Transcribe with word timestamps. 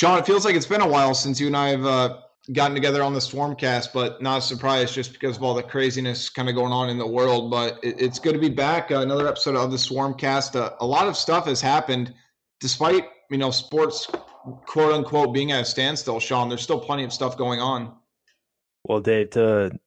Sean, 0.00 0.18
it 0.18 0.24
feels 0.24 0.46
like 0.46 0.54
it's 0.54 0.64
been 0.64 0.80
a 0.80 0.88
while 0.88 1.12
since 1.12 1.38
you 1.38 1.46
and 1.48 1.54
I 1.54 1.68
have 1.68 1.84
uh, 1.84 2.16
gotten 2.54 2.74
together 2.74 3.02
on 3.02 3.12
the 3.12 3.20
Swarmcast, 3.20 3.92
but 3.92 4.22
not 4.22 4.38
a 4.38 4.40
surprise 4.40 4.94
just 4.94 5.12
because 5.12 5.36
of 5.36 5.42
all 5.42 5.52
the 5.52 5.62
craziness 5.62 6.30
kind 6.30 6.48
of 6.48 6.54
going 6.54 6.72
on 6.72 6.88
in 6.88 6.96
the 6.96 7.06
world. 7.06 7.50
But 7.50 7.78
it, 7.82 8.00
it's 8.00 8.18
good 8.18 8.32
to 8.32 8.38
be 8.38 8.48
back. 8.48 8.90
Uh, 8.90 9.00
another 9.00 9.28
episode 9.28 9.56
of 9.56 9.70
the 9.70 9.76
Swarmcast. 9.76 10.56
Uh, 10.56 10.70
a 10.80 10.86
lot 10.86 11.06
of 11.06 11.18
stuff 11.18 11.44
has 11.44 11.60
happened 11.60 12.14
despite, 12.60 13.08
you 13.30 13.36
know, 13.36 13.50
sports 13.50 14.06
quote 14.64 14.94
unquote 14.94 15.34
being 15.34 15.52
at 15.52 15.60
a 15.60 15.64
standstill, 15.66 16.18
Sean. 16.18 16.48
There's 16.48 16.62
still 16.62 16.80
plenty 16.80 17.04
of 17.04 17.12
stuff 17.12 17.36
going 17.36 17.60
on. 17.60 17.94
Well, 18.84 19.00
Dave, 19.00 19.28
to 19.32 19.78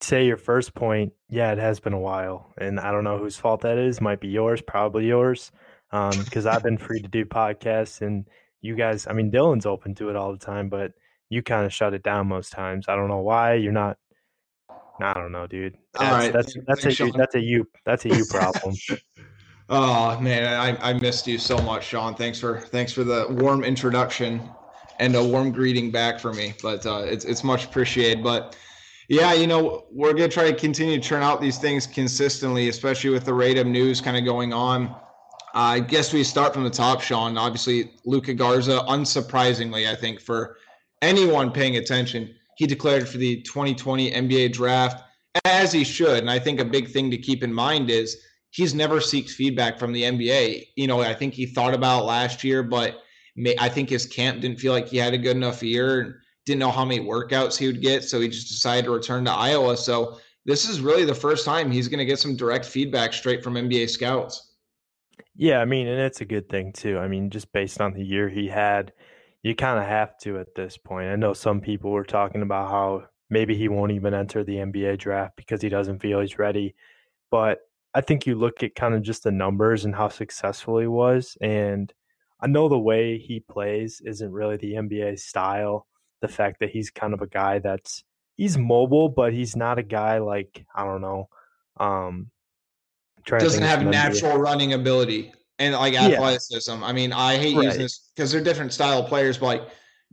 say 0.00 0.26
your 0.26 0.38
first 0.38 0.74
point, 0.74 1.12
yeah, 1.28 1.52
it 1.52 1.58
has 1.58 1.78
been 1.78 1.92
a 1.92 2.00
while. 2.00 2.52
And 2.60 2.80
I 2.80 2.90
don't 2.90 3.04
know 3.04 3.18
whose 3.18 3.36
fault 3.36 3.60
that 3.60 3.78
is. 3.78 4.00
Might 4.00 4.18
be 4.18 4.26
yours, 4.26 4.60
probably 4.60 5.06
yours. 5.06 5.52
Because 5.92 6.46
um, 6.46 6.52
I've 6.52 6.64
been 6.64 6.78
free 6.78 7.00
to 7.00 7.08
do 7.08 7.24
podcasts 7.24 8.02
and 8.02 8.26
you 8.60 8.74
guys, 8.74 9.06
I 9.06 9.12
mean, 9.12 9.30
Dylan's 9.30 9.66
open 9.66 9.94
to 9.96 10.10
it 10.10 10.16
all 10.16 10.32
the 10.32 10.38
time, 10.38 10.68
but 10.68 10.92
you 11.30 11.42
kind 11.42 11.66
of 11.66 11.72
shut 11.72 11.94
it 11.94 12.02
down 12.02 12.28
most 12.28 12.52
times. 12.52 12.86
I 12.88 12.96
don't 12.96 13.08
know 13.08 13.20
why 13.20 13.54
you're 13.54 13.72
not. 13.72 13.98
I 15.00 15.14
don't 15.14 15.30
know, 15.30 15.46
dude. 15.46 15.76
That's, 15.94 16.04
all 16.04 16.18
right, 16.18 16.32
that's 16.32 16.56
that's 16.66 17.00
a 17.00 17.10
that's 17.12 17.34
a 17.36 17.40
you 17.40 17.68
that's 17.86 18.04
a 18.04 18.08
you 18.08 18.24
problem. 18.24 18.74
oh 19.68 20.18
man, 20.20 20.58
I, 20.58 20.90
I 20.90 20.92
missed 20.94 21.26
you 21.28 21.38
so 21.38 21.58
much, 21.58 21.86
Sean. 21.86 22.14
Thanks 22.14 22.40
for 22.40 22.60
thanks 22.60 22.92
for 22.92 23.04
the 23.04 23.26
warm 23.30 23.62
introduction 23.62 24.40
and 24.98 25.14
a 25.14 25.22
warm 25.22 25.52
greeting 25.52 25.92
back 25.92 26.18
for 26.18 26.32
me. 26.32 26.54
But 26.62 26.84
uh, 26.84 27.02
it's 27.04 27.24
it's 27.24 27.44
much 27.44 27.64
appreciated. 27.64 28.24
But 28.24 28.56
yeah, 29.08 29.34
you 29.34 29.46
know, 29.46 29.86
we're 29.92 30.14
gonna 30.14 30.28
try 30.28 30.50
to 30.50 30.56
continue 30.56 31.00
to 31.00 31.08
turn 31.08 31.22
out 31.22 31.40
these 31.40 31.58
things 31.58 31.86
consistently, 31.86 32.68
especially 32.68 33.10
with 33.10 33.24
the 33.24 33.34
rate 33.34 33.58
of 33.58 33.66
news 33.66 34.00
kind 34.00 34.16
of 34.16 34.24
going 34.24 34.52
on. 34.52 34.96
I 35.60 35.80
guess 35.80 36.12
we 36.12 36.22
start 36.22 36.54
from 36.54 36.62
the 36.62 36.70
top, 36.70 37.00
Sean. 37.00 37.36
Obviously, 37.36 37.90
Luka 38.04 38.32
Garza, 38.32 38.84
unsurprisingly, 38.88 39.90
I 39.90 39.96
think 39.96 40.20
for 40.20 40.56
anyone 41.02 41.50
paying 41.50 41.78
attention, 41.78 42.32
he 42.56 42.64
declared 42.64 43.08
for 43.08 43.18
the 43.18 43.42
2020 43.42 44.12
NBA 44.12 44.52
draft 44.52 45.02
as 45.44 45.72
he 45.72 45.82
should. 45.82 46.18
And 46.18 46.30
I 46.30 46.38
think 46.38 46.60
a 46.60 46.64
big 46.64 46.90
thing 46.90 47.10
to 47.10 47.18
keep 47.18 47.42
in 47.42 47.52
mind 47.52 47.90
is 47.90 48.18
he's 48.50 48.72
never 48.72 49.00
seeks 49.00 49.34
feedback 49.34 49.80
from 49.80 49.92
the 49.92 50.04
NBA. 50.04 50.68
You 50.76 50.86
know, 50.86 51.00
I 51.00 51.12
think 51.12 51.34
he 51.34 51.46
thought 51.46 51.74
about 51.74 52.04
last 52.04 52.44
year, 52.44 52.62
but 52.62 53.02
may, 53.34 53.56
I 53.58 53.68
think 53.68 53.90
his 53.90 54.06
camp 54.06 54.42
didn't 54.42 54.60
feel 54.60 54.72
like 54.72 54.86
he 54.86 54.96
had 54.96 55.12
a 55.12 55.18
good 55.18 55.36
enough 55.36 55.60
year 55.60 56.00
and 56.02 56.14
didn't 56.46 56.60
know 56.60 56.70
how 56.70 56.84
many 56.84 57.04
workouts 57.04 57.58
he 57.58 57.66
would 57.66 57.82
get. 57.82 58.04
So 58.04 58.20
he 58.20 58.28
just 58.28 58.46
decided 58.46 58.84
to 58.84 58.92
return 58.92 59.24
to 59.24 59.32
Iowa. 59.32 59.76
So 59.76 60.20
this 60.44 60.68
is 60.68 60.80
really 60.80 61.04
the 61.04 61.12
first 61.12 61.44
time 61.44 61.68
he's 61.68 61.88
going 61.88 61.98
to 61.98 62.04
get 62.04 62.20
some 62.20 62.36
direct 62.36 62.64
feedback 62.64 63.12
straight 63.12 63.42
from 63.42 63.54
NBA 63.54 63.90
scouts. 63.90 64.47
Yeah, 65.34 65.60
I 65.60 65.64
mean, 65.64 65.86
and 65.86 66.00
it's 66.00 66.20
a 66.20 66.24
good 66.24 66.48
thing 66.48 66.72
too. 66.72 66.98
I 66.98 67.08
mean, 67.08 67.30
just 67.30 67.52
based 67.52 67.80
on 67.80 67.94
the 67.94 68.04
year 68.04 68.28
he 68.28 68.48
had, 68.48 68.92
you 69.42 69.54
kind 69.54 69.78
of 69.78 69.86
have 69.86 70.18
to 70.18 70.38
at 70.38 70.54
this 70.54 70.76
point. 70.76 71.08
I 71.08 71.16
know 71.16 71.32
some 71.32 71.60
people 71.60 71.90
were 71.90 72.04
talking 72.04 72.42
about 72.42 72.70
how 72.70 73.04
maybe 73.30 73.56
he 73.56 73.68
won't 73.68 73.92
even 73.92 74.14
enter 74.14 74.42
the 74.44 74.58
NBA 74.60 74.96
draft 74.96 75.36
because 75.36 75.62
he 75.62 75.68
doesn't 75.68 76.00
feel 76.00 76.20
he's 76.20 76.38
ready. 76.38 76.74
But 77.30 77.60
I 77.94 78.00
think 78.00 78.26
you 78.26 78.34
look 78.36 78.62
at 78.62 78.74
kind 78.74 78.94
of 78.94 79.02
just 79.02 79.24
the 79.24 79.32
numbers 79.32 79.84
and 79.84 79.94
how 79.94 80.08
successful 80.08 80.78
he 80.78 80.86
was. 80.86 81.36
And 81.40 81.92
I 82.40 82.46
know 82.48 82.68
the 82.68 82.78
way 82.78 83.18
he 83.18 83.40
plays 83.40 84.00
isn't 84.04 84.32
really 84.32 84.56
the 84.56 84.76
NBA 84.76 85.16
style. 85.16 85.86
The 86.20 86.28
fact 86.28 86.60
that 86.60 86.70
he's 86.70 86.90
kind 86.90 87.14
of 87.14 87.22
a 87.22 87.26
guy 87.28 87.58
that's 87.60 88.04
he's 88.36 88.58
mobile, 88.58 89.08
but 89.08 89.32
he's 89.32 89.56
not 89.56 89.78
a 89.78 89.82
guy 89.82 90.18
like, 90.18 90.64
I 90.74 90.84
don't 90.84 91.00
know, 91.00 91.28
um, 91.78 92.30
doesn't 93.28 93.62
have 93.62 93.84
natural 93.84 94.38
running 94.38 94.72
ability 94.72 95.32
and 95.58 95.74
like 95.74 95.94
athleticism. 95.94 96.80
Yeah. 96.80 96.86
I 96.86 96.92
mean, 96.92 97.12
I 97.12 97.36
hate 97.36 97.56
right. 97.56 97.64
using 97.64 97.82
this 97.82 98.10
because 98.14 98.32
they're 98.32 98.42
different 98.42 98.72
style 98.72 99.02
players, 99.02 99.38
but 99.38 99.46
like 99.46 99.62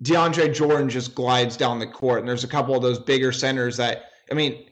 DeAndre 0.02 0.54
Jordan 0.54 0.90
just 0.90 1.16
glides 1.16 1.56
down 1.58 1.80
the 1.80 1.88
court, 1.88 2.20
and 2.20 2.28
there's 2.28 2.44
a 2.44 2.48
couple 2.48 2.76
of 2.76 2.82
those 2.82 3.00
bigger 3.00 3.32
centers 3.32 3.78
that 3.78 4.06
I 4.32 4.34
mean, 4.34 4.66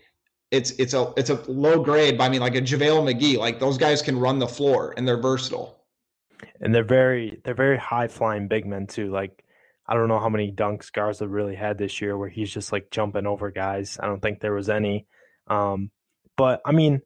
it's 0.51 0.71
it's 0.71 0.93
a 0.93 1.13
it's 1.17 1.29
a 1.29 1.35
low 1.47 1.81
grade, 1.81 2.17
but 2.17 2.25
I 2.25 2.29
mean 2.29 2.41
like 2.41 2.55
a 2.55 2.61
JaVale 2.61 3.13
McGee, 3.13 3.37
like 3.37 3.59
those 3.59 3.77
guys 3.77 4.01
can 4.01 4.19
run 4.19 4.39
the 4.39 4.47
floor 4.47 4.93
and 4.97 5.07
they're 5.07 5.21
versatile. 5.21 5.79
And 6.59 6.73
they're 6.73 6.83
very 6.83 7.41
they're 7.43 7.53
very 7.53 7.77
high 7.77 8.07
flying 8.07 8.47
big 8.47 8.65
men 8.65 8.87
too. 8.87 9.11
Like 9.11 9.43
I 9.87 9.95
don't 9.95 10.07
know 10.07 10.19
how 10.19 10.29
many 10.29 10.51
dunks 10.51 10.91
Garza 10.91 11.27
really 11.27 11.55
had 11.55 11.77
this 11.77 12.01
year 12.01 12.17
where 12.17 12.29
he's 12.29 12.51
just 12.51 12.71
like 12.71 12.89
jumping 12.91 13.25
over 13.25 13.51
guys. 13.51 13.97
I 14.01 14.05
don't 14.07 14.21
think 14.21 14.39
there 14.39 14.53
was 14.53 14.69
any. 14.69 15.05
Um, 15.47 15.91
but 16.37 16.61
I 16.65 16.71
mean, 16.71 17.01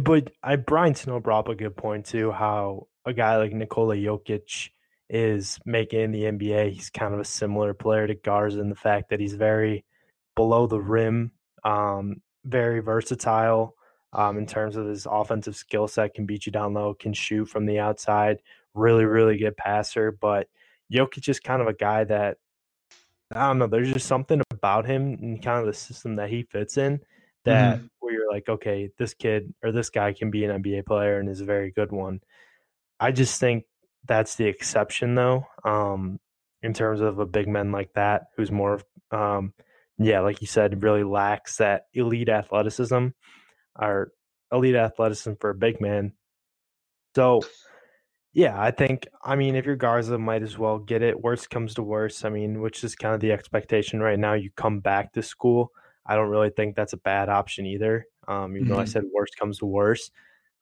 but 0.00 0.32
I 0.42 0.56
Brian 0.56 0.94
Snow 0.94 1.20
brought 1.20 1.40
up 1.40 1.48
a 1.48 1.54
good 1.54 1.76
point 1.76 2.06
too. 2.06 2.30
How 2.30 2.88
a 3.04 3.12
guy 3.12 3.36
like 3.36 3.52
Nikola 3.52 3.96
Jokic 3.96 4.70
is 5.10 5.58
making 5.66 6.12
the 6.12 6.24
NBA. 6.24 6.72
He's 6.72 6.90
kind 6.90 7.12
of 7.12 7.20
a 7.20 7.24
similar 7.24 7.74
player 7.74 8.06
to 8.06 8.14
Garza 8.14 8.60
in 8.60 8.70
the 8.70 8.76
fact 8.76 9.10
that 9.10 9.20
he's 9.20 9.34
very 9.34 9.84
below 10.36 10.66
the 10.66 10.80
rim, 10.80 11.32
um, 11.64 12.22
very 12.44 12.80
versatile 12.80 13.74
um, 14.12 14.38
in 14.38 14.46
terms 14.46 14.76
of 14.76 14.86
his 14.86 15.06
offensive 15.10 15.56
skill 15.56 15.88
set. 15.88 16.14
Can 16.14 16.26
beat 16.26 16.46
you 16.46 16.52
down 16.52 16.74
low, 16.74 16.94
can 16.94 17.12
shoot 17.12 17.46
from 17.46 17.66
the 17.66 17.78
outside. 17.78 18.38
Really, 18.74 19.04
really 19.04 19.36
good 19.36 19.56
passer. 19.56 20.12
But 20.12 20.48
Jokic 20.92 21.28
is 21.28 21.40
kind 21.40 21.60
of 21.60 21.68
a 21.68 21.74
guy 21.74 22.04
that 22.04 22.38
I 23.34 23.48
don't 23.48 23.58
know. 23.58 23.66
There's 23.66 23.92
just 23.92 24.06
something 24.06 24.42
about 24.50 24.86
him 24.86 25.18
and 25.20 25.42
kind 25.42 25.60
of 25.60 25.66
the 25.66 25.74
system 25.74 26.16
that 26.16 26.30
he 26.30 26.42
fits 26.44 26.76
in 26.76 27.00
that 27.44 27.78
mm-hmm. 27.78 27.86
where 28.00 28.14
you're 28.14 28.30
like, 28.30 28.48
okay, 28.48 28.90
this 28.98 29.14
kid 29.14 29.52
or 29.62 29.72
this 29.72 29.90
guy 29.90 30.12
can 30.12 30.30
be 30.30 30.44
an 30.44 30.62
NBA 30.62 30.86
player 30.86 31.18
and 31.18 31.28
is 31.28 31.40
a 31.40 31.46
very 31.46 31.70
good 31.70 31.92
one. 31.92 32.20
I 33.00 33.12
just 33.12 33.40
think 33.40 33.64
that's 34.06 34.36
the 34.36 34.46
exception 34.46 35.14
though. 35.14 35.46
Um, 35.64 36.18
in 36.62 36.72
terms 36.72 37.00
of 37.00 37.18
a 37.18 37.26
big 37.26 37.48
man 37.48 37.72
like 37.72 37.92
that, 37.94 38.26
who's 38.36 38.52
more, 38.52 38.80
um, 39.10 39.52
yeah, 39.98 40.20
like 40.20 40.40
you 40.40 40.46
said, 40.46 40.82
really 40.82 41.02
lacks 41.02 41.56
that 41.56 41.86
elite 41.92 42.28
athleticism 42.28 43.08
or 43.78 44.12
elite 44.52 44.76
athleticism 44.76 45.32
for 45.40 45.50
a 45.50 45.54
big 45.54 45.80
man. 45.80 46.12
So, 47.16 47.42
yeah, 48.32 48.58
I 48.58 48.70
think, 48.70 49.06
I 49.22 49.34
mean, 49.34 49.56
if 49.56 49.66
you're 49.66 49.76
Garza, 49.76 50.16
might 50.18 50.42
as 50.42 50.56
well 50.56 50.78
get 50.78 51.02
it. 51.02 51.20
Worst 51.20 51.50
comes 51.50 51.74
to 51.74 51.82
worst. 51.82 52.24
I 52.24 52.30
mean, 52.30 52.60
which 52.60 52.84
is 52.84 52.94
kind 52.94 53.14
of 53.14 53.20
the 53.20 53.32
expectation 53.32 54.00
right 54.00 54.18
now. 54.18 54.34
You 54.34 54.50
come 54.56 54.78
back 54.80 55.12
to 55.12 55.22
school 55.22 55.72
I 56.04 56.16
don't 56.16 56.28
really 56.28 56.50
think 56.50 56.74
that's 56.74 56.92
a 56.92 56.98
bad 56.98 57.28
option 57.28 57.66
either. 57.66 58.06
Um, 58.28 58.56
even 58.56 58.64
mm-hmm. 58.64 58.74
though 58.74 58.80
I 58.80 58.84
mm-hmm. 58.84 58.90
said 58.90 59.04
worst 59.12 59.36
comes 59.36 59.58
to 59.58 59.66
worst, 59.66 60.12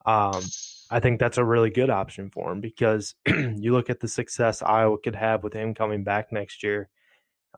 um, 0.07 0.43
I 0.91 1.01
think 1.01 1.21
that's 1.21 1.39
a 1.39 1.45
really 1.45 1.71
good 1.71 1.91
option 1.91 2.31
for 2.31 2.51
him 2.51 2.61
because 2.61 3.15
you 3.27 3.73
look 3.73 3.91
at 3.91 4.01
the 4.01 4.09
success 4.09 4.63
Iowa 4.63 4.99
could 4.99 5.15
have 5.15 5.43
with 5.43 5.53
him 5.53 5.75
coming 5.75 6.05
back 6.05 6.33
next 6.33 6.63
year. 6.63 6.89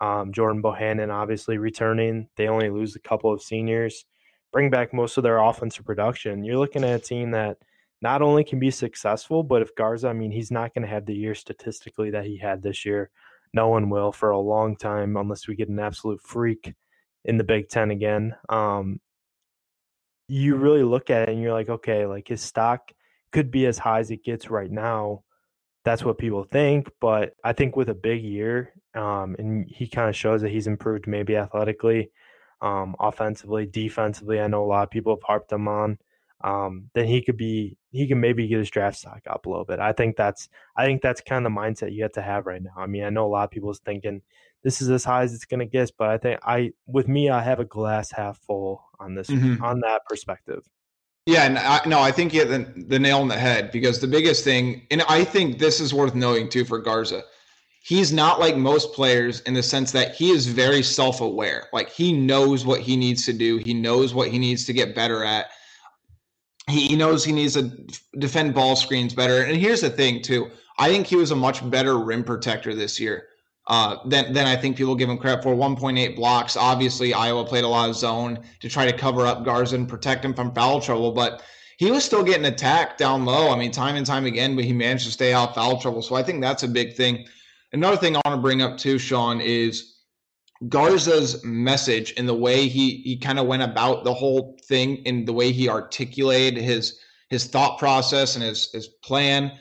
Um, 0.00 0.32
Jordan 0.32 0.62
Bohannon 0.62 1.12
obviously 1.12 1.59
returning. 1.59 2.28
They 2.37 2.48
only 2.48 2.71
lose 2.71 2.97
a 2.97 3.00
couple 3.00 3.32
of 3.32 3.42
seniors, 3.42 4.04
bring 4.53 4.71
back 4.71 4.92
most 4.92 5.16
of 5.16 5.22
their 5.22 5.38
offensive 5.38 5.84
production. 5.84 6.44
You're 6.44 6.59
looking 6.59 6.84
at 6.84 7.00
a 7.00 7.03
team 7.03 7.31
that 7.32 7.59
not 8.00 8.21
only 8.21 8.42
can 8.42 8.59
be 8.59 8.71
successful, 8.71 9.42
but 9.42 9.62
if 9.62 9.75
Garza, 9.76 10.09
I 10.09 10.12
mean, 10.12 10.32
he's 10.32 10.50
not 10.50 10.75
going 10.75 10.82
to 10.82 10.92
have 10.92 11.06
the 11.06 11.15
year 11.15 11.34
statistically 11.34 12.10
that 12.10 12.25
he 12.25 12.37
had 12.37 12.60
this 12.60 12.84
year. 12.84 13.10
No 13.54 13.69
one 13.69 13.91
will 13.91 14.12
for 14.12 14.31
a 14.31 14.38
long 14.38 14.76
time 14.76 15.16
unless 15.16 15.47
we 15.47 15.54
get 15.54 15.69
an 15.69 15.78
absolute 15.78 16.21
freak 16.21 16.75
in 17.25 17.37
the 17.38 17.44
Big 17.44 17.69
Ten 17.69 17.91
again. 17.91 18.34
Um, 18.49 19.00
you 20.28 20.56
really 20.56 20.83
look 20.83 21.10
at 21.10 21.28
it 21.28 21.33
and 21.33 21.43
you're 21.43 21.53
like, 21.53 21.69
okay, 21.69 22.06
like 22.06 22.28
his 22.28 22.41
stock 22.41 22.91
could 23.33 23.50
be 23.50 23.66
as 23.66 23.78
high 23.78 24.00
as 24.00 24.10
it 24.10 24.25
gets 24.25 24.50
right 24.50 24.71
now. 24.71 25.22
That's 25.84 26.05
what 26.05 26.19
people 26.19 26.44
think, 26.44 26.88
but 27.00 27.34
I 27.43 27.53
think 27.53 27.75
with 27.75 27.88
a 27.88 27.94
big 27.94 28.22
year, 28.22 28.72
um, 28.94 29.34
and 29.38 29.69
he 29.69 29.88
kind 29.88 30.09
of 30.09 30.15
shows 30.15 30.43
that 30.43 30.50
he's 30.50 30.69
improved 30.69 31.06
maybe 31.09 31.37
athletically, 31.37 32.12
um, 32.60 32.94
offensively, 33.00 33.66
defensively. 33.66 34.41
I 34.41 34.47
know 34.47 34.65
a 34.65 34.66
lot 34.66 34.84
of 34.84 34.91
people 34.91 35.16
have 35.16 35.25
harped 35.25 35.50
him 35.50 35.66
on. 35.66 35.99
Um, 36.44 36.91
then 36.94 37.06
he 37.06 37.22
could 37.22 37.36
be 37.36 37.76
he 37.91 38.06
can 38.08 38.20
maybe 38.20 38.48
get 38.48 38.58
his 38.58 38.70
draft 38.70 38.98
stock 38.98 39.22
up 39.28 39.47
a 39.47 39.48
little 39.50 39.64
bit. 39.64 39.78
I 39.78 39.92
think 39.92 40.16
that's 40.16 40.48
I 40.76 40.84
think 40.84 41.03
that's 41.03 41.20
kind 41.20 41.47
of 41.47 41.53
the 41.53 41.58
mindset 41.58 41.94
you 41.94 42.03
have 42.03 42.12
to 42.12 42.22
have 42.22 42.47
right 42.47 42.62
now. 42.62 42.72
I 42.76 42.86
mean, 42.86 43.04
I 43.04 43.10
know 43.10 43.27
a 43.27 43.28
lot 43.28 43.44
of 43.44 43.50
people 43.50 43.71
is 43.71 43.78
thinking 43.78 44.22
this 44.62 44.80
is 44.80 44.91
as 44.91 45.04
high 45.04 45.22
as 45.22 45.34
it's 45.34 45.44
going 45.44 45.60
to 45.60 45.66
get. 45.66 45.91
But 45.98 46.09
I 46.09 46.18
think 46.18 46.41
I, 46.42 46.72
with 46.86 47.09
me, 47.09 47.30
I 47.30 47.42
have 47.42 47.60
a 47.60 47.65
glass 47.65 48.10
half 48.10 48.39
full 48.39 48.84
on 48.98 49.15
this, 49.15 49.28
mm-hmm. 49.28 49.62
on 49.62 49.80
that 49.80 50.03
perspective. 50.06 50.62
Yeah, 51.27 51.44
and 51.44 51.59
I, 51.59 51.80
no, 51.86 52.00
I 52.00 52.10
think 52.10 52.34
you 52.34 52.45
hit 52.45 52.48
the, 52.48 52.84
the 52.84 52.98
nail 52.98 53.21
on 53.21 53.28
the 53.28 53.38
head 53.38 53.71
because 53.71 54.00
the 54.00 54.09
biggest 54.09 54.42
thing, 54.42 54.86
and 54.91 55.03
I 55.09 55.22
think 55.22 55.59
this 55.59 55.80
is 55.80 55.95
worth 55.95 56.15
knowing 56.15 56.48
too 56.48 56.65
for 56.65 56.78
Garza. 56.78 57.22
He's 57.84 58.12
not 58.12 58.41
like 58.41 58.56
most 58.56 58.92
players 58.92 59.41
in 59.41 59.54
the 59.54 59.62
sense 59.62 59.91
that 59.92 60.15
he 60.15 60.30
is 60.30 60.47
very 60.47 60.83
self 60.83 61.21
aware. 61.21 61.68
Like 61.72 61.91
he 61.91 62.12
knows 62.12 62.65
what 62.65 62.80
he 62.80 62.97
needs 62.97 63.24
to 63.27 63.33
do, 63.33 63.59
he 63.59 63.74
knows 63.74 64.15
what 64.15 64.28
he 64.28 64.38
needs 64.38 64.65
to 64.66 64.72
get 64.72 64.95
better 64.97 65.24
at. 65.24 65.47
He 66.68 66.94
knows 66.94 67.24
he 67.24 67.32
needs 67.32 67.54
to 67.54 67.70
defend 68.18 68.54
ball 68.54 68.76
screens 68.76 69.14
better. 69.14 69.42
And 69.42 69.56
here's 69.56 69.80
the 69.80 69.91
thing, 69.91 70.22
too 70.22 70.50
I 70.78 70.88
think 70.88 71.06
he 71.06 71.16
was 71.16 71.30
a 71.30 71.36
much 71.36 71.68
better 71.70 71.98
rim 71.98 72.24
protector 72.24 72.74
this 72.74 72.98
year 72.98 73.28
uh, 73.66 73.97
than, 74.06 74.32
than 74.32 74.47
I 74.47 74.56
think 74.56 74.76
people 74.76 74.94
give 74.94 75.09
him 75.09 75.18
credit 75.18 75.42
for. 75.42 75.54
1.8 75.54 76.16
blocks. 76.16 76.56
Obviously, 76.56 77.14
Iowa 77.14 77.44
played 77.44 77.64
a 77.64 77.68
lot 77.68 77.88
of 77.88 77.97
zone 77.97 78.38
to 78.60 78.68
try 78.68 78.91
to 78.91 78.97
cover 78.97 79.26
up 79.26 79.44
Garza 79.44 79.76
and 79.76 79.88
protect 79.88 80.24
him 80.24 80.34
from 80.34 80.53
foul 80.54 80.80
trouble, 80.80 81.12
but 81.12 81.42
he 81.78 81.91
was 81.91 82.04
still 82.04 82.22
getting 82.22 82.47
attacked 82.47 82.98
down 82.98 83.24
low. 83.24 83.50
I 83.50 83.56
mean, 83.56 83.70
time 83.70 83.97
and 83.97 84.06
time 84.06 84.26
again, 84.26 84.56
but 84.56 84.64
he 84.64 84.72
managed 84.72 85.04
to 85.06 85.12
stay 85.12 85.32
out 85.32 85.54
foul 85.54 85.80
trouble. 85.80 86.03
So 86.03 86.14
I 86.14 86.22
think 86.22 86.41
that's 86.41 86.62
a 86.62 86.68
big 86.68 86.94
thing. 86.94 87.26
another 87.72 87.97
thing 87.97 88.16
I 88.16 88.20
want 88.24 88.38
to 88.38 88.42
bring 88.42 88.62
up 88.62 88.78
too, 88.78 88.98
Sean, 88.98 89.41
is 89.41 89.97
Garza's 90.68 91.42
message 91.44 92.14
and 92.16 92.28
the 92.28 92.34
way 92.34 92.68
he 92.68 92.97
he 92.98 93.16
kind 93.16 93.38
of 93.38 93.47
went 93.47 93.62
about 93.62 94.04
the 94.04 94.14
whole 94.14 94.59
thing 94.64 95.03
and 95.06 95.26
the 95.26 95.32
way 95.32 95.50
he 95.50 95.68
articulated 95.68 96.62
his 96.62 96.98
his 97.30 97.47
thought 97.47 97.78
process 97.78 98.36
and 98.36 98.44
his 98.44 98.70
his 98.72 98.86
plan. 98.86 99.53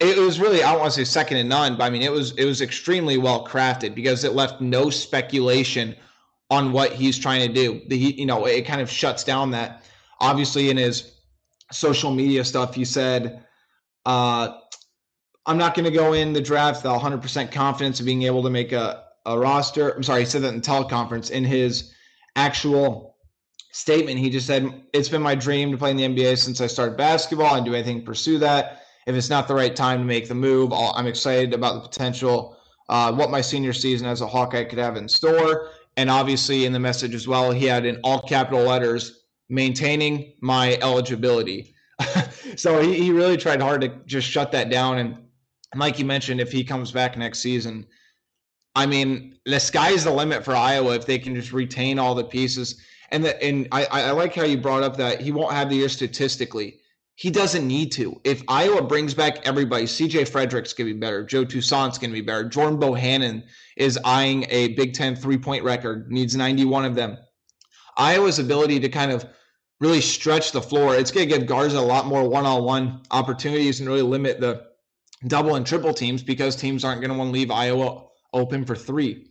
It 0.00 0.18
was 0.18 0.38
really 0.38 0.62
I 0.62 0.72
don't 0.72 0.80
want 0.80 0.92
to 0.92 1.00
say 1.00 1.04
second 1.04 1.38
to 1.38 1.44
none, 1.44 1.76
but 1.76 1.84
I 1.84 1.90
mean 1.90 2.02
it 2.02 2.12
was 2.12 2.32
it 2.32 2.44
was 2.44 2.60
extremely 2.60 3.16
well 3.16 3.46
crafted 3.46 3.94
because 3.94 4.24
it 4.24 4.34
left 4.34 4.60
no 4.60 4.90
speculation 4.90 5.96
on 6.50 6.72
what 6.72 6.92
he's 6.92 7.18
trying 7.18 7.46
to 7.46 7.52
do. 7.52 7.82
The, 7.88 7.98
he, 7.98 8.12
you 8.20 8.26
know, 8.26 8.46
it 8.46 8.66
kind 8.66 8.80
of 8.80 8.90
shuts 8.90 9.22
down 9.24 9.50
that. 9.50 9.84
Obviously, 10.20 10.70
in 10.70 10.76
his 10.76 11.12
social 11.72 12.10
media 12.10 12.44
stuff, 12.44 12.74
he 12.74 12.84
said, 12.84 13.44
uh, 14.06 14.56
"I'm 15.46 15.58
not 15.58 15.74
going 15.74 15.84
to 15.84 15.90
go 15.90 16.14
in 16.14 16.32
the 16.32 16.40
draft 16.40 16.82
with 16.82 16.92
100% 16.92 17.52
confidence 17.52 18.00
of 18.00 18.06
being 18.06 18.22
able 18.22 18.42
to 18.42 18.50
make 18.50 18.72
a 18.72 19.07
a 19.32 19.38
roster." 19.38 19.90
I'm 19.90 20.02
sorry, 20.02 20.20
he 20.20 20.26
said 20.26 20.42
that 20.42 20.54
in 20.54 20.60
teleconference. 20.60 21.30
In 21.30 21.44
his 21.44 21.92
actual 22.36 23.16
statement, 23.72 24.18
he 24.18 24.30
just 24.30 24.46
said, 24.46 24.72
"It's 24.92 25.08
been 25.08 25.22
my 25.22 25.34
dream 25.34 25.70
to 25.70 25.78
play 25.78 25.90
in 25.90 25.96
the 25.96 26.04
NBA 26.04 26.36
since 26.36 26.60
I 26.60 26.66
started 26.66 26.96
basketball 26.96 27.54
and 27.54 27.64
do 27.64 27.74
anything 27.74 28.00
to 28.00 28.06
pursue 28.06 28.38
that. 28.38 28.82
If 29.06 29.14
it's 29.14 29.30
not 29.30 29.48
the 29.48 29.54
right 29.54 29.74
time 29.74 30.00
to 30.00 30.04
make 30.04 30.28
the 30.28 30.34
move, 30.34 30.72
i 30.72 30.98
am 30.98 31.06
excited 31.06 31.54
about 31.54 31.74
the 31.74 31.88
potential." 31.88 32.56
Uh, 32.90 33.12
what 33.12 33.30
my 33.30 33.42
senior 33.42 33.74
season 33.74 34.06
as 34.06 34.22
a 34.22 34.26
Hawkeye 34.26 34.64
could 34.64 34.78
have 34.78 34.96
in 34.96 35.06
store. 35.06 35.68
And 35.98 36.08
obviously, 36.08 36.64
in 36.64 36.72
the 36.72 36.78
message 36.78 37.14
as 37.14 37.28
well, 37.28 37.50
he 37.50 37.66
had 37.66 37.84
in 37.84 38.00
all 38.02 38.22
capital 38.22 38.62
letters 38.62 39.24
maintaining 39.48 40.34
my 40.40 40.78
eligibility. 40.80 41.74
so 42.56 42.80
he, 42.80 42.94
he 42.94 43.10
really 43.10 43.36
tried 43.36 43.60
hard 43.60 43.80
to 43.80 43.88
just 44.06 44.28
shut 44.28 44.52
that 44.52 44.70
down. 44.70 44.98
And 44.98 45.18
like 45.74 45.98
you 45.98 46.04
mentioned, 46.04 46.40
if 46.40 46.52
he 46.52 46.64
comes 46.64 46.92
back 46.92 47.16
next 47.16 47.40
season, 47.40 47.86
I 48.78 48.86
mean, 48.86 49.34
the 49.44 49.58
sky 49.58 49.90
is 49.90 50.04
the 50.04 50.12
limit 50.12 50.44
for 50.44 50.54
Iowa 50.54 50.94
if 50.94 51.04
they 51.04 51.18
can 51.18 51.34
just 51.34 51.52
retain 51.52 51.98
all 51.98 52.14
the 52.14 52.22
pieces. 52.22 52.80
And 53.10 53.24
the, 53.24 53.42
and 53.42 53.66
I, 53.72 53.86
I 53.86 54.10
like 54.12 54.36
how 54.36 54.44
you 54.44 54.56
brought 54.56 54.84
up 54.84 54.96
that 54.98 55.20
he 55.20 55.32
won't 55.32 55.52
have 55.52 55.68
the 55.68 55.74
year 55.74 55.88
statistically. 55.88 56.78
He 57.16 57.28
doesn't 57.28 57.66
need 57.66 57.90
to. 57.92 58.20
If 58.22 58.44
Iowa 58.46 58.82
brings 58.82 59.14
back 59.14 59.44
everybody, 59.44 59.86
CJ 59.86 60.28
Fredrick's 60.28 60.74
to 60.74 60.84
be 60.84 60.92
better. 60.92 61.24
Joe 61.24 61.44
Toussaint's 61.44 61.98
to 61.98 62.08
be 62.08 62.20
better. 62.20 62.48
Jordan 62.48 62.78
Bohannon 62.78 63.42
is 63.76 63.98
eyeing 64.04 64.46
a 64.48 64.68
Big 64.74 64.94
Ten 64.94 65.16
three 65.16 65.38
point 65.38 65.64
record, 65.64 66.12
needs 66.12 66.36
91 66.36 66.84
of 66.84 66.94
them. 66.94 67.18
Iowa's 67.96 68.38
ability 68.38 68.78
to 68.78 68.88
kind 68.88 69.10
of 69.10 69.26
really 69.80 70.00
stretch 70.00 70.52
the 70.52 70.62
floor, 70.62 70.94
it's 70.94 71.10
to 71.28 71.36
give 71.36 71.48
Garza 71.48 71.78
a 71.78 71.80
lot 71.80 72.06
more 72.06 72.28
one 72.28 72.46
on 72.46 72.62
one 72.62 73.02
opportunities 73.10 73.80
and 73.80 73.88
really 73.88 74.02
limit 74.02 74.38
the 74.38 74.68
double 75.26 75.56
and 75.56 75.66
triple 75.66 75.92
teams 75.92 76.22
because 76.22 76.54
teams 76.54 76.84
aren't 76.84 77.00
to 77.10 77.16
want 77.16 77.30
to 77.30 77.32
leave 77.32 77.50
Iowa 77.50 78.04
open 78.32 78.64
for 78.64 78.76
three. 78.76 79.26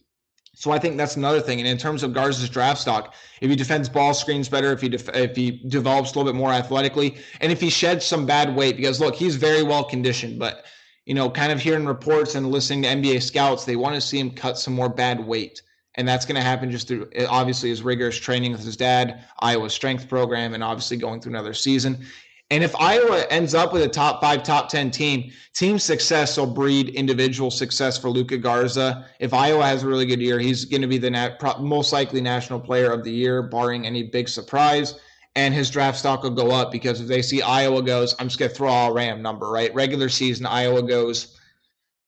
So 0.53 0.71
I 0.71 0.79
think 0.79 0.97
that's 0.97 1.15
another 1.15 1.39
thing. 1.39 1.59
And 1.59 1.67
in 1.67 1.77
terms 1.77 2.01
of 2.01 2.13
Garza's 2.13 2.49
draft 2.49 2.81
stock, 2.81 3.13
if 3.41 3.49
he 3.49 3.55
defends 3.55 3.87
ball 3.87 4.15
screens 4.15 4.49
better, 4.49 4.71
if 4.71 4.81
he 4.81 4.89
def- 4.89 5.15
if 5.15 5.35
he 5.35 5.61
develops 5.67 6.11
a 6.11 6.17
little 6.17 6.33
bit 6.33 6.37
more 6.37 6.51
athletically, 6.51 7.17
and 7.41 7.51
if 7.51 7.61
he 7.61 7.69
sheds 7.69 8.03
some 8.05 8.25
bad 8.25 8.55
weight, 8.55 8.75
because 8.75 8.99
look, 8.99 9.13
he's 9.13 9.35
very 9.35 9.61
well 9.61 9.83
conditioned, 9.83 10.39
but 10.39 10.65
you 11.05 11.13
know, 11.13 11.29
kind 11.29 11.51
of 11.51 11.61
hearing 11.61 11.85
reports 11.85 12.33
and 12.35 12.51
listening 12.51 12.81
to 12.81 12.89
NBA 12.89 13.21
scouts, 13.21 13.65
they 13.65 13.75
want 13.75 13.95
to 13.95 14.01
see 14.01 14.19
him 14.19 14.31
cut 14.31 14.57
some 14.57 14.73
more 14.73 14.89
bad 14.89 15.25
weight. 15.25 15.61
And 15.95 16.07
that's 16.07 16.25
going 16.25 16.35
to 16.35 16.41
happen 16.41 16.69
just 16.69 16.87
through 16.87 17.09
obviously 17.29 17.69
his 17.69 17.81
rigorous 17.81 18.17
training 18.17 18.51
with 18.51 18.63
his 18.63 18.77
dad, 18.77 19.25
Iowa 19.39 19.69
strength 19.69 20.09
program, 20.09 20.53
and 20.53 20.63
obviously 20.63 20.97
going 20.97 21.21
through 21.21 21.31
another 21.31 21.53
season. 21.53 22.05
And 22.49 22.63
if 22.63 22.73
Iowa 22.79 23.25
ends 23.29 23.53
up 23.53 23.73
with 23.73 23.81
a 23.81 23.89
top 23.89 24.21
five, 24.21 24.41
top 24.41 24.69
10 24.69 24.89
team, 24.89 25.31
team 25.53 25.77
success 25.77 26.37
will 26.37 26.47
breed 26.47 26.89
individual 26.89 27.51
success 27.51 27.97
for 27.97 28.09
Luka 28.09 28.37
Garza. 28.37 29.05
If 29.19 29.33
Iowa 29.33 29.65
has 29.65 29.83
a 29.83 29.87
really 29.87 30.05
good 30.05 30.21
year, 30.21 30.39
he's 30.39 30.63
going 30.63 30.81
to 30.81 30.87
be 30.87 30.97
the 30.97 31.09
nat- 31.09 31.59
most 31.59 31.91
likely 31.91 32.21
national 32.21 32.61
player 32.61 32.91
of 32.91 33.03
the 33.03 33.11
year, 33.11 33.43
barring 33.43 33.85
any 33.85 34.03
big 34.03 34.29
surprise. 34.29 34.97
And 35.35 35.53
his 35.53 35.69
draft 35.69 35.99
stock 35.99 36.23
will 36.23 36.31
go 36.31 36.51
up 36.51 36.71
because 36.71 37.01
if 37.01 37.07
they 37.07 37.21
see 37.21 37.41
Iowa 37.41 37.83
goes, 37.83 38.15
I'm 38.17 38.27
just 38.27 38.39
going 38.39 38.49
to 38.49 38.55
throw 38.55 38.69
all 38.69 38.93
Ram 38.93 39.21
number, 39.21 39.49
right? 39.49 39.73
Regular 39.75 40.07
season, 40.07 40.45
Iowa 40.45 40.81
goes 40.81 41.37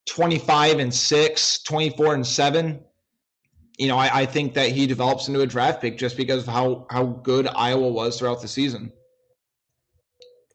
25 0.08 0.80
and 0.80 0.94
6, 0.94 1.64
24 1.64 2.14
and 2.16 2.26
7. 2.26 2.80
You 3.78 3.88
know, 3.90 3.98
I, 3.98 4.22
I 4.22 4.26
think 4.26 4.54
that 4.54 4.72
he 4.72 4.88
develops 4.88 5.28
into 5.28 5.42
a 5.42 5.46
draft 5.46 5.82
pick 5.82 5.98
just 5.98 6.16
because 6.16 6.48
of 6.48 6.54
how, 6.54 6.88
how 6.90 7.04
good 7.06 7.48
Iowa 7.48 7.90
was 7.90 8.18
throughout 8.18 8.42
the 8.42 8.48
season 8.48 8.94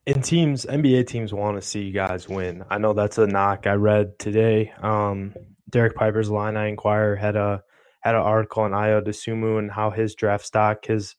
and 0.07 0.23
teams, 0.23 0.67
NBA 0.67 1.07
teams 1.07 1.33
want 1.33 1.57
to 1.57 1.67
see 1.67 1.83
you 1.83 1.93
guys 1.93 2.29
win. 2.29 2.65
I 2.69 2.79
know 2.79 2.93
that's 2.93 3.19
a 3.19 3.27
knock. 3.27 3.67
I 3.67 3.75
read 3.75 4.19
today. 4.19 4.73
Um, 4.83 5.35
Derek 5.69 5.95
Piper's 5.97 6.29
Illini 6.29 6.69
Inquirer 6.69 7.17
had 7.17 7.37
a 7.37 7.63
had 8.01 8.15
an 8.15 8.21
article 8.21 8.65
on 8.65 8.73
Ayo 8.73 9.03
Dosunmu 9.03 9.59
and 9.59 9.71
how 9.71 9.91
his 9.91 10.15
draft 10.15 10.45
stock 10.45 10.85
has 10.87 11.17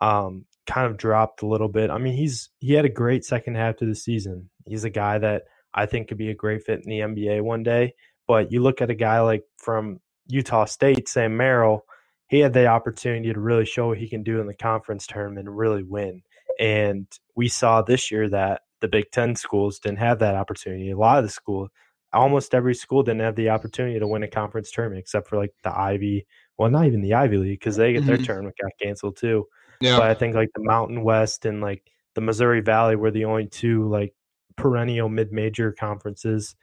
um, 0.00 0.46
kind 0.66 0.86
of 0.86 0.96
dropped 0.96 1.42
a 1.42 1.46
little 1.46 1.68
bit. 1.68 1.90
I 1.90 1.98
mean, 1.98 2.14
he's 2.14 2.48
he 2.58 2.72
had 2.72 2.86
a 2.86 2.90
great 2.90 3.24
second 3.24 3.56
half 3.56 3.76
to 3.76 3.86
the 3.86 3.94
season. 3.94 4.48
He's 4.66 4.84
a 4.84 4.90
guy 4.90 5.18
that 5.18 5.42
I 5.74 5.86
think 5.86 6.08
could 6.08 6.18
be 6.18 6.30
a 6.30 6.34
great 6.34 6.62
fit 6.62 6.80
in 6.84 6.90
the 6.90 7.00
NBA 7.00 7.42
one 7.42 7.62
day. 7.62 7.94
But 8.26 8.50
you 8.50 8.62
look 8.62 8.80
at 8.80 8.90
a 8.90 8.94
guy 8.94 9.20
like 9.20 9.42
from 9.58 10.00
Utah 10.26 10.64
State, 10.64 11.08
Sam 11.08 11.36
Merrill, 11.36 11.84
he 12.28 12.38
had 12.40 12.54
the 12.54 12.66
opportunity 12.66 13.32
to 13.32 13.40
really 13.40 13.66
show 13.66 13.88
what 13.88 13.98
he 13.98 14.08
can 14.08 14.22
do 14.22 14.40
in 14.40 14.46
the 14.46 14.54
conference 14.54 15.06
tournament 15.06 15.48
and 15.48 15.56
really 15.56 15.82
win. 15.82 16.22
And 16.58 17.06
we 17.34 17.48
saw 17.48 17.82
this 17.82 18.10
year 18.10 18.28
that 18.28 18.62
the 18.80 18.88
Big 18.88 19.10
Ten 19.10 19.34
schools 19.36 19.78
didn't 19.78 19.98
have 19.98 20.18
that 20.20 20.34
opportunity. 20.34 20.90
A 20.90 20.96
lot 20.96 21.18
of 21.18 21.24
the 21.24 21.30
school, 21.30 21.68
almost 22.12 22.54
every 22.54 22.74
school 22.74 23.02
didn't 23.02 23.20
have 23.20 23.36
the 23.36 23.50
opportunity 23.50 23.98
to 23.98 24.06
win 24.06 24.22
a 24.22 24.28
conference 24.28 24.70
tournament 24.70 25.00
except 25.00 25.28
for 25.28 25.36
like 25.36 25.54
the 25.62 25.76
Ivy. 25.76 26.26
Well, 26.58 26.70
not 26.70 26.86
even 26.86 27.00
the 27.00 27.14
Ivy 27.14 27.38
League 27.38 27.60
because 27.60 27.76
they 27.76 27.92
get 27.92 28.04
their 28.04 28.16
mm-hmm. 28.16 28.24
tournament 28.24 28.56
got 28.60 28.72
canceled 28.80 29.16
too. 29.16 29.46
Yeah. 29.80 29.98
But 29.98 30.08
I 30.08 30.14
think 30.14 30.34
like 30.34 30.50
the 30.54 30.62
Mountain 30.62 31.02
West 31.02 31.46
and 31.46 31.60
like 31.60 31.82
the 32.14 32.20
Missouri 32.20 32.60
Valley 32.60 32.96
were 32.96 33.10
the 33.10 33.24
only 33.24 33.46
two 33.46 33.88
like 33.88 34.14
perennial 34.56 35.08
mid-major 35.08 35.72
conferences 35.72 36.54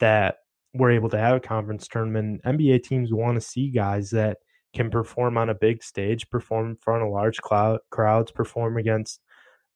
that 0.00 0.38
were 0.74 0.90
able 0.90 1.08
to 1.10 1.18
have 1.18 1.36
a 1.36 1.40
conference 1.40 1.88
tournament. 1.88 2.42
NBA 2.44 2.82
teams 2.82 3.12
want 3.12 3.36
to 3.36 3.40
see 3.40 3.70
guys 3.70 4.10
that 4.10 4.38
can 4.74 4.90
perform 4.90 5.38
on 5.38 5.48
a 5.48 5.54
big 5.54 5.82
stage, 5.82 6.28
perform 6.28 6.70
in 6.70 6.76
front 6.76 7.02
of 7.02 7.10
large 7.10 7.38
cloud, 7.38 7.80
crowds, 7.90 8.30
perform 8.30 8.76
against 8.76 9.20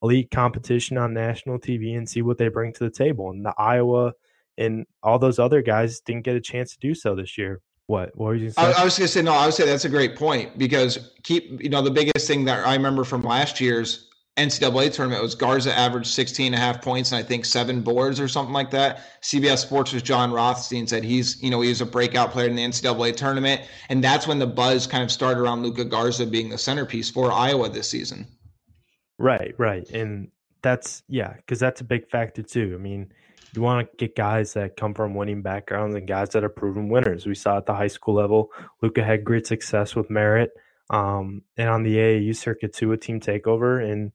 elite 0.02 0.30
competition 0.30 0.96
on 0.98 1.12
national 1.12 1.58
TV 1.58 1.96
and 1.96 2.08
see 2.08 2.22
what 2.22 2.38
they 2.38 2.48
bring 2.48 2.72
to 2.72 2.84
the 2.84 2.90
table. 2.90 3.30
And 3.30 3.44
the 3.44 3.54
Iowa 3.58 4.12
and 4.58 4.86
all 5.02 5.18
those 5.18 5.38
other 5.38 5.62
guys 5.62 6.00
didn't 6.00 6.24
get 6.24 6.36
a 6.36 6.40
chance 6.40 6.72
to 6.72 6.78
do 6.78 6.94
so 6.94 7.14
this 7.14 7.36
year. 7.36 7.60
What? 7.86 8.10
What 8.14 8.26
were 8.26 8.34
you 8.36 8.52
I, 8.56 8.72
I, 8.72 8.84
was 8.84 8.96
going 8.96 9.06
to 9.06 9.08
say 9.08 9.22
no. 9.22 9.32
I 9.32 9.46
would 9.46 9.54
say 9.54 9.66
that's 9.66 9.84
a 9.84 9.88
great 9.88 10.16
point 10.16 10.56
because 10.56 11.10
keep 11.24 11.60
you 11.60 11.68
know 11.68 11.82
the 11.82 11.90
biggest 11.90 12.26
thing 12.26 12.44
that 12.44 12.64
I 12.64 12.74
remember 12.74 13.02
from 13.02 13.22
last 13.22 13.60
year's 13.60 14.10
NCAA 14.36 14.92
tournament 14.92 15.22
was 15.22 15.34
Garza 15.34 15.76
averaged 15.76 16.06
16 16.06 16.46
and 16.46 16.54
a 16.54 16.58
half 16.58 16.80
points 16.80 17.12
and 17.12 17.18
I 17.18 17.22
think 17.26 17.44
seven 17.44 17.82
boards 17.82 18.20
or 18.20 18.28
something 18.28 18.54
like 18.54 18.70
that. 18.70 19.00
CBS 19.22 19.58
Sports 19.58 19.92
was 19.92 20.02
Jon 20.02 20.30
Rothstein 20.32 20.86
said 20.86 21.04
he's, 21.04 21.42
you 21.42 21.50
know, 21.50 21.60
he 21.60 21.68
was 21.68 21.80
a 21.80 21.86
breakout 21.86 22.30
player 22.30 22.48
in 22.48 22.54
the 22.54 22.62
NCAA 22.62 23.16
tournament. 23.16 23.62
And 23.88 24.02
that's 24.02 24.26
when 24.26 24.38
the 24.38 24.46
buzz 24.46 24.86
kind 24.86 25.02
of 25.02 25.10
started 25.10 25.40
around 25.40 25.62
Luka 25.62 25.84
Garza 25.84 26.26
being 26.26 26.48
the 26.48 26.56
centerpiece 26.56 27.10
for 27.10 27.32
Iowa 27.32 27.68
this 27.68 27.90
season. 27.90 28.26
Right, 29.20 29.54
right. 29.58 29.88
And 29.90 30.30
that's, 30.62 31.02
yeah, 31.06 31.34
because 31.34 31.60
that's 31.60 31.82
a 31.82 31.84
big 31.84 32.08
factor 32.08 32.42
too. 32.42 32.72
I 32.74 32.78
mean, 32.78 33.12
you 33.54 33.60
want 33.60 33.86
to 33.90 33.96
get 33.96 34.16
guys 34.16 34.54
that 34.54 34.78
come 34.78 34.94
from 34.94 35.14
winning 35.14 35.42
backgrounds 35.42 35.94
and 35.94 36.08
guys 36.08 36.30
that 36.30 36.42
are 36.42 36.48
proven 36.48 36.88
winners. 36.88 37.26
We 37.26 37.34
saw 37.34 37.58
at 37.58 37.66
the 37.66 37.74
high 37.74 37.88
school 37.88 38.14
level, 38.14 38.50
Luka 38.80 39.04
had 39.04 39.24
great 39.24 39.46
success 39.46 39.94
with 39.94 40.08
Maret. 40.08 40.52
Um, 40.88 41.42
and 41.58 41.68
on 41.68 41.82
the 41.82 41.96
AAU 41.96 42.34
circuit 42.34 42.72
too, 42.72 42.92
a 42.92 42.96
team 42.96 43.20
takeover, 43.20 43.84
and 43.84 44.12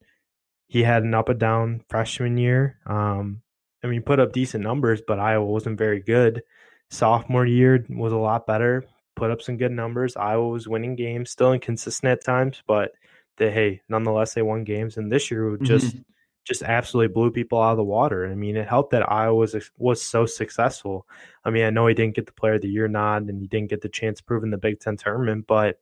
he 0.68 0.82
had 0.82 1.04
an 1.04 1.14
up 1.14 1.30
and 1.30 1.40
down 1.40 1.84
freshman 1.88 2.38
year. 2.38 2.80
Um, 2.88 3.44
I 3.84 3.88
mean, 3.88 4.02
put 4.02 4.20
up 4.20 4.34
decent 4.34 4.64
numbers, 4.64 5.04
but 5.08 5.20
Iowa 5.20 5.46
wasn't 5.46 5.78
very 5.78 6.02
good. 6.02 6.42
Sophomore 6.90 7.46
year 7.46 7.86
was 7.90 8.12
a 8.12 8.18
lot 8.18 8.48
better, 8.48 8.84
put 9.16 9.30
up 9.30 9.44
some 9.44 9.58
good 9.58 9.72
numbers. 9.72 10.16
Iowa 10.16 10.48
was 10.48 10.68
winning 10.68 10.96
games, 10.96 11.30
still 11.30 11.54
inconsistent 11.54 12.12
at 12.12 12.26
times, 12.26 12.64
but 12.66 12.92
they 13.38 13.52
hey, 13.52 13.82
nonetheless 13.90 14.34
they 14.34 14.42
won 14.42 14.64
games. 14.64 14.98
And 14.98 15.12
this 15.12 15.30
year 15.32 15.58
just 15.62 15.88
mm-hmm. 15.88 16.02
just 16.44 16.64
absolutely 16.64 17.14
blew 17.14 17.32
people 17.32 17.62
out 17.62 17.72
of 17.72 17.78
the 17.78 17.84
water. 17.84 18.30
I 18.30 18.36
mean, 18.36 18.56
it 18.56 18.68
helped 18.68 18.92
that 18.92 19.12
Iowa 19.12 19.36
was 19.36 19.72
was 19.78 20.02
so 20.02 20.26
successful. 20.26 21.08
I 21.44 21.50
mean, 21.50 21.66
I 21.66 21.70
know 21.70 21.88
he 21.88 21.94
didn't 21.94 22.16
get 22.16 22.26
the 22.26 22.32
Player 22.32 22.56
of 22.56 22.62
the 22.62 22.70
Year 22.70 22.88
nod, 22.88 23.30
and 23.30 23.42
he 23.42 23.48
didn't 23.48 23.70
get 23.70 23.82
the 23.82 23.90
chance 23.90 24.20
to 24.20 24.24
prove 24.24 24.44
in 24.44 24.52
the 24.52 24.58
Big 24.58 24.80
Ten 24.80 24.98
tournament, 24.98 25.46
but 25.48 25.80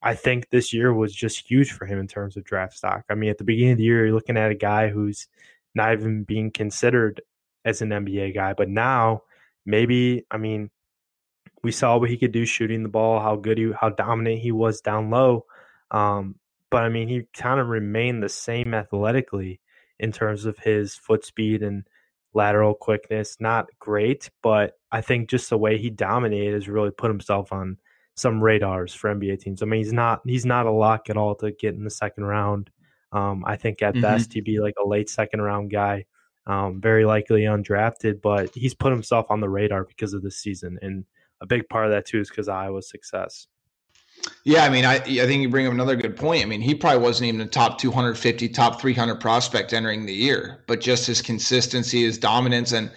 I 0.00 0.14
think 0.14 0.50
this 0.50 0.72
year 0.72 0.94
was 0.94 1.14
just 1.14 1.50
huge 1.50 1.72
for 1.72 1.84
him 1.86 1.98
in 1.98 2.06
terms 2.06 2.36
of 2.36 2.44
draft 2.44 2.74
stock. 2.74 3.04
I 3.10 3.14
mean, 3.14 3.30
at 3.30 3.38
the 3.38 3.44
beginning 3.44 3.72
of 3.72 3.78
the 3.78 3.84
year, 3.84 4.06
you're 4.06 4.14
looking 4.14 4.36
at 4.36 4.50
a 4.50 4.54
guy 4.54 4.88
who's 4.88 5.26
not 5.74 5.92
even 5.92 6.22
being 6.22 6.50
considered 6.50 7.20
as 7.64 7.82
an 7.82 7.90
NBA 7.90 8.34
guy, 8.34 8.52
but 8.52 8.68
now 8.68 9.22
maybe, 9.66 10.24
I 10.30 10.36
mean, 10.36 10.70
we 11.64 11.72
saw 11.72 11.98
what 11.98 12.10
he 12.10 12.16
could 12.16 12.32
do 12.32 12.46
shooting 12.46 12.84
the 12.84 12.88
ball, 12.88 13.20
how 13.20 13.34
good 13.36 13.58
he, 13.58 13.72
how 13.78 13.88
dominant 13.88 14.38
he 14.38 14.52
was 14.52 14.80
down 14.80 15.10
low. 15.10 15.46
Um, 15.90 16.36
but 16.70 16.84
I 16.84 16.88
mean, 16.88 17.08
he 17.08 17.22
kind 17.36 17.60
of 17.60 17.68
remained 17.68 18.22
the 18.22 18.28
same 18.28 18.74
athletically 18.74 19.60
in 19.98 20.12
terms 20.12 20.44
of 20.44 20.58
his 20.58 20.94
foot 20.94 21.24
speed 21.24 21.62
and 21.62 21.84
lateral 22.34 22.74
quickness, 22.74 23.36
not 23.40 23.66
great, 23.78 24.30
but 24.42 24.74
I 24.92 25.00
think 25.00 25.28
just 25.28 25.50
the 25.50 25.58
way 25.58 25.78
he 25.78 25.90
dominated 25.90 26.54
has 26.54 26.68
really 26.68 26.90
put 26.90 27.10
himself 27.10 27.52
on 27.52 27.78
some 28.14 28.42
radars 28.42 28.92
for 28.94 29.14
NBA 29.14 29.40
teams. 29.40 29.62
I 29.62 29.66
mean, 29.66 29.78
he's 29.78 29.92
not 29.92 30.20
he's 30.24 30.46
not 30.46 30.66
a 30.66 30.72
lock 30.72 31.08
at 31.08 31.16
all 31.16 31.34
to 31.36 31.52
get 31.52 31.74
in 31.74 31.84
the 31.84 31.90
second 31.90 32.24
round. 32.24 32.70
Um, 33.12 33.44
I 33.46 33.56
think 33.56 33.80
at 33.80 33.94
mm-hmm. 33.94 34.02
best 34.02 34.32
he'd 34.32 34.44
be 34.44 34.60
like 34.60 34.74
a 34.82 34.86
late 34.86 35.08
second 35.08 35.40
round 35.40 35.70
guy, 35.70 36.04
um, 36.46 36.80
very 36.80 37.04
likely 37.04 37.42
undrafted, 37.42 38.20
but 38.20 38.54
he's 38.54 38.74
put 38.74 38.92
himself 38.92 39.26
on 39.30 39.40
the 39.40 39.48
radar 39.48 39.84
because 39.84 40.14
of 40.14 40.22
this 40.22 40.36
season, 40.36 40.78
and 40.82 41.04
a 41.40 41.46
big 41.46 41.68
part 41.68 41.86
of 41.86 41.92
that 41.92 42.06
too 42.06 42.20
is 42.20 42.28
because 42.28 42.48
Iowa's 42.48 42.90
success. 42.90 43.46
Yeah, 44.44 44.64
I 44.64 44.70
mean, 44.70 44.84
I 44.84 44.96
I 44.96 45.00
think 45.00 45.42
you 45.42 45.48
bring 45.48 45.66
up 45.66 45.72
another 45.72 45.96
good 45.96 46.16
point. 46.16 46.42
I 46.42 46.46
mean, 46.46 46.60
he 46.60 46.74
probably 46.74 47.02
wasn't 47.02 47.28
even 47.28 47.40
a 47.40 47.46
top 47.46 47.78
250, 47.78 48.48
top 48.48 48.80
300 48.80 49.16
prospect 49.16 49.72
entering 49.72 50.06
the 50.06 50.14
year, 50.14 50.64
but 50.66 50.80
just 50.80 51.06
his 51.06 51.20
consistency, 51.22 52.02
his 52.02 52.18
dominance, 52.18 52.72
and 52.72 52.90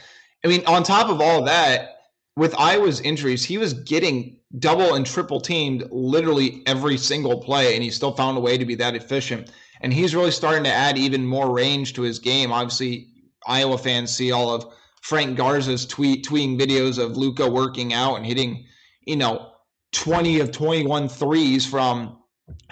I 0.43 0.47
mean, 0.47 0.63
on 0.65 0.83
top 0.83 1.09
of 1.09 1.21
all 1.21 1.43
that, 1.43 1.97
with 2.35 2.55
Iowa's 2.57 3.01
injuries, 3.01 3.43
he 3.43 3.57
was 3.57 3.73
getting 3.73 4.37
double 4.59 4.95
and 4.95 5.05
triple 5.05 5.39
teamed 5.39 5.87
literally 5.91 6.63
every 6.65 6.97
single 6.97 7.41
play, 7.41 7.75
and 7.75 7.83
he 7.83 7.91
still 7.91 8.13
found 8.13 8.37
a 8.37 8.41
way 8.41 8.57
to 8.57 8.65
be 8.65 8.75
that 8.75 8.95
efficient. 8.95 9.51
And 9.81 9.93
he's 9.93 10.15
really 10.15 10.31
starting 10.31 10.63
to 10.63 10.71
add 10.71 10.97
even 10.97 11.25
more 11.25 11.51
range 11.51 11.93
to 11.93 12.01
his 12.01 12.19
game. 12.19 12.51
Obviously, 12.51 13.07
Iowa 13.47 13.77
fans 13.77 14.15
see 14.15 14.31
all 14.31 14.53
of 14.53 14.65
Frank 15.01 15.37
Garza's 15.37 15.85
tweet 15.85 16.25
tweeting 16.25 16.59
videos 16.59 17.03
of 17.03 17.17
Luka 17.17 17.49
working 17.49 17.93
out 17.93 18.15
and 18.15 18.25
hitting, 18.25 18.65
you 19.05 19.15
know, 19.15 19.51
20 19.91 20.39
of 20.39 20.51
21 20.51 21.09
threes 21.09 21.65
from 21.65 22.17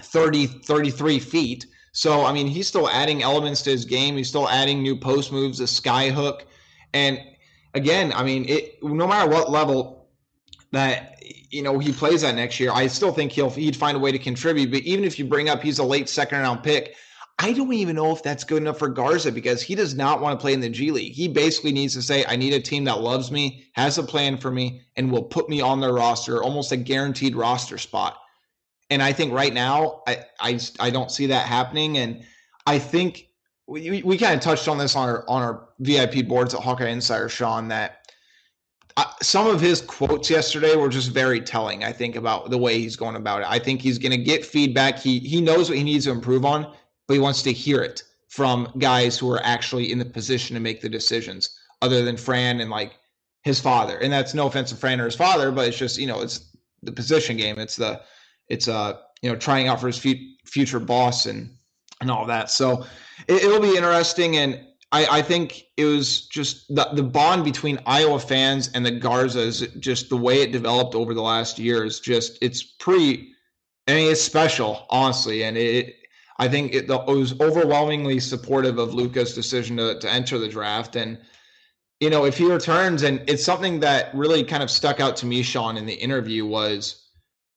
30, 0.02 0.48
33 0.48 1.20
feet. 1.20 1.66
So, 1.92 2.26
I 2.26 2.32
mean, 2.32 2.48
he's 2.48 2.68
still 2.68 2.90
adding 2.90 3.24
elements 3.24 3.62
to 3.64 3.72
his 3.72 3.86
game. 3.86 4.16
He's 4.16 4.30
still 4.30 4.48
adding 4.48 4.82
new 4.82 4.96
post 4.96 5.32
moves, 5.32 5.60
a 5.60 5.68
sky 5.68 6.10
hook. 6.10 6.46
And 6.94 7.20
again, 7.74 8.14
I 8.14 8.24
mean, 8.24 8.46
it 8.48 8.82
no 8.84 9.08
matter 9.08 9.30
what 9.30 9.52
level 9.52 10.08
that 10.72 11.22
you 11.50 11.64
know 11.64 11.80
he 11.80 11.92
plays 11.92 12.24
at 12.24 12.36
next 12.36 12.60
year, 12.60 12.72
I 12.72 12.88
still 12.88 13.12
think 13.12 13.32
he'll 13.32 13.50
he'd 13.50 13.76
find 13.76 13.98
a 13.98 14.00
way 14.00 14.12
to 14.12 14.20
contribute. 14.20 14.72
But 14.72 14.82
even 14.82 15.04
if 15.04 15.20
you 15.20 15.26
bring 15.26 15.50
up 15.50 15.62
he's 15.62 15.80
a 15.80 15.84
late 15.84 16.10
second 16.10 16.40
round 16.40 16.64
pick, 16.64 16.96
I 17.42 17.54
don't 17.54 17.72
even 17.72 17.96
know 17.96 18.12
if 18.12 18.22
that's 18.22 18.44
good 18.44 18.62
enough 18.62 18.80
for 18.80 18.90
Garza 18.90 19.32
because 19.32 19.62
he 19.62 19.74
does 19.74 19.96
not 19.96 20.20
want 20.20 20.38
to 20.38 20.42
play 20.42 20.52
in 20.52 20.60
the 20.60 20.70
G 20.70 20.92
League. 20.92 21.14
He 21.14 21.30
basically 21.30 21.72
needs 21.72 21.94
to 21.94 22.02
say, 22.02 22.26
I 22.28 22.36
need 22.36 22.52
a 22.52 22.60
team 22.60 22.84
that 22.84 23.00
loves 23.00 23.32
me, 23.32 23.66
has 23.74 23.98
a 23.98 24.04
plan 24.04 24.38
for 24.38 24.52
me, 24.52 24.82
and 24.98 25.10
will 25.10 25.24
put 25.24 25.48
me 25.48 25.62
on 25.62 25.80
their 25.80 25.94
roster, 25.94 26.44
almost 26.44 26.74
a 26.74 26.78
guaranteed 26.78 27.38
roster 27.38 27.78
spot. 27.78 28.18
And 28.90 29.02
I 29.02 29.14
think 29.14 29.32
right 29.32 29.54
now, 29.54 30.04
I 30.06 30.26
I, 30.42 30.60
I 30.82 30.90
don't 30.90 31.12
see 31.12 31.28
that 31.28 31.46
happening. 31.46 31.98
And 31.98 32.26
I 32.68 32.78
think 32.78 33.30
we, 33.68 34.04
we 34.04 34.18
kind 34.18 34.36
of 34.36 34.42
touched 34.42 34.68
on 34.68 34.78
this 34.78 34.98
on 34.98 35.08
our 35.08 35.24
on 35.30 35.42
our 35.42 35.70
VIP 35.80 36.28
boards 36.28 36.54
at 36.54 36.60
Hawkeye 36.60 36.90
Insider, 36.90 37.30
Sean, 37.30 37.70
that 37.70 38.12
uh, 38.98 39.06
some 39.22 39.48
of 39.48 39.62
his 39.62 39.80
quotes 39.80 40.30
yesterday 40.30 40.76
were 40.76 40.90
just 40.90 41.12
very 41.12 41.40
telling. 41.40 41.86
I 41.86 41.94
think 41.94 42.18
about 42.18 42.50
the 42.50 42.58
way 42.58 42.80
he's 42.80 42.98
going 42.98 43.16
about 43.16 43.44
it. 43.44 43.48
I 43.50 43.60
think 43.60 43.80
he's 43.82 43.98
going 43.98 44.12
to 44.12 44.18
get 44.18 44.46
feedback. 44.46 45.00
He 45.00 45.20
he 45.20 45.40
knows 45.40 45.70
what 45.70 45.78
he 45.78 45.86
needs 45.86 46.04
to 46.04 46.12
improve 46.12 46.44
on 46.44 46.74
but 47.10 47.16
he 47.16 47.20
wants 47.20 47.42
to 47.42 47.52
hear 47.52 47.82
it 47.82 48.04
from 48.28 48.72
guys 48.78 49.18
who 49.18 49.32
are 49.32 49.42
actually 49.44 49.92
in 49.92 49.98
the 49.98 50.06
position 50.06 50.54
to 50.54 50.60
make 50.60 50.80
the 50.80 50.88
decisions, 50.88 51.58
other 51.82 52.06
than 52.06 52.16
Fran 52.16 52.60
and 52.60 52.70
like 52.70 53.00
his 53.42 53.60
father. 53.60 53.98
And 53.98 54.14
that's 54.14 54.36
no 54.36 54.46
offense 54.46 54.70
to 54.70 54.76
Fran 54.76 55.02
or 55.02 55.06
his 55.06 55.16
father, 55.16 55.52
but 55.52 55.68
it's 55.68 55.78
just 55.78 55.98
you 55.98 56.06
know 56.06 56.22
it's 56.22 56.52
the 56.84 56.92
position 56.92 57.36
game. 57.36 57.58
It's 57.58 57.76
the 57.76 58.02
it's 58.48 58.68
uh 58.68 58.98
you 59.24 59.30
know 59.32 59.36
trying 59.36 59.68
out 59.68 59.82
for 59.82 59.88
his 59.88 59.98
future 60.46 60.80
boss 60.80 61.26
and 61.26 61.50
and 62.00 62.12
all 62.12 62.28
that. 62.28 62.52
So 62.52 62.86
it, 63.28 63.50
will 63.50 63.60
be 63.60 63.76
interesting 63.76 64.38
and. 64.38 64.66
I, 64.92 65.20
I 65.20 65.22
think 65.22 65.66
it 65.78 65.86
was 65.86 66.26
just 66.30 66.74
the, 66.74 66.90
the 66.94 67.04
bond 67.04 67.44
between 67.44 67.78
Iowa 67.86 68.20
fans 68.20 68.72
and 68.74 68.84
the 68.84 68.92
Garzas, 68.92 69.80
just 69.80 70.10
the 70.10 70.18
way 70.18 70.42
it 70.42 70.52
developed 70.52 70.96
over 70.96 71.14
the 71.14 71.22
last 71.22 71.60
year 71.60 71.86
is 71.86 72.00
just, 72.00 72.40
it's 72.42 72.64
pretty, 72.64 73.36
I 73.88 73.94
mean, 73.94 74.12
it's 74.12 74.20
special, 74.20 74.88
honestly. 74.90 75.44
And 75.44 75.60
it, 75.60 75.99
I 76.40 76.48
think 76.48 76.74
it, 76.74 76.90
it 76.90 77.06
was 77.06 77.40
overwhelmingly 77.42 78.20
supportive 78.20 78.80
of 78.80 78.94
Luka's 78.94 79.36
decision 79.36 79.78
to, 79.78 80.00
to 80.00 80.10
enter 80.10 80.40
the 80.40 80.48
draft. 80.48 80.96
And, 80.96 81.20
you 82.00 82.10
know, 82.10 82.24
if 82.24 82.38
he 82.38 82.46
returns, 82.46 83.04
and 83.04 83.22
it's 83.30 83.44
something 83.44 83.82
that 83.82 84.16
really 84.16 84.44
kind 84.46 84.64
of 84.64 84.72
stuck 84.72 85.02
out 85.02 85.18
to 85.18 85.26
me, 85.26 85.44
Sean, 85.44 85.76
in 85.76 85.86
the 85.86 85.94
interview 85.94 86.46
was 86.46 87.10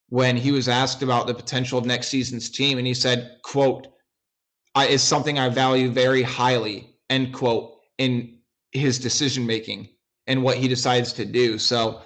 when 0.09 0.35
he 0.35 0.51
was 0.51 0.67
asked 0.67 1.01
about 1.01 1.27
the 1.27 1.33
potential 1.33 1.79
of 1.79 1.85
next 1.85 2.09
season's 2.09 2.49
team. 2.49 2.77
And 2.77 2.85
he 2.85 2.93
said, 2.93 3.37
quote, 3.43 3.87
I, 4.75 4.87
is 4.87 5.01
something 5.01 5.39
I 5.39 5.47
value 5.47 5.89
very 5.89 6.21
highly, 6.21 6.97
end 7.09 7.33
quote, 7.33 7.77
in 7.97 8.39
his 8.73 8.99
decision 8.99 9.45
making 9.45 9.87
and 10.27 10.43
what 10.43 10.57
he 10.57 10.67
decides 10.67 11.13
to 11.13 11.25
do. 11.25 11.57
So, 11.57 12.01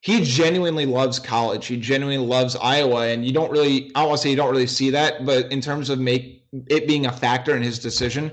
he 0.00 0.24
genuinely 0.24 0.86
loves 0.86 1.18
college. 1.18 1.66
He 1.66 1.76
genuinely 1.76 2.26
loves 2.26 2.56
Iowa, 2.56 3.08
and 3.08 3.24
you 3.24 3.32
don't 3.32 3.50
really 3.50 3.90
I 3.94 4.00
don't 4.00 4.08
want 4.08 4.18
to 4.18 4.22
say 4.22 4.30
you 4.30 4.36
don't 4.36 4.50
really 4.50 4.66
see 4.66 4.90
that, 4.90 5.26
but 5.26 5.50
in 5.52 5.60
terms 5.60 5.90
of 5.90 5.98
make 5.98 6.46
it 6.68 6.88
being 6.88 7.06
a 7.06 7.12
factor 7.12 7.54
in 7.54 7.62
his 7.62 7.78
decision, 7.78 8.32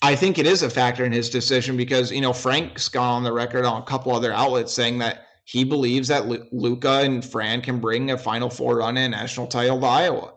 I 0.00 0.16
think 0.16 0.38
it 0.38 0.46
is 0.46 0.62
a 0.62 0.70
factor 0.70 1.04
in 1.04 1.12
his 1.12 1.28
decision 1.28 1.76
because 1.76 2.10
you 2.10 2.22
know 2.22 2.32
Frank's 2.32 2.88
gone 2.88 3.16
on 3.16 3.24
the 3.24 3.32
record 3.32 3.64
on 3.64 3.82
a 3.82 3.84
couple 3.84 4.14
other 4.14 4.32
outlets 4.32 4.72
saying 4.72 4.98
that 4.98 5.26
he 5.44 5.64
believes 5.64 6.08
that 6.08 6.52
Luka 6.52 7.00
and 7.00 7.24
Fran 7.24 7.60
can 7.60 7.80
bring 7.80 8.10
a 8.10 8.18
Final 8.18 8.48
Four 8.48 8.78
run 8.78 8.96
and 8.96 9.12
national 9.12 9.46
title 9.46 9.80
to 9.80 9.86
Iowa. 9.86 10.34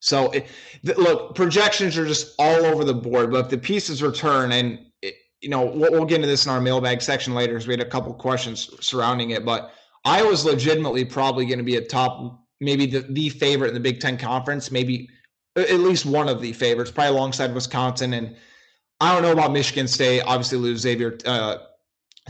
So 0.00 0.32
it, 0.32 0.48
look, 0.82 1.36
projections 1.36 1.96
are 1.96 2.06
just 2.06 2.34
all 2.40 2.64
over 2.64 2.82
the 2.82 2.94
board, 2.94 3.30
but 3.30 3.44
if 3.44 3.50
the 3.50 3.58
pieces 3.58 4.02
return 4.02 4.50
and 4.50 4.80
it, 5.00 5.14
you 5.40 5.48
know 5.48 5.64
we'll, 5.64 5.92
we'll, 5.92 6.04
get 6.04 6.16
into 6.16 6.26
this 6.26 6.44
in 6.44 6.50
our 6.50 6.60
mailbag 6.60 7.02
section 7.02 7.34
later 7.34 7.52
because 7.52 7.68
we 7.68 7.74
had 7.74 7.80
a 7.80 7.88
couple 7.88 8.12
questions 8.14 8.68
surrounding 8.84 9.30
it, 9.30 9.44
but 9.44 9.72
Iowa's 10.04 10.44
legitimately 10.44 11.04
probably 11.04 11.46
going 11.46 11.58
to 11.58 11.64
be 11.64 11.76
a 11.76 11.80
top, 11.80 12.44
maybe 12.60 12.86
the, 12.86 13.00
the 13.00 13.28
favorite 13.28 13.68
in 13.68 13.74
the 13.74 13.80
Big 13.80 14.00
Ten 14.00 14.18
Conference, 14.18 14.70
maybe 14.70 15.08
at 15.56 15.80
least 15.80 16.06
one 16.06 16.28
of 16.28 16.40
the 16.40 16.52
favorites, 16.52 16.90
probably 16.90 17.16
alongside 17.16 17.54
Wisconsin. 17.54 18.14
And 18.14 18.36
I 19.00 19.12
don't 19.12 19.22
know 19.22 19.32
about 19.32 19.52
Michigan 19.52 19.86
State. 19.86 20.22
Obviously, 20.22 20.58
lose 20.58 20.80
Xavier 20.80 21.18
uh, 21.24 21.58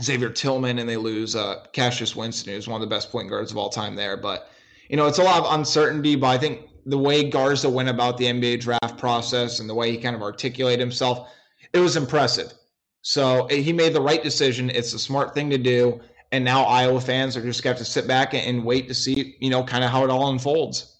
Xavier 0.01 0.29
Tillman 0.29 0.79
and 0.79 0.89
they 0.89 0.97
lose 0.97 1.35
uh, 1.35 1.65
Cassius 1.71 2.15
Winston, 2.15 2.53
who's 2.53 2.67
one 2.67 2.81
of 2.81 2.87
the 2.87 2.93
best 2.93 3.11
point 3.11 3.29
guards 3.29 3.51
of 3.51 3.57
all 3.57 3.69
time 3.69 3.95
there. 3.95 4.17
But 4.17 4.49
you 4.89 4.97
know, 4.97 5.07
it's 5.07 5.19
a 5.19 5.23
lot 5.23 5.43
of 5.43 5.53
uncertainty. 5.53 6.15
But 6.15 6.27
I 6.27 6.37
think 6.37 6.69
the 6.85 6.97
way 6.97 7.29
Garza 7.29 7.69
went 7.69 7.89
about 7.89 8.17
the 8.17 8.25
NBA 8.25 8.59
draft 8.59 8.97
process 8.97 9.59
and 9.59 9.69
the 9.69 9.75
way 9.75 9.91
he 9.91 9.97
kind 9.97 10.15
of 10.15 10.21
articulated 10.21 10.79
himself, 10.79 11.29
it 11.73 11.79
was 11.79 11.95
impressive. 11.95 12.53
So 13.01 13.47
he 13.47 13.73
made 13.73 13.93
the 13.93 14.01
right 14.01 14.23
decision. 14.23 14.69
It's 14.69 14.93
a 14.93 14.99
smart 14.99 15.33
thing 15.33 15.49
to 15.49 15.57
do 15.57 16.01
and 16.33 16.43
now 16.43 16.63
Iowa 16.63 16.99
fans 16.99 17.37
are 17.37 17.43
just 17.43 17.63
going 17.63 17.75
to 17.75 17.79
have 17.79 17.85
to 17.85 17.91
sit 17.91 18.07
back 18.07 18.33
and 18.33 18.65
wait 18.65 18.87
to 18.87 18.93
see, 18.95 19.37
you 19.39 19.51
know, 19.51 19.63
kind 19.63 19.83
of 19.83 19.91
how 19.91 20.03
it 20.03 20.09
all 20.09 20.29
unfolds. 20.29 20.99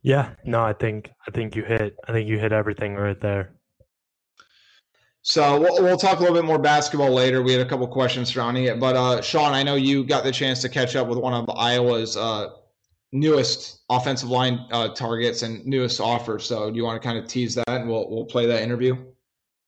Yeah, 0.00 0.30
no, 0.44 0.62
I 0.62 0.72
think 0.72 1.10
I 1.28 1.30
think 1.30 1.54
you 1.54 1.62
hit 1.62 1.94
I 2.08 2.12
think 2.12 2.28
you 2.28 2.38
hit 2.38 2.52
everything 2.52 2.96
right 2.96 3.20
there. 3.20 3.52
So 5.20 5.60
we'll, 5.60 5.80
we'll 5.82 5.98
talk 5.98 6.18
a 6.18 6.20
little 6.20 6.34
bit 6.34 6.44
more 6.44 6.58
basketball 6.58 7.12
later. 7.12 7.42
We 7.42 7.52
had 7.52 7.60
a 7.60 7.68
couple 7.68 7.86
questions 7.86 8.30
surrounding 8.30 8.64
it, 8.64 8.80
but 8.80 8.96
uh, 8.96 9.20
Sean, 9.20 9.52
I 9.52 9.62
know 9.62 9.76
you 9.76 10.02
got 10.02 10.24
the 10.24 10.32
chance 10.32 10.60
to 10.62 10.68
catch 10.68 10.96
up 10.96 11.06
with 11.06 11.18
one 11.18 11.32
of 11.32 11.48
Iowa's 11.50 12.16
uh, 12.16 12.48
newest 13.12 13.82
offensive 13.88 14.30
line 14.30 14.66
uh, 14.72 14.88
targets 14.88 15.42
and 15.42 15.64
newest 15.64 16.00
offer. 16.00 16.40
So 16.40 16.70
do 16.70 16.76
you 16.76 16.84
want 16.84 17.00
to 17.00 17.06
kind 17.06 17.18
of 17.18 17.28
tease 17.28 17.54
that, 17.54 17.68
and 17.68 17.88
we'll 17.88 18.10
we'll 18.10 18.24
play 18.24 18.46
that 18.46 18.62
interview? 18.62 18.96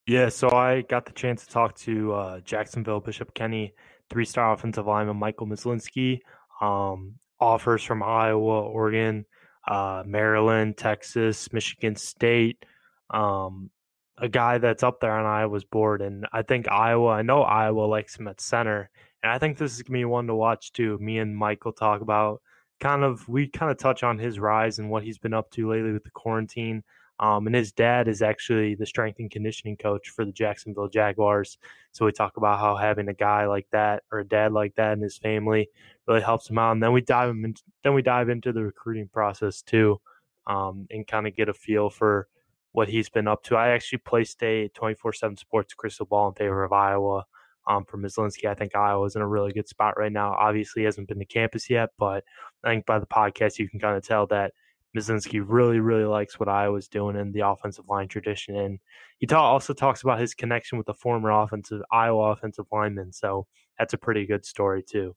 Yeah, 0.06 0.28
so 0.28 0.50
I 0.50 0.82
got 0.82 1.06
the 1.06 1.12
chance 1.12 1.46
to 1.46 1.52
talk 1.52 1.74
to 1.76 2.12
uh, 2.12 2.40
Jacksonville 2.40 3.00
Bishop 3.00 3.32
Kenny 3.34 3.74
three-star 4.10 4.52
offensive 4.52 4.86
lineman 4.86 5.16
Michael 5.16 5.46
Myslinski, 5.46 6.20
um, 6.60 7.14
offers 7.40 7.82
from 7.82 8.02
Iowa, 8.02 8.62
Oregon, 8.62 9.24
uh, 9.66 10.02
Maryland, 10.06 10.76
Texas, 10.76 11.52
Michigan 11.52 11.96
State. 11.96 12.64
Um, 13.10 13.70
a 14.18 14.28
guy 14.28 14.58
that's 14.58 14.82
up 14.82 15.00
there 15.00 15.12
on 15.12 15.26
Iowa's 15.26 15.64
board, 15.64 16.02
and 16.02 16.26
I 16.32 16.42
think 16.42 16.68
Iowa. 16.70 17.08
I 17.08 17.22
know 17.22 17.42
Iowa 17.42 17.82
likes 17.82 18.16
him 18.16 18.28
at 18.28 18.40
center, 18.40 18.90
and 19.22 19.32
I 19.32 19.38
think 19.38 19.58
this 19.58 19.74
is 19.74 19.82
gonna 19.82 19.98
be 19.98 20.04
one 20.04 20.26
to 20.28 20.34
watch 20.34 20.72
too. 20.72 20.98
Me 20.98 21.18
and 21.18 21.36
Michael 21.36 21.72
talk 21.72 22.00
about 22.00 22.40
kind 22.80 23.02
of 23.02 23.26
we 23.28 23.48
kind 23.48 23.72
of 23.72 23.78
touch 23.78 24.02
on 24.02 24.18
his 24.18 24.38
rise 24.38 24.78
and 24.78 24.90
what 24.90 25.02
he's 25.02 25.18
been 25.18 25.34
up 25.34 25.50
to 25.52 25.68
lately 25.68 25.92
with 25.92 26.04
the 26.04 26.10
quarantine. 26.10 26.84
Um, 27.20 27.46
and 27.46 27.54
his 27.54 27.70
dad 27.72 28.08
is 28.08 28.22
actually 28.22 28.74
the 28.74 28.86
strength 28.86 29.20
and 29.20 29.30
conditioning 29.30 29.76
coach 29.76 30.08
for 30.10 30.24
the 30.24 30.32
Jacksonville 30.32 30.88
Jaguars. 30.88 31.58
So 31.92 32.04
we 32.04 32.12
talk 32.12 32.36
about 32.36 32.58
how 32.58 32.76
having 32.76 33.08
a 33.08 33.14
guy 33.14 33.46
like 33.46 33.68
that 33.70 34.02
or 34.10 34.20
a 34.20 34.26
dad 34.26 34.52
like 34.52 34.74
that 34.74 34.94
in 34.94 35.00
his 35.00 35.16
family 35.16 35.68
really 36.08 36.22
helps 36.22 36.50
him 36.50 36.58
out. 36.58 36.72
And 36.72 36.82
then 36.82 36.92
we 36.92 37.02
dive 37.02 37.30
in, 37.30 37.54
then 37.84 37.94
we 37.94 38.02
dive 38.02 38.28
into 38.28 38.52
the 38.52 38.64
recruiting 38.64 39.08
process 39.08 39.62
too, 39.62 40.00
um, 40.48 40.86
and 40.90 41.06
kind 41.06 41.26
of 41.26 41.36
get 41.36 41.48
a 41.48 41.54
feel 41.54 41.88
for 41.88 42.26
what 42.72 42.88
he's 42.88 43.08
been 43.08 43.28
up 43.28 43.44
to. 43.44 43.56
I 43.56 43.68
actually 43.68 43.98
placed 43.98 44.42
a 44.42 44.68
24/7 44.70 45.36
Sports 45.38 45.74
crystal 45.74 46.06
ball 46.06 46.28
in 46.28 46.34
favor 46.34 46.64
of 46.64 46.72
Iowa. 46.72 47.24
Um, 47.66 47.86
for 47.86 47.96
Myslinski, 47.96 48.46
I 48.46 48.54
think 48.54 48.76
Iowa's 48.76 49.16
in 49.16 49.22
a 49.22 49.26
really 49.26 49.52
good 49.52 49.68
spot 49.68 49.96
right 49.96 50.12
now. 50.12 50.34
Obviously, 50.34 50.84
hasn't 50.84 51.08
been 51.08 51.18
to 51.20 51.24
campus 51.24 51.70
yet, 51.70 51.90
but 51.98 52.22
I 52.62 52.68
think 52.68 52.84
by 52.84 52.98
the 52.98 53.06
podcast 53.06 53.58
you 53.58 53.70
can 53.70 53.80
kind 53.80 53.96
of 53.96 54.06
tell 54.06 54.26
that 54.26 54.52
Myslinski 54.96 55.42
really, 55.44 55.80
really 55.80 56.04
likes 56.04 56.38
what 56.38 56.48
Iowa's 56.48 56.88
doing 56.88 57.16
in 57.16 57.32
the 57.32 57.40
offensive 57.40 57.86
line 57.88 58.08
tradition. 58.08 58.56
And 58.56 58.78
he 59.18 59.26
ta- 59.26 59.52
also 59.52 59.72
talks 59.72 60.02
about 60.02 60.20
his 60.20 60.34
connection 60.34 60.78
with 60.78 60.86
the 60.86 60.94
former 60.94 61.30
offensive 61.30 61.82
Iowa 61.90 62.30
offensive 62.32 62.66
lineman. 62.72 63.12
So 63.12 63.46
that's 63.78 63.94
a 63.94 63.98
pretty 63.98 64.26
good 64.26 64.44
story, 64.44 64.82
too. 64.82 65.16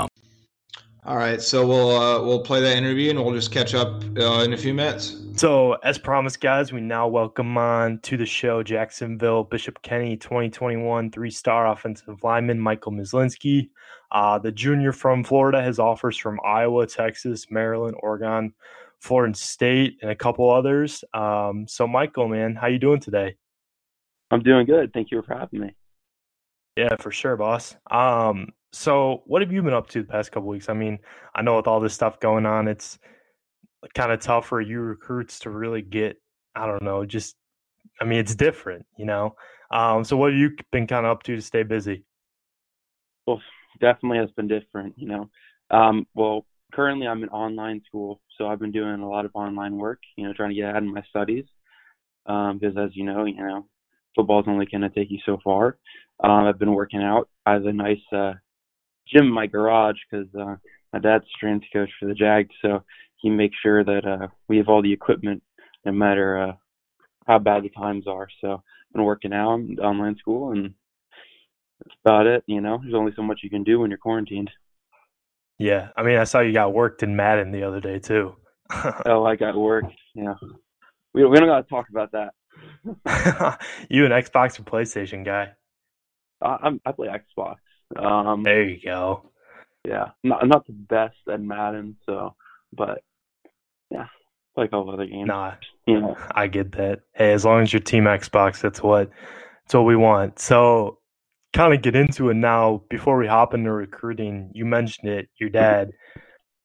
All 1.03 1.17
right, 1.17 1.41
so 1.41 1.65
we'll 1.65 1.89
uh, 1.89 2.23
we'll 2.23 2.43
play 2.43 2.61
that 2.61 2.77
interview 2.77 3.09
and 3.09 3.23
we'll 3.23 3.33
just 3.33 3.51
catch 3.51 3.73
up 3.73 4.03
uh, 4.19 4.43
in 4.43 4.53
a 4.53 4.57
few 4.57 4.71
minutes. 4.71 5.17
So, 5.35 5.73
as 5.83 5.97
promised, 5.97 6.41
guys, 6.41 6.71
we 6.71 6.79
now 6.79 7.07
welcome 7.07 7.57
on 7.57 7.97
to 7.99 8.17
the 8.17 8.25
show 8.25 8.61
Jacksonville 8.61 9.43
Bishop 9.43 9.81
Kenny 9.81 10.15
2021 10.15 11.09
three-star 11.09 11.71
offensive 11.71 12.23
lineman 12.23 12.59
Michael 12.59 12.91
Myslinski. 12.91 13.69
Uh, 14.11 14.37
the 14.37 14.51
junior 14.51 14.91
from 14.91 15.23
Florida 15.23 15.59
has 15.59 15.79
offers 15.79 16.17
from 16.17 16.39
Iowa, 16.45 16.85
Texas, 16.85 17.47
Maryland, 17.49 17.95
Oregon, 18.03 18.53
Florida 18.99 19.35
State, 19.35 19.97
and 20.03 20.11
a 20.11 20.15
couple 20.15 20.51
others. 20.51 21.03
Um, 21.15 21.65
so, 21.67 21.87
Michael, 21.87 22.27
man, 22.27 22.55
how 22.55 22.67
you 22.67 22.77
doing 22.77 22.99
today? 22.99 23.37
I'm 24.29 24.43
doing 24.43 24.67
good. 24.67 24.93
Thank 24.93 25.09
you 25.09 25.23
for 25.23 25.33
having 25.33 25.61
me. 25.61 25.75
Yeah, 26.77 26.95
for 26.99 27.09
sure, 27.09 27.37
boss. 27.37 27.75
Um, 27.89 28.49
so 28.71 29.23
what 29.25 29.41
have 29.41 29.51
you 29.51 29.61
been 29.61 29.73
up 29.73 29.89
to 29.89 30.01
the 30.01 30.07
past 30.07 30.31
couple 30.31 30.49
weeks? 30.49 30.69
I 30.69 30.73
mean, 30.73 30.99
I 31.35 31.41
know 31.41 31.57
with 31.57 31.67
all 31.67 31.79
this 31.79 31.93
stuff 31.93 32.19
going 32.19 32.45
on, 32.45 32.67
it's 32.67 32.99
kind 33.95 34.11
of 34.11 34.19
tough 34.19 34.47
for 34.47 34.61
you 34.61 34.79
recruits 34.79 35.39
to 35.39 35.49
really 35.49 35.81
get, 35.81 36.17
I 36.55 36.67
don't 36.67 36.83
know, 36.83 37.05
just 37.05 37.35
I 37.99 38.05
mean, 38.05 38.19
it's 38.19 38.35
different, 38.35 38.85
you 38.97 39.05
know. 39.05 39.35
Um, 39.71 40.03
so 40.03 40.17
what 40.17 40.31
have 40.31 40.39
you 40.39 40.51
been 40.71 40.87
kind 40.87 41.05
of 41.05 41.11
up 41.11 41.23
to 41.23 41.35
to 41.35 41.41
stay 41.41 41.63
busy? 41.63 42.03
Well, 43.25 43.41
definitely 43.79 44.17
has 44.19 44.31
been 44.31 44.47
different, 44.47 44.95
you 44.97 45.07
know. 45.07 45.29
Um, 45.69 46.07
well, 46.13 46.45
currently 46.73 47.07
I'm 47.07 47.23
in 47.23 47.29
online 47.29 47.81
school, 47.85 48.21
so 48.37 48.47
I've 48.47 48.59
been 48.59 48.71
doing 48.71 49.01
a 49.01 49.09
lot 49.09 49.25
of 49.25 49.31
online 49.33 49.77
work, 49.77 49.99
you 50.15 50.25
know, 50.25 50.33
trying 50.33 50.49
to 50.49 50.55
get 50.55 50.69
ahead 50.69 50.83
in 50.83 50.93
my 50.93 51.03
studies. 51.09 51.45
Um, 52.25 52.59
because 52.59 52.77
as 52.77 52.91
you 52.95 53.03
know, 53.03 53.25
you 53.25 53.37
know, 53.37 53.67
football's 54.15 54.45
only 54.47 54.65
to 54.65 54.89
take 54.89 55.09
you 55.09 55.19
so 55.25 55.39
far. 55.43 55.77
Um, 56.23 56.45
I've 56.45 56.59
been 56.59 56.73
working 56.73 57.01
out. 57.01 57.29
I 57.45 57.53
have 57.53 57.65
a 57.65 57.73
nice 57.73 58.01
uh, 58.13 58.33
gym 59.11 59.27
in 59.27 59.33
my 59.33 59.47
garage 59.47 59.97
because 60.09 60.27
uh, 60.35 60.55
my 60.93 60.99
dad's 60.99 61.25
strength 61.35 61.65
coach 61.73 61.89
for 61.99 62.07
the 62.07 62.13
Jag, 62.13 62.49
so 62.61 62.83
he 63.17 63.29
makes 63.29 63.55
sure 63.61 63.83
that 63.83 64.05
uh, 64.05 64.27
we 64.47 64.57
have 64.57 64.69
all 64.69 64.81
the 64.81 64.93
equipment, 64.93 65.43
no 65.85 65.91
matter 65.91 66.37
uh, 66.37 66.53
how 67.27 67.39
bad 67.39 67.63
the 67.63 67.69
times 67.69 68.07
are. 68.07 68.27
So 68.41 68.53
I've 68.53 68.93
been 68.93 69.03
working 69.03 69.33
out, 69.33 69.59
in 69.59 69.79
online 69.79 70.17
school, 70.17 70.51
and 70.51 70.73
that's 71.79 71.97
about 72.03 72.27
it. 72.27 72.43
You 72.47 72.61
know, 72.61 72.79
there's 72.81 72.95
only 72.95 73.13
so 73.15 73.21
much 73.21 73.41
you 73.43 73.49
can 73.49 73.63
do 73.63 73.79
when 73.79 73.91
you're 73.91 73.97
quarantined. 73.97 74.49
Yeah, 75.59 75.89
I 75.95 76.03
mean, 76.03 76.17
I 76.17 76.23
saw 76.23 76.39
you 76.39 76.53
got 76.53 76.73
worked 76.73 77.03
in 77.03 77.15
Madden 77.15 77.51
the 77.51 77.63
other 77.63 77.79
day 77.79 77.99
too. 77.99 78.35
oh, 79.05 79.25
I 79.25 79.35
got 79.35 79.55
worked. 79.55 79.93
Yeah, 80.15 80.33
we 81.13 81.25
we 81.25 81.37
don't 81.37 81.47
got 81.47 81.61
to 81.61 81.69
talk 81.69 81.87
about 81.89 82.11
that. 82.13 82.33
you 83.89 84.05
an 84.05 84.11
Xbox 84.11 84.59
or 84.59 84.63
PlayStation 84.63 85.23
guy? 85.23 85.51
I, 86.41 86.57
I'm 86.63 86.81
I 86.85 86.91
play 86.91 87.07
Xbox. 87.07 87.57
Um, 88.01 88.43
there 88.43 88.63
you 88.63 88.79
go. 88.83 89.29
Yeah, 89.87 90.09
not 90.23 90.47
not 90.47 90.65
the 90.67 90.73
best 90.73 91.17
at 91.31 91.41
Madden, 91.41 91.97
so 92.05 92.35
but 92.73 93.03
yeah, 93.89 94.07
like 94.55 94.73
all 94.73 94.89
other 94.91 95.05
games. 95.05 95.27
Nah, 95.27 95.55
yeah, 95.85 96.13
I 96.31 96.47
get 96.47 96.73
that. 96.73 96.99
Hey, 97.13 97.33
as 97.33 97.45
long 97.45 97.61
as 97.61 97.73
your 97.73 97.81
team 97.81 98.03
Xbox, 98.03 98.61
that's 98.61 98.81
what 98.81 99.09
that's 99.63 99.73
what 99.73 99.85
we 99.85 99.95
want. 99.95 100.39
So, 100.39 100.99
kind 101.53 101.73
of 101.73 101.81
get 101.81 101.95
into 101.95 102.29
it 102.29 102.35
now. 102.35 102.83
Before 102.89 103.17
we 103.17 103.27
hop 103.27 103.53
into 103.53 103.71
recruiting, 103.71 104.51
you 104.53 104.65
mentioned 104.65 105.09
it. 105.09 105.29
Your 105.39 105.49
dad, 105.49 105.91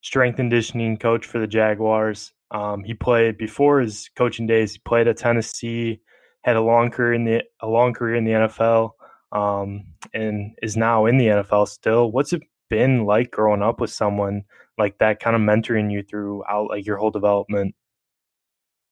strength 0.03 0.37
conditioning 0.37 0.99
coach 0.99 1.27
for 1.27 1.38
the 1.38 1.46
Jaguars. 1.46 2.33
Um, 2.51 2.85
he 2.85 2.94
played 2.94 3.38
before 3.38 3.81
his 3.81 4.11
coaching 4.16 4.46
days. 4.46 4.75
He 4.75 4.79
played 4.81 5.09
at 5.09 5.16
Tennessee, 5.16 6.01
had 6.44 6.57
a 6.57 6.62
long 6.62 6.90
career 6.90 7.14
in 7.14 7.25
the 7.25 7.42
a 7.61 7.66
long 7.66 7.94
career 7.94 8.14
in 8.14 8.25
the 8.25 8.33
NFL 8.33 8.90
um, 9.37 9.85
and 10.14 10.57
is 10.62 10.77
now 10.77 11.05
in 11.05 11.18
the 11.18 11.27
NFL 11.27 11.68
still. 11.68 12.11
What's 12.11 12.33
it 12.33 12.42
been 12.70 13.05
like 13.05 13.31
growing 13.31 13.62
up 13.62 13.81
with 13.81 13.90
someone 13.90 14.44
like 14.79 14.99
that, 14.99 15.20
kind 15.20 15.37
of 15.37 15.42
mentoring 15.42 15.92
you 15.92 16.03
throughout 16.03 16.70
like 16.70 16.87
your 16.87 16.96
whole 16.96 17.11
development? 17.11 17.75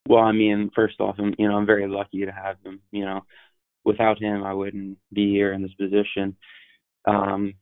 Well, 0.07 0.23
I 0.23 0.33
mean, 0.33 0.71
first 0.75 1.01
off, 1.01 1.17
I'm 1.19 1.35
you 1.39 1.49
know 1.49 1.57
I'm 1.57 1.67
very 1.67 1.89
lucky 1.89 2.27
to 2.27 2.33
have 2.33 2.57
him. 2.63 2.81
You 2.93 3.07
know, 3.07 3.25
without 3.85 4.21
him, 4.21 4.45
I 4.45 4.53
wouldn't 4.53 4.99
be 5.13 5.31
here 5.31 5.55
in 5.55 5.63
this 5.63 5.75
position. 5.75 6.37
Um, 7.07 7.55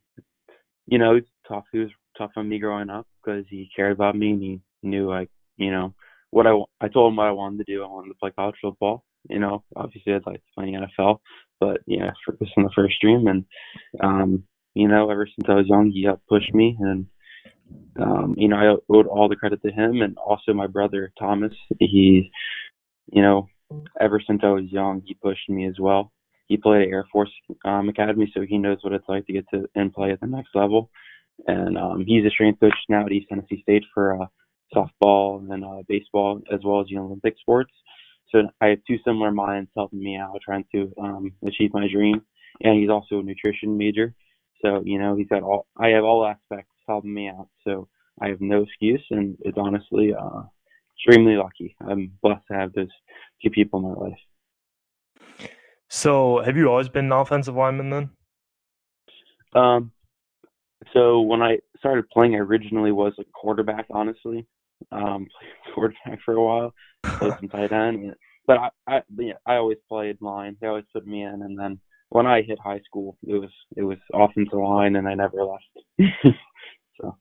you 0.87 0.99
know, 0.99 1.15
it's 1.15 1.31
tough. 1.47 1.65
He 1.71 1.79
was 1.79 1.91
tough 2.19 2.33
on 2.37 2.49
me 2.49 2.59
growing 2.59 2.91
up 2.91 3.07
because 3.25 3.45
he 3.49 3.71
cared 3.75 3.93
about 3.93 4.17
me 4.17 4.33
and 4.33 4.43
he 4.43 4.61
knew 4.83 5.09
like 5.09 5.31
you 5.57 5.71
know 5.71 5.95
what 6.31 6.49
I 6.49 6.59
I 6.81 6.89
told 6.89 7.13
him 7.13 7.17
what 7.17 7.29
I 7.29 7.33
wanted 7.33 7.65
to 7.65 7.73
do. 7.73 7.85
I 7.85 7.87
wanted 7.87 8.09
to 8.09 8.19
play 8.21 8.33
college 8.33 8.57
football. 8.61 9.05
You 9.29 9.39
know, 9.39 9.65
obviously 9.77 10.15
I'd 10.15 10.27
like 10.27 10.37
to 10.37 10.53
play 10.55 10.69
in 10.69 10.75
the 10.75 10.87
NFL, 10.99 11.19
but 11.61 11.81
yeah, 11.87 12.11
focus 12.27 12.49
on 12.57 12.65
the 12.65 12.71
first 12.75 12.95
dream. 13.01 13.27
And 13.27 13.45
um, 14.01 14.45
you 14.75 14.89
know, 14.89 15.11
ever 15.11 15.27
since 15.27 15.49
I 15.49 15.55
was 15.55 15.69
young, 15.69 15.91
he 15.91 16.05
helped 16.05 16.27
push 16.27 16.45
me, 16.53 16.77
and 16.81 17.07
um, 18.01 18.35
you 18.37 18.49
know, 18.49 18.57
I 18.57 18.93
owed 18.93 19.07
all 19.07 19.29
the 19.29 19.37
credit 19.37 19.63
to 19.63 19.71
him, 19.71 20.03
and 20.03 20.17
also 20.19 20.53
my 20.53 20.67
brother 20.67 21.13
Thomas. 21.19 21.53
He, 21.79 22.31
you 23.13 23.23
know, 23.23 23.49
ever 24.01 24.21
since 24.27 24.41
I 24.43 24.51
was 24.51 24.65
young, 24.71 25.03
he 25.05 25.15
pushed 25.15 25.49
me 25.49 25.67
as 25.67 25.79
well. 25.79 26.13
He 26.49 26.57
played 26.57 26.83
at 26.83 26.89
Air 26.89 27.07
Force 27.13 27.31
um, 27.65 27.89
Academy, 27.89 28.31
so 28.35 28.43
he 28.47 28.59
knows 28.59 28.79
what 28.83 28.93
it's 28.93 29.09
like 29.09 29.27
to 29.27 29.33
get 29.33 29.47
to 29.55 29.69
and 29.75 29.93
play 29.93 30.11
at 30.11 30.21
the 30.21 30.27
next 30.27 30.51
level. 30.55 30.91
And 31.47 31.79
um, 31.79 32.05
he's 32.07 32.25
a 32.27 32.31
strength 32.31 32.61
coach 32.61 32.75
now 32.89 33.07
at 33.07 33.13
East 33.13 33.27
Tennessee 33.29 33.63
State 33.63 33.85
for 33.95 34.23
uh, 34.23 34.27
softball 34.75 35.51
and 35.51 35.65
uh, 35.65 35.83
baseball, 35.89 36.41
as 36.53 36.61
well 36.65 36.81
as 36.81 36.87
the 36.89 36.99
Olympic 36.99 37.37
sports. 37.41 37.73
So 38.33 38.49
I 38.61 38.69
have 38.69 38.79
two 38.87 38.99
similar 39.05 39.31
minds 39.31 39.71
helping 39.77 40.03
me 40.03 40.17
out 40.17 40.39
trying 40.43 40.65
to 40.75 40.93
um, 41.01 41.33
achieve 41.47 41.71
my 41.73 41.87
dream. 41.87 42.23
And 42.63 42.81
he's 42.81 42.91
also 42.91 43.21
a 43.21 43.23
nutrition 43.23 43.77
major. 43.77 44.15
So, 44.65 44.83
you 44.85 44.99
know, 44.99 45.17
he's 45.17 45.29
got 45.29 45.43
all, 45.43 45.67
I 45.77 45.89
have 45.89 46.05
all 46.05 46.27
aspects 46.27 46.73
helping 46.89 47.15
me 47.15 47.29
out. 47.29 47.49
So 47.65 47.89
I 48.21 48.29
have 48.29 48.41
no 48.41 48.63
excuse 48.63 49.05
and 49.11 49.37
it's 49.41 49.59
honestly 49.59 50.15
uh, 50.15 50.43
extremely 50.97 51.37
lucky. 51.37 51.77
I'm 51.87 52.13
blessed 52.23 52.47
to 52.51 52.57
have 52.57 52.73
those 52.73 52.89
two 53.43 53.51
people 53.51 53.81
in 53.81 53.87
my 53.87 54.09
life. 54.09 54.19
So 55.89 56.41
have 56.43 56.57
you 56.57 56.71
always 56.71 56.89
been 56.89 57.07
an 57.07 57.13
offensive 57.13 57.55
lineman 57.55 57.91
then? 57.91 58.11
Um, 59.55 59.93
so 60.93 61.21
when 61.21 61.43
I 61.43 61.59
started 61.79 62.09
playing, 62.11 62.35
I 62.35 62.39
originally 62.39 62.93
was 62.93 63.13
a 63.19 63.25
quarterback, 63.25 63.87
honestly. 63.91 64.47
Um, 64.91 65.27
played 65.39 65.53
quarterback 65.75 66.21
for 66.25 66.35
a 66.35 66.43
while, 66.43 66.75
played 67.05 67.35
some 67.39 67.49
tight 67.49 67.73
end, 67.73 68.15
but 68.47 68.59
I, 68.59 68.71
I, 68.87 69.03
yeah, 69.17 69.35
I 69.47 69.57
always 69.57 69.79
played 69.89 70.19
line. 70.21 70.57
They 70.61 70.67
always 70.67 70.85
put 70.93 71.07
me 71.07 71.23
in, 71.23 71.43
and 71.43 71.59
then 71.59 71.81
when 72.09 72.27
I 72.27 72.43
hit 72.43 72.59
high 72.59 72.81
school, 72.85 73.17
it 73.27 73.35
was 73.35 73.51
it 73.77 73.83
was 73.83 73.99
offensive 74.13 74.59
line, 74.59 74.97
and 74.97 75.09
I 75.09 75.15
never 75.15 75.45
left. 75.45 76.05
so. 77.01 77.17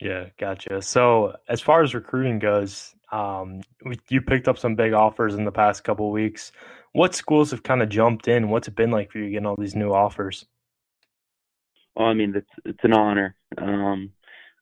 Yeah, 0.00 0.26
gotcha. 0.38 0.80
So 0.82 1.36
as 1.48 1.60
far 1.60 1.82
as 1.82 1.94
recruiting 1.94 2.38
goes, 2.38 2.94
um, 3.10 3.62
you 4.08 4.20
picked 4.20 4.46
up 4.46 4.58
some 4.58 4.76
big 4.76 4.92
offers 4.92 5.34
in 5.34 5.44
the 5.44 5.50
past 5.50 5.82
couple 5.82 6.10
weeks. 6.12 6.52
What 6.92 7.14
schools 7.14 7.50
have 7.50 7.62
kind 7.62 7.82
of 7.82 7.88
jumped 7.88 8.28
in? 8.28 8.50
What's 8.50 8.68
it 8.68 8.76
been 8.76 8.90
like 8.90 9.10
for 9.10 9.18
you 9.18 9.30
getting 9.30 9.46
all 9.46 9.56
these 9.56 9.74
new 9.74 9.92
offers? 9.92 10.46
Well, 11.96 12.06
I 12.06 12.14
mean, 12.14 12.34
it's 12.36 12.50
it's 12.64 12.84
an 12.84 12.92
honor. 12.92 13.34
Um, 13.56 14.12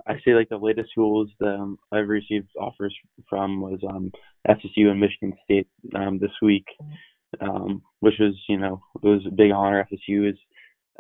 I 0.07 0.14
say 0.25 0.35
like 0.35 0.49
the 0.49 0.57
latest 0.57 0.90
schools 0.90 1.29
um, 1.45 1.79
I've 1.92 2.09
received 2.09 2.49
offers 2.59 2.95
from 3.29 3.61
was 3.61 3.81
um, 3.88 4.12
FSU 4.49 4.88
and 4.88 5.01
Michigan 5.01 5.33
State 5.45 5.69
um, 5.95 6.19
this 6.19 6.31
week, 6.40 6.66
um, 7.40 7.83
which 8.01 8.14
was 8.21 8.35
you 8.49 8.59
know 8.59 8.81
it 9.03 9.07
was 9.07 9.27
a 9.27 9.35
big 9.35 9.51
honor. 9.51 9.87
FSU 9.92 10.31
is, 10.31 10.37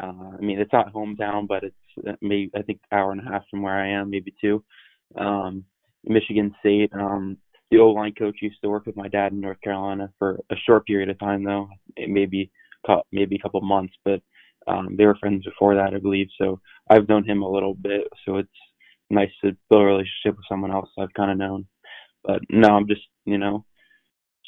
uh, 0.02 0.36
I 0.36 0.40
mean, 0.40 0.58
it's 0.60 0.72
not 0.72 0.92
hometown, 0.92 1.46
but 1.46 1.64
it's 1.64 2.08
uh, 2.08 2.12
maybe 2.20 2.50
I 2.56 2.62
think 2.62 2.80
hour 2.92 3.12
and 3.12 3.20
a 3.20 3.30
half 3.30 3.44
from 3.50 3.62
where 3.62 3.78
I 3.78 3.90
am, 3.90 4.10
maybe 4.10 4.34
two. 4.40 4.64
Um, 5.16 5.64
Michigan 6.04 6.54
State, 6.60 6.92
um, 6.92 7.36
the 7.70 7.78
O 7.78 7.90
line 7.90 8.14
coach 8.18 8.36
used 8.42 8.60
to 8.62 8.68
work 8.68 8.86
with 8.86 8.96
my 8.96 9.08
dad 9.08 9.32
in 9.32 9.40
North 9.40 9.60
Carolina 9.60 10.10
for 10.18 10.40
a 10.50 10.56
short 10.66 10.86
period 10.86 11.10
of 11.10 11.18
time 11.18 11.44
though, 11.44 11.68
maybe 11.96 12.50
maybe 13.12 13.36
a 13.36 13.42
couple 13.42 13.60
months, 13.60 13.94
but 14.04 14.20
um, 14.68 14.96
they 14.96 15.06
were 15.06 15.16
friends 15.16 15.44
before 15.44 15.74
that, 15.74 15.94
I 15.94 15.98
believe. 15.98 16.28
So 16.40 16.60
I've 16.90 17.08
known 17.08 17.24
him 17.24 17.42
a 17.42 17.50
little 17.50 17.74
bit. 17.74 18.02
So 18.24 18.36
it's 18.36 18.48
nice 19.10 19.30
to 19.44 19.56
build 19.70 19.82
a 19.82 19.86
relationship 19.86 20.36
with 20.36 20.46
someone 20.48 20.72
else 20.72 20.88
I've 20.98 21.12
kind 21.14 21.30
of 21.30 21.38
known. 21.38 21.66
But 22.24 22.40
no, 22.50 22.68
I'm 22.68 22.88
just 22.88 23.02
you 23.24 23.38
know, 23.38 23.64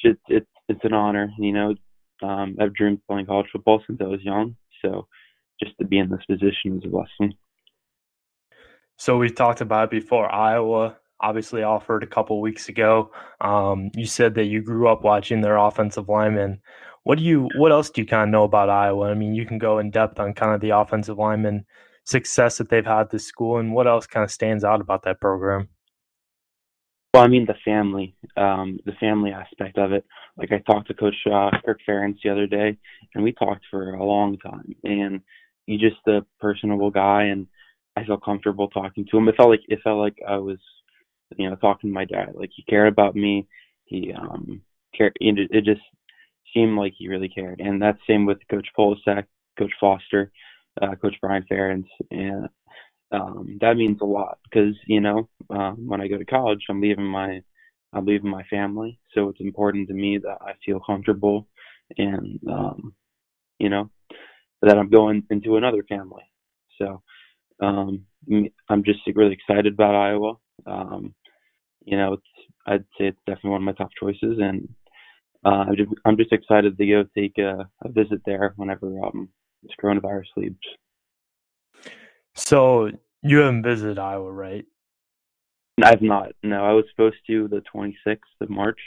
it's 0.02 0.20
it's 0.28 0.46
it's 0.68 0.84
an 0.84 0.94
honor. 0.94 1.30
You 1.38 1.52
know, 1.52 1.74
um, 2.22 2.56
I've 2.60 2.74
dreamed 2.74 2.98
of 2.98 3.06
playing 3.06 3.26
college 3.26 3.48
football 3.52 3.82
since 3.86 4.00
I 4.00 4.06
was 4.06 4.22
young, 4.22 4.56
so 4.82 5.06
just 5.62 5.76
to 5.78 5.86
be 5.86 5.98
in 5.98 6.10
this 6.10 6.24
position 6.28 6.78
is 6.78 6.84
a 6.84 6.88
blessing. 6.88 7.36
So 8.96 9.16
we 9.16 9.30
talked 9.30 9.60
about 9.60 9.90
before. 9.90 10.32
Iowa 10.32 10.96
obviously 11.20 11.62
offered 11.62 12.02
a 12.02 12.06
couple 12.06 12.40
weeks 12.40 12.68
ago. 12.68 13.10
Um, 13.40 13.90
you 13.94 14.06
said 14.06 14.34
that 14.34 14.46
you 14.46 14.62
grew 14.62 14.88
up 14.88 15.02
watching 15.02 15.40
their 15.40 15.56
offensive 15.56 16.08
linemen. 16.08 16.60
What 17.04 17.18
do 17.18 17.24
you? 17.24 17.48
What 17.56 17.72
else 17.72 17.90
do 17.90 18.00
you 18.00 18.06
kind 18.06 18.24
of 18.24 18.28
know 18.30 18.44
about 18.44 18.70
Iowa? 18.70 19.10
I 19.10 19.14
mean, 19.14 19.34
you 19.34 19.46
can 19.46 19.58
go 19.58 19.78
in 19.78 19.90
depth 19.90 20.18
on 20.20 20.34
kind 20.34 20.52
of 20.52 20.60
the 20.60 20.70
offensive 20.70 21.18
lineman 21.18 21.64
success 22.08 22.56
that 22.56 22.70
they've 22.70 22.86
had 22.86 23.10
this 23.10 23.26
school, 23.26 23.58
and 23.58 23.74
what 23.74 23.86
else 23.86 24.06
kind 24.06 24.24
of 24.24 24.30
stands 24.30 24.64
out 24.64 24.80
about 24.80 25.02
that 25.02 25.20
program? 25.20 25.68
Well, 27.12 27.22
I 27.22 27.28
mean 27.28 27.46
the 27.46 27.54
family, 27.64 28.16
um, 28.36 28.78
the 28.86 28.92
family 28.92 29.30
aspect 29.30 29.76
of 29.76 29.92
it. 29.92 30.06
Like 30.36 30.50
I 30.52 30.58
talked 30.58 30.88
to 30.88 30.94
Coach 30.94 31.14
uh, 31.26 31.50
Kirk 31.64 31.80
Ferentz 31.86 32.18
the 32.22 32.30
other 32.30 32.46
day, 32.46 32.78
and 33.14 33.22
we 33.24 33.32
talked 33.32 33.64
for 33.70 33.94
a 33.94 34.04
long 34.04 34.38
time. 34.38 34.74
And 34.84 35.20
he's 35.66 35.80
just 35.80 35.96
a 36.06 36.24
personable 36.40 36.90
guy, 36.90 37.24
and 37.24 37.46
I 37.96 38.04
felt 38.04 38.24
comfortable 38.24 38.68
talking 38.68 39.06
to 39.10 39.18
him. 39.18 39.28
It 39.28 39.36
felt 39.36 39.50
like 39.50 39.62
it 39.68 39.80
felt 39.84 39.98
like 39.98 40.16
I 40.26 40.36
was, 40.36 40.58
you 41.36 41.48
know, 41.48 41.56
talking 41.56 41.90
to 41.90 41.94
my 41.94 42.04
dad. 42.06 42.32
Like 42.34 42.50
he 42.54 42.62
cared 42.62 42.88
about 42.90 43.16
me. 43.16 43.46
He 43.84 44.12
um 44.14 44.62
cared. 44.96 45.16
It, 45.20 45.50
it 45.50 45.64
just 45.64 45.82
seemed 46.54 46.78
like 46.78 46.94
he 46.96 47.08
really 47.08 47.28
cared. 47.28 47.60
And 47.60 47.82
that's 47.82 47.98
same 48.06 48.24
with 48.24 48.38
Coach 48.50 48.68
Polasek, 48.78 49.24
Coach 49.58 49.72
Foster, 49.80 50.32
uh, 50.82 50.94
Coach 50.96 51.16
Brian 51.20 51.44
Ferentz, 51.50 51.88
and 52.10 52.48
um, 53.12 53.58
that 53.60 53.76
means 53.76 53.98
a 54.00 54.04
lot 54.04 54.38
because 54.44 54.74
you 54.86 55.00
know 55.00 55.28
um, 55.50 55.86
when 55.86 56.00
I 56.00 56.08
go 56.08 56.18
to 56.18 56.24
college, 56.24 56.64
I'm 56.68 56.80
leaving 56.80 57.06
my 57.06 57.42
I'm 57.92 58.04
leaving 58.04 58.30
my 58.30 58.42
family, 58.44 58.98
so 59.14 59.28
it's 59.28 59.40
important 59.40 59.88
to 59.88 59.94
me 59.94 60.18
that 60.18 60.38
I 60.40 60.52
feel 60.64 60.80
comfortable 60.80 61.46
and 61.96 62.38
um, 62.48 62.94
you 63.58 63.68
know 63.68 63.90
that 64.62 64.76
I'm 64.76 64.90
going 64.90 65.22
into 65.30 65.56
another 65.56 65.84
family. 65.88 66.24
So 66.78 67.02
um, 67.60 68.04
I'm 68.68 68.84
just 68.84 69.00
really 69.14 69.32
excited 69.32 69.74
about 69.74 69.94
Iowa. 69.94 70.34
Um, 70.66 71.14
you 71.84 71.96
know, 71.96 72.14
it's, 72.14 72.22
I'd 72.66 72.84
say 72.98 73.06
it's 73.06 73.18
definitely 73.26 73.50
one 73.50 73.62
of 73.62 73.66
my 73.66 73.72
top 73.72 73.90
choices, 73.98 74.38
and 74.40 74.68
uh, 75.44 75.64
I'm, 75.68 75.76
just, 75.76 75.90
I'm 76.04 76.16
just 76.16 76.32
excited 76.32 76.76
to 76.76 76.86
go 76.86 77.04
take 77.16 77.38
a, 77.38 77.68
a 77.82 77.88
visit 77.88 78.20
there 78.26 78.52
whenever 78.56 78.86
um, 79.04 79.28
this 79.62 79.72
coronavirus 79.82 80.26
leaves. 80.36 80.56
So 82.34 82.90
you 83.22 83.38
haven't 83.38 83.62
visited 83.62 83.98
Iowa, 83.98 84.30
right? 84.30 84.64
I've 85.82 86.02
not. 86.02 86.32
No, 86.42 86.64
I 86.64 86.72
was 86.72 86.84
supposed 86.90 87.16
to 87.28 87.48
the 87.48 87.62
26th 87.74 88.18
of 88.40 88.50
March, 88.50 88.78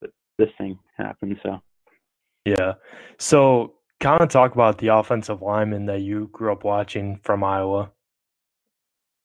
but 0.00 0.10
this 0.38 0.48
thing 0.58 0.78
happened. 0.96 1.38
So. 1.42 1.60
Yeah. 2.44 2.74
So 3.18 3.74
kind 4.00 4.20
of 4.20 4.28
talk 4.28 4.54
about 4.54 4.78
the 4.78 4.88
offensive 4.88 5.42
lineman 5.42 5.86
that 5.86 6.00
you 6.00 6.28
grew 6.32 6.52
up 6.52 6.64
watching 6.64 7.20
from 7.22 7.44
Iowa. 7.44 7.90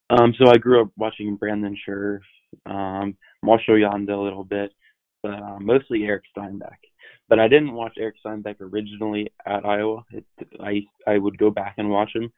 Um, 0.10 0.34
so 0.38 0.50
I 0.50 0.58
grew 0.58 0.82
up 0.82 0.90
watching 0.98 1.38
Brandon 1.38 1.78
Scherff, 1.88 2.22
um, 2.66 3.18
Marshall 3.44 3.76
Yanda 3.76 4.12
a 4.12 4.22
little 4.22 4.44
bit, 4.44 4.74
but 5.24 5.34
uh, 5.34 5.60
mostly 5.60 6.04
Eric 6.04 6.24
Steinbach. 6.32 6.78
But 7.32 7.40
I 7.40 7.48
didn't 7.48 7.72
watch 7.72 7.94
Eric 7.98 8.16
Steinbach 8.20 8.58
originally 8.60 9.32
at 9.46 9.66
Iowa. 9.66 10.04
It, 10.12 10.26
I 10.60 10.82
I 11.08 11.18
would 11.18 11.38
go 11.38 11.50
back 11.50 11.76
and 11.78 11.90
watch 11.90 12.12
him 12.14 12.30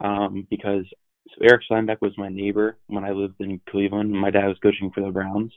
um, 0.00 0.46
because 0.48 0.84
so 1.26 1.34
Eric 1.42 1.64
Steinbach 1.64 2.00
was 2.00 2.16
my 2.16 2.28
neighbor 2.28 2.78
when 2.86 3.02
I 3.02 3.10
lived 3.10 3.40
in 3.40 3.60
Cleveland. 3.68 4.12
My 4.12 4.30
dad 4.30 4.46
was 4.46 4.56
coaching 4.62 4.92
for 4.94 5.02
the 5.02 5.10
Browns, 5.10 5.52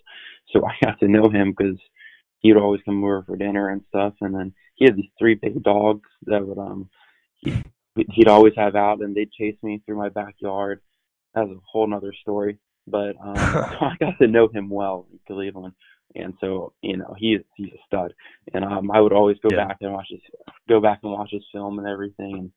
so 0.51 0.65
I 0.65 0.73
got 0.83 0.99
to 1.01 1.07
know 1.07 1.29
him 1.29 1.53
because 1.55 1.77
he 2.39 2.51
would 2.51 2.59
always 2.59 2.81
come 2.83 3.03
over 3.03 3.21
for 3.21 3.37
dinner 3.37 3.69
and 3.69 3.83
stuff. 3.89 4.15
And 4.21 4.33
then 4.33 4.53
he 4.73 4.85
had 4.85 4.95
these 4.95 5.11
three 5.19 5.35
big 5.35 5.61
dogs 5.61 6.09
that 6.25 6.43
would 6.43 6.57
um 6.57 6.89
he, 7.35 7.53
he'd 7.95 8.27
always 8.27 8.53
have 8.57 8.75
out, 8.75 9.01
and 9.01 9.15
they'd 9.15 9.31
chase 9.31 9.57
me 9.61 9.83
through 9.85 9.97
my 9.97 10.09
backyard. 10.09 10.81
That's 11.35 11.47
a 11.47 11.57
whole 11.71 11.85
nother 11.85 12.15
story. 12.23 12.57
But 12.87 13.17
um, 13.23 13.35
so 13.35 13.85
I 13.85 13.95
got 13.99 14.17
to 14.19 14.27
know 14.27 14.47
him 14.47 14.67
well 14.67 15.05
in 15.11 15.19
Cleveland, 15.27 15.75
and 16.15 16.33
so 16.41 16.73
you 16.81 16.97
know 16.97 17.15
he's 17.17 17.39
he's 17.55 17.73
a 17.73 17.85
stud. 17.85 18.13
And 18.53 18.65
um, 18.65 18.91
I 18.91 18.99
would 18.99 19.13
always 19.13 19.37
go 19.41 19.49
yeah. 19.51 19.67
back 19.67 19.77
and 19.81 19.93
watch 19.93 20.07
his 20.09 20.21
go 20.67 20.81
back 20.81 20.99
and 21.03 21.11
watch 21.11 21.29
his 21.31 21.45
film 21.51 21.79
and 21.79 21.87
everything. 21.87 22.33
And 22.37 22.51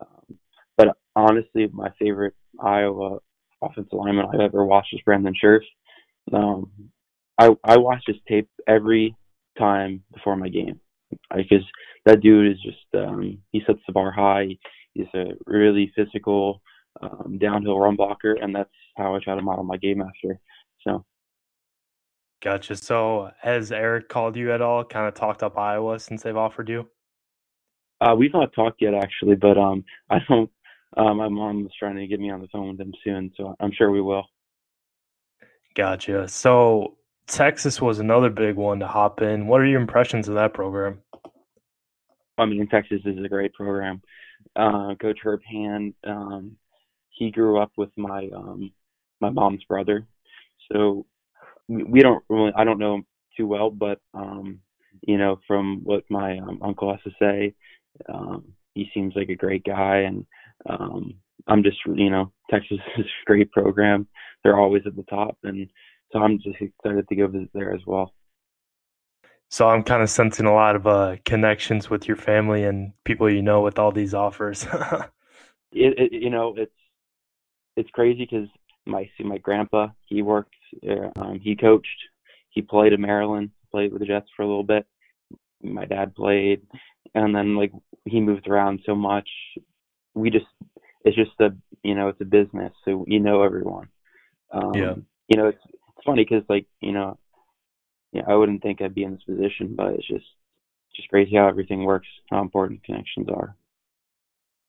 um, 0.00 0.38
but 0.76 0.96
honestly, 1.14 1.68
my 1.72 1.90
favorite 1.98 2.34
Iowa 2.60 3.18
offensive 3.62 3.92
lineman 3.92 4.26
I've 4.32 4.40
ever 4.40 4.64
watched 4.64 4.94
is 4.94 5.00
Brandon 5.04 5.34
Scherff. 5.34 5.62
Um, 6.32 6.70
I 7.38 7.50
I 7.64 7.78
watch 7.78 8.04
his 8.06 8.16
tape 8.28 8.48
every 8.66 9.14
time 9.58 10.02
before 10.12 10.36
my 10.36 10.48
game 10.48 10.80
because 11.34 11.64
that 12.06 12.20
dude 12.20 12.52
is 12.52 12.62
just 12.62 12.78
um, 12.94 13.38
he 13.52 13.62
sets 13.66 13.80
the 13.86 13.92
bar 13.92 14.12
high. 14.12 14.56
He's 14.94 15.06
a 15.14 15.32
really 15.46 15.92
physical 15.94 16.62
um, 17.00 17.38
downhill 17.40 17.78
run 17.78 17.96
blocker, 17.96 18.34
and 18.34 18.54
that's 18.54 18.70
how 18.96 19.14
I 19.14 19.20
try 19.22 19.34
to 19.34 19.42
model 19.42 19.64
my 19.64 19.76
game 19.76 20.00
after. 20.02 20.40
So. 20.86 21.04
Gotcha. 22.40 22.76
So 22.76 23.30
has 23.40 23.72
Eric 23.72 24.08
called 24.08 24.36
you 24.36 24.52
at 24.52 24.62
all? 24.62 24.84
Kind 24.84 25.08
of 25.08 25.14
talked 25.14 25.42
up 25.42 25.58
Iowa 25.58 25.98
since 25.98 26.22
they've 26.22 26.36
offered 26.36 26.68
you? 26.68 26.88
Uh, 28.00 28.14
we've 28.16 28.32
not 28.32 28.52
talked 28.52 28.80
yet, 28.80 28.94
actually, 28.94 29.34
but 29.34 29.58
um, 29.58 29.84
I 30.10 30.18
don't. 30.28 30.50
Uh, 30.96 31.12
my 31.14 31.28
mom 31.28 31.66
is 31.66 31.72
trying 31.78 31.96
to 31.96 32.06
get 32.06 32.18
me 32.18 32.30
on 32.30 32.40
the 32.40 32.48
phone 32.48 32.68
with 32.68 32.78
them 32.78 32.92
soon, 33.04 33.30
so 33.36 33.54
I'm 33.60 33.72
sure 33.72 33.90
we 33.90 34.00
will. 34.00 34.24
Gotcha. 35.74 36.26
So 36.28 36.96
Texas 37.26 37.80
was 37.80 37.98
another 37.98 38.30
big 38.30 38.56
one 38.56 38.80
to 38.80 38.86
hop 38.86 39.20
in. 39.20 39.46
What 39.46 39.60
are 39.60 39.66
your 39.66 39.80
impressions 39.80 40.28
of 40.28 40.36
that 40.36 40.54
program? 40.54 41.02
I 42.38 42.46
mean, 42.46 42.66
Texas 42.68 43.00
is 43.04 43.22
a 43.22 43.28
great 43.28 43.52
program. 43.52 44.00
Uh, 44.56 44.94
Coach 45.00 45.18
Herb 45.22 45.40
Hand, 45.44 45.94
um, 46.06 46.56
he 47.10 47.30
grew 47.30 47.60
up 47.60 47.72
with 47.76 47.90
my 47.96 48.28
um, 48.34 48.72
my 49.20 49.28
mom's 49.28 49.64
brother, 49.64 50.06
so 50.72 51.04
we, 51.68 52.00
don't 52.00 52.24
really. 52.28 52.52
I 52.56 52.64
don't 52.64 52.78
know 52.78 52.96
him 52.96 53.06
too 53.36 53.46
well, 53.46 53.70
but 53.70 54.00
um, 54.14 54.60
you 55.02 55.18
know, 55.18 55.38
from 55.46 55.82
what 55.84 56.04
my 56.08 56.38
um, 56.38 56.58
uncle 56.62 56.90
has 56.90 57.02
to 57.04 57.10
say, 57.20 57.54
um, 58.08 58.52
he 58.74 58.90
seems 58.94 59.14
like 59.14 59.28
a 59.28 59.36
great 59.36 59.64
guy, 59.64 59.98
and 59.98 60.26
um, 60.68 61.14
I'm 61.46 61.62
just, 61.62 61.78
you 61.86 62.10
know, 62.10 62.32
Texas 62.50 62.78
is 62.98 63.06
a 63.06 63.26
great 63.26 63.50
program. 63.52 64.08
They're 64.42 64.58
always 64.58 64.82
at 64.86 64.96
the 64.96 65.04
top, 65.04 65.36
and 65.42 65.68
so 66.12 66.20
I'm 66.20 66.38
just 66.38 66.60
excited 66.60 67.08
to 67.08 67.16
go 67.16 67.26
visit 67.26 67.50
there 67.52 67.74
as 67.74 67.82
well. 67.86 68.14
So 69.50 69.68
I'm 69.68 69.82
kind 69.82 70.02
of 70.02 70.10
sensing 70.10 70.46
a 70.46 70.52
lot 70.52 70.76
of 70.76 70.86
uh, 70.86 71.16
connections 71.24 71.88
with 71.88 72.06
your 72.06 72.18
family 72.18 72.64
and 72.64 72.92
people 73.04 73.30
you 73.30 73.42
know 73.42 73.62
with 73.62 73.78
all 73.78 73.92
these 73.92 74.12
offers. 74.12 74.64
it, 75.72 75.98
it, 75.98 76.12
you 76.12 76.30
know, 76.30 76.54
it's 76.56 76.72
it's 77.76 77.90
crazy 77.90 78.26
because 78.30 78.48
my 78.86 79.08
see 79.16 79.24
my 79.24 79.38
grandpa 79.38 79.88
he 80.06 80.22
worked, 80.22 80.54
um, 81.16 81.40
he 81.40 81.56
coached, 81.56 81.88
he 82.50 82.62
played 82.62 82.92
in 82.92 83.00
Maryland, 83.00 83.50
played 83.70 83.92
with 83.92 84.00
the 84.00 84.06
Jets 84.06 84.28
for 84.36 84.42
a 84.42 84.46
little 84.46 84.64
bit. 84.64 84.86
My 85.62 85.84
dad 85.84 86.14
played, 86.14 86.62
and 87.14 87.34
then 87.34 87.56
like 87.56 87.72
he 88.04 88.20
moved 88.20 88.48
around 88.48 88.80
so 88.86 88.94
much. 88.94 89.28
We 90.14 90.30
just 90.30 90.46
it's 91.04 91.16
just 91.16 91.32
a 91.40 91.54
you 91.82 91.94
know 91.94 92.08
it's 92.08 92.20
a 92.20 92.24
business, 92.24 92.72
so 92.84 93.04
you 93.08 93.20
know 93.20 93.42
everyone. 93.42 93.88
Um, 94.52 94.74
yeah. 94.74 94.94
You 95.28 95.36
know 95.36 95.48
it's 95.48 95.62
it's 95.66 96.04
funny 96.04 96.24
because 96.24 96.44
like 96.48 96.66
you 96.80 96.92
know, 96.92 97.18
yeah, 98.12 98.22
I 98.26 98.34
wouldn't 98.34 98.62
think 98.62 98.80
I'd 98.80 98.94
be 98.94 99.04
in 99.04 99.12
this 99.12 99.24
position, 99.24 99.74
but 99.76 99.94
it's 99.94 100.08
just 100.08 100.26
just 100.94 101.08
crazy 101.08 101.36
how 101.36 101.48
everything 101.48 101.84
works, 101.84 102.08
how 102.30 102.40
important 102.40 102.84
connections 102.84 103.28
are. 103.28 103.56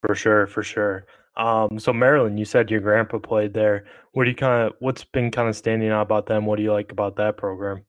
For 0.05 0.15
sure, 0.15 0.47
for 0.47 0.63
sure. 0.63 1.05
Um, 1.39 1.79
so 1.79 1.93
Maryland, 1.93 2.37
you 2.37 2.43
said 2.43 2.69
your 2.69 2.81
grandpa 2.81 3.17
played 3.17 3.53
there. 3.53 3.85
What 4.11 4.25
do 4.25 4.29
you 4.29 4.35
kind 4.35 4.67
of 4.67 4.73
what's 4.79 5.05
been 5.05 5.31
kind 5.31 5.47
of 5.47 5.55
standing 5.55 5.89
out 5.89 6.01
about 6.01 6.25
them? 6.25 6.45
What 6.45 6.57
do 6.57 6.63
you 6.63 6.73
like 6.73 6.91
about 6.91 7.15
that 7.15 7.37
program? 7.37 7.85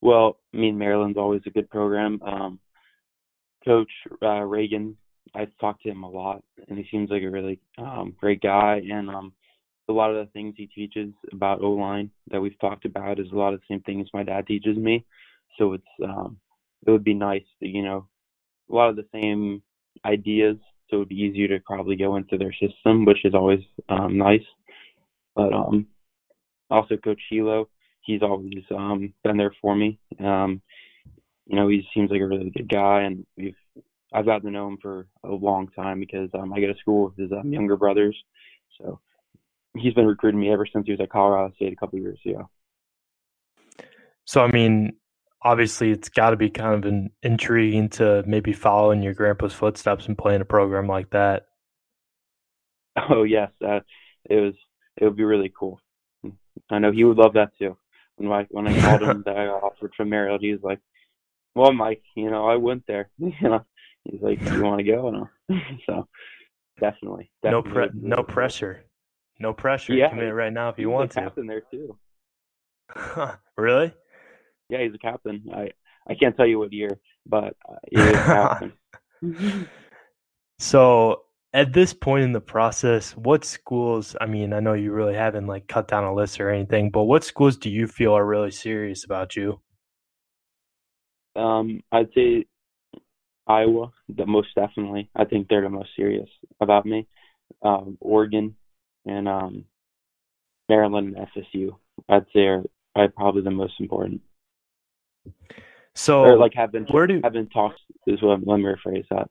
Well, 0.00 0.38
I 0.54 0.58
mean 0.58 0.78
Maryland's 0.78 1.18
always 1.18 1.42
a 1.44 1.50
good 1.50 1.68
program. 1.68 2.22
Um, 2.22 2.60
Coach 3.64 3.90
uh, 4.22 4.42
Reagan, 4.42 4.96
I 5.34 5.48
talked 5.60 5.82
to 5.82 5.90
him 5.90 6.04
a 6.04 6.08
lot, 6.08 6.44
and 6.68 6.78
he 6.78 6.86
seems 6.88 7.10
like 7.10 7.24
a 7.24 7.30
really 7.30 7.58
um, 7.78 8.14
great 8.16 8.40
guy. 8.40 8.82
And 8.88 9.10
um, 9.10 9.32
a 9.88 9.92
lot 9.92 10.14
of 10.14 10.24
the 10.24 10.30
things 10.32 10.54
he 10.56 10.66
teaches 10.66 11.12
about 11.32 11.62
O 11.62 11.70
line 11.70 12.12
that 12.30 12.40
we've 12.40 12.58
talked 12.60 12.84
about 12.84 13.18
is 13.18 13.32
a 13.32 13.36
lot 13.36 13.54
of 13.54 13.60
the 13.60 13.66
same 13.74 13.80
things 13.80 14.08
my 14.14 14.22
dad 14.22 14.46
teaches 14.46 14.76
me. 14.76 15.04
So 15.58 15.72
it's 15.72 15.84
um, 16.04 16.38
it 16.86 16.92
would 16.92 17.02
be 17.02 17.14
nice 17.14 17.42
to 17.60 17.68
you 17.68 17.82
know 17.82 18.06
a 18.70 18.74
lot 18.74 18.90
of 18.90 18.94
the 18.94 19.06
same 19.12 19.62
ideas. 20.04 20.58
So 20.88 20.96
it 20.96 20.98
would 21.00 21.08
be 21.08 21.16
easier 21.16 21.48
to 21.48 21.60
probably 21.64 21.96
go 21.96 22.16
into 22.16 22.38
their 22.38 22.52
system, 22.52 23.04
which 23.04 23.24
is 23.24 23.34
always 23.34 23.60
um, 23.88 24.16
nice. 24.18 24.44
But 25.34 25.52
um, 25.52 25.86
also 26.70 26.96
Coach 26.96 27.20
Hilo, 27.28 27.68
he's 28.02 28.22
always 28.22 28.64
um, 28.70 29.12
been 29.24 29.36
there 29.36 29.54
for 29.60 29.74
me. 29.74 29.98
Um, 30.18 30.62
you 31.46 31.56
know, 31.56 31.68
he 31.68 31.86
seems 31.94 32.10
like 32.10 32.20
a 32.20 32.26
really 32.26 32.50
good 32.50 32.68
guy, 32.68 33.02
and 33.02 33.26
we've 33.36 33.54
I've 34.12 34.26
gotten 34.26 34.46
to 34.46 34.50
know 34.50 34.68
him 34.68 34.78
for 34.80 35.06
a 35.24 35.30
long 35.30 35.68
time 35.68 36.00
because 36.00 36.30
um, 36.34 36.52
I 36.52 36.60
go 36.60 36.68
to 36.68 36.78
school 36.78 37.06
with 37.06 37.16
his 37.16 37.32
um, 37.32 37.52
younger 37.52 37.76
brothers. 37.76 38.16
So 38.78 39.00
he's 39.76 39.94
been 39.94 40.06
recruiting 40.06 40.40
me 40.40 40.50
ever 40.50 40.66
since 40.66 40.86
he 40.86 40.92
was 40.92 41.00
at 41.00 41.10
Colorado 41.10 41.52
State 41.56 41.72
a 41.72 41.76
couple 41.76 41.98
years 41.98 42.18
ago. 42.24 42.48
So 44.24 44.42
I 44.42 44.50
mean, 44.50 44.96
obviously, 45.46 45.92
it's 45.92 46.08
got 46.08 46.30
to 46.30 46.36
be 46.36 46.50
kind 46.50 46.74
of 46.74 46.92
an 46.92 47.10
intriguing 47.22 47.88
to 47.90 48.24
maybe 48.26 48.52
follow 48.52 48.90
in 48.90 49.02
your 49.02 49.14
grandpa's 49.14 49.54
footsteps 49.54 50.06
and 50.06 50.18
play 50.18 50.34
in 50.34 50.40
a 50.40 50.44
program 50.44 50.88
like 50.88 51.10
that. 51.10 51.46
Oh 53.10 53.22
yes, 53.22 53.50
uh, 53.64 53.80
it 54.28 54.40
was. 54.40 54.54
It 54.96 55.04
would 55.04 55.16
be 55.16 55.24
really 55.24 55.52
cool. 55.56 55.80
I 56.70 56.78
know 56.78 56.90
he 56.90 57.04
would 57.04 57.18
love 57.18 57.34
that 57.34 57.52
too. 57.58 57.76
When 58.16 58.32
I 58.32 58.46
when 58.50 58.66
I 58.66 58.80
called 58.80 59.02
him 59.02 59.22
that 59.26 59.36
I 59.36 59.46
offered 59.46 59.92
from 59.96 60.08
Maryland, 60.08 60.42
he 60.42 60.52
was 60.52 60.62
like, 60.62 60.80
"Well, 61.54 61.72
Mike, 61.72 62.02
you 62.16 62.30
know, 62.30 62.48
I 62.48 62.56
went 62.56 62.84
there. 62.86 63.10
you 63.18 63.32
know, 63.42 63.64
he's 64.04 64.22
like, 64.22 64.42
"You 64.42 64.62
want 64.62 64.78
to 64.78 64.84
go?" 64.84 65.28
And 65.48 65.60
so 65.86 66.08
definitely, 66.80 67.30
definitely 67.42 67.70
no 67.70 67.74
pre- 67.74 68.00
no 68.00 68.22
pressure, 68.22 68.84
no 69.38 69.52
pressure. 69.52 69.94
Yeah, 69.94 70.08
commit 70.08 70.34
right 70.34 70.52
now 70.52 70.70
if 70.70 70.78
you 70.78 70.90
want 70.90 71.12
to. 71.12 71.20
captain 71.20 71.46
there 71.46 71.62
too. 71.70 71.96
really? 73.56 73.92
Yeah, 74.68 74.82
he's 74.82 74.94
a 74.94 74.98
captain. 74.98 75.44
I 75.54 75.70
I 76.08 76.14
can't 76.14 76.36
tell 76.36 76.46
you 76.46 76.58
what 76.58 76.72
year, 76.72 76.98
but 77.26 77.56
uh, 77.68 77.76
he 77.90 78.00
is 78.00 78.10
a 78.10 78.12
captain. 78.24 78.72
So 80.58 81.22
at 81.52 81.72
this 81.72 81.92
point 81.92 82.24
in 82.24 82.32
the 82.32 82.40
process, 82.40 83.16
what 83.16 83.44
schools? 83.44 84.16
I 84.20 84.26
mean, 84.26 84.52
I 84.52 84.60
know 84.60 84.74
you 84.74 84.92
really 84.92 85.14
haven't 85.14 85.46
like 85.46 85.68
cut 85.68 85.88
down 85.88 86.04
a 86.04 86.14
list 86.14 86.40
or 86.40 86.50
anything, 86.50 86.90
but 86.90 87.04
what 87.04 87.24
schools 87.24 87.56
do 87.56 87.70
you 87.70 87.86
feel 87.86 88.12
are 88.12 88.24
really 88.24 88.50
serious 88.50 89.04
about 89.04 89.36
you? 89.36 89.60
Um, 91.34 91.82
I'd 91.92 92.12
say 92.14 92.46
Iowa, 93.46 93.92
the 94.08 94.26
most 94.26 94.48
definitely. 94.54 95.10
I 95.14 95.24
think 95.24 95.48
they're 95.48 95.62
the 95.62 95.70
most 95.70 95.90
serious 95.96 96.28
about 96.60 96.86
me. 96.86 97.06
Um, 97.62 97.96
Oregon 98.00 98.56
and 99.04 99.28
um, 99.28 99.64
Maryland 100.68 101.16
and 101.16 101.28
FSU. 101.28 101.76
I'd 102.08 102.26
say 102.34 102.46
are, 102.46 102.64
are 102.94 103.08
probably 103.08 103.42
the 103.42 103.50
most 103.50 103.74
important. 103.80 104.20
So 105.94 106.22
or 106.24 106.36
like 106.36 106.54
have 106.54 106.72
been 106.72 106.84
where 106.84 107.06
do 107.06 107.20
have 107.24 107.32
been 107.32 107.48
talks 107.48 107.80
is 108.06 108.20
what 108.22 108.46
let 108.46 108.58
me 108.58 108.64
rephrase 108.64 109.06
that. 109.10 109.28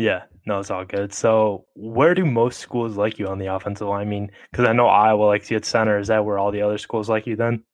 Yeah, 0.00 0.24
no, 0.46 0.60
it's 0.60 0.70
all 0.70 0.84
good. 0.84 1.12
So, 1.12 1.66
where 1.74 2.14
do 2.14 2.24
most 2.24 2.60
schools 2.60 2.96
like 2.96 3.18
you 3.18 3.26
on 3.26 3.38
the 3.38 3.46
offensive 3.52 3.88
line? 3.88 4.06
I 4.06 4.08
mean, 4.08 4.30
because 4.50 4.64
I 4.68 4.72
know 4.72 4.86
Iowa 4.86 5.24
likes 5.24 5.50
you 5.50 5.56
at 5.56 5.64
center. 5.64 5.98
Is 5.98 6.06
that 6.06 6.24
where 6.24 6.38
all 6.38 6.52
the 6.52 6.62
other 6.62 6.78
schools 6.78 7.08
like 7.08 7.26
you 7.26 7.34
then? 7.34 7.64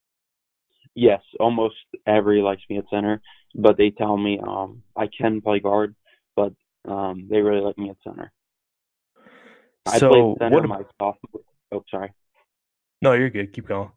Yes, 0.95 1.21
almost 1.39 1.77
every 2.07 2.41
likes 2.41 2.63
me 2.71 2.79
at 2.79 2.85
center, 2.89 3.21
but 3.55 3.77
they 3.77 3.91
tell 3.91 4.17
me 4.17 4.41
um 4.41 4.83
I 4.97 5.09
can 5.09 5.43
play 5.43 5.61
guard, 5.61 5.95
but 6.35 6.55
um 6.89 7.27
they 7.29 7.41
really 7.41 7.61
like 7.61 7.77
me 7.77 7.91
at 7.91 7.97
center. 8.03 8.33
I 9.87 9.99
So, 9.99 10.09
played 10.09 10.37
center 10.39 10.67
what? 10.67 10.69
my 10.69 10.83
sophomore. 10.99 11.43
Oh, 11.73 11.85
sorry. 11.91 12.13
No, 13.03 13.13
you're 13.13 13.29
good. 13.29 13.53
Keep 13.53 13.67
going. 13.67 13.91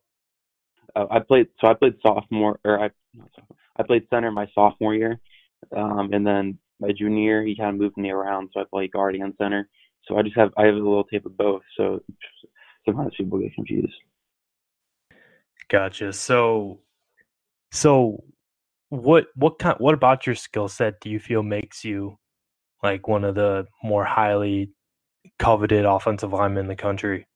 Uh, 0.95 1.05
I 1.09 1.19
played 1.19 1.47
so 1.59 1.67
I 1.67 1.73
played 1.73 1.95
sophomore 2.01 2.59
or 2.63 2.79
I 2.79 2.89
not 3.13 3.29
sophomore, 3.35 3.57
I 3.77 3.83
played 3.83 4.07
center 4.09 4.31
my 4.31 4.47
sophomore 4.53 4.95
year, 4.95 5.19
um, 5.75 6.13
and 6.13 6.25
then 6.25 6.57
my 6.79 6.91
junior 6.91 7.21
year 7.21 7.43
he 7.43 7.55
kind 7.55 7.69
of 7.69 7.79
moved 7.79 7.97
me 7.97 8.09
around, 8.09 8.49
so 8.53 8.61
I 8.61 8.63
played 8.69 8.91
guard 8.91 9.15
and 9.15 9.33
center. 9.37 9.69
So 10.07 10.17
I 10.17 10.21
just 10.21 10.37
have 10.37 10.51
I 10.57 10.65
have 10.65 10.75
a 10.75 10.77
little 10.77 11.03
tape 11.03 11.25
of 11.25 11.37
both, 11.37 11.63
so 11.75 12.01
sometimes 12.85 13.13
people 13.17 13.39
get 13.39 13.53
confused. 13.53 13.93
Gotcha. 15.69 16.13
So, 16.13 16.79
so 17.71 18.23
what 18.89 19.27
what 19.35 19.59
kind 19.59 19.75
what 19.79 19.93
about 19.93 20.25
your 20.25 20.35
skill 20.35 20.69
set 20.69 21.01
do 21.01 21.09
you 21.09 21.19
feel 21.19 21.43
makes 21.43 21.83
you 21.83 22.17
like 22.81 23.07
one 23.07 23.25
of 23.25 23.35
the 23.35 23.65
more 23.83 24.05
highly 24.05 24.71
coveted 25.39 25.83
offensive 25.85 26.31
linemen 26.31 26.65
in 26.65 26.67
the 26.67 26.75
country? 26.75 27.27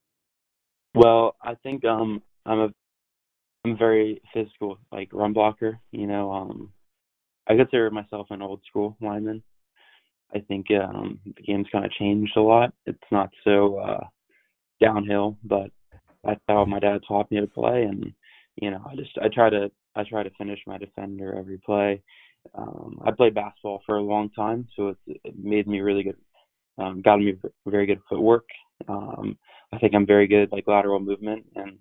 Well, 0.93 1.35
I 1.41 1.55
think 1.55 1.83
um 1.83 2.21
I'm 2.45 2.59
a 2.59 2.69
I'm 3.65 3.77
very 3.77 4.21
physical, 4.33 4.79
like 4.91 5.09
run 5.13 5.33
blocker. 5.33 5.79
You 5.91 6.07
know, 6.07 6.31
um 6.31 6.71
I 7.47 7.55
consider 7.55 7.89
myself 7.91 8.27
an 8.29 8.41
old 8.41 8.61
school 8.67 8.97
lineman. 9.01 9.43
I 10.33 10.39
think 10.39 10.67
um 10.71 11.19
the 11.25 11.43
game's 11.43 11.67
kind 11.71 11.85
of 11.85 11.91
changed 11.91 12.35
a 12.37 12.41
lot. 12.41 12.73
It's 12.85 12.97
not 13.11 13.29
so 13.43 13.77
uh 13.77 14.03
downhill, 14.81 15.37
but 15.43 15.69
that's 16.23 16.41
how 16.47 16.65
my 16.65 16.79
dad 16.79 17.01
taught 17.07 17.29
me 17.31 17.39
to 17.39 17.47
play 17.47 17.83
and 17.83 18.13
you 18.57 18.69
know, 18.71 18.81
I 18.89 18.95
just 18.95 19.17
I 19.21 19.27
try 19.27 19.49
to 19.49 19.71
I 19.95 20.03
try 20.03 20.23
to 20.23 20.29
finish 20.37 20.59
my 20.65 20.77
defender 20.77 21.35
every 21.37 21.57
play. 21.59 22.01
Um 22.55 22.99
I 23.05 23.11
played 23.11 23.35
basketball 23.35 23.81
for 23.85 23.97
a 23.97 24.01
long 24.03 24.29
time, 24.31 24.67
so 24.75 24.89
it's 24.89 25.19
it 25.23 25.35
made 25.37 25.67
me 25.67 25.81
really 25.81 26.03
good 26.03 26.17
um 26.79 27.01
got 27.01 27.19
me 27.19 27.35
very 27.67 27.85
good 27.85 28.01
footwork. 28.09 28.45
Um 28.87 29.37
I 29.71 29.77
think 29.77 29.93
I'm 29.93 30.07
very 30.07 30.27
good 30.27 30.51
like 30.51 30.67
lateral 30.67 30.99
movement 30.99 31.45
and 31.55 31.77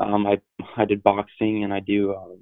um 0.00 0.26
I 0.26 0.40
I 0.76 0.84
did 0.84 1.02
boxing 1.02 1.64
and 1.64 1.72
I 1.72 1.80
do 1.80 2.14
um 2.14 2.40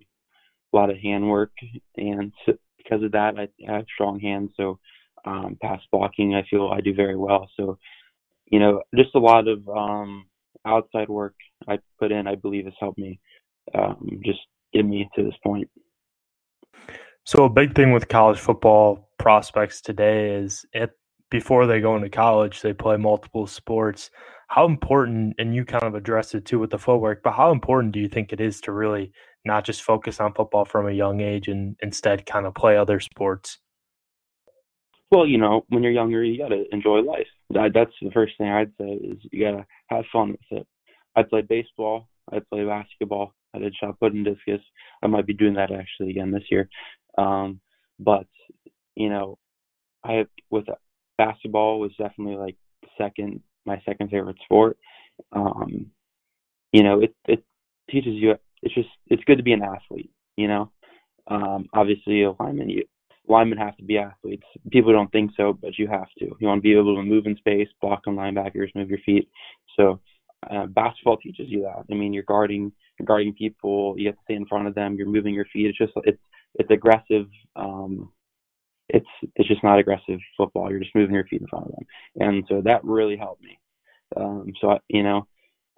a 0.73 0.77
lot 0.77 0.90
of 0.90 0.99
hand 0.99 1.29
work 1.29 1.53
and 1.97 2.33
because 2.79 3.03
of 3.03 3.12
that 3.12 3.38
I, 3.38 3.49
I 3.69 3.77
have 3.77 3.87
strong 3.93 4.21
hands. 4.21 4.53
So 4.57 4.79
um 5.25 5.57
pass 5.62 5.81
blocking 5.90 6.35
I 6.35 6.45
feel 6.51 6.69
I 6.69 6.81
do 6.81 6.95
very 6.95 7.17
well. 7.17 7.49
So 7.57 7.79
you 8.47 8.59
know 8.59 8.83
just 8.95 9.14
a 9.14 9.21
lot 9.21 9.49
of 9.49 9.69
um 9.69 10.27
outside 10.67 11.09
work 11.09 11.35
I 11.69 11.79
put 11.99 12.12
in 12.12 12.27
I 12.27 12.35
believe 12.35 12.64
has 12.64 12.75
helped 12.81 12.99
me 12.99 13.21
um 13.75 14.21
just 14.25 14.40
get 14.73 14.85
me 14.85 15.09
to 15.14 15.23
this 15.23 15.37
point. 15.43 15.71
So 17.27 17.45
a 17.45 17.49
big 17.49 17.75
thing 17.75 17.93
with 17.93 18.09
college 18.09 18.38
football 18.38 19.09
prospects 19.19 19.81
today 19.81 20.35
is 20.35 20.67
it 20.73 20.90
before 21.35 21.66
they 21.66 21.81
go 21.81 21.97
into 21.97 22.09
college, 22.09 22.62
they 22.62 22.73
play 22.73 22.97
multiple 22.97 23.49
sports. 23.49 24.09
How 24.47 24.66
important, 24.66 25.35
and 25.37 25.53
you 25.53 25.64
kind 25.64 25.83
of 25.83 25.97
addressed 25.97 26.33
it 26.37 26.44
too 26.44 26.61
with 26.61 26.70
the 26.70 26.79
footwork, 26.79 27.25
but 27.25 27.33
how 27.33 27.51
important 27.51 27.92
do 27.92 27.99
you 27.99 28.09
think 28.09 28.33
it 28.33 28.40
is 28.40 28.61
to 28.61 28.73
really 28.73 29.11
not 29.44 29.64
just 29.64 29.83
focus 29.83 30.20
on 30.20 30.33
football 30.33 30.64
from 30.64 30.87
a 30.87 30.92
young 30.92 31.20
age 31.20 31.49
and 31.49 31.75
instead 31.83 32.25
kind 32.25 32.47
of 32.47 32.55
play 32.55 32.77
other 32.77 33.01
sports? 33.01 33.59
well 35.11 35.27
you 35.27 35.38
know 35.38 35.64
when 35.68 35.83
you're 35.83 35.92
younger 35.92 36.25
you 36.25 36.38
got 36.38 36.49
to 36.49 36.64
enjoy 36.73 36.99
life 37.01 37.27
that, 37.51 37.73
that's 37.75 37.92
the 38.01 38.11
first 38.11 38.33
thing 38.38 38.49
I'd 38.49 38.73
say 38.81 38.94
is 38.94 39.18
you 39.31 39.44
got 39.44 39.59
to 39.59 39.66
have 39.88 40.05
fun 40.12 40.31
with 40.31 40.59
it 40.61 40.66
I 41.14 41.23
played 41.23 41.47
baseball 41.47 42.09
I 42.33 42.40
played 42.40 42.66
basketball 42.66 43.35
I 43.55 43.59
did 43.59 43.77
shot 43.77 44.01
put 44.01 44.14
and 44.14 44.25
discus 44.25 44.62
I 45.03 45.07
might 45.09 45.27
be 45.27 45.35
doing 45.35 45.55
that 45.55 45.70
actually 45.70 46.11
again 46.11 46.33
this 46.33 46.51
year 46.51 46.68
um 47.18 47.61
but 48.01 48.27
you 48.97 49.11
know 49.11 49.38
I 50.03 50.25
with 50.51 50.68
basketball 51.18 51.81
was 51.81 51.92
definitely 51.98 52.37
like 52.37 52.57
second 52.98 53.40
my 53.66 53.81
second 53.87 54.11
favorite 54.11 54.37
sport. 54.44 54.79
Um, 55.33 55.87
you 56.72 56.83
know, 56.83 57.00
it 57.00 57.14
it 57.27 57.44
teaches 57.90 58.14
you. 58.14 58.35
It's 58.62 58.74
just 58.74 58.88
it's 59.09 59.24
good 59.24 59.38
to 59.38 59.44
be 59.44 59.53
an 59.53 59.62
athlete. 59.62 60.11
You 60.37 60.48
know, 60.48 60.72
um, 61.29 61.66
obviously 61.72 62.22
a 62.22 62.33
lineman 62.33 62.70
you 62.70 62.85
linemen 63.29 63.59
have 63.59 63.77
to 63.77 63.85
be 63.85 63.98
athletes. 63.98 64.46
People 64.70 64.92
don't 64.92 65.11
think 65.11 65.31
so, 65.37 65.53
but 65.53 65.79
you 65.79 65.88
have 65.88 66.09
to. 66.18 66.27
You 66.38 66.46
want 66.46 66.59
to 66.59 66.62
be 66.62 66.77
able 66.77 66.96
to 66.96 67.03
move 67.03 67.27
in 67.27 67.37
space, 67.37 67.68
block 67.81 68.03
on 68.07 68.16
linebackers, 68.16 68.74
move 68.74 68.90
your 68.90 68.98
feet. 69.07 69.29
So 69.77 70.00
uh, 70.50 70.66
basketball 70.66 71.16
teaches 71.16 71.46
you 71.48 71.62
that. 71.62 71.85
I 71.90 71.94
mean, 71.94 72.12
you're 72.12 72.24
guarding 72.24 72.72
you're 72.98 73.07
guarding 73.07 73.35
people. 73.35 73.94
You 73.98 74.09
have 74.09 74.16
to 74.16 74.22
stay 74.24 74.35
in 74.35 74.46
front 74.46 74.68
of 74.68 74.74
them. 74.74 74.96
You're 74.96 75.09
moving 75.09 75.35
your 75.35 75.46
feet. 75.53 75.66
It's 75.66 75.79
just 75.79 75.92
it's 76.05 76.20
it's 76.55 76.70
aggressive. 76.70 77.27
Um, 77.57 78.12
it's 78.88 79.07
it's 79.37 79.49
just 79.49 79.64
not 79.64 79.79
aggressive 79.79 80.20
football. 80.37 80.70
You're 80.70 80.81
just 80.81 80.94
moving 80.94 81.14
your 81.14 81.27
feet 81.27 81.40
in 81.40 81.47
front 81.49 81.66
of 81.66 81.73
them, 81.73 81.87
and 82.20 82.44
so 82.49 82.61
that 82.62 82.85
really 82.85 83.16
helped 83.16 83.42
me. 83.42 83.59
Um, 84.16 84.53
so 84.61 84.70
I, 84.70 84.79
you 84.88 85.03
know, 85.03 85.27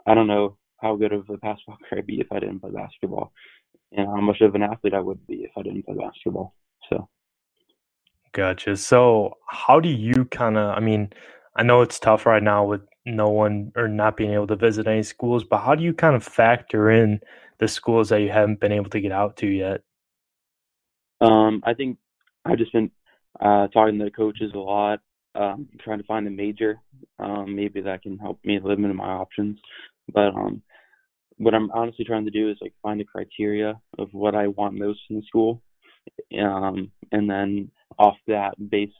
I 0.07 0.15
don't 0.15 0.27
know 0.27 0.57
how 0.81 0.97
good 0.97 1.13
of 1.13 1.29
a 1.31 1.39
basketball 1.39 1.79
player 1.89 2.01
I'd 2.01 2.07
be 2.07 2.21
if 2.21 2.31
I 2.33 2.41
didn't 2.41 2.61
play 2.61 2.71
basketball, 2.71 3.33
and 3.93 4.07
how 4.07 4.21
much 4.21 4.41
of 4.41 4.55
an 4.55 4.63
athlete 4.63 4.95
I 4.95 5.01
would 5.01 5.27
be 5.27 5.45
if 5.45 5.53
I 5.57 5.63
didn't 5.63 5.85
play 5.85 5.95
basketball. 5.95 6.55
So 6.91 7.09
Gotcha. 8.37 8.77
So, 8.77 9.39
how 9.49 9.81
do 9.81 9.89
you 9.89 10.27
kind 10.27 10.59
of, 10.59 10.77
I 10.77 10.81
mean, 10.81 11.11
I 11.57 11.63
know 11.63 11.81
it's 11.81 11.99
tough 11.99 12.27
right 12.27 12.43
now 12.43 12.67
with 12.67 12.83
no 13.07 13.31
one 13.31 13.73
or 13.77 13.89
not 13.89 14.19
being 14.19 14.35
able 14.35 14.47
to 14.49 14.57
visit 14.57 14.87
any 14.87 15.03
schools, 15.05 15.43
but 15.43 15.61
how 15.61 15.75
do 15.75 15.83
you 15.83 15.95
kind 15.95 16.15
of 16.15 16.23
factor 16.23 16.91
in 16.91 17.21
the 17.59 17.67
schools 17.67 18.11
that 18.11 18.21
you 18.21 18.29
haven't 18.29 18.61
been 18.61 18.73
able 18.73 18.91
to 18.91 19.01
get 19.01 19.11
out 19.11 19.39
to 19.39 19.47
yet? 19.47 19.81
um, 21.23 21.63
I 21.65 21.73
think 21.73 21.97
I've 22.47 22.59
just 22.59 22.73
been 22.73 22.91
uh, 23.41 23.69
talking 23.69 23.99
to 23.99 24.05
the 24.05 24.11
coaches 24.11 24.53
a 24.55 24.59
lot, 24.59 25.01
um, 25.35 25.69
trying 25.81 25.99
to 25.99 26.05
find 26.05 26.27
a 26.27 26.31
major. 26.31 26.81
Um, 27.19 27.55
maybe 27.55 27.81
that 27.83 28.03
can 28.03 28.19
help 28.19 28.39
me 28.45 28.61
limit 28.63 28.95
my 28.95 29.09
options. 29.09 29.59
But 30.13 30.35
um, 30.35 30.63
what 31.39 31.55
I'm 31.55 31.71
honestly 31.73 32.05
trying 32.05 32.25
to 32.25 32.31
do 32.31 32.51
is 32.51 32.57
like 32.61 32.73
find 32.83 33.01
a 33.01 33.05
criteria 33.05 33.79
of 33.99 34.09
what 34.13 34.35
I 34.35 34.47
want 34.49 34.75
most 34.75 35.01
in 35.11 35.17
the 35.17 35.23
school, 35.27 35.63
um, 36.41 36.91
and 37.13 37.29
then 37.29 37.71
off 37.99 38.17
that 38.29 38.55
base, 38.71 38.91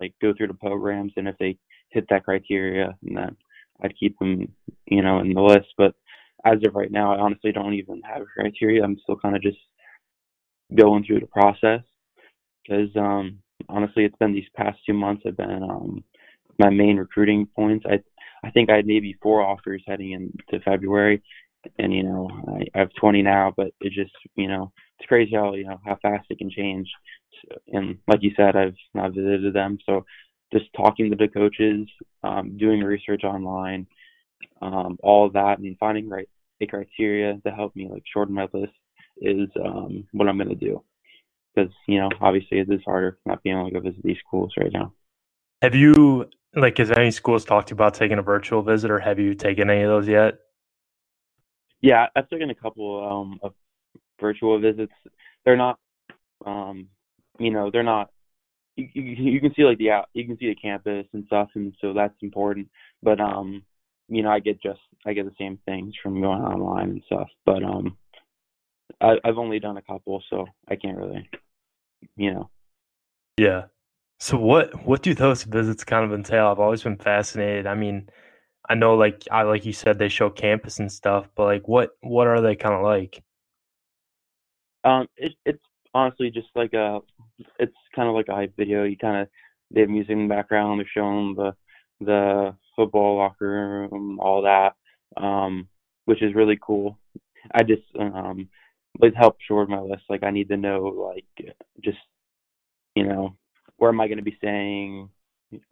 like 0.00 0.14
go 0.20 0.32
through 0.34 0.48
the 0.48 0.54
programs, 0.54 1.12
and 1.16 1.28
if 1.28 1.36
they 1.38 1.58
hit 1.90 2.06
that 2.10 2.24
criteria, 2.24 2.96
then 3.02 3.36
I'd 3.82 3.98
keep 3.98 4.18
them, 4.18 4.52
you 4.86 5.02
know, 5.02 5.20
in 5.20 5.32
the 5.34 5.42
list. 5.42 5.68
But 5.76 5.94
as 6.44 6.58
of 6.66 6.74
right 6.74 6.90
now, 6.90 7.14
I 7.14 7.18
honestly 7.18 7.52
don't 7.52 7.74
even 7.74 8.00
have 8.02 8.22
a 8.22 8.24
criteria. 8.24 8.82
I'm 8.82 8.98
still 9.02 9.16
kind 9.16 9.36
of 9.36 9.42
just 9.42 9.58
going 10.74 11.04
through 11.04 11.20
the 11.20 11.26
process 11.26 11.82
because 12.66 12.94
um, 12.96 13.38
honestly, 13.68 14.04
it's 14.04 14.16
been 14.16 14.32
these 14.32 14.48
past 14.54 14.78
two 14.86 14.94
months 14.94 15.22
have 15.24 15.36
been 15.36 15.62
um, 15.62 16.04
my 16.58 16.70
main 16.70 16.96
recruiting 16.96 17.46
points. 17.54 17.84
I 17.88 18.00
I 18.44 18.50
think 18.50 18.70
I 18.70 18.76
had 18.76 18.86
maybe 18.86 19.16
four 19.22 19.42
offers 19.42 19.82
heading 19.86 20.12
into 20.12 20.64
February, 20.64 21.22
and 21.78 21.92
you 21.92 22.02
know 22.02 22.28
I, 22.48 22.64
I 22.74 22.78
have 22.80 22.90
20 22.98 23.22
now, 23.22 23.52
but 23.56 23.68
it 23.80 23.92
just 23.92 24.12
you 24.36 24.48
know 24.48 24.72
it's 24.98 25.08
crazy 25.08 25.34
how 25.34 25.54
you 25.54 25.64
know 25.64 25.80
how 25.84 25.98
fast 26.02 26.26
it 26.30 26.38
can 26.38 26.50
change. 26.50 26.88
And 27.68 27.98
like 28.08 28.22
you 28.22 28.32
said, 28.36 28.56
I've 28.56 28.76
not 28.94 29.12
visited 29.12 29.54
them, 29.54 29.78
so 29.86 30.04
just 30.52 30.66
talking 30.76 31.10
to 31.10 31.16
the 31.16 31.28
coaches, 31.28 31.88
um, 32.22 32.56
doing 32.56 32.80
research 32.80 33.24
online, 33.24 33.86
um, 34.62 34.96
all 35.02 35.28
that, 35.30 35.58
and 35.58 35.76
finding 35.78 36.08
right 36.08 36.28
a 36.60 36.66
criteria 36.66 37.38
to 37.44 37.50
help 37.50 37.76
me 37.76 37.88
like 37.90 38.02
shorten 38.10 38.34
my 38.34 38.48
list 38.52 38.72
is 39.18 39.48
um, 39.62 40.06
what 40.12 40.28
I'm 40.28 40.38
to 40.38 40.54
do. 40.54 40.82
Because 41.56 41.72
you 41.88 41.98
know, 41.98 42.10
obviously, 42.20 42.58
it 42.58 42.70
is 42.70 42.82
harder 42.84 43.18
not 43.24 43.42
being 43.42 43.56
able 43.56 43.70
to 43.70 43.74
go 43.74 43.80
visit 43.80 44.02
these 44.02 44.18
schools 44.26 44.52
right 44.58 44.72
now. 44.72 44.92
Have 45.62 45.74
you 45.74 46.28
like 46.54 46.78
has 46.78 46.90
any 46.90 47.10
schools 47.10 47.44
talked 47.44 47.68
to 47.68 47.72
you 47.72 47.76
about 47.76 47.94
taking 47.94 48.18
a 48.18 48.22
virtual 48.22 48.62
visit, 48.62 48.90
or 48.90 48.98
have 48.98 49.18
you 49.18 49.34
taken 49.34 49.70
any 49.70 49.82
of 49.82 49.88
those 49.88 50.06
yet? 50.06 50.38
Yeah, 51.80 52.06
I've 52.14 52.28
taken 52.28 52.50
a 52.50 52.54
couple 52.54 53.06
um, 53.08 53.38
of 53.42 53.54
virtual 54.20 54.58
visits. 54.58 54.92
They're 55.44 55.56
not, 55.56 55.78
um, 56.44 56.88
you 57.38 57.50
know, 57.50 57.70
they're 57.70 57.82
not. 57.82 58.10
You, 58.76 58.88
you, 58.92 59.32
you 59.32 59.40
can 59.40 59.54
see 59.54 59.64
like 59.64 59.78
the 59.78 59.90
out, 59.90 60.08
you 60.12 60.26
can 60.26 60.36
see 60.38 60.48
the 60.48 60.54
campus 60.54 61.06
and 61.12 61.24
stuff, 61.26 61.48
and 61.54 61.74
so 61.80 61.94
that's 61.94 62.14
important. 62.20 62.68
But 63.02 63.20
um, 63.20 63.62
you 64.08 64.22
know, 64.22 64.30
I 64.30 64.40
get 64.40 64.60
just 64.62 64.80
I 65.06 65.14
get 65.14 65.24
the 65.24 65.34
same 65.38 65.58
things 65.64 65.94
from 66.02 66.20
going 66.20 66.42
online 66.42 66.90
and 66.90 67.02
stuff. 67.06 67.28
But 67.44 67.62
um, 67.62 67.96
I, 69.00 69.16
I've 69.24 69.38
only 69.38 69.58
done 69.58 69.76
a 69.76 69.82
couple, 69.82 70.22
so 70.30 70.46
I 70.68 70.76
can't 70.76 70.98
really, 70.98 71.28
you 72.16 72.32
know. 72.32 72.50
Yeah. 73.38 73.64
So 74.18 74.38
what 74.38 74.86
what 74.86 75.02
do 75.02 75.14
those 75.14 75.44
visits 75.44 75.84
kind 75.84 76.04
of 76.04 76.12
entail? 76.12 76.46
I've 76.46 76.60
always 76.60 76.82
been 76.82 76.96
fascinated. 76.96 77.66
I 77.66 77.74
mean, 77.74 78.08
I 78.68 78.74
know 78.74 78.94
like 78.96 79.22
I 79.30 79.42
like 79.42 79.64
you 79.64 79.72
said 79.72 79.98
they 79.98 80.08
show 80.08 80.30
campus 80.30 80.78
and 80.78 80.90
stuff, 80.90 81.28
but 81.36 81.44
like 81.44 81.68
what 81.68 81.90
what 82.00 82.26
are 82.26 82.40
they 82.40 82.56
kind 82.56 82.74
of 82.74 82.82
like? 82.82 83.22
Um, 84.84 85.08
it, 85.16 85.34
it's 85.44 85.62
honestly 85.92 86.30
just 86.30 86.48
like 86.54 86.72
a, 86.72 87.00
it's 87.58 87.74
kind 87.94 88.08
of 88.08 88.14
like 88.14 88.28
a 88.28 88.34
hype 88.34 88.56
video. 88.56 88.84
You 88.84 88.96
kind 88.96 89.22
of 89.22 89.28
they 89.70 89.80
have 89.80 89.90
music 89.90 90.10
in 90.10 90.28
the 90.28 90.34
background. 90.34 90.80
They're 90.80 90.86
showing 90.94 91.34
the 91.34 91.54
the 92.00 92.54
football 92.74 93.16
locker 93.16 93.88
room, 93.90 94.18
all 94.20 94.42
that, 94.42 94.74
um, 95.16 95.68
which 96.04 96.22
is 96.22 96.34
really 96.34 96.58
cool. 96.60 96.98
I 97.52 97.62
just 97.62 97.82
um, 97.98 98.48
it 99.00 99.16
helped 99.16 99.42
short 99.46 99.68
my 99.68 99.80
list. 99.80 100.04
Like 100.08 100.22
I 100.22 100.30
need 100.30 100.48
to 100.48 100.56
know 100.56 100.80
like 101.14 101.54
just 101.82 101.98
you 102.94 103.04
know 103.04 103.36
where 103.76 103.90
am 103.90 104.00
I 104.00 104.08
going 104.08 104.18
to 104.18 104.24
be 104.24 104.36
staying. 104.38 105.10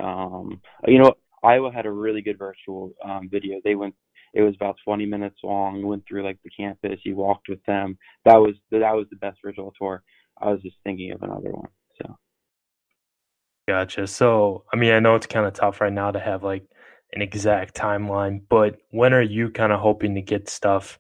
Um, 0.01 0.61
you 0.87 0.99
know, 0.99 1.15
Iowa 1.43 1.73
had 1.73 1.87
a 1.87 1.91
really 1.91 2.23
good 2.23 2.39
virtual 2.39 2.93
um, 3.05 3.29
video. 3.31 3.61
They 3.65 3.75
went. 3.75 3.95
It 4.33 4.43
was 4.43 4.55
about 4.57 4.77
20 4.85 5.07
minutes 5.07 5.39
long. 5.45 5.85
Went 5.85 6.05
through 6.09 6.25
like 6.25 6.39
the 6.43 6.51
campus. 6.51 7.01
You 7.05 7.17
walked 7.17 7.49
with 7.49 7.65
them. 7.67 7.97
That 8.25 8.37
was 8.37 8.55
that 8.71 8.95
was 8.95 9.07
the 9.11 9.17
best 9.17 9.39
virtual 9.45 9.73
tour. 9.79 10.03
I 10.41 10.51
was 10.51 10.63
just 10.63 10.77
thinking 10.85 11.13
of 11.13 11.23
another 11.23 11.51
one. 11.53 11.69
So. 12.01 12.17
Gotcha. 13.69 14.07
So, 14.07 14.65
I 14.73 14.77
mean, 14.77 14.93
I 14.93 15.01
know 15.01 15.15
it's 15.15 15.27
kind 15.27 15.47
of 15.47 15.55
tough 15.55 15.81
right 15.81 15.93
now 15.93 16.11
to 16.11 16.21
have 16.21 16.43
like 16.43 16.67
an 17.13 17.23
exact 17.23 17.75
timeline, 17.75 18.43
but 18.49 18.77
when 18.91 19.15
are 19.15 19.23
you 19.23 19.51
kind 19.51 19.73
of 19.73 19.81
hoping 19.81 20.15
to 20.17 20.23
get 20.23 20.49
stuff 20.49 20.99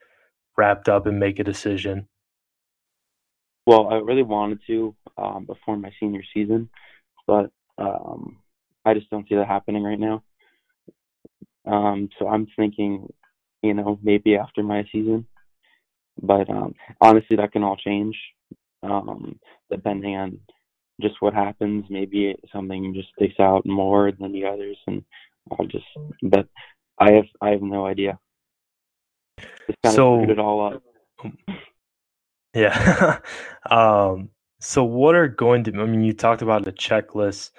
wrapped 0.56 0.88
up 0.88 1.06
and 1.06 1.18
make 1.18 1.38
a 1.38 1.44
decision? 1.44 2.08
Well, 3.66 3.88
I 3.88 3.96
really 3.96 4.22
wanted 4.22 4.60
to 4.66 4.94
um, 5.16 5.46
before 5.46 5.76
my 5.76 5.90
senior 5.98 6.22
season, 6.34 6.68
but 7.26 7.50
um, 7.78 8.38
I 8.84 8.94
just 8.94 9.08
don't 9.10 9.26
see 9.28 9.36
that 9.36 9.46
happening 9.48 9.82
right 9.82 9.98
now. 9.98 10.22
Um, 11.66 12.10
so 12.18 12.28
I'm 12.28 12.46
thinking, 12.56 13.10
you 13.62 13.72
know, 13.74 13.98
maybe 14.02 14.36
after 14.36 14.62
my 14.62 14.84
season. 14.92 15.26
But 16.20 16.48
um, 16.50 16.74
honestly, 17.00 17.36
that 17.36 17.52
can 17.52 17.64
all 17.64 17.76
change 17.76 18.16
um, 18.82 19.38
depending 19.70 20.14
on 20.14 20.38
just 21.00 21.14
what 21.20 21.34
happens. 21.34 21.86
Maybe 21.88 22.36
something 22.52 22.94
just 22.94 23.08
sticks 23.16 23.40
out 23.40 23.66
more 23.66 24.12
than 24.12 24.32
the 24.32 24.44
others, 24.44 24.76
and 24.86 25.02
I'll 25.50 25.66
just. 25.66 25.86
But 26.22 26.46
I 26.98 27.12
have 27.14 27.24
I 27.40 27.50
have 27.50 27.62
no 27.62 27.86
idea. 27.86 28.18
Just 29.40 29.78
kind 29.82 29.94
So- 29.94 30.22
of 30.22 30.30
it 30.30 30.38
all 30.38 30.74
up. 30.74 30.82
Yeah. 32.54 33.18
um, 33.70 34.30
so 34.60 34.84
what 34.84 35.14
are 35.14 35.28
going 35.28 35.64
to 35.64 35.72
I 35.72 35.84
mean, 35.86 36.02
you 36.02 36.12
talked 36.12 36.42
about 36.42 36.64
the 36.64 36.72
checklist. 36.72 37.50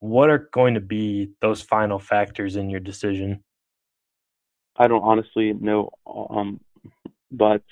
What 0.00 0.30
are 0.30 0.48
going 0.52 0.74
to 0.74 0.80
be 0.80 1.32
those 1.40 1.60
final 1.60 1.98
factors 1.98 2.56
in 2.56 2.70
your 2.70 2.80
decision? 2.80 3.42
I 4.76 4.86
don't 4.86 5.02
honestly 5.02 5.52
know, 5.52 5.90
um, 6.06 6.60
but 7.32 7.62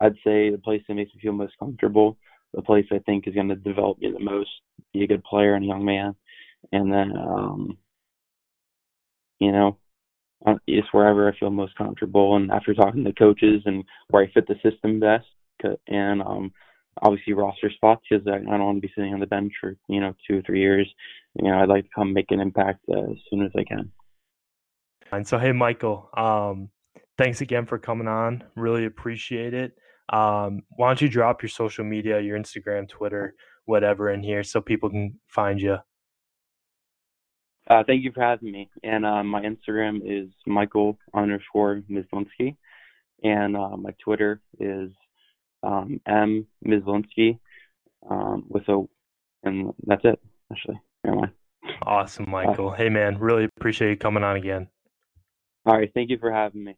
I'd 0.00 0.14
say 0.24 0.50
the 0.50 0.60
place 0.62 0.82
that 0.88 0.94
makes 0.94 1.14
me 1.14 1.20
feel 1.20 1.32
most 1.32 1.52
comfortable, 1.58 2.16
the 2.54 2.62
place 2.62 2.86
I 2.90 2.98
think 3.00 3.26
is 3.26 3.34
going 3.34 3.48
to 3.48 3.56
develop 3.56 3.98
me 3.98 4.10
the 4.10 4.24
most, 4.24 4.48
be 4.94 5.04
a 5.04 5.06
good 5.06 5.22
player 5.24 5.54
and 5.54 5.64
a 5.64 5.68
young 5.68 5.84
man, 5.84 6.16
and 6.72 6.90
then, 6.90 7.12
um, 7.16 7.78
you 9.38 9.52
know, 9.52 9.76
uh, 10.46 10.54
it's 10.66 10.88
wherever 10.92 11.28
I 11.30 11.38
feel 11.38 11.50
most 11.50 11.76
comfortable. 11.76 12.36
And 12.36 12.50
after 12.50 12.72
talking 12.72 13.04
to 13.04 13.12
coaches 13.12 13.62
and 13.66 13.84
where 14.08 14.22
I 14.22 14.30
fit 14.32 14.46
the 14.48 14.56
system 14.62 14.98
best, 14.98 15.26
and 15.86 16.22
um, 16.22 16.52
obviously 17.02 17.32
roster 17.32 17.70
spots, 17.70 18.02
because 18.08 18.26
I, 18.26 18.36
I 18.36 18.56
don't 18.56 18.64
want 18.64 18.76
to 18.78 18.86
be 18.86 18.92
sitting 18.94 19.14
on 19.14 19.20
the 19.20 19.26
bench 19.26 19.52
for 19.60 19.76
you 19.88 20.00
know 20.00 20.14
two 20.26 20.38
or 20.38 20.42
three 20.42 20.60
years. 20.60 20.92
You 21.34 21.50
know, 21.50 21.58
I'd 21.58 21.68
like 21.68 21.84
to 21.84 21.90
come 21.94 22.12
make 22.12 22.30
an 22.30 22.40
impact 22.40 22.80
uh, 22.88 23.10
as 23.10 23.18
soon 23.30 23.44
as 23.44 23.52
I 23.56 23.64
can. 23.64 23.92
And 25.12 25.26
so, 25.26 25.38
hey, 25.38 25.52
Michael, 25.52 26.10
um, 26.16 26.70
thanks 27.18 27.40
again 27.40 27.66
for 27.66 27.78
coming 27.78 28.08
on. 28.08 28.42
Really 28.56 28.86
appreciate 28.86 29.54
it. 29.54 29.76
Um, 30.08 30.62
why 30.70 30.88
don't 30.88 31.00
you 31.00 31.08
drop 31.08 31.42
your 31.42 31.48
social 31.48 31.84
media, 31.84 32.20
your 32.20 32.38
Instagram, 32.38 32.88
Twitter, 32.88 33.34
whatever 33.64 34.10
in 34.10 34.22
here 34.22 34.42
so 34.42 34.60
people 34.60 34.88
can 34.88 35.18
find 35.28 35.60
you? 35.60 35.78
Uh, 37.68 37.82
thank 37.84 38.04
you 38.04 38.12
for 38.12 38.22
having 38.22 38.52
me. 38.52 38.70
And 38.84 39.04
uh, 39.04 39.24
my 39.24 39.42
Instagram 39.42 40.00
is 40.04 40.28
Michael 40.46 40.98
underscore 41.14 41.82
Myslinski, 41.90 42.56
and 43.24 43.56
uh, 43.56 43.76
my 43.76 43.90
Twitter 44.02 44.40
is 44.60 44.90
um, 45.66 46.00
M 46.06 46.46
Myslinski 46.64 47.38
um, 48.08 48.44
with 48.48 48.68
a, 48.68 48.84
and 49.42 49.72
that's 49.86 50.04
it. 50.04 50.20
Actually, 50.50 50.80
never 51.04 51.16
mind. 51.16 51.32
Awesome, 51.82 52.30
Michael. 52.30 52.70
Hey, 52.70 52.88
man, 52.88 53.18
really 53.18 53.48
appreciate 53.58 53.90
you 53.90 53.96
coming 53.96 54.22
on 54.22 54.36
again. 54.36 54.68
All 55.64 55.76
right, 55.76 55.90
thank 55.92 56.10
you 56.10 56.18
for 56.18 56.30
having 56.30 56.62
me. 56.64 56.76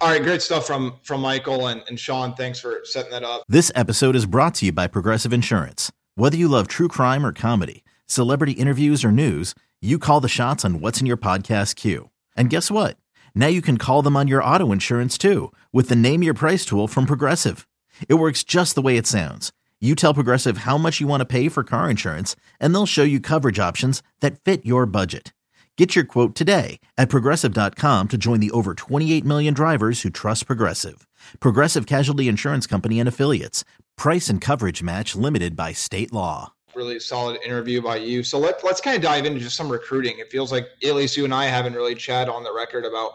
All 0.00 0.10
right, 0.10 0.22
great 0.22 0.42
stuff 0.42 0.64
from 0.64 0.94
from 1.02 1.20
Michael 1.20 1.66
and, 1.66 1.82
and 1.88 1.98
Sean. 1.98 2.34
Thanks 2.34 2.60
for 2.60 2.80
setting 2.84 3.10
that 3.10 3.24
up. 3.24 3.42
This 3.48 3.72
episode 3.74 4.14
is 4.14 4.26
brought 4.26 4.54
to 4.56 4.66
you 4.66 4.72
by 4.72 4.86
Progressive 4.86 5.32
Insurance. 5.32 5.90
Whether 6.14 6.36
you 6.36 6.46
love 6.46 6.68
true 6.68 6.88
crime 6.88 7.26
or 7.26 7.32
comedy, 7.32 7.84
celebrity 8.06 8.52
interviews 8.52 9.04
or 9.04 9.10
news, 9.10 9.54
you 9.80 9.98
call 9.98 10.20
the 10.20 10.28
shots 10.28 10.64
on 10.64 10.80
what's 10.80 11.00
in 11.00 11.06
your 11.06 11.16
podcast 11.16 11.74
queue. 11.74 12.10
And 12.36 12.48
guess 12.48 12.70
what? 12.70 12.96
Now 13.34 13.48
you 13.48 13.60
can 13.60 13.76
call 13.76 14.02
them 14.02 14.16
on 14.16 14.28
your 14.28 14.42
auto 14.42 14.70
insurance 14.72 15.18
too 15.18 15.52
with 15.72 15.88
the 15.88 15.96
Name 15.96 16.22
Your 16.22 16.34
Price 16.34 16.64
tool 16.64 16.86
from 16.86 17.06
Progressive. 17.06 17.66
It 18.08 18.14
works 18.14 18.42
just 18.42 18.74
the 18.74 18.82
way 18.82 18.96
it 18.96 19.06
sounds. 19.06 19.52
You 19.80 19.94
tell 19.94 20.12
Progressive 20.12 20.58
how 20.58 20.76
much 20.76 21.00
you 21.00 21.06
want 21.06 21.20
to 21.20 21.24
pay 21.24 21.48
for 21.48 21.62
car 21.62 21.88
insurance, 21.88 22.34
and 22.58 22.74
they'll 22.74 22.84
show 22.84 23.04
you 23.04 23.20
coverage 23.20 23.58
options 23.58 24.02
that 24.20 24.40
fit 24.40 24.66
your 24.66 24.86
budget. 24.86 25.32
Get 25.76 25.94
your 25.94 26.04
quote 26.04 26.34
today 26.34 26.80
at 26.96 27.08
progressive.com 27.08 28.08
to 28.08 28.18
join 28.18 28.40
the 28.40 28.50
over 28.50 28.74
28 28.74 29.24
million 29.24 29.54
drivers 29.54 30.02
who 30.02 30.10
trust 30.10 30.48
Progressive. 30.48 31.06
Progressive 31.38 31.86
Casualty 31.86 32.26
Insurance 32.26 32.66
Company 32.66 32.98
and 32.98 33.08
Affiliates. 33.08 33.64
Price 33.96 34.28
and 34.28 34.40
coverage 34.40 34.82
match 34.82 35.14
limited 35.14 35.54
by 35.54 35.72
state 35.72 36.12
law. 36.12 36.52
Really 36.74 36.98
solid 36.98 37.40
interview 37.44 37.80
by 37.80 37.98
you. 37.98 38.24
So 38.24 38.40
let, 38.40 38.64
let's 38.64 38.80
kind 38.80 38.96
of 38.96 39.02
dive 39.02 39.24
into 39.24 39.38
just 39.38 39.54
some 39.54 39.70
recruiting. 39.70 40.18
It 40.18 40.32
feels 40.32 40.50
like 40.50 40.66
at 40.84 40.96
least 40.96 41.16
you 41.16 41.24
and 41.24 41.32
I 41.32 41.44
haven't 41.44 41.74
really 41.74 41.94
chatted 41.94 42.28
on 42.28 42.42
the 42.42 42.52
record 42.52 42.84
about 42.84 43.12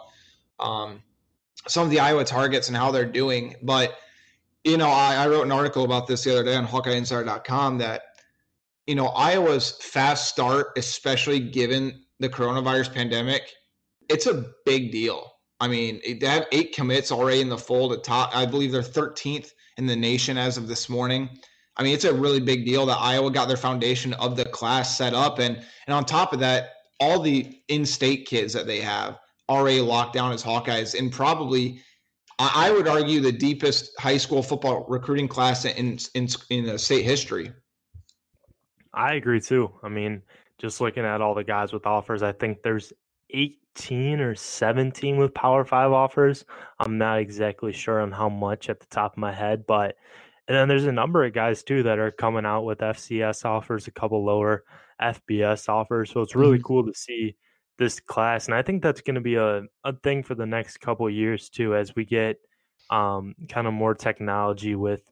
um, 0.58 1.02
some 1.68 1.84
of 1.84 1.90
the 1.90 2.00
Iowa 2.00 2.24
targets 2.24 2.68
and 2.68 2.76
how 2.76 2.90
they're 2.90 3.04
doing. 3.04 3.56
But, 3.62 3.98
you 4.64 4.78
know, 4.78 4.88
I, 4.88 5.14
I 5.16 5.28
wrote 5.28 5.44
an 5.44 5.52
article 5.52 5.84
about 5.84 6.06
this 6.06 6.24
the 6.24 6.32
other 6.32 6.44
day 6.44 6.56
on 6.56 6.66
HawkeyeInsider.com 6.66 7.78
that, 7.78 8.02
you 8.86 8.94
know, 8.94 9.06
Iowa's 9.08 9.72
fast 9.82 10.28
start, 10.28 10.72
especially 10.76 11.40
given 11.40 12.04
the 12.20 12.28
coronavirus 12.28 12.92
pandemic, 12.92 13.52
it's 14.08 14.26
a 14.26 14.46
big 14.64 14.92
deal. 14.92 15.32
I 15.60 15.68
mean, 15.68 16.00
they 16.20 16.26
have 16.26 16.46
eight 16.52 16.74
commits 16.74 17.12
already 17.12 17.40
in 17.40 17.48
the 17.48 17.58
fold 17.58 17.92
at 17.92 18.04
top. 18.04 18.36
I 18.36 18.46
believe 18.46 18.72
they're 18.72 18.82
13th 18.82 19.50
in 19.76 19.86
the 19.86 19.96
nation 19.96 20.36
as 20.36 20.56
of 20.56 20.68
this 20.68 20.88
morning. 20.88 21.28
I 21.76 21.82
mean, 21.82 21.94
it's 21.94 22.04
a 22.04 22.14
really 22.14 22.40
big 22.40 22.64
deal 22.64 22.86
that 22.86 22.98
Iowa 22.98 23.30
got 23.30 23.48
their 23.48 23.56
foundation 23.56 24.12
of 24.14 24.36
the 24.36 24.44
class 24.44 24.96
set 24.96 25.12
up, 25.12 25.38
and 25.38 25.56
and 25.56 25.94
on 25.94 26.04
top 26.04 26.32
of 26.32 26.40
that, 26.40 26.74
all 27.00 27.20
the 27.20 27.60
in-state 27.68 28.26
kids 28.26 28.52
that 28.52 28.66
they 28.66 28.80
have 28.80 29.18
already 29.48 29.80
locked 29.80 30.14
down 30.14 30.32
as 30.32 30.42
Hawkeyes, 30.42 30.98
and 30.98 31.10
probably, 31.10 31.82
I, 32.38 32.70
would 32.70 32.88
argue, 32.88 33.20
the 33.20 33.32
deepest 33.32 33.92
high 33.98 34.16
school 34.16 34.42
football 34.42 34.84
recruiting 34.88 35.28
class 35.28 35.64
in 35.64 35.98
in 36.14 36.28
in 36.50 36.66
the 36.66 36.78
state 36.78 37.04
history. 37.04 37.52
I 38.92 39.14
agree 39.14 39.40
too. 39.40 39.72
I 39.82 39.88
mean, 39.88 40.22
just 40.58 40.80
looking 40.80 41.04
at 41.04 41.20
all 41.20 41.34
the 41.34 41.44
guys 41.44 41.72
with 41.72 41.86
offers, 41.86 42.22
I 42.22 42.32
think 42.32 42.62
there's 42.62 42.92
18 43.30 44.20
or 44.20 44.34
17 44.34 45.16
with 45.16 45.34
Power 45.34 45.64
Five 45.64 45.92
offers. 45.92 46.44
I'm 46.80 46.98
not 46.98 47.18
exactly 47.18 47.72
sure 47.72 48.00
on 48.00 48.12
how 48.12 48.28
much 48.28 48.68
at 48.68 48.80
the 48.80 48.86
top 48.86 49.12
of 49.12 49.18
my 49.18 49.32
head, 49.32 49.64
but 49.66 49.96
and 50.46 50.56
then 50.56 50.68
there's 50.68 50.86
a 50.86 50.92
number 50.92 51.24
of 51.24 51.32
guys 51.32 51.62
too 51.62 51.82
that 51.84 51.98
are 51.98 52.10
coming 52.10 52.44
out 52.44 52.62
with 52.62 52.78
FCS 52.78 53.44
offers, 53.44 53.86
a 53.86 53.90
couple 53.90 54.24
lower 54.24 54.64
FBS 55.00 55.68
offers. 55.68 56.10
So 56.10 56.20
it's 56.20 56.34
really 56.34 56.58
mm-hmm. 56.58 56.66
cool 56.66 56.86
to 56.86 56.94
see 56.94 57.36
this 57.78 58.00
class, 58.00 58.46
and 58.46 58.54
I 58.54 58.62
think 58.62 58.82
that's 58.82 59.00
going 59.00 59.16
to 59.16 59.20
be 59.20 59.36
a 59.36 59.62
a 59.84 59.92
thing 60.02 60.22
for 60.22 60.34
the 60.34 60.46
next 60.46 60.78
couple 60.78 61.08
years 61.10 61.48
too, 61.48 61.74
as 61.74 61.94
we 61.94 62.04
get 62.04 62.40
um, 62.90 63.34
kind 63.48 63.66
of 63.66 63.72
more 63.72 63.94
technology 63.94 64.74
with 64.74 65.02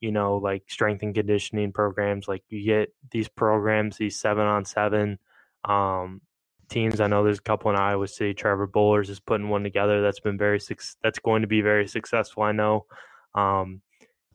you 0.00 0.12
know 0.12 0.36
like 0.36 0.64
strength 0.68 1.02
and 1.02 1.14
conditioning 1.14 1.72
programs. 1.72 2.28
Like 2.28 2.42
you 2.48 2.64
get 2.64 2.94
these 3.10 3.28
programs, 3.28 3.96
these 3.96 4.18
seven 4.18 4.46
on 4.46 4.64
seven 4.64 5.18
um, 5.64 6.20
teams. 6.68 7.00
I 7.00 7.06
know 7.06 7.24
there's 7.24 7.38
a 7.38 7.42
couple 7.42 7.70
in 7.70 7.76
Iowa 7.76 8.08
City. 8.08 8.34
Trevor 8.34 8.68
Bollers 8.68 9.08
is 9.08 9.20
putting 9.20 9.48
one 9.48 9.62
together 9.62 10.02
that's 10.02 10.20
been 10.20 10.38
very 10.38 10.60
that's 11.02 11.18
going 11.18 11.42
to 11.42 11.48
be 11.48 11.60
very 11.60 11.86
successful. 11.88 12.42
I 12.42 12.52
know, 12.52 12.86
um, 13.34 13.80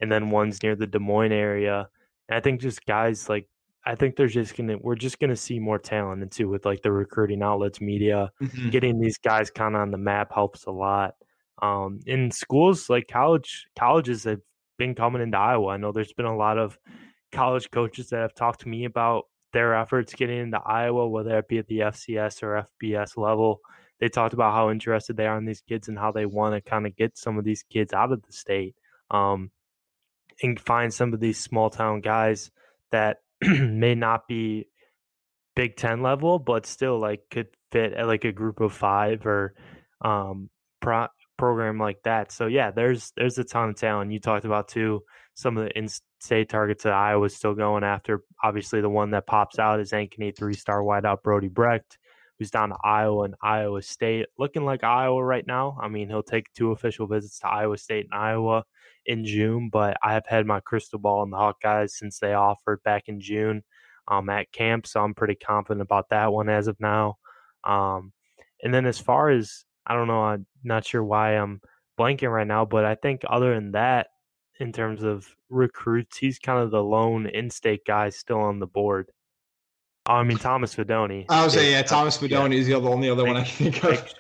and 0.02 0.12
then 0.12 0.30
ones 0.30 0.62
near 0.64 0.76
the 0.76 0.88
Des 0.88 1.00
Moines 1.00 1.32
area. 1.32 1.90
And 2.30 2.38
I 2.38 2.42
think 2.42 2.62
just 2.62 2.86
guys 2.86 3.30
like 3.30 3.48
I 3.88 3.96
think 3.96 4.18
there's 4.18 4.34
just 4.34 4.58
gonna 4.58 4.78
we're 4.82 4.96
just 4.96 5.18
gonna 5.18 5.38
see 5.38 5.60
more 5.60 5.80
talent 5.80 6.22
and 6.22 6.30
too 6.30 6.50
with 6.50 6.66
like 6.66 6.82
the 6.82 6.92
recruiting 6.92 7.42
outlets, 7.42 7.80
media, 7.80 8.32
mm-hmm. 8.42 8.70
getting 8.70 9.00
these 9.00 9.18
guys 9.18 9.50
kind 9.50 9.76
of 9.76 9.82
on 9.82 9.92
the 9.92 9.98
map 9.98 10.34
helps 10.34 10.66
a 10.66 10.72
lot. 10.72 11.16
Um, 11.62 12.02
in 12.06 12.30
schools 12.30 12.90
like 12.90 13.08
college 13.08 13.66
colleges 13.80 14.26
have 14.26 14.42
been 14.78 14.94
coming 14.94 15.22
into 15.22 15.38
Iowa. 15.38 15.70
I 15.70 15.78
know 15.78 15.94
there's 15.94 16.12
been 16.12 16.26
a 16.26 16.36
lot 16.36 16.58
of 16.58 16.78
college 17.32 17.72
coaches 17.72 18.10
that 18.10 18.20
have 18.20 18.36
talked 18.36 18.62
to 18.62 18.68
me 18.68 18.84
about 18.84 19.24
their 19.54 19.74
efforts 19.74 20.14
getting 20.14 20.40
into 20.40 20.60
Iowa, 20.60 21.08
whether 21.08 21.38
it 21.38 21.48
be 21.48 21.60
at 21.60 21.68
the 21.68 21.80
FCS 21.80 22.44
or 22.44 22.68
FBS 22.84 23.16
level. 23.16 23.62
They 24.02 24.10
talked 24.10 24.34
about 24.34 24.54
how 24.54 24.70
interested 24.70 25.16
they 25.16 25.28
are 25.28 25.38
in 25.38 25.46
these 25.46 25.62
kids 25.62 25.88
and 25.88 25.98
how 25.98 26.12
they 26.12 26.26
want 26.26 26.56
to 26.56 26.70
kind 26.70 26.86
of 26.86 26.96
get 26.98 27.18
some 27.18 27.38
of 27.38 27.46
these 27.46 27.64
kids 27.64 27.94
out 27.94 28.12
of 28.12 28.22
the 28.22 28.34
state 28.34 28.76
um, 29.10 29.50
and 30.44 30.60
find 30.60 30.94
some 30.94 31.14
of 31.14 31.22
these 31.22 31.40
small 31.40 31.70
town 31.70 32.02
guys 32.02 32.52
that 32.92 33.20
may 33.42 33.96
not 33.96 34.28
be 34.28 34.68
Big 35.56 35.76
Ten 35.76 36.02
level, 36.02 36.40
but 36.40 36.66
still 36.66 37.00
like 37.00 37.22
could 37.32 37.48
fit 37.72 37.94
at 37.94 38.08
like 38.08 38.26
a 38.26 38.32
group 38.32 38.60
of 38.60 38.74
five 38.74 39.26
or 39.26 39.56
um, 40.02 40.50
pro- 40.82 41.08
program 41.38 41.80
like 41.80 42.02
that. 42.04 42.32
So 42.32 42.48
yeah, 42.48 42.72
there's 42.72 43.12
there's 43.16 43.38
a 43.38 43.44
ton 43.44 43.70
of 43.70 43.76
talent. 43.76 44.12
You 44.12 44.20
talked 44.20 44.46
about 44.46 44.68
too 44.68 45.04
some 45.36 45.58
of 45.58 45.66
the 45.66 45.78
in-state 45.78 46.50
targets 46.50 46.84
that 46.84 46.94
Iowa's 46.94 47.36
still 47.36 47.54
going 47.54 47.84
after. 47.84 48.24
Obviously, 48.44 48.82
the 48.82 48.90
one 48.90 49.12
that 49.12 49.28
pops 49.28 49.60
out 49.60 49.80
is 49.80 49.92
Ankeny 49.92 50.36
three-star 50.36 50.82
wideout 50.82 51.22
Brody 51.22 51.48
Brecht, 51.48 51.98
who's 52.40 52.52
down 52.52 52.70
to 52.70 52.78
Iowa 52.84 53.26
and 53.26 53.36
Iowa 53.42 53.82
State, 53.82 54.26
looking 54.40 54.66
like 54.66 54.84
Iowa 54.84 55.24
right 55.24 55.46
now. 55.46 55.78
I 55.82 55.88
mean, 55.90 56.10
he'll 56.10 56.24
take 56.24 56.52
two 56.54 56.72
official 56.72 57.08
visits 57.08 57.40
to 57.40 57.48
Iowa 57.48 57.78
State 57.78 58.08
and 58.12 58.20
Iowa 58.20 58.64
in 59.08 59.26
June, 59.26 59.70
but 59.72 59.98
I 60.04 60.14
have 60.14 60.26
had 60.28 60.46
my 60.46 60.60
crystal 60.60 61.00
ball 61.00 61.22
on 61.22 61.30
the 61.30 61.38
Hawkeyes 61.38 61.92
since 61.92 62.20
they 62.20 62.34
offered 62.34 62.84
back 62.84 63.04
in 63.08 63.20
June 63.20 63.64
um, 64.08 64.30
at 64.30 64.52
camp, 64.52 64.86
so 64.86 65.02
I'm 65.02 65.14
pretty 65.14 65.36
confident 65.36 65.82
about 65.82 66.10
that 66.10 66.32
one 66.32 66.50
as 66.50 66.68
of 66.68 66.80
now. 66.80 67.18
Um, 67.64 68.14
and 68.64 68.74
then 68.74 68.86
as 68.86 69.00
far 69.00 69.30
as 69.30 69.66
I 69.86 69.96
don't 69.96 70.08
know, 70.08 70.22
I'm 70.24 70.46
not 70.64 70.86
sure 70.86 71.04
why 71.04 71.32
I'm 71.38 71.62
blanking 71.98 72.32
right 72.32 72.48
now, 72.48 72.66
but 72.66 72.86
I 72.86 72.96
think 72.96 73.22
other 73.28 73.56
than 73.56 73.72
that, 73.72 74.08
in 74.60 74.72
terms 74.72 75.04
of 75.04 75.28
recruits. 75.50 76.18
He's 76.18 76.40
kind 76.40 76.60
of 76.60 76.72
the 76.72 76.84
lone 76.84 77.28
in-state 77.28 77.86
guy 77.86 78.10
still 78.10 78.40
on 78.40 78.60
the 78.60 78.68
board. 78.68 79.12
Oh, 80.08 80.14
I 80.14 80.24
mean 80.24 80.38
Thomas 80.38 80.74
Fidone. 80.74 81.26
I 81.30 81.44
would 81.44 81.52
say 81.52 81.72
yeah, 81.72 81.82
Thomas 81.82 82.18
Fidone 82.18 82.54
yeah. 82.54 82.60
is 82.60 82.68
the 82.68 82.76
only 82.76 83.10
other 83.10 83.26
one 83.26 83.38
I 83.38 83.44
can 83.44 83.72
think 83.72 83.84
of. 83.84 84.14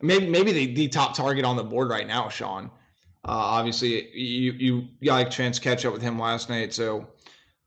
Maybe 0.00 0.26
maybe 0.26 0.52
the, 0.52 0.74
the 0.74 0.88
top 0.88 1.14
target 1.14 1.44
on 1.44 1.56
the 1.56 1.64
board 1.64 1.90
right 1.90 2.06
now, 2.06 2.28
Sean. 2.28 2.70
Uh, 3.26 3.32
obviously, 3.32 4.10
you 4.14 4.52
you 4.52 4.88
got 5.02 5.26
a 5.26 5.30
chance 5.30 5.56
to 5.56 5.62
catch 5.62 5.86
up 5.86 5.92
with 5.92 6.02
him 6.02 6.18
last 6.18 6.50
night, 6.50 6.74
so 6.74 7.06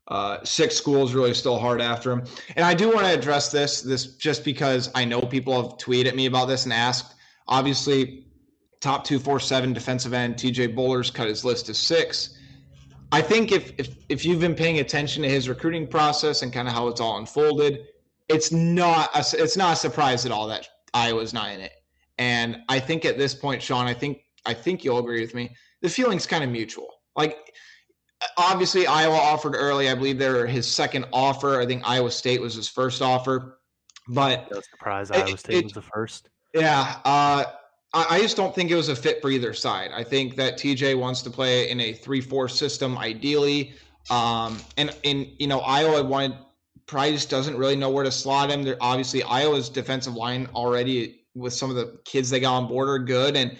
uh, 0.06 0.38
six 0.44 0.76
schools 0.76 1.14
really 1.14 1.34
still 1.34 1.58
hard 1.58 1.80
after 1.80 2.12
him. 2.12 2.24
And 2.56 2.64
I 2.64 2.74
do 2.74 2.88
want 2.88 3.06
to 3.06 3.12
address 3.12 3.50
this 3.50 3.82
this 3.82 4.16
just 4.16 4.44
because 4.44 4.90
I 4.94 5.04
know 5.04 5.20
people 5.20 5.60
have 5.60 5.76
tweeted 5.78 6.06
at 6.06 6.16
me 6.16 6.26
about 6.26 6.46
this 6.46 6.64
and 6.64 6.72
asked. 6.72 7.14
Obviously, 7.48 8.26
top 8.80 9.04
247 9.04 9.72
defensive 9.72 10.12
end 10.12 10.36
TJ 10.36 10.76
Bollers 10.76 11.12
cut 11.12 11.26
his 11.26 11.44
list 11.44 11.66
to 11.66 11.74
six. 11.74 12.38
I 13.10 13.20
think 13.20 13.50
if 13.50 13.72
if 13.78 13.96
if 14.08 14.24
you've 14.24 14.40
been 14.40 14.54
paying 14.54 14.78
attention 14.78 15.22
to 15.22 15.28
his 15.28 15.48
recruiting 15.48 15.88
process 15.88 16.42
and 16.42 16.52
kind 16.52 16.68
of 16.68 16.74
how 16.74 16.88
it's 16.88 17.00
all 17.00 17.18
unfolded, 17.18 17.86
it's 18.28 18.52
not 18.52 19.10
a, 19.14 19.42
it's 19.42 19.56
not 19.56 19.72
a 19.72 19.76
surprise 19.76 20.24
at 20.24 20.30
all 20.30 20.46
that 20.46 20.68
Iowa's 20.94 21.32
not 21.32 21.50
in 21.50 21.60
it. 21.60 21.72
And 22.18 22.58
I 22.68 22.78
think 22.78 23.04
at 23.04 23.18
this 23.18 23.34
point, 23.34 23.62
Sean, 23.62 23.86
I 23.86 23.94
think 23.94 24.22
I 24.46 24.54
think 24.54 24.84
you'll 24.84 24.98
agree 24.98 25.20
with 25.20 25.34
me. 25.34 25.54
The 25.82 25.88
feeling's 25.88 26.26
kind 26.26 26.44
of 26.44 26.50
mutual. 26.50 26.88
Like 27.16 27.52
obviously 28.36 28.86
Iowa 28.86 29.16
offered 29.16 29.54
early. 29.54 29.88
I 29.88 29.94
believe 29.94 30.18
they're 30.18 30.46
his 30.46 30.66
second 30.66 31.06
offer. 31.12 31.60
I 31.60 31.66
think 31.66 31.82
Iowa 31.86 32.10
State 32.10 32.40
was 32.40 32.54
his 32.54 32.68
first 32.68 33.02
offer. 33.02 33.60
But 34.08 34.50
no 34.50 34.60
surprise, 34.60 35.10
Iowa 35.10 35.36
State 35.36 35.56
it, 35.56 35.64
was 35.64 35.72
the 35.72 35.82
first. 35.82 36.30
Yeah. 36.54 36.96
Uh, 37.04 37.44
I 37.94 38.20
just 38.20 38.36
don't 38.36 38.54
think 38.54 38.70
it 38.70 38.74
was 38.74 38.90
a 38.90 38.96
fit 38.96 39.22
for 39.22 39.30
either 39.30 39.54
side. 39.54 39.90
I 39.94 40.04
think 40.04 40.36
that 40.36 40.58
TJ 40.58 40.98
wants 40.98 41.22
to 41.22 41.30
play 41.30 41.70
in 41.70 41.80
a 41.80 41.94
three-four 41.94 42.48
system, 42.48 42.98
ideally. 42.98 43.72
Um, 44.10 44.58
and 44.76 44.94
in 45.04 45.32
you 45.38 45.46
know 45.46 45.60
Iowa 45.60 46.02
wanted 46.02 46.36
Price 46.86 47.26
doesn't 47.26 47.56
really 47.56 47.76
know 47.76 47.90
where 47.90 48.04
to 48.04 48.10
slot 48.10 48.50
him. 48.50 48.62
They're 48.62 48.78
obviously 48.80 49.22
Iowa's 49.22 49.68
defensive 49.68 50.14
line 50.14 50.48
already 50.54 51.26
with 51.34 51.52
some 51.52 51.68
of 51.68 51.76
the 51.76 51.98
kids 52.04 52.30
they 52.30 52.40
got 52.40 52.54
on 52.54 52.68
board 52.68 52.88
are 52.88 52.98
good, 52.98 53.36
and 53.36 53.58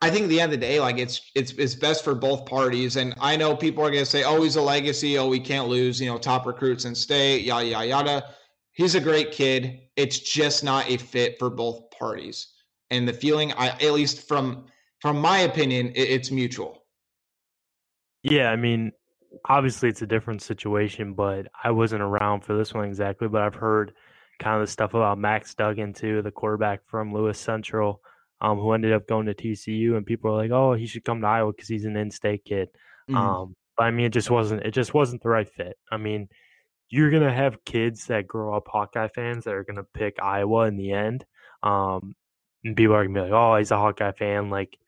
I 0.00 0.10
think 0.10 0.24
at 0.24 0.28
the 0.28 0.40
end 0.40 0.52
of 0.52 0.60
the 0.60 0.66
day, 0.66 0.78
like 0.80 0.98
it's 0.98 1.30
it's 1.34 1.52
it's 1.52 1.74
best 1.74 2.04
for 2.04 2.14
both 2.14 2.46
parties. 2.46 2.96
And 2.96 3.14
I 3.20 3.36
know 3.36 3.56
people 3.56 3.84
are 3.84 3.90
gonna 3.90 4.06
say, 4.06 4.24
"Oh, 4.24 4.42
he's 4.42 4.56
a 4.56 4.62
legacy. 4.62 5.18
Oh, 5.18 5.28
we 5.28 5.40
can't 5.40 5.68
lose." 5.68 6.00
You 6.00 6.08
know, 6.08 6.18
top 6.18 6.46
recruits 6.46 6.84
in 6.84 6.94
state, 6.94 7.44
yada 7.44 7.66
yada 7.66 7.86
yada. 7.86 8.24
He's 8.72 8.94
a 8.94 9.00
great 9.00 9.32
kid. 9.32 9.80
It's 9.96 10.20
just 10.20 10.62
not 10.62 10.88
a 10.88 10.98
fit 10.98 11.38
for 11.38 11.50
both 11.50 11.90
parties 11.90 12.48
and 12.90 13.06
the 13.06 13.12
feeling 13.12 13.52
i 13.52 13.68
at 13.68 13.92
least 13.92 14.26
from 14.26 14.64
from 15.00 15.20
my 15.20 15.40
opinion 15.40 15.88
it, 15.88 16.08
it's 16.08 16.30
mutual 16.30 16.84
yeah 18.22 18.50
i 18.50 18.56
mean 18.56 18.92
obviously 19.48 19.88
it's 19.88 20.02
a 20.02 20.06
different 20.06 20.42
situation 20.42 21.12
but 21.12 21.46
i 21.62 21.70
wasn't 21.70 22.00
around 22.00 22.42
for 22.42 22.56
this 22.56 22.74
one 22.74 22.84
exactly 22.84 23.28
but 23.28 23.42
i've 23.42 23.54
heard 23.54 23.92
kind 24.38 24.60
of 24.60 24.66
the 24.66 24.70
stuff 24.70 24.94
about 24.94 25.18
max 25.18 25.54
duggan 25.54 25.92
too 25.92 26.22
the 26.22 26.30
quarterback 26.30 26.80
from 26.86 27.12
lewis 27.12 27.38
central 27.38 28.00
um, 28.40 28.58
who 28.58 28.72
ended 28.72 28.92
up 28.92 29.06
going 29.06 29.26
to 29.26 29.34
tcu 29.34 29.96
and 29.96 30.06
people 30.06 30.30
are 30.30 30.36
like 30.36 30.50
oh 30.50 30.74
he 30.74 30.86
should 30.86 31.04
come 31.04 31.20
to 31.20 31.26
iowa 31.26 31.52
because 31.52 31.68
he's 31.68 31.84
an 31.84 31.96
in-state 31.96 32.44
kid 32.44 32.68
mm-hmm. 33.08 33.16
um, 33.16 33.56
but 33.76 33.84
i 33.84 33.90
mean 33.90 34.06
it 34.06 34.12
just 34.12 34.30
wasn't 34.30 34.62
it 34.62 34.72
just 34.72 34.94
wasn't 34.94 35.22
the 35.22 35.28
right 35.28 35.48
fit 35.48 35.76
i 35.90 35.96
mean 35.96 36.28
you're 36.90 37.10
gonna 37.10 37.32
have 37.32 37.64
kids 37.64 38.06
that 38.06 38.26
grow 38.26 38.56
up 38.56 38.66
hawkeye 38.66 39.08
fans 39.08 39.44
that 39.44 39.54
are 39.54 39.64
gonna 39.64 39.84
pick 39.94 40.16
iowa 40.22 40.66
in 40.66 40.76
the 40.76 40.92
end 40.92 41.24
um, 41.62 42.14
and 42.64 42.76
people 42.76 42.94
are 42.94 43.04
gonna 43.04 43.14
be 43.14 43.20
like, 43.20 43.32
"Oh, 43.32 43.56
he's 43.56 43.70
a 43.70 43.78
Hawkeye 43.78 44.12
fan. 44.12 44.50
Like, 44.50 44.78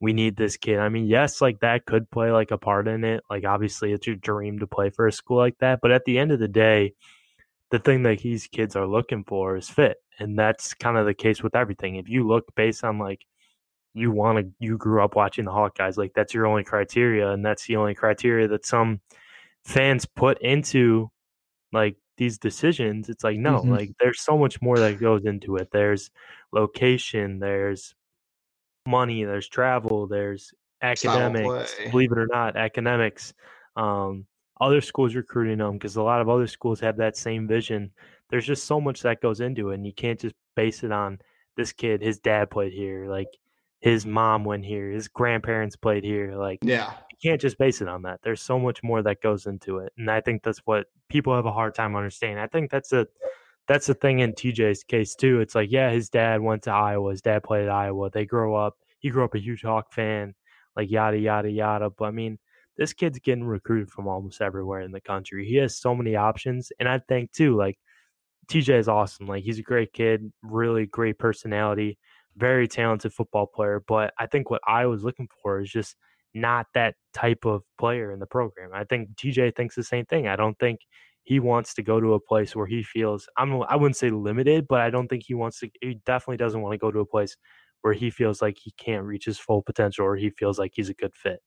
we 0.00 0.12
need 0.12 0.36
this 0.36 0.56
kid." 0.56 0.78
I 0.78 0.88
mean, 0.88 1.06
yes, 1.06 1.40
like 1.40 1.60
that 1.60 1.86
could 1.86 2.10
play 2.10 2.30
like 2.32 2.50
a 2.50 2.58
part 2.58 2.88
in 2.88 3.04
it. 3.04 3.22
Like, 3.30 3.44
obviously, 3.44 3.92
it's 3.92 4.06
your 4.06 4.16
dream 4.16 4.58
to 4.60 4.66
play 4.66 4.90
for 4.90 5.06
a 5.06 5.12
school 5.12 5.38
like 5.38 5.58
that. 5.58 5.80
But 5.82 5.92
at 5.92 6.04
the 6.04 6.18
end 6.18 6.32
of 6.32 6.40
the 6.40 6.48
day, 6.48 6.94
the 7.72 7.78
thing 7.78 8.02
that 8.04 8.20
these 8.20 8.46
kids 8.46 8.76
are 8.76 8.86
looking 8.86 9.24
for 9.24 9.56
is 9.56 9.68
fit, 9.68 9.96
and 10.18 10.38
that's 10.38 10.74
kind 10.74 10.98
of 10.98 11.06
the 11.06 11.14
case 11.14 11.42
with 11.42 11.56
everything. 11.56 11.96
If 11.96 12.08
you 12.08 12.28
look 12.28 12.44
based 12.54 12.84
on 12.84 12.98
like 12.98 13.24
you 13.94 14.12
want 14.12 14.38
to, 14.38 14.52
you 14.60 14.76
grew 14.76 15.02
up 15.02 15.16
watching 15.16 15.46
the 15.46 15.50
Hawkeyes, 15.50 15.96
like 15.96 16.12
that's 16.14 16.34
your 16.34 16.46
only 16.46 16.64
criteria, 16.64 17.30
and 17.30 17.44
that's 17.44 17.66
the 17.66 17.76
only 17.76 17.94
criteria 17.94 18.46
that 18.48 18.66
some 18.66 19.00
fans 19.64 20.04
put 20.04 20.40
into 20.42 21.10
like 21.72 21.96
these 22.18 22.38
decisions 22.38 23.08
it's 23.08 23.24
like 23.24 23.38
no 23.38 23.60
mm-hmm. 23.60 23.72
like 23.72 23.90
there's 24.00 24.20
so 24.20 24.36
much 24.36 24.60
more 24.60 24.78
that 24.78 25.00
goes 25.00 25.24
into 25.24 25.56
it 25.56 25.68
there's 25.72 26.10
location 26.52 27.38
there's 27.38 27.94
money 28.86 29.24
there's 29.24 29.48
travel 29.48 30.06
there's 30.06 30.52
academics 30.82 31.74
believe 31.90 32.12
it 32.12 32.18
or 32.18 32.26
not 32.26 32.56
academics 32.56 33.32
um, 33.76 34.26
other 34.62 34.80
schools 34.80 35.14
recruiting 35.14 35.58
them 35.58 35.72
because 35.72 35.96
a 35.96 36.02
lot 36.02 36.20
of 36.20 36.28
other 36.28 36.46
schools 36.46 36.80
have 36.80 36.96
that 36.96 37.16
same 37.16 37.46
vision 37.46 37.90
there's 38.30 38.46
just 38.46 38.64
so 38.64 38.80
much 38.80 39.02
that 39.02 39.20
goes 39.20 39.40
into 39.40 39.70
it 39.70 39.74
and 39.74 39.86
you 39.86 39.92
can't 39.92 40.20
just 40.20 40.34
base 40.56 40.82
it 40.84 40.92
on 40.92 41.18
this 41.56 41.72
kid 41.72 42.00
his 42.00 42.18
dad 42.18 42.50
played 42.50 42.72
here 42.72 43.06
like 43.08 43.28
his 43.80 44.06
mom 44.06 44.44
went 44.44 44.64
here 44.64 44.90
his 44.90 45.08
grandparents 45.08 45.76
played 45.76 46.04
here 46.04 46.36
like 46.36 46.58
yeah 46.62 46.92
you 47.22 47.30
can't 47.30 47.40
just 47.40 47.58
base 47.58 47.80
it 47.80 47.88
on 47.88 48.02
that. 48.02 48.20
There's 48.22 48.42
so 48.42 48.58
much 48.58 48.82
more 48.82 49.02
that 49.02 49.22
goes 49.22 49.46
into 49.46 49.78
it, 49.78 49.92
and 49.96 50.10
I 50.10 50.20
think 50.20 50.42
that's 50.42 50.60
what 50.64 50.86
people 51.08 51.34
have 51.34 51.46
a 51.46 51.52
hard 51.52 51.74
time 51.74 51.94
understanding. 51.94 52.38
I 52.38 52.46
think 52.46 52.70
that's 52.70 52.92
a 52.92 53.06
that's 53.68 53.86
the 53.86 53.94
thing 53.94 54.18
in 54.18 54.32
TJ's 54.32 54.82
case 54.82 55.14
too. 55.14 55.40
It's 55.40 55.54
like, 55.54 55.70
yeah, 55.70 55.90
his 55.90 56.08
dad 56.08 56.40
went 56.40 56.62
to 56.64 56.72
Iowa. 56.72 57.12
His 57.12 57.22
dad 57.22 57.44
played 57.44 57.64
at 57.64 57.70
Iowa. 57.70 58.10
They 58.10 58.24
grow 58.24 58.56
up. 58.56 58.76
He 58.98 59.10
grew 59.10 59.24
up 59.24 59.34
a 59.34 59.38
huge 59.38 59.62
Hawk 59.62 59.92
fan, 59.92 60.34
like 60.76 60.90
yada 60.90 61.18
yada 61.18 61.50
yada. 61.50 61.90
But 61.90 62.06
I 62.06 62.10
mean, 62.10 62.38
this 62.76 62.92
kid's 62.92 63.18
getting 63.18 63.44
recruited 63.44 63.90
from 63.90 64.08
almost 64.08 64.40
everywhere 64.40 64.80
in 64.80 64.92
the 64.92 65.00
country. 65.00 65.46
He 65.46 65.56
has 65.56 65.76
so 65.78 65.94
many 65.94 66.16
options, 66.16 66.72
and 66.78 66.88
I 66.88 67.00
think 67.08 67.32
too, 67.32 67.56
like 67.56 67.78
TJ 68.48 68.78
is 68.78 68.88
awesome. 68.88 69.26
Like 69.26 69.44
he's 69.44 69.58
a 69.58 69.62
great 69.62 69.92
kid, 69.92 70.32
really 70.42 70.86
great 70.86 71.18
personality, 71.18 71.98
very 72.36 72.68
talented 72.68 73.12
football 73.12 73.46
player. 73.46 73.82
But 73.86 74.12
I 74.18 74.26
think 74.26 74.50
what 74.50 74.62
I 74.66 74.86
was 74.86 75.04
looking 75.04 75.28
for 75.42 75.60
is 75.60 75.70
just 75.70 75.96
not 76.34 76.66
that 76.74 76.94
type 77.12 77.44
of 77.44 77.62
player 77.78 78.12
in 78.12 78.18
the 78.18 78.26
program. 78.26 78.70
I 78.74 78.84
think 78.84 79.16
TJ 79.16 79.54
thinks 79.56 79.74
the 79.74 79.84
same 79.84 80.06
thing. 80.06 80.28
I 80.28 80.36
don't 80.36 80.58
think 80.58 80.80
he 81.24 81.38
wants 81.40 81.74
to 81.74 81.82
go 81.82 82.00
to 82.00 82.14
a 82.14 82.20
place 82.20 82.56
where 82.56 82.66
he 82.66 82.82
feels 82.82 83.28
I'm 83.36 83.62
I 83.62 83.76
wouldn't 83.76 83.96
say 83.96 84.10
limited, 84.10 84.66
but 84.68 84.80
I 84.80 84.90
don't 84.90 85.08
think 85.08 85.24
he 85.26 85.34
wants 85.34 85.60
to 85.60 85.70
he 85.80 86.00
definitely 86.06 86.38
doesn't 86.38 86.60
want 86.60 86.72
to 86.74 86.78
go 86.78 86.90
to 86.90 87.00
a 87.00 87.06
place 87.06 87.36
where 87.82 87.94
he 87.94 88.10
feels 88.10 88.42
like 88.42 88.58
he 88.58 88.72
can't 88.72 89.04
reach 89.04 89.24
his 89.26 89.38
full 89.38 89.62
potential 89.62 90.04
or 90.06 90.16
he 90.16 90.30
feels 90.30 90.58
like 90.58 90.72
he's 90.74 90.88
a 90.88 90.94
good 90.94 91.14
fit. 91.14 91.40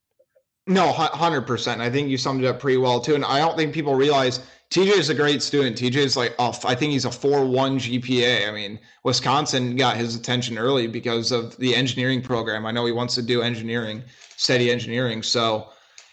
No, 0.67 0.91
hundred 0.91 1.41
percent. 1.41 1.79
I 1.79 1.91
think 1.91 2.09
you 2.09 2.17
summed 2.17 2.43
it 2.43 2.47
up 2.47 2.59
pretty 2.59 2.77
well 2.77 2.99
too. 2.99 3.13
And 3.13 3.23
I 3.23 3.39
don't 3.39 3.55
think 3.55 3.73
people 3.73 3.93
realize 3.93 4.39
TJ 4.71 4.97
is 4.97 5.09
a 5.09 5.13
great 5.13 5.43
student. 5.43 5.77
TJ 5.77 5.95
is 5.97 6.17
like, 6.17 6.33
oh, 6.39 6.57
I 6.65 6.73
think 6.73 6.91
he's 6.91 7.05
a 7.05 7.11
four 7.11 7.45
one 7.45 7.77
GPA. 7.77 8.47
I 8.47 8.51
mean, 8.51 8.79
Wisconsin 9.03 9.75
got 9.75 9.95
his 9.95 10.15
attention 10.15 10.57
early 10.57 10.87
because 10.87 11.31
of 11.31 11.55
the 11.57 11.75
engineering 11.75 12.21
program. 12.21 12.65
I 12.65 12.71
know 12.71 12.85
he 12.85 12.91
wants 12.91 13.13
to 13.15 13.21
do 13.21 13.43
engineering, 13.43 14.03
steady 14.37 14.71
engineering. 14.71 15.21
So, 15.21 15.69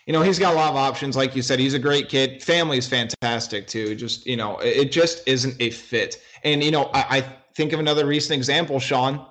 you 0.06 0.12
know, 0.12 0.20
he's 0.20 0.38
got 0.38 0.52
a 0.52 0.56
lot 0.56 0.70
of 0.70 0.76
options. 0.76 1.16
Like 1.16 1.34
you 1.34 1.40
said, 1.40 1.58
he's 1.58 1.74
a 1.74 1.78
great 1.78 2.10
kid. 2.10 2.42
Family 2.42 2.76
is 2.76 2.86
fantastic 2.86 3.66
too. 3.66 3.94
Just 3.94 4.26
you 4.26 4.36
know, 4.36 4.58
it 4.58 4.92
just 4.92 5.26
isn't 5.26 5.56
a 5.60 5.70
fit. 5.70 6.22
And 6.44 6.62
you 6.62 6.70
know, 6.70 6.90
I, 6.92 7.18
I 7.18 7.36
think 7.54 7.72
of 7.72 7.80
another 7.80 8.04
recent 8.04 8.36
example. 8.36 8.78
Sean 8.78 9.24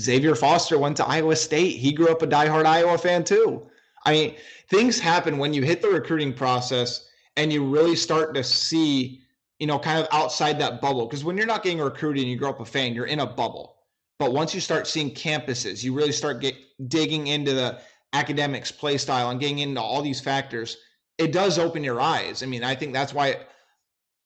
Xavier 0.00 0.34
Foster 0.34 0.76
went 0.76 0.96
to 0.96 1.06
Iowa 1.06 1.36
State. 1.36 1.76
He 1.76 1.92
grew 1.92 2.08
up 2.08 2.22
a 2.22 2.26
diehard 2.26 2.66
Iowa 2.66 2.98
fan 2.98 3.22
too. 3.22 3.62
I 4.04 4.12
mean 4.12 4.34
things 4.70 4.98
happen 4.98 5.38
when 5.38 5.52
you 5.52 5.62
hit 5.62 5.82
the 5.82 5.88
recruiting 5.88 6.32
process 6.32 7.08
and 7.36 7.52
you 7.52 7.64
really 7.64 7.96
start 7.96 8.34
to 8.34 8.42
see, 8.42 9.22
you 9.58 9.66
know, 9.66 9.78
kind 9.78 10.00
of 10.00 10.08
outside 10.12 10.58
that 10.58 10.80
bubble. 10.80 11.06
Because 11.06 11.24
when 11.24 11.36
you're 11.36 11.46
not 11.46 11.62
getting 11.62 11.80
recruited 11.80 12.22
and 12.22 12.30
you 12.30 12.36
grow 12.36 12.50
up 12.50 12.60
a 12.60 12.64
fan, 12.64 12.94
you're 12.94 13.06
in 13.06 13.20
a 13.20 13.26
bubble. 13.26 13.76
But 14.18 14.32
once 14.32 14.54
you 14.54 14.60
start 14.60 14.86
seeing 14.86 15.10
campuses, 15.10 15.84
you 15.84 15.92
really 15.92 16.12
start 16.12 16.40
get, 16.40 16.54
digging 16.88 17.26
into 17.26 17.52
the 17.52 17.80
academics, 18.12 18.72
play 18.72 18.96
style, 18.96 19.30
and 19.30 19.38
getting 19.38 19.58
into 19.58 19.80
all 19.80 20.00
these 20.00 20.20
factors. 20.20 20.78
It 21.18 21.32
does 21.32 21.58
open 21.58 21.84
your 21.84 22.00
eyes. 22.00 22.42
I 22.42 22.46
mean, 22.46 22.64
I 22.64 22.74
think 22.74 22.92
that's 22.92 23.12
why, 23.12 23.36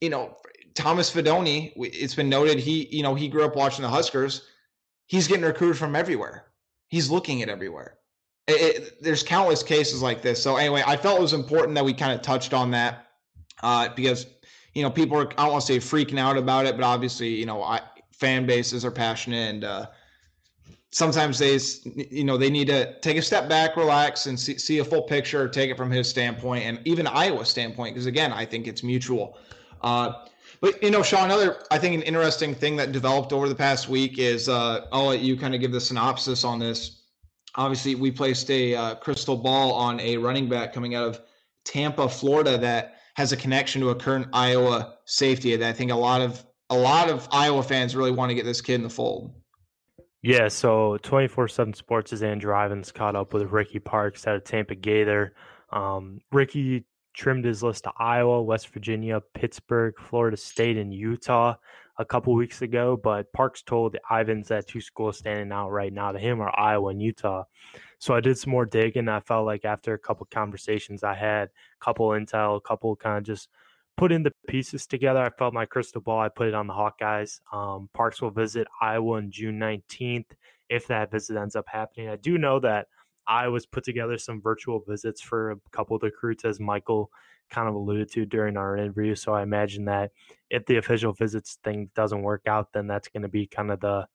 you 0.00 0.10
know, 0.10 0.36
Thomas 0.74 1.12
Fidone. 1.12 1.72
It's 1.76 2.14
been 2.14 2.28
noted 2.28 2.58
he, 2.58 2.86
you 2.94 3.02
know, 3.02 3.14
he 3.14 3.28
grew 3.28 3.44
up 3.44 3.56
watching 3.56 3.82
the 3.82 3.88
Huskers. 3.88 4.46
He's 5.06 5.26
getting 5.26 5.44
recruited 5.44 5.76
from 5.76 5.96
everywhere. 5.96 6.46
He's 6.86 7.10
looking 7.10 7.42
at 7.42 7.48
everywhere 7.48 7.99
it, 8.52 9.02
there's 9.02 9.22
countless 9.22 9.62
cases 9.62 10.02
like 10.02 10.22
this. 10.22 10.42
So 10.42 10.56
anyway, 10.56 10.82
I 10.86 10.96
felt 10.96 11.18
it 11.18 11.22
was 11.22 11.32
important 11.32 11.74
that 11.74 11.84
we 11.84 11.92
kind 11.92 12.12
of 12.12 12.22
touched 12.22 12.54
on 12.54 12.70
that 12.72 13.06
uh, 13.62 13.88
because 13.94 14.26
you 14.74 14.82
know 14.82 14.90
people 14.90 15.16
are 15.18 15.28
I 15.32 15.44
don't 15.44 15.52
want 15.52 15.64
to 15.66 15.72
say 15.72 15.78
freaking 15.78 16.18
out 16.18 16.36
about 16.36 16.66
it, 16.66 16.76
but 16.76 16.84
obviously 16.84 17.28
you 17.28 17.46
know 17.46 17.62
I, 17.62 17.80
fan 18.12 18.46
bases 18.46 18.84
are 18.84 18.90
passionate 18.90 19.54
and 19.54 19.64
uh, 19.64 19.86
sometimes 20.90 21.38
they 21.38 21.58
you 22.10 22.24
know 22.24 22.36
they 22.36 22.50
need 22.50 22.68
to 22.68 22.98
take 23.00 23.16
a 23.16 23.22
step 23.22 23.48
back, 23.48 23.76
relax, 23.76 24.26
and 24.26 24.38
see, 24.38 24.58
see 24.58 24.78
a 24.78 24.84
full 24.84 25.02
picture, 25.02 25.48
take 25.48 25.70
it 25.70 25.76
from 25.76 25.90
his 25.90 26.08
standpoint 26.08 26.64
and 26.64 26.80
even 26.84 27.06
Iowa's 27.06 27.48
standpoint 27.48 27.94
because 27.94 28.06
again 28.06 28.32
I 28.32 28.44
think 28.44 28.66
it's 28.66 28.82
mutual. 28.82 29.38
Uh, 29.82 30.26
but 30.60 30.82
you 30.82 30.90
know, 30.90 31.02
Sean, 31.02 31.24
another 31.24 31.62
I 31.70 31.78
think 31.78 31.94
an 31.94 32.02
interesting 32.02 32.54
thing 32.54 32.76
that 32.76 32.92
developed 32.92 33.32
over 33.32 33.48
the 33.48 33.54
past 33.54 33.88
week 33.88 34.18
is 34.18 34.48
uh, 34.48 34.86
I'll 34.92 35.06
let 35.06 35.20
you 35.20 35.36
kind 35.36 35.54
of 35.54 35.60
give 35.60 35.72
the 35.72 35.80
synopsis 35.80 36.44
on 36.44 36.58
this 36.58 36.99
obviously 37.56 37.94
we 37.94 38.10
placed 38.10 38.50
a 38.50 38.74
uh, 38.74 38.94
crystal 38.96 39.36
ball 39.36 39.72
on 39.72 40.00
a 40.00 40.16
running 40.16 40.48
back 40.48 40.72
coming 40.72 40.94
out 40.94 41.06
of 41.06 41.20
Tampa, 41.64 42.08
Florida 42.08 42.58
that 42.58 42.96
has 43.16 43.32
a 43.32 43.36
connection 43.36 43.80
to 43.82 43.90
a 43.90 43.94
current 43.94 44.28
Iowa 44.32 44.94
safety 45.04 45.54
that 45.56 45.68
I 45.68 45.72
think 45.72 45.90
a 45.90 45.96
lot 45.96 46.20
of 46.20 46.44
a 46.70 46.76
lot 46.76 47.10
of 47.10 47.28
Iowa 47.32 47.62
fans 47.62 47.96
really 47.96 48.12
want 48.12 48.30
to 48.30 48.34
get 48.34 48.44
this 48.44 48.60
kid 48.60 48.74
in 48.74 48.82
the 48.82 48.90
fold. 48.90 49.34
Yeah, 50.22 50.48
so 50.48 50.98
24/7 51.02 51.74
Sports 51.74 52.12
is 52.12 52.22
Andrew 52.22 52.54
Ivins 52.54 52.92
caught 52.92 53.16
up 53.16 53.32
with 53.34 53.50
Ricky 53.50 53.78
Parks 53.78 54.26
out 54.26 54.36
of 54.36 54.44
Tampa 54.44 54.74
Gaither. 54.74 55.34
Um, 55.72 56.20
Ricky 56.30 56.84
trimmed 57.14 57.44
his 57.44 57.62
list 57.62 57.84
to 57.84 57.92
Iowa, 57.98 58.42
West 58.42 58.68
Virginia, 58.68 59.20
Pittsburgh, 59.34 59.94
Florida 59.98 60.36
State, 60.36 60.76
and 60.76 60.94
Utah 60.94 61.54
a 62.00 62.04
couple 62.04 62.34
weeks 62.34 62.62
ago, 62.62 62.96
but 62.96 63.30
Parks 63.34 63.62
told 63.62 63.94
Ivins 64.10 64.48
that 64.48 64.66
two 64.66 64.80
schools 64.80 65.18
standing 65.18 65.52
out 65.52 65.68
right 65.68 65.92
now 65.92 66.12
to 66.12 66.18
him 66.18 66.40
are 66.40 66.58
Iowa 66.58 66.88
and 66.88 67.02
Utah. 67.02 67.44
So 67.98 68.14
I 68.14 68.20
did 68.20 68.38
some 68.38 68.52
more 68.52 68.64
digging. 68.64 69.06
I 69.06 69.20
felt 69.20 69.44
like 69.44 69.66
after 69.66 69.92
a 69.92 69.98
couple 69.98 70.26
conversations 70.30 71.04
I 71.04 71.14
had, 71.14 71.48
a 71.48 71.84
couple 71.84 72.08
intel, 72.08 72.56
a 72.56 72.60
couple 72.60 72.96
kind 72.96 73.18
of 73.18 73.24
just 73.24 73.50
putting 73.98 74.22
the 74.22 74.32
pieces 74.48 74.86
together. 74.86 75.22
I 75.22 75.28
felt 75.28 75.52
my 75.52 75.66
crystal 75.66 76.00
ball. 76.00 76.20
I 76.20 76.30
put 76.30 76.48
it 76.48 76.54
on 76.54 76.66
the 76.66 76.72
Hawkeyes. 76.72 77.40
Um, 77.52 77.90
Parks 77.92 78.22
will 78.22 78.30
visit 78.30 78.66
Iowa 78.80 79.18
on 79.18 79.30
June 79.30 79.58
19th 79.58 80.30
if 80.70 80.86
that 80.86 81.10
visit 81.10 81.36
ends 81.36 81.54
up 81.54 81.66
happening. 81.68 82.08
I 82.08 82.16
do 82.16 82.38
know 82.38 82.60
that 82.60 82.86
Iowa's 83.26 83.66
put 83.66 83.84
together 83.84 84.16
some 84.16 84.40
virtual 84.40 84.82
visits 84.88 85.20
for 85.20 85.50
a 85.50 85.56
couple 85.70 85.96
of 85.96 86.00
the 86.00 86.06
recruits, 86.06 86.46
as 86.46 86.58
Michael 86.60 87.10
kind 87.50 87.68
of 87.68 87.74
alluded 87.74 88.10
to 88.12 88.24
during 88.26 88.56
our 88.56 88.76
interview. 88.76 89.14
So 89.14 89.34
I 89.34 89.42
imagine 89.42 89.84
that 89.86 90.10
if 90.48 90.64
the 90.66 90.76
official 90.76 91.12
visits 91.12 91.58
thing 91.62 91.90
doesn't 91.94 92.22
work 92.22 92.42
out, 92.46 92.68
then 92.72 92.86
that's 92.86 93.08
going 93.08 93.22
to 93.22 93.28
be 93.28 93.46
kind 93.46 93.70
of 93.70 93.80
the 93.80 94.06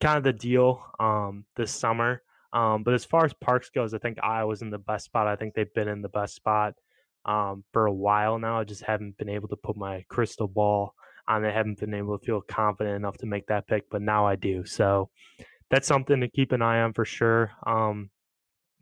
kind 0.00 0.18
of 0.18 0.24
the 0.24 0.32
deal 0.32 0.82
um, 1.00 1.44
this 1.56 1.72
summer. 1.72 2.22
Um, 2.52 2.82
but 2.82 2.94
as 2.94 3.04
far 3.04 3.24
as 3.24 3.34
Parks 3.34 3.70
goes, 3.70 3.92
I 3.92 3.98
think 3.98 4.18
Iowa's 4.22 4.62
in 4.62 4.70
the 4.70 4.78
best 4.78 5.06
spot. 5.06 5.26
I 5.26 5.36
think 5.36 5.54
they've 5.54 5.72
been 5.74 5.88
in 5.88 6.02
the 6.02 6.08
best 6.08 6.34
spot 6.34 6.74
um, 7.24 7.64
for 7.72 7.86
a 7.86 7.92
while 7.92 8.38
now. 8.38 8.60
I 8.60 8.64
just 8.64 8.82
haven't 8.82 9.18
been 9.18 9.28
able 9.28 9.48
to 9.48 9.56
put 9.56 9.76
my 9.76 10.04
crystal 10.08 10.48
ball 10.48 10.94
on 11.28 11.44
it. 11.44 11.48
I 11.48 11.52
haven't 11.52 11.80
been 11.80 11.94
able 11.94 12.18
to 12.18 12.24
feel 12.24 12.40
confident 12.40 12.96
enough 12.96 13.18
to 13.18 13.26
make 13.26 13.46
that 13.48 13.66
pick, 13.66 13.90
but 13.90 14.00
now 14.00 14.26
I 14.26 14.36
do. 14.36 14.64
So 14.64 15.10
that's 15.70 15.88
something 15.88 16.20
to 16.20 16.28
keep 16.28 16.52
an 16.52 16.62
eye 16.62 16.80
on 16.80 16.92
for 16.92 17.04
sure. 17.04 17.50
Um, 17.66 18.10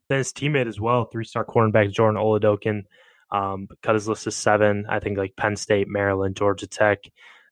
then 0.08 0.18
his 0.18 0.32
teammate 0.32 0.68
as 0.68 0.78
well, 0.78 1.06
three-star 1.06 1.46
cornerback 1.46 1.90
Jordan 1.90 2.20
Oladokun 2.20 2.82
um, 3.30 3.68
cut 3.82 3.94
his 3.94 4.08
list 4.08 4.24
to 4.24 4.30
seven. 4.30 4.86
I 4.88 5.00
think 5.00 5.18
like 5.18 5.36
Penn 5.36 5.56
State, 5.56 5.88
Maryland, 5.88 6.36
Georgia 6.36 6.66
Tech. 6.66 6.98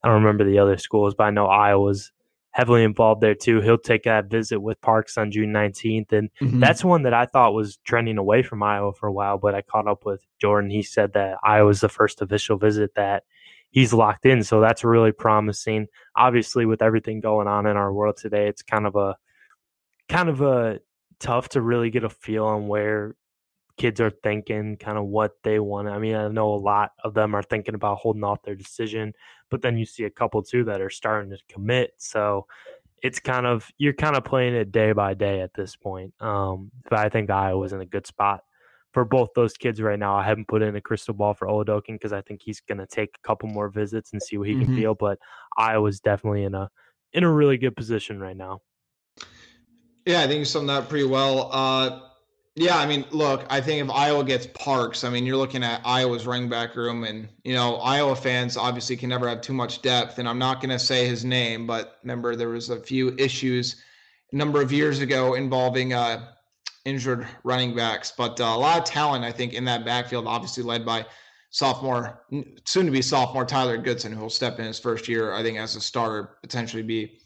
I 0.03 0.07
don't 0.07 0.21
remember 0.21 0.43
the 0.43 0.59
other 0.59 0.77
schools, 0.77 1.15
but 1.15 1.25
I 1.25 1.31
know 1.31 1.47
Iowa's 1.47 2.11
heavily 2.53 2.83
involved 2.83 3.21
there 3.21 3.35
too. 3.35 3.61
He'll 3.61 3.77
take 3.77 4.03
that 4.03 4.29
visit 4.29 4.59
with 4.59 4.79
Parks 4.79 5.17
on 5.17 5.31
June 5.31 5.51
19th. 5.51 6.11
And 6.11 6.29
mm-hmm. 6.39 6.59
that's 6.59 6.83
one 6.83 7.03
that 7.03 7.13
I 7.13 7.25
thought 7.25 7.53
was 7.53 7.77
trending 7.77 8.17
away 8.17 8.43
from 8.43 8.61
Iowa 8.61 8.93
for 8.93 9.07
a 9.07 9.13
while, 9.13 9.39
but 9.39 9.55
I 9.55 9.63
caught 9.63 9.87
up 9.87 10.05
with 10.05 10.23
Jordan. 10.39 10.69
He 10.69 10.83
said 10.83 11.13
that 11.13 11.37
Iowa's 11.43 11.81
the 11.81 11.89
first 11.89 12.21
official 12.21 12.57
visit 12.57 12.93
that 12.95 13.23
he's 13.71 13.91
locked 13.91 14.25
in. 14.25 14.43
So 14.43 14.61
that's 14.61 14.83
really 14.83 15.11
promising. 15.11 15.87
Obviously, 16.15 16.65
with 16.65 16.83
everything 16.83 17.21
going 17.21 17.47
on 17.47 17.65
in 17.65 17.75
our 17.75 17.91
world 17.91 18.17
today, 18.17 18.47
it's 18.47 18.61
kind 18.61 18.85
of 18.85 18.95
a 18.95 19.17
kind 20.07 20.29
of 20.29 20.41
a 20.41 20.79
tough 21.19 21.49
to 21.49 21.61
really 21.61 21.89
get 21.89 22.03
a 22.03 22.09
feel 22.09 22.45
on 22.45 22.67
where 22.67 23.15
kids 23.77 23.99
are 23.99 24.11
thinking, 24.11 24.77
kind 24.77 24.97
of 24.97 25.05
what 25.05 25.31
they 25.43 25.59
want. 25.59 25.87
I 25.87 25.99
mean, 25.99 26.15
I 26.15 26.27
know 26.27 26.53
a 26.53 26.55
lot 26.55 26.91
of 27.03 27.13
them 27.13 27.35
are 27.35 27.43
thinking 27.43 27.75
about 27.75 27.97
holding 27.97 28.23
off 28.23 28.43
their 28.43 28.55
decision, 28.55 29.13
but 29.49 29.61
then 29.61 29.77
you 29.77 29.85
see 29.85 30.03
a 30.03 30.09
couple 30.09 30.43
too 30.43 30.63
that 30.65 30.81
are 30.81 30.89
starting 30.89 31.31
to 31.31 31.37
commit. 31.49 31.93
So 31.97 32.45
it's 33.01 33.19
kind 33.19 33.45
of 33.45 33.69
you're 33.77 33.93
kind 33.93 34.15
of 34.15 34.23
playing 34.23 34.55
it 34.55 34.71
day 34.71 34.93
by 34.93 35.13
day 35.13 35.41
at 35.41 35.53
this 35.53 35.75
point. 35.75 36.13
Um, 36.19 36.71
but 36.89 36.99
I 36.99 37.09
think 37.09 37.29
Iowa's 37.29 37.73
in 37.73 37.81
a 37.81 37.85
good 37.85 38.07
spot 38.07 38.41
for 38.93 39.03
both 39.03 39.29
those 39.35 39.53
kids 39.53 39.81
right 39.81 39.99
now. 39.99 40.15
I 40.15 40.23
haven't 40.23 40.47
put 40.47 40.61
in 40.61 40.75
a 40.75 40.81
crystal 40.81 41.13
ball 41.13 41.33
for 41.33 41.47
Oladokun 41.47 41.93
because 41.93 42.13
I 42.13 42.21
think 42.21 42.41
he's 42.43 42.61
going 42.61 42.77
to 42.77 42.87
take 42.87 43.15
a 43.15 43.27
couple 43.27 43.49
more 43.49 43.69
visits 43.69 44.13
and 44.13 44.21
see 44.21 44.37
what 44.37 44.47
he 44.47 44.53
mm-hmm. 44.53 44.65
can 44.65 44.75
feel. 44.75 44.95
But 44.95 45.17
Iowa's 45.57 45.99
definitely 45.99 46.43
in 46.43 46.53
a 46.53 46.69
in 47.11 47.23
a 47.23 47.31
really 47.31 47.57
good 47.57 47.75
position 47.75 48.19
right 48.19 48.37
now. 48.37 48.61
Yeah, 50.05 50.21
I 50.21 50.27
think 50.27 50.39
you 50.39 50.45
summed 50.45 50.69
that 50.69 50.89
pretty 50.89 51.05
well. 51.05 51.49
Uh, 51.51 52.01
yeah, 52.55 52.77
I 52.77 52.85
mean, 52.85 53.03
look, 53.09 53.45
I 53.49 53.59
think 53.61 53.83
if 53.83 53.89
Iowa 53.89 54.23
gets 54.23 54.47
Parks, 54.53 55.03
I 55.03 55.09
mean, 55.09 55.25
you're 55.25 55.37
looking 55.37 55.63
at 55.63 55.81
Iowa's 55.83 56.27
running 56.27 56.49
back 56.49 56.75
room, 56.75 57.03
and 57.03 57.27
you 57.43 57.53
know, 57.55 57.77
Iowa 57.77 58.15
fans 58.15 58.57
obviously 58.57 58.95
can 58.95 59.09
never 59.09 59.27
have 59.27 59.41
too 59.41 59.53
much 59.53 59.81
depth. 59.81 60.19
And 60.19 60.29
I'm 60.29 60.37
not 60.37 60.61
going 60.61 60.69
to 60.69 60.77
say 60.77 61.07
his 61.07 61.25
name, 61.25 61.65
but 61.65 61.97
remember 62.03 62.35
there 62.35 62.49
was 62.49 62.69
a 62.69 62.79
few 62.79 63.15
issues 63.17 63.81
a 64.31 64.35
number 64.35 64.61
of 64.61 64.71
years 64.71 64.99
ago 64.99 65.33
involving 65.33 65.93
uh, 65.93 66.27
injured 66.85 67.27
running 67.43 67.75
backs, 67.75 68.13
but 68.15 68.39
uh, 68.39 68.43
a 68.43 68.57
lot 68.57 68.77
of 68.77 68.83
talent, 68.83 69.23
I 69.23 69.31
think, 69.31 69.53
in 69.53 69.65
that 69.65 69.83
backfield, 69.83 70.27
obviously 70.27 70.61
led 70.61 70.85
by 70.85 71.07
sophomore, 71.49 72.23
soon 72.65 72.85
to 72.85 72.91
be 72.91 73.01
sophomore 73.01 73.45
Tyler 73.45 73.77
Goodson, 73.77 74.11
who 74.11 74.21
will 74.21 74.29
step 74.29 74.59
in 74.59 74.65
his 74.65 74.79
first 74.79 75.07
year, 75.07 75.33
I 75.33 75.41
think, 75.41 75.57
as 75.57 75.75
a 75.75 75.81
starter, 75.81 76.37
potentially 76.43 76.83
be, 76.83 77.19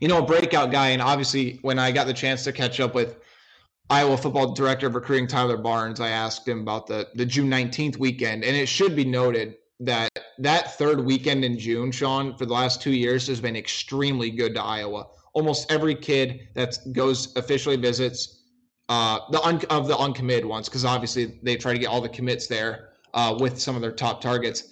you 0.00 0.08
know, 0.08 0.18
a 0.18 0.26
breakout 0.26 0.70
guy. 0.70 0.88
And 0.88 1.00
obviously, 1.00 1.58
when 1.62 1.78
I 1.78 1.90
got 1.90 2.06
the 2.06 2.12
chance 2.12 2.44
to 2.44 2.52
catch 2.52 2.80
up 2.80 2.94
with 2.94 3.16
Iowa 3.92 4.16
football 4.16 4.54
director 4.54 4.86
of 4.86 4.94
recruiting 4.94 5.26
Tyler 5.26 5.58
Barnes, 5.58 6.00
I 6.00 6.08
asked 6.08 6.48
him 6.48 6.60
about 6.60 6.86
the 6.86 7.08
the 7.14 7.26
June 7.26 7.50
19th 7.50 7.98
weekend, 7.98 8.42
and 8.42 8.56
it 8.56 8.66
should 8.66 8.96
be 8.96 9.04
noted 9.04 9.56
that 9.80 10.08
that 10.38 10.78
third 10.78 11.04
weekend 11.04 11.44
in 11.44 11.58
June, 11.58 11.92
Sean, 11.92 12.34
for 12.38 12.46
the 12.46 12.54
last 12.54 12.80
two 12.80 12.92
years 12.92 13.26
has 13.26 13.38
been 13.38 13.54
extremely 13.54 14.30
good 14.30 14.54
to 14.54 14.62
Iowa. 14.62 15.08
Almost 15.34 15.70
every 15.70 15.94
kid 15.94 16.48
that 16.54 16.78
goes 16.94 17.36
officially 17.36 17.76
visits 17.76 18.44
uh, 18.88 19.18
the 19.30 19.42
un, 19.42 19.60
of 19.68 19.88
the 19.88 19.98
uncommitted 19.98 20.46
ones, 20.46 20.70
because 20.70 20.86
obviously 20.86 21.38
they 21.42 21.56
try 21.56 21.74
to 21.74 21.78
get 21.78 21.88
all 21.88 22.00
the 22.00 22.08
commits 22.08 22.46
there 22.46 22.92
uh, 23.12 23.36
with 23.38 23.60
some 23.60 23.76
of 23.76 23.82
their 23.82 23.92
top 23.92 24.22
targets. 24.22 24.68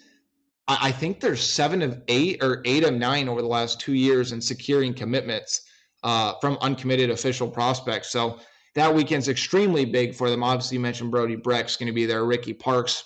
I, 0.67 0.79
I 0.89 0.93
think 0.93 1.21
they're 1.21 1.37
seven 1.37 1.83
of 1.83 2.01
eight 2.09 2.43
or 2.43 2.63
eight 2.65 2.85
of 2.85 2.95
nine 2.95 3.29
over 3.29 3.43
the 3.43 3.49
last 3.49 3.81
two 3.81 3.93
years 3.93 4.33
in 4.33 4.41
securing 4.41 4.95
commitments 4.95 5.61
uh, 6.05 6.33
from 6.41 6.57
uncommitted 6.63 7.11
official 7.11 7.49
prospects. 7.49 8.09
So 8.09 8.39
that 8.75 8.95
weekend's 8.95 9.29
extremely 9.29 9.85
big 9.85 10.15
for 10.15 10.31
them. 10.31 10.43
Obviously, 10.43 10.77
you 10.77 10.81
mentioned 10.81 11.11
Brody 11.11 11.37
Brecht's 11.37 11.77
going 11.77 11.89
to 11.89 11.93
be 11.93 12.07
there. 12.07 12.25
Ricky 12.25 12.53
Parks 12.53 13.05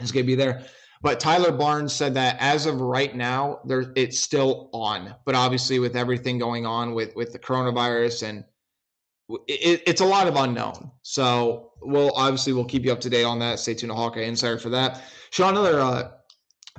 is 0.00 0.12
going 0.12 0.24
to 0.24 0.26
be 0.26 0.34
there. 0.34 0.64
But 1.02 1.20
Tyler 1.20 1.52
Barnes 1.52 1.92
said 1.92 2.14
that 2.14 2.36
as 2.40 2.66
of 2.66 2.80
right 2.80 3.14
now, 3.14 3.60
there 3.64 3.92
it's 3.94 4.18
still 4.18 4.70
on. 4.72 5.14
But 5.24 5.34
obviously, 5.34 5.78
with 5.78 5.94
everything 5.94 6.38
going 6.38 6.66
on 6.66 6.94
with 6.94 7.14
with 7.14 7.32
the 7.32 7.38
coronavirus 7.38 8.28
and 8.28 8.44
it, 9.46 9.82
it's 9.86 10.00
a 10.00 10.04
lot 10.04 10.26
of 10.26 10.36
unknown. 10.36 10.90
So 11.02 11.72
we'll 11.82 12.12
obviously 12.12 12.52
we'll 12.52 12.64
keep 12.64 12.84
you 12.84 12.92
up 12.92 13.00
to 13.00 13.10
date 13.10 13.24
on 13.24 13.38
that. 13.40 13.58
Stay 13.58 13.74
tuned 13.74 13.90
to 13.90 13.94
Hawkeye 13.94 14.22
Insider 14.22 14.58
for 14.58 14.70
that. 14.70 15.02
Sean, 15.30 15.50
another 15.50 15.80
uh, 15.80 16.10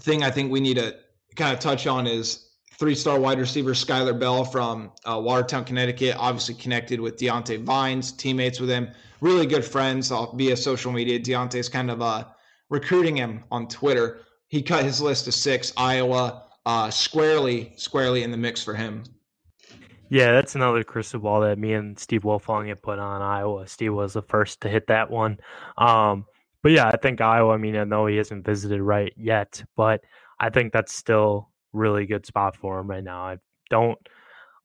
thing 0.01 0.23
I 0.23 0.31
think 0.31 0.51
we 0.51 0.59
need 0.59 0.77
to 0.77 0.97
kind 1.35 1.53
of 1.53 1.59
touch 1.59 1.87
on 1.87 2.07
is 2.07 2.46
three-star 2.79 3.19
wide 3.19 3.39
receiver 3.39 3.71
Skyler 3.71 4.17
Bell 4.17 4.43
from 4.43 4.91
uh, 5.05 5.19
Watertown, 5.19 5.65
Connecticut. 5.65 6.15
Obviously 6.17 6.55
connected 6.55 6.99
with 6.99 7.17
Deontay 7.17 7.63
Vines, 7.63 8.11
teammates 8.11 8.59
with 8.59 8.69
him, 8.69 8.89
really 9.21 9.45
good 9.45 9.65
friends 9.65 10.11
via 10.35 10.55
social 10.55 10.91
media. 10.91 11.19
Deontay's 11.19 11.69
kind 11.69 11.89
of 11.89 12.01
uh, 12.01 12.25
recruiting 12.69 13.15
him 13.15 13.43
on 13.51 13.67
Twitter. 13.67 14.21
He 14.47 14.61
cut 14.61 14.83
his 14.83 15.01
list 15.01 15.25
to 15.25 15.31
six. 15.31 15.73
Iowa 15.75 16.43
uh, 16.65 16.89
squarely, 16.89 17.73
squarely 17.77 18.23
in 18.23 18.31
the 18.31 18.37
mix 18.37 18.63
for 18.63 18.73
him. 18.73 19.03
Yeah, 20.09 20.31
that's 20.31 20.55
another 20.55 20.83
crystal 20.83 21.19
ball 21.19 21.41
that 21.41 21.57
me 21.57 21.73
and 21.73 21.99
Steve 21.99 22.21
Wilfong 22.21 22.67
had 22.69 22.81
put 22.81 22.97
on 22.97 23.21
Iowa. 23.21 23.67
Steve 23.67 23.93
was 23.93 24.13
the 24.13 24.21
first 24.21 24.61
to 24.61 24.69
hit 24.69 24.87
that 24.87 25.09
one. 25.09 25.37
Um, 25.77 26.25
but 26.63 26.71
yeah, 26.71 26.87
I 26.87 26.95
think 26.97 27.19
Iowa. 27.19 27.53
I 27.53 27.57
mean, 27.57 27.75
I 27.75 27.83
know 27.83 28.05
he 28.05 28.15
hasn't 28.15 28.45
visited 28.45 28.81
right 28.81 29.11
yet, 29.17 29.63
but 29.75 30.01
I 30.39 30.49
think 30.49 30.71
that's 30.71 30.93
still 30.93 31.49
really 31.73 32.05
good 32.05 32.25
spot 32.25 32.55
for 32.55 32.79
him 32.79 32.87
right 32.87 33.03
now. 33.03 33.21
I 33.21 33.37
don't. 33.69 33.97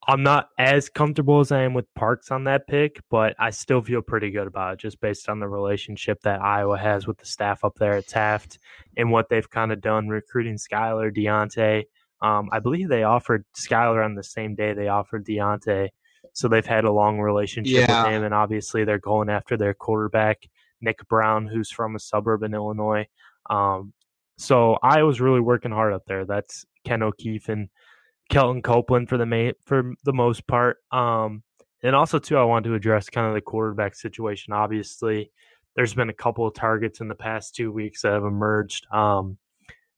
I'm 0.09 0.25
not 0.25 0.49
as 0.59 0.89
comfortable 0.89 1.39
as 1.39 1.53
I 1.53 1.63
am 1.63 1.75
with 1.75 1.87
Parks 1.95 2.33
on 2.33 2.43
that 2.45 2.67
pick, 2.67 3.01
but 3.09 3.37
I 3.39 3.51
still 3.51 3.83
feel 3.83 4.03
pretty 4.03 4.33
good 4.33 4.49
about 4.49 4.73
it 4.73 4.81
just 4.81 5.01
based 5.01 5.29
on 5.29 5.39
the 5.39 5.49
relationship 5.49 6.21
that 6.23 6.43
Iowa 6.43 6.77
has 6.77 7.07
with 7.07 7.19
the 7.19 7.25
staff 7.25 7.65
up 7.65 7.77
there 7.79 7.93
at 7.93 8.09
Taft 8.09 8.59
and 8.97 9.13
what 9.13 9.29
they've 9.29 9.49
kind 9.49 9.71
of 9.71 9.81
done 9.81 10.09
recruiting 10.09 10.57
Skyler, 10.57 11.17
Deontay, 11.17 11.85
um, 12.23 12.49
I 12.53 12.61
believe 12.61 12.89
they 12.89 13.03
offered 13.03 13.45
Skyler 13.57 14.05
on 14.05 14.15
the 14.15 14.23
same 14.23 14.55
day 14.55 14.73
they 14.73 14.89
offered 14.89 15.27
Deontay. 15.27 15.89
So 16.35 16.49
they've 16.49 16.65
had 16.65 16.85
a 16.85 16.93
long 16.93 17.19
relationship 17.19 17.89
yeah. 17.89 18.05
with 18.05 18.13
him, 18.13 18.25
and 18.25 18.33
obviously 18.33 18.85
they're 18.85 18.99
going 18.99 19.29
after 19.29 19.57
their 19.57 19.75
quarterback, 19.75 20.49
Nick 20.81 21.07
Brown, 21.09 21.47
who's 21.47 21.71
from 21.71 21.95
a 21.95 21.99
suburb 21.99 22.43
in 22.43 22.55
Illinois. 22.55 23.07
Um, 23.51 23.93
so 24.39 24.79
I 24.83 25.03
was 25.03 25.21
really 25.21 25.41
working 25.41 25.73
hard 25.73 25.93
up 25.93 26.05
there. 26.07 26.25
That's 26.25 26.65
Ken 26.85 27.03
O'Keefe 27.03 27.49
and 27.49 27.69
Kelton 28.31 28.63
Copeland 28.63 29.09
for 29.09 29.19
the 29.19 29.27
main, 29.27 29.53
for 29.65 29.93
the 30.05 30.13
most 30.13 30.47
part. 30.47 30.79
Um, 30.91 31.43
and 31.83 31.97
also 31.97 32.19
too, 32.19 32.37
I 32.37 32.45
wanted 32.45 32.69
to 32.69 32.75
address 32.75 33.11
kind 33.11 33.27
of 33.27 33.35
the 33.35 33.41
quarterback 33.41 33.95
situation. 33.95 34.53
Obviously, 34.53 35.31
there's 35.75 35.95
been 35.95 36.11
a 36.11 36.15
couple 36.15 36.47
of 36.47 36.55
targets 36.55 37.01
in 37.01 37.09
the 37.09 37.15
past 37.15 37.55
two 37.55 37.73
weeks 37.73 38.03
that 38.03 38.13
have 38.13 38.25
emerged. 38.25 38.87
Um, 38.93 39.39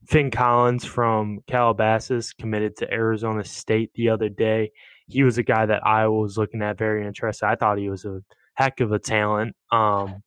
Finn 0.07 0.31
Collins 0.31 0.85
from 0.85 1.41
Calabasas 1.47 2.33
committed 2.33 2.77
to 2.77 2.93
Arizona 2.93 3.45
State 3.45 3.91
the 3.95 4.11
other 4.11 4.29
day. 4.29 4.73
He 5.09 5.23
was 5.23 5.39
a 5.39 5.43
guy 5.43 5.67
that 5.67 5.87
Iowa 5.87 6.19
was 6.19 6.37
looking 6.37 6.63
at 6.63 6.79
very 6.79 7.07
interested. 7.07 7.47
I 7.47 7.57
thought 7.57 7.79
he 7.79 7.91
was 7.91 8.05
a 8.05 8.21
heck 8.55 8.81
of 8.81 8.93
a 8.93 8.99
talent. 8.99 9.57
Um, 9.71 10.23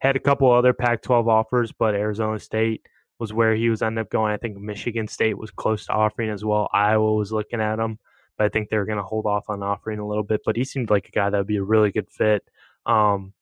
had 0.00 0.16
a 0.16 0.20
couple 0.20 0.50
other 0.50 0.72
Pac-12 0.72 1.28
offers, 1.28 1.72
but 1.72 1.94
Arizona 1.94 2.38
State 2.38 2.86
was 3.18 3.32
where 3.32 3.54
he 3.54 3.70
was 3.70 3.82
ended 3.82 4.02
up 4.02 4.10
going. 4.10 4.32
I 4.32 4.36
think 4.36 4.56
Michigan 4.56 5.08
State 5.08 5.38
was 5.38 5.50
close 5.50 5.86
to 5.86 5.92
offering 5.92 6.30
as 6.30 6.44
well. 6.44 6.68
Iowa 6.72 7.14
was 7.14 7.32
looking 7.32 7.60
at 7.60 7.78
him, 7.78 7.98
but 8.36 8.44
I 8.44 8.48
think 8.48 8.68
they 8.68 8.76
were 8.76 8.84
going 8.84 8.98
to 8.98 9.04
hold 9.04 9.26
off 9.26 9.48
on 9.48 9.62
offering 9.62 9.98
a 9.98 10.06
little 10.06 10.22
bit. 10.22 10.42
But 10.44 10.56
he 10.56 10.64
seemed 10.64 10.90
like 10.90 11.08
a 11.08 11.12
guy 11.12 11.30
that 11.30 11.38
would 11.38 11.46
be 11.46 11.56
a 11.56 11.62
really 11.62 11.90
good 11.90 12.10
fit. 12.10 12.44
Um, 12.86 13.32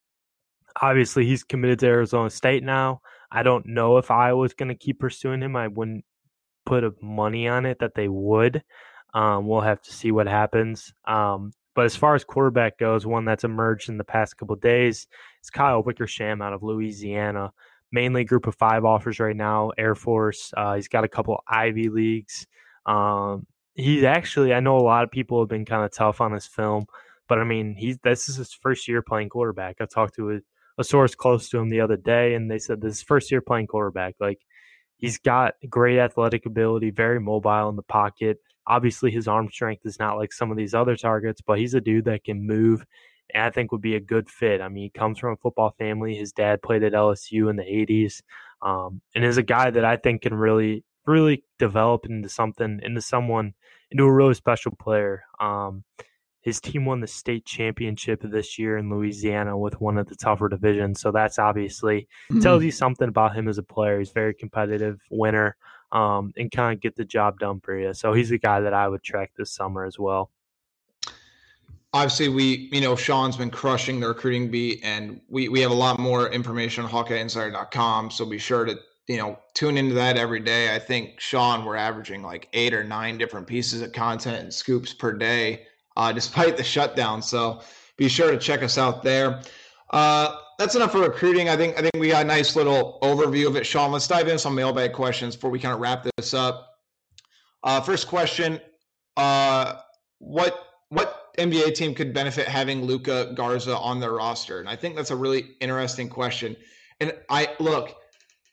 obviously, 0.80 1.26
he's 1.26 1.44
committed 1.44 1.80
to 1.80 1.86
Arizona 1.86 2.30
State 2.30 2.64
now. 2.64 3.00
I 3.30 3.42
don't 3.42 3.66
know 3.66 3.98
if 3.98 4.10
I 4.10 4.32
was 4.32 4.54
going 4.54 4.68
to 4.68 4.74
keep 4.74 5.00
pursuing 5.00 5.42
him. 5.42 5.56
I 5.56 5.68
wouldn't 5.68 6.04
put 6.64 7.02
money 7.02 7.48
on 7.48 7.66
it 7.66 7.78
that 7.80 7.94
they 7.94 8.08
would. 8.08 8.62
Um, 9.14 9.46
we'll 9.46 9.60
have 9.62 9.82
to 9.82 9.92
see 9.92 10.10
what 10.10 10.26
happens. 10.26 10.92
Um, 11.06 11.52
but 11.74 11.84
as 11.84 11.96
far 11.96 12.14
as 12.14 12.24
quarterback 12.24 12.78
goes, 12.78 13.06
one 13.06 13.24
that's 13.24 13.44
emerged 13.44 13.88
in 13.88 13.98
the 13.98 14.04
past 14.04 14.36
couple 14.36 14.56
days 14.56 15.06
is 15.42 15.50
Kyle 15.50 15.82
Wickersham 15.82 16.40
out 16.40 16.54
of 16.54 16.62
Louisiana. 16.62 17.52
Mainly 17.96 18.24
group 18.24 18.46
of 18.46 18.54
five 18.54 18.84
offers 18.84 19.18
right 19.18 19.34
now, 19.34 19.72
Air 19.78 19.94
Force. 19.94 20.52
Uh, 20.54 20.74
he's 20.74 20.88
got 20.88 21.04
a 21.04 21.08
couple 21.08 21.42
Ivy 21.48 21.88
Leagues. 21.88 22.46
Um, 22.84 23.46
he's 23.74 24.04
actually, 24.04 24.52
I 24.52 24.60
know 24.60 24.76
a 24.76 24.84
lot 24.84 25.02
of 25.04 25.10
people 25.10 25.40
have 25.40 25.48
been 25.48 25.64
kind 25.64 25.82
of 25.82 25.92
tough 25.92 26.20
on 26.20 26.32
his 26.32 26.46
film, 26.46 26.84
but 27.26 27.38
I 27.38 27.44
mean, 27.44 27.74
he's 27.74 27.96
this 28.04 28.28
is 28.28 28.36
his 28.36 28.52
first 28.52 28.86
year 28.86 29.00
playing 29.00 29.30
quarterback. 29.30 29.76
I 29.80 29.86
talked 29.86 30.16
to 30.16 30.32
a 30.32 30.40
a 30.78 30.84
source 30.84 31.14
close 31.14 31.48
to 31.48 31.58
him 31.58 31.68
the 31.68 31.80
other 31.80 31.96
day, 31.96 32.34
and 32.34 32.50
they 32.50 32.58
said 32.58 32.80
this 32.80 33.02
first 33.02 33.30
year 33.30 33.40
playing 33.40 33.66
quarterback. 33.66 34.14
Like 34.20 34.40
he's 34.96 35.18
got 35.18 35.54
great 35.68 35.98
athletic 35.98 36.46
ability, 36.46 36.90
very 36.90 37.20
mobile 37.20 37.68
in 37.68 37.76
the 37.76 37.82
pocket. 37.82 38.38
Obviously, 38.66 39.10
his 39.10 39.28
arm 39.28 39.48
strength 39.50 39.86
is 39.86 39.98
not 39.98 40.16
like 40.16 40.32
some 40.32 40.50
of 40.50 40.56
these 40.56 40.74
other 40.74 40.96
targets, 40.96 41.40
but 41.40 41.58
he's 41.58 41.74
a 41.74 41.80
dude 41.80 42.06
that 42.06 42.24
can 42.24 42.46
move, 42.46 42.84
and 43.34 43.42
I 43.42 43.50
think 43.50 43.72
would 43.72 43.80
be 43.80 43.96
a 43.96 44.00
good 44.00 44.28
fit. 44.28 44.60
I 44.60 44.68
mean, 44.68 44.84
he 44.84 44.90
comes 44.90 45.18
from 45.18 45.32
a 45.32 45.36
football 45.36 45.74
family. 45.78 46.14
His 46.14 46.32
dad 46.32 46.62
played 46.62 46.82
at 46.82 46.92
LSU 46.92 47.50
in 47.50 47.56
the 47.56 47.64
'80s, 47.64 48.22
um, 48.62 49.00
and 49.14 49.24
is 49.24 49.38
a 49.38 49.42
guy 49.42 49.70
that 49.70 49.84
I 49.84 49.96
think 49.96 50.22
can 50.22 50.34
really, 50.34 50.84
really 51.06 51.44
develop 51.58 52.06
into 52.06 52.28
something, 52.28 52.80
into 52.82 53.00
someone, 53.00 53.54
into 53.90 54.04
a 54.04 54.12
really 54.12 54.34
special 54.34 54.72
player. 54.76 55.24
Um, 55.40 55.84
his 56.46 56.60
team 56.60 56.84
won 56.84 57.00
the 57.00 57.08
state 57.08 57.44
championship 57.44 58.22
this 58.22 58.56
year 58.56 58.78
in 58.78 58.88
Louisiana 58.88 59.58
with 59.58 59.80
one 59.80 59.98
of 59.98 60.06
the 60.06 60.14
tougher 60.14 60.48
divisions. 60.48 61.00
So 61.00 61.10
that's 61.10 61.40
obviously 61.40 62.06
mm-hmm. 62.30 62.38
tells 62.38 62.62
you 62.62 62.70
something 62.70 63.08
about 63.08 63.34
him 63.34 63.48
as 63.48 63.58
a 63.58 63.64
player. 63.64 63.98
He's 63.98 64.12
very 64.12 64.32
competitive, 64.32 65.00
winner, 65.10 65.56
um, 65.90 66.32
and 66.36 66.48
kind 66.48 66.76
of 66.76 66.80
get 66.80 66.94
the 66.94 67.04
job 67.04 67.40
done 67.40 67.58
for 67.58 67.76
you. 67.76 67.92
So 67.94 68.12
he's 68.12 68.30
a 68.30 68.38
guy 68.38 68.60
that 68.60 68.72
I 68.72 68.86
would 68.86 69.02
track 69.02 69.32
this 69.36 69.52
summer 69.52 69.84
as 69.84 69.98
well. 69.98 70.30
Obviously, 71.96 72.28
we 72.28 72.68
you 72.72 72.82
know 72.82 72.94
Sean's 72.94 73.38
been 73.38 73.50
crushing 73.50 74.00
the 74.00 74.08
recruiting 74.08 74.50
beat, 74.50 74.80
and 74.82 75.18
we 75.30 75.48
we 75.48 75.60
have 75.60 75.70
a 75.70 75.74
lot 75.74 75.98
more 75.98 76.28
information 76.28 76.84
on 76.84 76.90
HawkeyeInsider.com. 76.90 78.10
So 78.10 78.26
be 78.26 78.36
sure 78.36 78.66
to 78.66 78.78
you 79.06 79.16
know 79.16 79.38
tune 79.54 79.78
into 79.78 79.94
that 79.94 80.18
every 80.18 80.40
day. 80.40 80.74
I 80.74 80.78
think 80.78 81.18
Sean, 81.20 81.64
we're 81.64 81.76
averaging 81.76 82.22
like 82.22 82.48
eight 82.52 82.74
or 82.74 82.84
nine 82.84 83.16
different 83.16 83.46
pieces 83.46 83.80
of 83.80 83.92
content 83.92 84.42
and 84.42 84.52
scoops 84.52 84.92
per 84.92 85.12
day 85.14 85.62
uh, 85.96 86.12
despite 86.20 86.58
the 86.58 86.64
shutdown. 86.64 87.22
So 87.22 87.62
be 87.96 88.08
sure 88.08 88.30
to 88.30 88.36
check 88.36 88.62
us 88.62 88.76
out 88.76 89.02
there. 89.02 89.40
Uh, 89.90 90.36
that's 90.58 90.74
enough 90.74 90.92
for 90.92 91.00
recruiting. 91.00 91.48
I 91.48 91.56
think 91.56 91.78
I 91.78 91.80
think 91.80 91.94
we 91.98 92.08
got 92.08 92.24
a 92.24 92.28
nice 92.28 92.56
little 92.56 92.98
overview 93.02 93.46
of 93.46 93.56
it. 93.56 93.64
Sean, 93.64 93.90
let's 93.90 94.06
dive 94.06 94.26
into 94.26 94.38
some 94.38 94.54
mailbag 94.54 94.92
questions 94.92 95.34
before 95.34 95.50
we 95.50 95.58
kind 95.58 95.72
of 95.72 95.80
wrap 95.80 96.06
this 96.18 96.34
up. 96.34 96.74
Uh, 97.62 97.80
first 97.80 98.06
question: 98.06 98.60
uh, 99.16 99.76
What 100.18 100.58
what 100.90 101.25
NBA 101.36 101.74
team 101.74 101.94
could 101.94 102.12
benefit 102.12 102.48
having 102.48 102.84
Luka 102.84 103.32
Garza 103.34 103.76
on 103.76 104.00
their 104.00 104.12
roster? 104.12 104.60
And 104.60 104.68
I 104.68 104.76
think 104.76 104.96
that's 104.96 105.10
a 105.10 105.16
really 105.16 105.56
interesting 105.60 106.08
question. 106.08 106.56
And 107.00 107.14
I 107.30 107.54
look, 107.58 107.96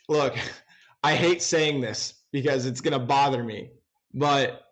look, 0.09 0.35
I 1.03 1.15
hate 1.15 1.41
saying 1.41 1.81
this 1.81 2.13
because 2.31 2.65
it's 2.65 2.81
gonna 2.81 2.99
bother 2.99 3.43
me, 3.43 3.71
but 4.13 4.63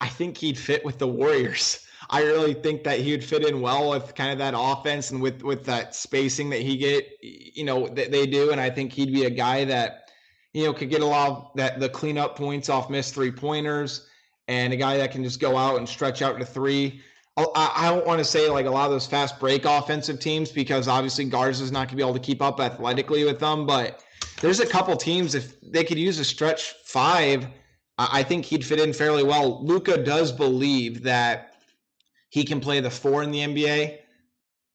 I 0.00 0.08
think 0.08 0.36
he'd 0.36 0.58
fit 0.58 0.84
with 0.84 0.98
the 0.98 1.08
Warriors. 1.08 1.86
I 2.10 2.22
really 2.22 2.54
think 2.54 2.82
that 2.84 2.98
he 2.98 3.12
would 3.12 3.24
fit 3.24 3.46
in 3.46 3.60
well 3.60 3.90
with 3.90 4.14
kind 4.14 4.32
of 4.32 4.38
that 4.38 4.54
offense 4.56 5.12
and 5.12 5.22
with 5.22 5.42
with 5.42 5.64
that 5.66 5.94
spacing 5.94 6.50
that 6.50 6.60
he 6.60 6.76
get, 6.76 7.06
you 7.22 7.64
know, 7.64 7.88
that 7.88 8.10
they 8.10 8.26
do. 8.26 8.50
And 8.50 8.60
I 8.60 8.68
think 8.70 8.92
he'd 8.92 9.12
be 9.12 9.24
a 9.24 9.30
guy 9.30 9.64
that, 9.66 10.10
you 10.52 10.64
know, 10.64 10.72
could 10.72 10.90
get 10.90 11.00
a 11.00 11.06
lot 11.06 11.30
of 11.30 11.50
that 11.54 11.78
the 11.78 11.88
cleanup 11.88 12.36
points 12.36 12.68
off 12.68 12.90
missed 12.90 13.14
three 13.14 13.30
pointers, 13.30 14.08
and 14.48 14.72
a 14.72 14.76
guy 14.76 14.96
that 14.96 15.12
can 15.12 15.22
just 15.22 15.40
go 15.40 15.56
out 15.56 15.78
and 15.78 15.88
stretch 15.88 16.22
out 16.22 16.38
to 16.38 16.44
three. 16.44 17.00
Oh, 17.36 17.50
I, 17.54 17.72
I 17.76 17.90
don't 17.90 18.06
want 18.06 18.18
to 18.18 18.24
say 18.24 18.48
like 18.50 18.66
a 18.66 18.70
lot 18.70 18.86
of 18.86 18.90
those 18.90 19.06
fast 19.06 19.40
break 19.40 19.64
offensive 19.64 20.20
teams 20.20 20.50
because 20.50 20.86
obviously 20.86 21.24
Garza's 21.24 21.72
not 21.72 21.88
going 21.88 21.88
to 21.88 21.96
be 21.96 22.02
able 22.02 22.14
to 22.14 22.20
keep 22.20 22.42
up 22.42 22.60
athletically 22.60 23.24
with 23.24 23.40
them, 23.40 23.66
but 23.66 24.02
there's 24.40 24.60
a 24.60 24.66
couple 24.66 24.96
teams 24.96 25.34
if 25.34 25.58
they 25.62 25.84
could 25.84 25.98
use 25.98 26.18
a 26.18 26.24
stretch 26.24 26.74
five 26.84 27.46
I 27.98 28.22
think 28.22 28.44
he'd 28.44 28.64
fit 28.64 28.80
in 28.80 28.92
fairly 28.92 29.22
well. 29.22 29.64
Luka 29.64 30.02
does 30.02 30.32
believe 30.32 31.02
that 31.02 31.54
he 32.30 32.44
can 32.44 32.60
play 32.60 32.80
the 32.80 32.90
four 32.90 33.22
in 33.22 33.30
the 33.30 33.40
NBA. 33.40 33.98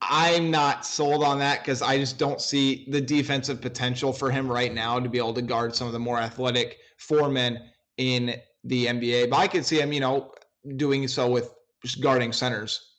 I'm 0.01 0.51
not 0.51 0.86
sold 0.86 1.24
on 1.24 1.39
that 1.39 1.64
because 1.64 1.82
I 1.82 1.97
just 1.97 2.20
don't 2.20 2.39
see 2.39 2.86
the 2.89 3.01
defensive 3.01 3.60
potential 3.60 4.14
for 4.14 4.30
him 4.30 4.49
right 4.49 4.72
now 4.72 4.99
to 4.99 5.10
be 5.10 5.18
able 5.18 5.34
to 5.34 5.41
guard 5.41 5.76
some 5.76 5.88
of 5.88 5.93
the 5.93 5.99
more 5.99 6.20
athletic 6.20 6.78
four 6.97 7.30
men 7.30 7.72
in 7.97 8.36
the 8.64 8.86
NBA. 8.86 9.32
But 9.32 9.38
I 9.38 9.47
could 9.47 9.66
see 9.66 9.82
him, 9.82 9.91
you 9.91 9.99
know, 9.99 10.34
doing 10.76 11.08
so 11.08 11.28
with 11.28 11.53
guarding 12.01 12.34
centers. 12.34 12.93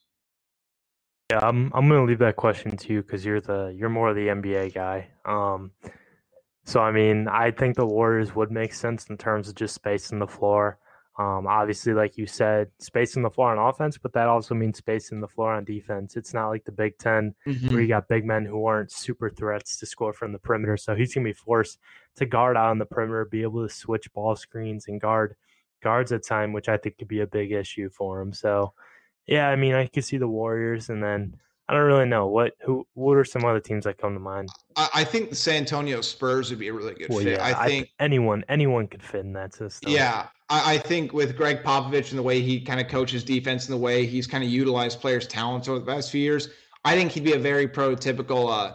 Yeah, 1.30 1.40
I'm 1.42 1.70
I'm 1.74 1.88
gonna 1.88 2.04
leave 2.04 2.20
that 2.20 2.36
question 2.36 2.76
to 2.76 2.92
you 2.92 3.02
because 3.02 3.24
you're 3.24 3.40
the 3.40 3.74
you're 3.76 3.90
more 3.90 4.14
the 4.14 4.28
NBA 4.28 4.74
guy. 4.74 5.08
Um, 5.24 5.72
So 6.68 6.80
I 6.80 6.92
mean, 6.92 7.28
I 7.28 7.50
think 7.50 7.76
the 7.76 7.86
Warriors 7.86 8.34
would 8.34 8.50
make 8.50 8.74
sense 8.74 9.06
in 9.08 9.16
terms 9.16 9.48
of 9.48 9.54
just 9.54 9.74
spacing 9.74 10.18
the 10.18 10.26
floor. 10.26 10.78
Um, 11.18 11.46
obviously, 11.46 11.94
like 11.94 12.18
you 12.18 12.26
said, 12.26 12.68
spacing 12.78 13.22
the 13.22 13.30
floor 13.30 13.56
on 13.56 13.70
offense, 13.70 13.96
but 13.96 14.12
that 14.12 14.28
also 14.28 14.54
means 14.54 14.76
spacing 14.76 15.20
the 15.20 15.28
floor 15.28 15.54
on 15.54 15.64
defense. 15.64 16.14
It's 16.14 16.34
not 16.34 16.50
like 16.50 16.64
the 16.64 16.72
Big 16.72 16.98
10 16.98 17.34
mm-hmm. 17.46 17.68
where 17.68 17.80
you 17.80 17.88
got 17.88 18.06
big 18.06 18.26
men 18.26 18.44
who 18.44 18.66
aren't 18.66 18.92
super 18.92 19.30
threats 19.30 19.78
to 19.78 19.86
score 19.86 20.12
from 20.12 20.32
the 20.32 20.38
perimeter. 20.38 20.76
So 20.76 20.94
he's 20.94 21.14
gonna 21.14 21.24
be 21.24 21.32
forced 21.32 21.78
to 22.16 22.26
guard 22.26 22.58
out 22.58 22.68
on 22.68 22.78
the 22.78 22.84
perimeter, 22.84 23.24
be 23.24 23.42
able 23.42 23.66
to 23.66 23.74
switch 23.74 24.12
ball 24.12 24.36
screens 24.36 24.88
and 24.88 25.00
guard 25.00 25.36
guards 25.82 26.12
at 26.12 26.24
time, 26.24 26.52
which 26.52 26.68
I 26.68 26.76
think 26.76 26.98
could 26.98 27.08
be 27.08 27.20
a 27.20 27.26
big 27.26 27.52
issue 27.52 27.88
for 27.90 28.20
him. 28.20 28.32
So 28.32 28.72
yeah, 29.26 29.48
I 29.48 29.56
mean, 29.56 29.74
I 29.74 29.86
could 29.86 30.04
see 30.04 30.16
the 30.16 30.26
Warriors, 30.26 30.88
and 30.88 31.02
then 31.02 31.36
I 31.68 31.74
don't 31.74 31.82
really 31.82 32.06
know 32.06 32.26
what 32.26 32.54
who 32.64 32.86
what 32.94 33.14
are 33.14 33.24
some 33.24 33.44
other 33.44 33.60
teams 33.60 33.84
that 33.84 33.98
come 33.98 34.14
to 34.14 34.20
mind. 34.20 34.48
I, 34.74 34.88
I 34.94 35.04
think 35.04 35.28
the 35.28 35.36
San 35.36 35.56
Antonio 35.56 36.00
Spurs 36.00 36.48
would 36.50 36.58
be 36.58 36.68
a 36.68 36.72
really 36.72 36.94
good 36.94 37.10
well, 37.10 37.18
fit. 37.18 37.34
Yeah, 37.34 37.46
I 37.46 37.66
think 37.66 37.90
I, 38.00 38.04
anyone 38.04 38.42
anyone 38.48 38.88
could 38.88 39.02
fit 39.02 39.20
in 39.20 39.34
that 39.34 39.54
system. 39.54 39.92
Yeah, 39.92 40.28
I, 40.48 40.74
I 40.74 40.78
think 40.78 41.12
with 41.12 41.36
Gregg 41.36 41.62
Popovich 41.62 42.08
and 42.08 42.18
the 42.18 42.22
way 42.22 42.40
he 42.40 42.58
kind 42.60 42.80
of 42.80 42.88
coaches 42.88 43.22
defense 43.22 43.66
and 43.68 43.74
the 43.74 43.80
way 43.80 44.06
he's 44.06 44.26
kind 44.26 44.42
of 44.42 44.48
utilized 44.48 45.00
players' 45.00 45.26
talents 45.26 45.68
over 45.68 45.78
the 45.78 45.84
past 45.84 46.10
few 46.10 46.22
years, 46.22 46.48
I 46.86 46.94
think 46.96 47.12
he'd 47.12 47.24
be 47.24 47.34
a 47.34 47.38
very 47.38 47.68
prototypical 47.68 48.50
uh, 48.50 48.74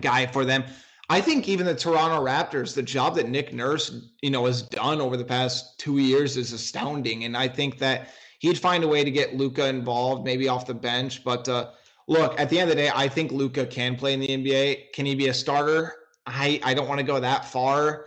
guy 0.00 0.26
for 0.26 0.44
them. 0.44 0.62
I 1.10 1.20
think 1.20 1.48
even 1.48 1.66
the 1.66 1.74
Toronto 1.74 2.24
Raptors, 2.24 2.74
the 2.74 2.82
job 2.82 3.14
that 3.16 3.28
Nick 3.28 3.52
Nurse, 3.52 4.08
you 4.22 4.30
know, 4.30 4.46
has 4.46 4.62
done 4.62 5.00
over 5.00 5.16
the 5.16 5.24
past 5.24 5.78
two 5.78 5.98
years 5.98 6.36
is 6.36 6.52
astounding, 6.52 7.24
and 7.24 7.36
I 7.36 7.48
think 7.48 7.78
that 7.78 8.08
he'd 8.38 8.58
find 8.58 8.84
a 8.84 8.88
way 8.88 9.04
to 9.04 9.10
get 9.10 9.36
Luka 9.36 9.66
involved, 9.66 10.24
maybe 10.24 10.48
off 10.48 10.66
the 10.66 10.74
bench, 10.74 11.24
but. 11.24 11.48
Uh, 11.48 11.70
look, 12.06 12.38
at 12.38 12.50
the 12.50 12.58
end 12.58 12.70
of 12.70 12.76
the 12.76 12.82
day, 12.82 12.90
I 12.94 13.08
think 13.08 13.32
Luka 13.32 13.66
can 13.66 13.96
play 13.96 14.12
in 14.12 14.20
the 14.20 14.28
NBA. 14.28 14.92
Can 14.92 15.06
he 15.06 15.14
be 15.14 15.28
a 15.28 15.34
starter? 15.34 15.94
I 16.26 16.60
I 16.62 16.74
don't 16.74 16.88
want 16.88 16.98
to 16.98 17.06
go 17.06 17.20
that 17.20 17.44
far, 17.46 18.06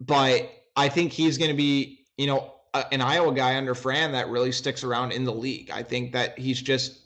but 0.00 0.50
I 0.76 0.88
think 0.88 1.12
he's 1.12 1.38
going 1.38 1.50
to 1.50 1.56
be, 1.56 2.06
you 2.16 2.26
know, 2.26 2.54
a, 2.74 2.84
an 2.92 3.00
Iowa 3.00 3.32
guy 3.32 3.56
under 3.56 3.74
Fran 3.74 4.12
that 4.12 4.28
really 4.28 4.52
sticks 4.52 4.84
around 4.84 5.12
in 5.12 5.24
the 5.24 5.32
league. 5.32 5.70
I 5.70 5.82
think 5.82 6.12
that 6.12 6.38
he's 6.38 6.60
just 6.60 6.99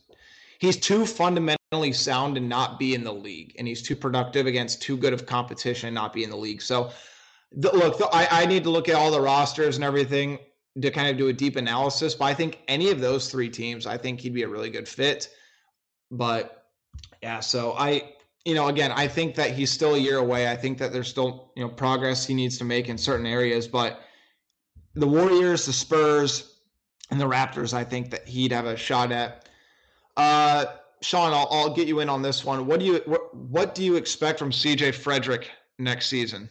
he's 0.64 0.76
too 0.76 1.04
fundamentally 1.04 1.92
sound 1.92 2.34
to 2.34 2.40
not 2.40 2.78
be 2.78 2.94
in 2.94 3.04
the 3.04 3.12
league, 3.12 3.54
and 3.58 3.68
he's 3.68 3.82
too 3.82 3.94
productive 3.94 4.46
against 4.46 4.82
too 4.82 4.96
good 4.96 5.12
of 5.12 5.26
competition 5.26 5.92
not 5.92 6.12
be 6.12 6.24
in 6.24 6.30
the 6.30 6.36
league. 6.36 6.62
So, 6.62 6.90
the, 7.52 7.70
look, 7.72 7.98
the, 7.98 8.06
I, 8.06 8.42
I 8.42 8.46
need 8.46 8.64
to 8.64 8.70
look 8.70 8.88
at 8.88 8.94
all 8.94 9.10
the 9.10 9.20
rosters 9.20 9.76
and 9.76 9.84
everything 9.84 10.38
to 10.80 10.90
kind 10.90 11.08
of 11.08 11.16
do 11.16 11.28
a 11.28 11.32
deep 11.32 11.56
analysis. 11.56 12.14
But 12.14 12.24
I 12.24 12.34
think 12.34 12.58
any 12.66 12.90
of 12.90 13.00
those 13.00 13.30
three 13.30 13.48
teams, 13.48 13.86
I 13.86 13.96
think 13.96 14.20
he'd 14.20 14.34
be 14.34 14.42
a 14.42 14.48
really 14.48 14.70
good 14.70 14.88
fit. 14.88 15.28
But 16.10 16.66
yeah, 17.22 17.40
so 17.40 17.74
I, 17.74 18.14
you 18.44 18.54
know, 18.54 18.68
again, 18.68 18.90
I 18.90 19.06
think 19.06 19.36
that 19.36 19.52
he's 19.52 19.70
still 19.70 19.94
a 19.94 19.98
year 19.98 20.18
away. 20.18 20.50
I 20.50 20.56
think 20.56 20.78
that 20.78 20.92
there's 20.92 21.08
still, 21.08 21.52
you 21.54 21.62
know, 21.62 21.68
progress 21.68 22.26
he 22.26 22.34
needs 22.34 22.58
to 22.58 22.64
make 22.64 22.88
in 22.88 22.98
certain 22.98 23.26
areas. 23.26 23.68
But 23.68 24.00
the 24.94 25.06
Warriors, 25.06 25.66
the 25.66 25.72
Spurs, 25.72 26.58
and 27.10 27.20
the 27.20 27.28
Raptors, 27.28 27.72
I 27.72 27.84
think 27.84 28.10
that 28.10 28.26
he'd 28.26 28.52
have 28.52 28.66
a 28.66 28.76
shot 28.76 29.12
at. 29.12 29.48
Uh, 30.16 30.66
Sean, 31.02 31.32
I'll, 31.32 31.48
I'll 31.50 31.74
get 31.74 31.86
you 31.86 32.00
in 32.00 32.08
on 32.08 32.22
this 32.22 32.44
one. 32.44 32.66
What 32.66 32.80
do 32.80 32.86
you 32.86 33.02
what, 33.04 33.34
what 33.34 33.74
do 33.74 33.84
you 33.84 33.96
expect 33.96 34.38
from 34.38 34.50
CJ 34.50 34.94
Fredrick 34.94 35.46
next 35.78 36.06
season? 36.06 36.48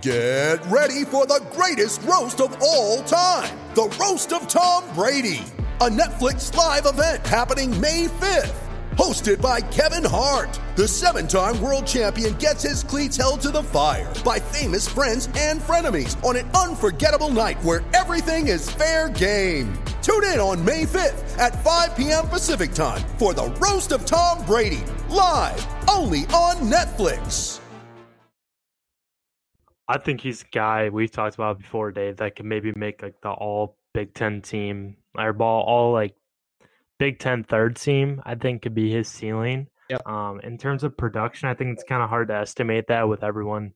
Get 0.00 0.64
ready 0.66 1.04
for 1.04 1.26
the 1.26 1.44
greatest 1.52 2.02
roast 2.02 2.40
of 2.40 2.56
all 2.60 3.02
time 3.04 3.56
the 3.74 3.84
roast 4.00 4.32
of 4.32 4.48
Tom 4.48 4.82
Brady 4.94 5.44
a 5.82 5.90
Netflix 5.90 6.54
live 6.54 6.86
event 6.86 7.26
happening 7.26 7.68
May 7.80 8.06
5th. 8.06 8.71
Hosted 8.96 9.40
by 9.40 9.62
Kevin 9.62 10.04
Hart, 10.04 10.60
the 10.76 10.86
seven 10.86 11.26
time 11.26 11.60
world 11.62 11.86
champion 11.86 12.34
gets 12.34 12.62
his 12.62 12.84
cleats 12.84 13.16
held 13.16 13.40
to 13.40 13.50
the 13.50 13.62
fire 13.62 14.12
by 14.22 14.38
famous 14.38 14.86
friends 14.86 15.30
and 15.34 15.62
frenemies 15.62 16.22
on 16.22 16.36
an 16.36 16.50
unforgettable 16.50 17.30
night 17.30 17.62
where 17.62 17.82
everything 17.94 18.48
is 18.48 18.70
fair 18.70 19.08
game. 19.08 19.72
Tune 20.02 20.24
in 20.24 20.38
on 20.38 20.62
May 20.62 20.84
5th 20.84 21.38
at 21.38 21.64
5 21.64 21.96
p.m. 21.96 22.28
Pacific 22.28 22.74
time 22.74 23.00
for 23.16 23.32
the 23.32 23.46
Roast 23.62 23.92
of 23.92 24.04
Tom 24.04 24.44
Brady, 24.44 24.84
live 25.08 25.66
only 25.88 26.26
on 26.26 26.56
Netflix. 26.70 27.60
I 29.88 29.96
think 29.96 30.20
he's 30.20 30.42
a 30.42 30.46
guy 30.52 30.90
we've 30.90 31.10
talked 31.10 31.36
about 31.36 31.58
before, 31.58 31.92
Dave, 31.92 32.18
that 32.18 32.36
can 32.36 32.46
maybe 32.46 32.72
make 32.76 33.02
like 33.02 33.18
the 33.22 33.30
all 33.30 33.78
Big 33.94 34.12
Ten 34.12 34.42
team 34.42 34.96
or 35.16 35.32
ball 35.32 35.64
all 35.64 35.92
like 35.92 36.14
Big 36.98 37.18
Ten 37.18 37.44
third 37.44 37.76
team. 37.76 38.22
I 38.24 38.34
think 38.34 38.62
could 38.62 38.74
be 38.74 38.90
his 38.90 39.08
ceiling. 39.08 39.68
Yep. 39.90 40.06
Um, 40.06 40.40
in 40.40 40.58
terms 40.58 40.84
of 40.84 40.96
production, 40.96 41.48
I 41.48 41.54
think 41.54 41.74
it's 41.74 41.84
kind 41.84 42.02
of 42.02 42.08
hard 42.08 42.28
to 42.28 42.34
estimate 42.34 42.86
that 42.88 43.08
with 43.08 43.22
everyone 43.22 43.72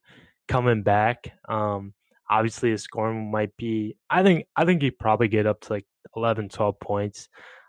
coming 0.49 0.83
back. 0.83 1.33
Um, 1.49 1.95
obviously 2.29 2.71
his 2.71 2.83
scoring 2.83 3.31
might 3.31 3.57
be 3.57 3.97
I 4.11 4.23
think 4.23 4.47
I 4.57 4.65
think 4.65 4.83
he'd 4.83 4.99
probably 4.99 5.29
get 5.29 5.47
up 5.47 5.61
to 5.63 5.75
like 5.75 5.87
11 6.17 6.49
12 6.49 6.81
points. 6.81 7.29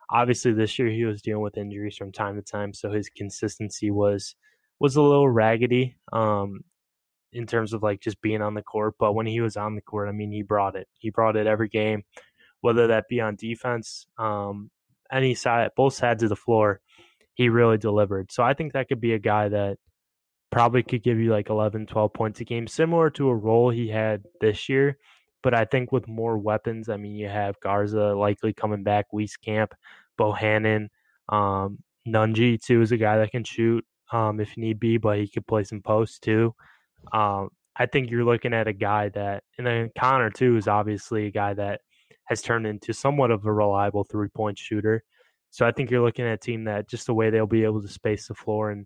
Obviously 0.10 0.54
this 0.54 0.80
year 0.80 0.90
he 0.90 1.06
was 1.06 1.22
dealing 1.22 1.44
with 1.44 1.58
injuries 1.58 1.98
from 1.98 2.12
time 2.12 2.36
to 2.36 2.42
time 2.42 2.74
so 2.74 2.92
his 2.92 3.10
consistency 3.10 3.92
was 3.92 4.36
was 4.80 4.96
a 4.96 5.02
little 5.02 5.30
raggedy 5.30 5.98
um 6.14 6.62
in 7.34 7.46
terms 7.46 7.74
of 7.74 7.84
like 7.84 8.00
just 8.00 8.22
being 8.22 8.42
on 8.42 8.54
the 8.54 8.62
court 8.62 8.96
but 9.00 9.14
when 9.14 9.26
he 9.26 9.42
was 9.42 9.58
on 9.58 9.76
the 9.76 9.82
court 9.82 10.08
I 10.08 10.12
mean 10.12 10.32
he 10.32 10.44
brought 10.44 10.76
it. 10.76 10.88
He 10.98 11.10
brought 11.10 11.36
it 11.36 11.48
every 11.48 11.70
game 11.70 12.04
whether 12.62 12.88
that 12.88 13.08
be 13.08 13.22
on 13.22 13.36
defense, 13.36 14.08
um, 14.18 14.72
any 15.12 15.34
side, 15.36 15.72
both 15.76 15.94
sides 15.94 16.24
of 16.24 16.30
the 16.30 16.36
floor, 16.36 16.82
he 17.34 17.50
really 17.50 17.78
delivered. 17.78 18.32
So 18.32 18.44
I 18.44 18.54
think 18.54 18.74
that 18.74 18.88
could 18.88 19.02
be 19.02 19.14
a 19.14 19.20
guy 19.20 19.50
that 19.50 19.78
probably 20.52 20.84
could 20.84 21.04
give 21.04 21.20
you 21.20 21.32
like 21.32 21.50
11, 21.50 21.88
12 21.88 22.14
points 22.14 22.40
a 22.40 22.46
game, 22.46 22.68
similar 22.68 23.10
to 23.12 23.30
a 23.30 23.36
role 23.36 23.70
he 23.70 23.88
had 23.88 24.24
this 24.42 24.70
year. 24.70 24.98
But 25.44 25.54
I 25.54 25.66
think 25.66 25.92
with 25.92 26.08
more 26.08 26.38
weapons, 26.38 26.90
I 26.90 26.98
mean, 26.98 27.16
you 27.16 27.28
have 27.28 27.60
Garza 27.60 28.16
likely 28.16 28.54
coming 28.54 28.84
back, 28.84 29.06
Wieskamp, 29.14 29.72
Bohannon, 30.20 30.88
um, 31.30 31.80
Nunge 32.08 32.62
too 32.62 32.82
is 32.82 32.92
a 32.92 32.98
guy 32.98 33.18
that 33.18 33.32
can 33.32 33.44
shoot 33.44 33.86
um, 34.12 34.40
if 34.40 34.58
need 34.58 34.80
be, 34.80 34.98
but 34.98 35.20
he 35.20 35.28
could 35.28 35.46
play 35.46 35.64
some 35.64 35.82
posts 35.82 36.20
too. 36.20 36.56
Um, 37.12 37.50
I 37.76 37.86
think 37.86 38.10
you're 38.10 38.26
looking 38.26 38.54
at 38.54 38.68
a 38.68 38.74
guy 38.74 39.10
that, 39.10 39.44
and 39.58 39.68
then 39.68 39.92
Connor 39.98 40.32
too 40.32 40.58
is 40.58 40.68
obviously 40.68 41.28
a 41.28 41.32
guy 41.32 41.54
that 41.54 41.82
has 42.28 42.42
turned 42.42 42.68
into 42.68 42.94
somewhat 42.94 43.32
of 43.32 43.46
a 43.46 43.52
reliable 43.52 44.04
three 44.04 44.30
point 44.30 44.58
shooter. 44.58 45.04
So 45.50 45.66
I 45.66 45.72
think 45.72 45.90
you're 45.90 46.04
looking 46.04 46.26
at 46.26 46.34
a 46.34 46.38
team 46.38 46.66
that 46.66 46.90
just 46.90 47.08
the 47.08 47.14
way 47.14 47.30
they'll 47.30 47.48
be 47.48 47.64
able 47.64 47.82
to 47.82 47.88
space 47.88 48.28
the 48.28 48.36
floor 48.36 48.70
and 48.70 48.86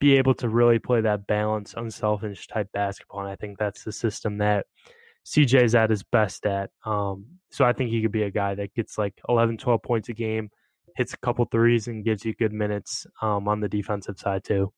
be 0.00 0.18
able 0.18 0.34
to 0.34 0.48
really 0.48 0.80
play 0.80 1.00
that 1.00 1.26
balanced, 1.26 1.74
unselfish 1.76 2.48
type 2.48 2.68
basketball. 2.72 3.20
And 3.20 3.28
I 3.28 3.36
think 3.36 3.56
that's 3.56 3.84
the 3.84 3.92
system 3.92 4.38
that 4.38 4.66
CJ's 5.24 5.74
at 5.76 5.90
his 5.90 6.02
best 6.02 6.44
at. 6.44 6.70
Um, 6.84 7.26
so 7.50 7.64
I 7.64 7.72
think 7.72 7.90
he 7.90 8.02
could 8.02 8.12
be 8.12 8.24
a 8.24 8.30
guy 8.30 8.56
that 8.56 8.74
gets 8.74 8.98
like 8.98 9.14
11, 9.28 9.58
12 9.58 9.82
points 9.82 10.08
a 10.08 10.12
game, 10.12 10.50
hits 10.96 11.14
a 11.14 11.18
couple 11.18 11.44
threes, 11.44 11.86
and 11.86 12.04
gives 12.04 12.24
you 12.24 12.34
good 12.34 12.52
minutes 12.52 13.06
um, 13.20 13.46
on 13.46 13.60
the 13.60 13.68
defensive 13.68 14.18
side 14.18 14.42
too. 14.42 14.72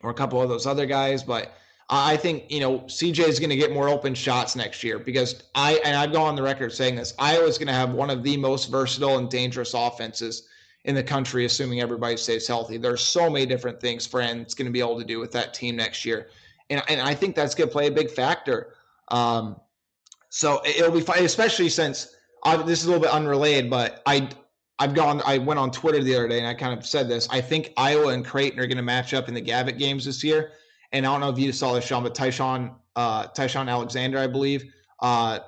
or 0.00 0.10
a 0.10 0.14
couple 0.14 0.40
of 0.40 0.48
those 0.48 0.66
other 0.66 0.86
guys. 0.86 1.22
But 1.22 1.52
I 1.94 2.16
think 2.16 2.50
you 2.50 2.58
know 2.58 2.78
CJ 2.80 3.28
is 3.28 3.38
going 3.38 3.50
to 3.50 3.56
get 3.56 3.70
more 3.70 3.88
open 3.88 4.14
shots 4.14 4.56
next 4.56 4.82
year 4.82 4.98
because 4.98 5.42
I 5.54 5.74
and 5.84 5.94
I've 5.94 6.10
gone 6.10 6.28
on 6.28 6.34
the 6.34 6.42
record 6.42 6.72
saying 6.72 6.96
this. 6.96 7.12
Iowa's 7.18 7.58
going 7.58 7.68
to 7.68 7.74
have 7.74 7.92
one 7.92 8.08
of 8.08 8.22
the 8.22 8.36
most 8.38 8.70
versatile 8.70 9.18
and 9.18 9.28
dangerous 9.28 9.74
offenses 9.74 10.48
in 10.84 10.94
the 10.94 11.02
country, 11.02 11.44
assuming 11.44 11.82
everybody 11.82 12.16
stays 12.16 12.48
healthy. 12.48 12.78
There's 12.78 13.02
so 13.02 13.28
many 13.28 13.44
different 13.44 13.78
things 13.78 14.06
Fran's 14.06 14.54
going 14.54 14.66
to 14.66 14.72
be 14.72 14.80
able 14.80 14.98
to 14.98 15.04
do 15.04 15.20
with 15.20 15.30
that 15.32 15.52
team 15.52 15.76
next 15.76 16.06
year, 16.06 16.28
and 16.70 16.82
and 16.88 16.98
I 16.98 17.14
think 17.14 17.36
that's 17.36 17.54
going 17.54 17.68
to 17.68 17.72
play 17.72 17.88
a 17.88 17.92
big 17.92 18.10
factor. 18.10 18.72
Um, 19.08 19.60
so 20.30 20.62
it'll 20.64 20.90
be 20.92 21.02
fun, 21.02 21.22
especially 21.22 21.68
since 21.68 22.16
I, 22.42 22.56
this 22.56 22.80
is 22.80 22.86
a 22.86 22.88
little 22.88 23.02
bit 23.02 23.12
unrelated, 23.12 23.68
but 23.68 24.02
I 24.06 24.30
I've 24.78 24.94
gone. 24.94 25.20
I 25.26 25.36
went 25.36 25.60
on 25.60 25.70
Twitter 25.70 26.02
the 26.02 26.16
other 26.16 26.26
day 26.26 26.38
and 26.38 26.46
I 26.46 26.54
kind 26.54 26.76
of 26.76 26.86
said 26.86 27.06
this. 27.06 27.28
I 27.30 27.42
think 27.42 27.74
Iowa 27.76 28.08
and 28.08 28.24
Creighton 28.24 28.58
are 28.58 28.66
going 28.66 28.78
to 28.78 28.82
match 28.82 29.12
up 29.12 29.28
in 29.28 29.34
the 29.34 29.42
Gavitt 29.42 29.76
games 29.76 30.06
this 30.06 30.24
year. 30.24 30.52
And 30.92 31.06
I 31.06 31.12
don't 31.12 31.20
know 31.20 31.30
if 31.30 31.38
you 31.38 31.52
saw 31.52 31.74
this, 31.74 31.84
Sean, 31.86 32.02
but 32.02 32.14
Ty-Shon 32.14 32.74
uh, 32.96 33.26
Ty-Shon 33.28 33.68
Alexander, 33.68 34.18
I 34.18 34.26
believe, 34.26 34.72
uh, 35.00 35.40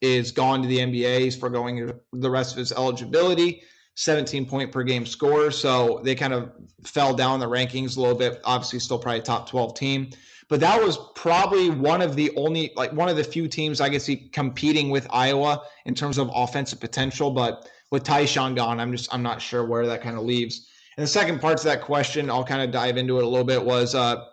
is 0.00 0.32
gone 0.32 0.62
to 0.62 0.68
the 0.68 0.78
NBA. 0.78 1.20
He's 1.20 1.36
foregoing 1.36 1.92
the 2.12 2.30
rest 2.30 2.52
of 2.52 2.58
his 2.58 2.72
eligibility. 2.72 3.62
17 3.96 4.46
point 4.46 4.72
per 4.72 4.82
game 4.82 5.04
score. 5.04 5.50
So 5.50 6.00
they 6.04 6.14
kind 6.14 6.32
of 6.32 6.52
fell 6.84 7.14
down 7.14 7.38
the 7.38 7.48
rankings 7.48 7.96
a 7.96 8.00
little 8.00 8.16
bit. 8.16 8.40
Obviously, 8.44 8.78
still 8.78 8.98
probably 8.98 9.20
top 9.20 9.48
12 9.48 9.74
team. 9.74 10.10
But 10.48 10.60
that 10.60 10.82
was 10.82 10.98
probably 11.14 11.70
one 11.70 12.02
of 12.02 12.16
the 12.16 12.32
only, 12.36 12.72
like 12.76 12.92
one 12.92 13.08
of 13.08 13.16
the 13.16 13.22
few 13.22 13.46
teams 13.46 13.80
I 13.80 13.90
could 13.90 14.02
see 14.02 14.16
competing 14.16 14.90
with 14.90 15.06
Iowa 15.10 15.62
in 15.84 15.94
terms 15.94 16.18
of 16.18 16.30
offensive 16.34 16.80
potential. 16.80 17.30
But 17.30 17.68
with 17.90 18.02
Ty-Shon 18.02 18.54
gone, 18.54 18.80
I'm 18.80 18.90
just, 18.90 19.12
I'm 19.12 19.22
not 19.22 19.40
sure 19.42 19.64
where 19.66 19.86
that 19.86 20.02
kind 20.02 20.16
of 20.16 20.24
leaves. 20.24 20.68
And 20.96 21.04
the 21.04 21.08
second 21.08 21.40
part 21.40 21.58
to 21.58 21.64
that 21.64 21.82
question, 21.82 22.30
I'll 22.30 22.44
kind 22.44 22.62
of 22.62 22.70
dive 22.70 22.96
into 22.96 23.18
it 23.18 23.24
a 23.24 23.28
little 23.28 23.44
bit, 23.44 23.62
was 23.62 23.94
uh, 23.94 24.24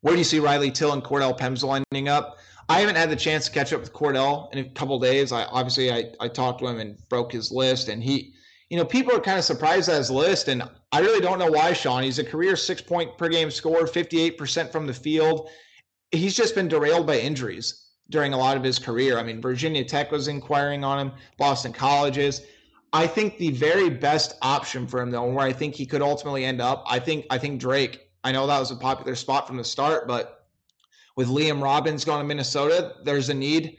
where 0.00 0.14
do 0.14 0.18
you 0.18 0.24
see 0.24 0.38
Riley 0.38 0.70
Till 0.70 0.92
and 0.92 1.02
Cordell 1.02 1.38
Pemsl 1.38 1.82
ending 1.92 2.08
up? 2.08 2.38
I 2.68 2.80
haven't 2.80 2.96
had 2.96 3.10
the 3.10 3.16
chance 3.16 3.46
to 3.46 3.52
catch 3.52 3.72
up 3.72 3.80
with 3.80 3.92
Cordell 3.92 4.52
in 4.52 4.58
a 4.58 4.68
couple 4.70 4.98
days. 4.98 5.32
I 5.32 5.44
obviously 5.44 5.92
I, 5.92 6.12
I 6.20 6.28
talked 6.28 6.60
to 6.60 6.66
him 6.66 6.80
and 6.80 6.96
broke 7.08 7.32
his 7.32 7.52
list, 7.52 7.88
and 7.88 8.02
he 8.02 8.34
you 8.70 8.76
know, 8.76 8.84
people 8.84 9.14
are 9.14 9.20
kind 9.20 9.38
of 9.38 9.44
surprised 9.44 9.88
at 9.88 9.96
his 9.96 10.10
list, 10.10 10.48
and 10.48 10.62
I 10.90 11.00
really 11.00 11.20
don't 11.20 11.38
know 11.38 11.50
why, 11.50 11.72
Sean. 11.72 12.02
He's 12.02 12.18
a 12.18 12.24
career 12.24 12.56
six 12.56 12.82
point 12.82 13.16
per 13.16 13.28
game 13.28 13.50
scorer, 13.50 13.86
58% 13.86 14.72
from 14.72 14.86
the 14.86 14.94
field. 14.94 15.48
He's 16.10 16.34
just 16.34 16.54
been 16.54 16.68
derailed 16.68 17.06
by 17.06 17.18
injuries 17.18 17.90
during 18.10 18.32
a 18.32 18.38
lot 18.38 18.56
of 18.56 18.64
his 18.64 18.78
career. 18.78 19.18
I 19.18 19.22
mean, 19.22 19.40
Virginia 19.40 19.84
Tech 19.84 20.10
was 20.10 20.28
inquiring 20.28 20.84
on 20.84 20.98
him, 20.98 21.12
Boston 21.38 21.72
Colleges. 21.72 22.42
I 22.92 23.06
think 23.06 23.38
the 23.38 23.50
very 23.50 23.90
best 23.90 24.36
option 24.42 24.86
for 24.86 25.00
him, 25.00 25.10
though, 25.10 25.26
and 25.26 25.34
where 25.34 25.46
I 25.46 25.52
think 25.52 25.74
he 25.74 25.86
could 25.86 26.02
ultimately 26.02 26.44
end 26.44 26.60
up, 26.60 26.84
I 26.86 26.98
think 26.98 27.26
I 27.30 27.38
think 27.38 27.60
Drake. 27.60 28.02
I 28.26 28.32
know 28.32 28.48
that 28.48 28.58
was 28.58 28.72
a 28.72 28.76
popular 28.76 29.14
spot 29.14 29.46
from 29.46 29.56
the 29.56 29.62
start, 29.62 30.08
but 30.08 30.48
with 31.14 31.28
Liam 31.28 31.62
Robbins 31.62 32.04
going 32.04 32.18
to 32.18 32.24
Minnesota, 32.24 32.96
there's 33.04 33.28
a 33.28 33.34
need 33.34 33.76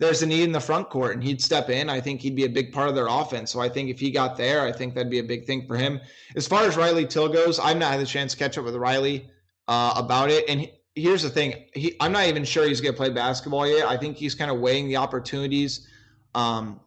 there's 0.00 0.20
a 0.20 0.26
need 0.26 0.42
in 0.42 0.50
the 0.50 0.58
front 0.58 0.90
court 0.90 1.14
and 1.14 1.22
he'd 1.22 1.40
step 1.40 1.70
in. 1.70 1.88
I 1.88 2.00
think 2.00 2.20
he'd 2.20 2.34
be 2.34 2.44
a 2.44 2.48
big 2.48 2.72
part 2.72 2.88
of 2.88 2.96
their 2.96 3.06
offense. 3.06 3.52
So 3.52 3.60
I 3.60 3.68
think 3.68 3.90
if 3.90 4.00
he 4.00 4.10
got 4.10 4.36
there, 4.36 4.62
I 4.62 4.72
think 4.72 4.94
that'd 4.94 5.08
be 5.08 5.20
a 5.20 5.24
big 5.24 5.46
thing 5.46 5.64
for 5.68 5.76
him. 5.76 6.00
As 6.34 6.44
far 6.48 6.64
as 6.64 6.76
Riley 6.76 7.06
Till 7.06 7.28
goes, 7.28 7.60
I've 7.60 7.76
not 7.76 7.92
had 7.92 8.00
the 8.00 8.06
chance 8.06 8.32
to 8.32 8.38
catch 8.38 8.58
up 8.58 8.64
with 8.64 8.74
Riley 8.74 9.30
uh, 9.68 9.94
about 9.94 10.28
it. 10.28 10.44
And 10.48 10.62
he, 10.62 10.72
here's 10.96 11.22
the 11.22 11.30
thing 11.30 11.66
he, 11.74 11.94
I'm 12.00 12.10
not 12.10 12.26
even 12.26 12.44
sure 12.44 12.66
he's 12.66 12.80
going 12.80 12.94
to 12.94 12.96
play 12.96 13.10
basketball 13.10 13.68
yet. 13.68 13.86
I 13.86 13.96
think 13.96 14.16
he's 14.16 14.34
kind 14.34 14.50
of 14.50 14.58
weighing 14.58 14.88
the 14.88 14.96
opportunities. 14.96 15.86
Um, 16.34 16.80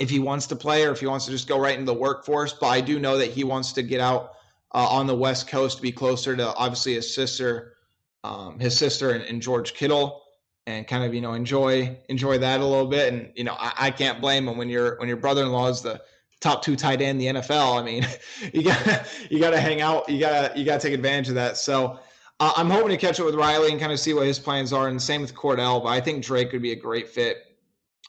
if 0.00 0.08
he 0.08 0.18
wants 0.18 0.46
to 0.46 0.56
play 0.56 0.86
or 0.86 0.92
if 0.92 1.00
he 1.00 1.06
wants 1.06 1.26
to 1.26 1.30
just 1.30 1.46
go 1.46 1.60
right 1.60 1.74
into 1.74 1.92
the 1.92 1.98
workforce. 1.98 2.54
But 2.54 2.68
I 2.68 2.80
do 2.80 2.98
know 2.98 3.18
that 3.18 3.30
he 3.32 3.44
wants 3.44 3.72
to 3.72 3.82
get 3.82 4.00
out 4.00 4.32
uh, 4.72 4.86
on 4.88 5.06
the 5.06 5.14
West 5.14 5.48
Coast 5.48 5.76
to 5.76 5.82
be 5.82 5.92
closer 5.92 6.36
to 6.36 6.54
obviously 6.54 6.94
his 6.94 7.12
sister, 7.14 7.74
um, 8.24 8.58
his 8.58 8.76
sister 8.76 9.10
and, 9.10 9.24
and 9.24 9.40
George 9.40 9.74
Kittle 9.74 10.22
and 10.68 10.86
kind 10.86 11.02
of 11.02 11.14
you 11.14 11.22
know 11.22 11.32
enjoy 11.32 11.96
enjoy 12.08 12.38
that 12.38 12.60
a 12.60 12.64
little 12.64 12.86
bit. 12.86 13.12
And 13.12 13.32
you 13.34 13.44
know 13.44 13.56
I, 13.58 13.72
I 13.78 13.90
can't 13.90 14.20
blame 14.20 14.46
him 14.46 14.58
when 14.58 14.68
your 14.68 14.96
when 14.98 15.08
your 15.08 15.16
brother-in-law 15.16 15.68
is 15.68 15.82
the 15.82 16.00
top 16.40 16.62
two 16.62 16.76
tight 16.76 17.00
end 17.00 17.20
in 17.22 17.34
the 17.34 17.40
NFL. 17.40 17.80
I 17.80 17.82
mean, 17.82 18.06
you 18.52 18.62
got 18.62 19.06
you 19.30 19.40
got 19.40 19.50
to 19.50 19.60
hang 19.60 19.80
out. 19.80 20.08
You 20.08 20.20
got 20.20 20.52
to 20.52 20.58
you 20.58 20.64
got 20.64 20.80
to 20.80 20.86
take 20.86 20.94
advantage 20.94 21.30
of 21.30 21.34
that. 21.36 21.56
So 21.56 21.98
uh, 22.40 22.52
I'm 22.56 22.70
hoping 22.70 22.90
to 22.90 22.96
catch 22.96 23.18
up 23.18 23.26
with 23.26 23.34
Riley 23.34 23.70
and 23.70 23.80
kind 23.80 23.92
of 23.92 23.98
see 23.98 24.12
what 24.14 24.26
his 24.26 24.38
plans 24.38 24.72
are. 24.72 24.88
And 24.88 25.00
same 25.00 25.22
with 25.22 25.34
Cordell. 25.34 25.82
But 25.82 25.88
I 25.88 26.00
think 26.00 26.22
Drake 26.22 26.52
would 26.52 26.62
be 26.62 26.72
a 26.72 26.76
great 26.76 27.08
fit 27.08 27.38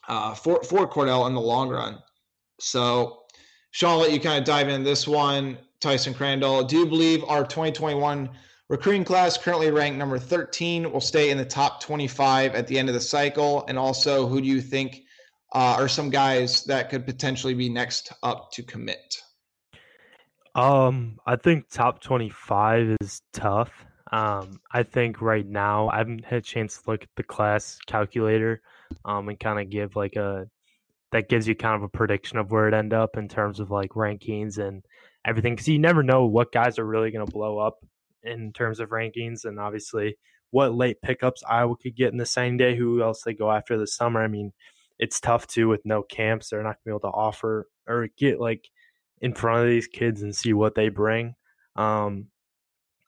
uh, 0.08 0.34
for 0.34 0.62
for 0.64 0.88
Cordell 0.88 1.28
in 1.28 1.34
the 1.34 1.42
long 1.42 1.70
run. 1.70 2.00
So 2.60 3.24
Sean, 3.72 3.92
I'll 3.92 4.00
let 4.00 4.12
you 4.12 4.20
kind 4.20 4.38
of 4.38 4.44
dive 4.44 4.68
in 4.68 4.84
this 4.84 5.08
one. 5.08 5.58
Tyson 5.82 6.14
Crandall, 6.14 6.64
do 6.64 6.78
you 6.78 6.86
believe 6.86 7.24
our 7.26 7.44
2021 7.44 8.30
Recruiting 8.70 9.04
class 9.04 9.36
currently 9.36 9.72
ranked 9.72 9.98
number 9.98 10.20
13 10.20 10.92
will 10.92 11.02
stay 11.02 11.32
in 11.32 11.40
the 11.40 11.46
top 11.46 11.82
25 11.82 12.54
at 12.54 12.68
the 12.68 12.78
end 12.78 12.88
of 12.88 12.94
the 12.94 13.02
cycle. 13.02 13.66
And 13.68 13.80
also, 13.80 14.28
who 14.28 14.40
do 14.42 14.48
you 14.48 14.62
think 14.62 15.06
uh, 15.56 15.78
are 15.80 15.88
some 15.88 16.12
guys 16.12 16.66
that 16.66 16.92
could 16.92 17.04
potentially 17.04 17.56
be 17.56 17.68
next 17.68 18.14
up 18.22 18.52
to 18.52 18.62
commit? 18.62 19.18
Um, 20.54 21.18
I 21.26 21.36
think 21.36 21.68
top 21.72 22.00
25 22.00 22.98
is 23.02 23.24
tough. 23.34 23.72
Um, 24.12 24.60
I 24.72 24.84
think 24.84 25.20
right 25.20 25.48
now 25.48 25.90
I 25.90 25.98
haven't 25.98 26.26
had 26.26 26.38
a 26.38 26.42
chance 26.42 26.80
to 26.80 26.92
look 26.92 27.02
at 27.02 27.10
the 27.16 27.24
class 27.24 27.80
calculator 27.88 28.62
um, 29.04 29.30
and 29.30 29.40
kind 29.40 29.60
of 29.60 29.72
give 29.72 29.96
like 29.96 30.16
a 30.16 30.48
that 31.12 31.28
gives 31.28 31.48
you 31.48 31.56
kind 31.56 31.76
of 31.76 31.82
a 31.82 31.90
prediction 31.90 32.38
of 32.38 32.52
where 32.52 32.68
it 32.68 32.76
end 32.76 32.94
up 32.94 33.18
in 33.18 33.28
terms 33.28 33.60
of 33.60 33.72
like 33.72 33.92
rankings 33.92 34.60
and 34.60 34.84
everything 35.26 35.54
because 35.54 35.68
you 35.68 35.80
never 35.80 36.04
know 36.04 36.26
what 36.26 36.52
guys 36.52 36.80
are 36.80 36.86
really 36.86 37.12
going 37.12 37.26
to 37.26 37.32
blow 37.32 37.58
up 37.60 37.78
in 38.24 38.54
terms 38.54 38.80
of 38.80 38.90
rankings, 38.90 39.46
and 39.46 39.60
obviously 39.60 40.18
what 40.52 40.74
late 40.74 41.02
pickups 41.02 41.44
Iowa 41.48 41.76
could 41.78 41.96
get 41.96 42.12
in 42.12 42.18
the 42.18 42.26
same 42.26 42.58
day. 42.58 42.76
Who 42.76 43.02
else 43.02 43.22
they 43.24 43.34
go 43.34 43.52
after 43.52 43.78
the 43.78 43.88
summer? 43.88 44.24
I 44.24 44.28
mean, 44.28 44.52
it's 44.98 45.20
tough 45.20 45.48
too 45.48 45.68
with 45.68 45.82
no 45.86 46.04
camps. 46.04 46.50
They're 46.50 46.64
not 46.64 46.78
gonna 46.78 46.86
be 46.86 46.92
able 46.92 47.12
to 47.12 47.18
offer 47.18 47.68
or 47.88 48.08
get 48.18 48.40
like 48.40 48.68
in 49.22 49.34
front 49.34 49.64
of 49.64 49.70
these 49.70 49.88
kids 49.88 50.22
and 50.22 50.36
see 50.36 50.54
what 50.54 50.76
they 50.76 50.90
bring. 50.90 51.36
Um, 51.76 52.28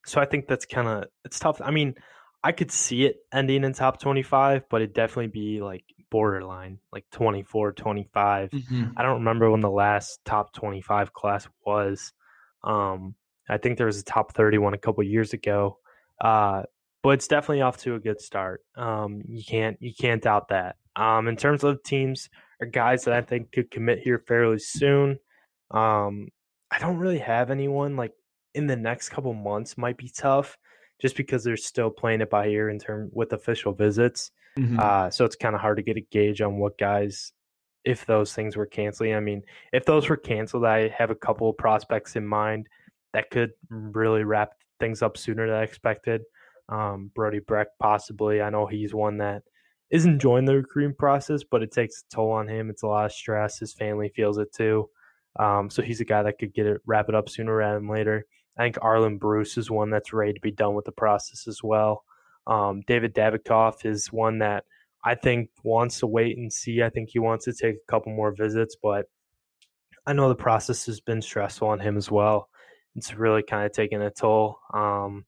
so 0.05 0.19
I 0.21 0.25
think 0.25 0.47
that's 0.47 0.65
kind 0.65 0.87
of 0.87 1.05
it's 1.25 1.39
tough. 1.39 1.61
I 1.63 1.71
mean, 1.71 1.95
I 2.43 2.51
could 2.51 2.71
see 2.71 3.05
it 3.05 3.17
ending 3.33 3.63
in 3.63 3.73
top 3.73 3.99
25, 3.99 4.63
but 4.69 4.81
it'd 4.81 4.93
definitely 4.93 5.27
be 5.27 5.61
like 5.61 5.83
borderline, 6.11 6.77
like 6.93 7.05
24, 7.11 7.71
25. 7.71 8.51
Mm-hmm. 8.51 8.83
I 8.95 9.01
don't 9.01 9.19
remember 9.19 9.49
when 9.49 9.61
the 9.61 9.71
last 9.71 10.19
top 10.25 10.53
25 10.53 11.13
class 11.13 11.47
was. 11.65 12.13
Um, 12.63 13.15
I 13.49 13.57
think 13.57 13.77
there 13.77 13.87
was 13.87 13.99
a 13.99 14.03
top 14.03 14.33
31 14.33 14.75
a 14.75 14.77
couple 14.77 15.03
years 15.03 15.33
ago. 15.33 15.79
Uh, 16.19 16.63
but 17.01 17.09
it's 17.11 17.27
definitely 17.27 17.61
off 17.61 17.77
to 17.77 17.95
a 17.95 17.99
good 17.99 18.21
start. 18.21 18.61
Um, 18.75 19.23
you 19.27 19.43
can't 19.43 19.77
you 19.79 19.91
can't 19.97 20.21
doubt 20.21 20.49
that. 20.49 20.75
Um, 20.95 21.27
in 21.27 21.35
terms 21.35 21.63
of 21.63 21.81
teams 21.83 22.29
or 22.59 22.67
guys 22.67 23.05
that 23.05 23.13
I 23.13 23.21
think 23.21 23.51
could 23.51 23.71
commit 23.71 23.99
here 23.99 24.23
fairly 24.27 24.59
soon, 24.59 25.17
um, 25.71 26.27
I 26.69 26.79
don't 26.79 26.97
really 26.97 27.19
have 27.19 27.49
anyone 27.49 27.95
like 27.95 28.13
in 28.53 28.67
the 28.67 28.75
next 28.75 29.09
couple 29.09 29.33
months. 29.33 29.77
Might 29.77 29.97
be 29.97 30.09
tough 30.09 30.57
just 31.01 31.17
because 31.17 31.43
they're 31.43 31.57
still 31.57 31.89
playing 31.89 32.21
it 32.21 32.29
by 32.29 32.47
ear 32.47 32.69
in 32.69 32.77
term 32.77 33.09
with 33.13 33.33
official 33.33 33.73
visits. 33.73 34.31
Mm-hmm. 34.57 34.79
Uh, 34.79 35.09
so 35.09 35.25
it's 35.25 35.35
kind 35.35 35.55
of 35.55 35.61
hard 35.61 35.77
to 35.77 35.83
get 35.83 35.97
a 35.97 36.01
gauge 36.01 36.41
on 36.41 36.57
what 36.57 36.77
guys 36.77 37.31
if 37.83 38.05
those 38.05 38.33
things 38.33 38.55
were 38.55 38.65
canceling. 38.65 39.15
I 39.15 39.19
mean, 39.19 39.43
if 39.73 39.85
those 39.85 40.07
were 40.07 40.17
canceled, 40.17 40.65
I 40.65 40.89
have 40.89 41.09
a 41.09 41.15
couple 41.15 41.49
of 41.49 41.57
prospects 41.57 42.15
in 42.15 42.25
mind 42.25 42.67
that 43.13 43.29
could 43.29 43.51
really 43.69 44.23
wrap 44.23 44.51
things 44.79 45.01
up 45.01 45.17
sooner 45.17 45.47
than 45.47 45.55
I 45.55 45.63
expected. 45.63 46.21
Um, 46.69 47.11
Brody 47.13 47.39
Brecht, 47.39 47.71
possibly. 47.79 48.41
I 48.41 48.49
know 48.49 48.65
he's 48.65 48.93
one 48.93 49.17
that 49.17 49.43
is 49.89 50.05
enjoying 50.05 50.45
the 50.45 50.55
recruiting 50.55 50.95
process, 50.95 51.43
but 51.43 51.61
it 51.61 51.71
takes 51.71 52.03
a 52.03 52.15
toll 52.15 52.31
on 52.31 52.47
him. 52.47 52.69
It's 52.69 52.83
a 52.83 52.87
lot 52.87 53.05
of 53.05 53.11
stress. 53.11 53.59
His 53.59 53.73
family 53.73 54.09
feels 54.15 54.37
it 54.37 54.53
too. 54.53 54.89
Um, 55.39 55.69
so 55.69 55.81
he's 55.81 56.01
a 56.01 56.05
guy 56.05 56.23
that 56.23 56.39
could 56.39 56.53
get 56.53 56.65
it 56.65 56.81
wrap 56.85 57.09
it 57.09 57.15
up 57.15 57.29
sooner 57.29 57.55
rather 57.55 57.79
than 57.79 57.89
later. 57.89 58.25
I 58.57 58.63
think 58.63 58.77
Arland 58.77 59.19
Bruce 59.19 59.57
is 59.57 59.71
one 59.71 59.89
that's 59.89 60.13
ready 60.13 60.33
to 60.33 60.41
be 60.41 60.51
done 60.51 60.75
with 60.75 60.85
the 60.85 60.91
process 60.91 61.47
as 61.47 61.63
well. 61.63 62.03
Um, 62.47 62.81
David 62.87 63.13
Davidoff 63.13 63.85
is 63.85 64.11
one 64.11 64.39
that 64.39 64.65
I 65.03 65.15
think 65.15 65.49
wants 65.63 65.99
to 65.99 66.07
wait 66.07 66.37
and 66.37 66.51
see. 66.51 66.81
I 66.83 66.89
think 66.89 67.09
he 67.11 67.19
wants 67.19 67.45
to 67.45 67.53
take 67.53 67.75
a 67.75 67.91
couple 67.91 68.13
more 68.13 68.31
visits, 68.31 68.75
but 68.81 69.05
I 70.05 70.13
know 70.13 70.29
the 70.29 70.35
process 70.35 70.85
has 70.87 70.99
been 70.99 71.21
stressful 71.21 71.67
on 71.67 71.79
him 71.79 71.97
as 71.97 72.09
well 72.09 72.49
it's 72.95 73.13
really 73.13 73.43
kind 73.43 73.65
of 73.65 73.71
taking 73.71 74.01
a 74.01 74.09
toll. 74.09 74.59
Um, 74.73 75.25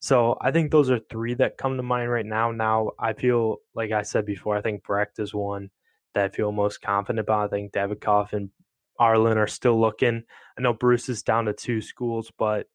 so 0.00 0.36
I 0.40 0.50
think 0.50 0.70
those 0.70 0.90
are 0.90 1.00
three 1.10 1.34
that 1.34 1.56
come 1.56 1.76
to 1.76 1.82
mind 1.82 2.10
right 2.10 2.26
now. 2.26 2.52
Now 2.52 2.90
I 2.98 3.14
feel 3.14 3.56
like 3.74 3.92
I 3.92 4.02
said 4.02 4.26
before, 4.26 4.56
I 4.56 4.60
think 4.60 4.84
Brecht 4.84 5.18
is 5.18 5.34
one 5.34 5.70
that 6.14 6.24
I 6.24 6.28
feel 6.28 6.52
most 6.52 6.82
confident 6.82 7.20
about. 7.20 7.46
I 7.46 7.48
think 7.48 7.72
Davidoff 7.72 8.32
and 8.32 8.50
Arland 9.00 9.36
are 9.36 9.48
still 9.48 9.80
looking. 9.80 10.22
I 10.56 10.60
know 10.60 10.72
Bruce 10.72 11.08
is 11.08 11.22
down 11.22 11.46
to 11.46 11.52
two 11.52 11.80
schools, 11.80 12.30
but 12.38 12.66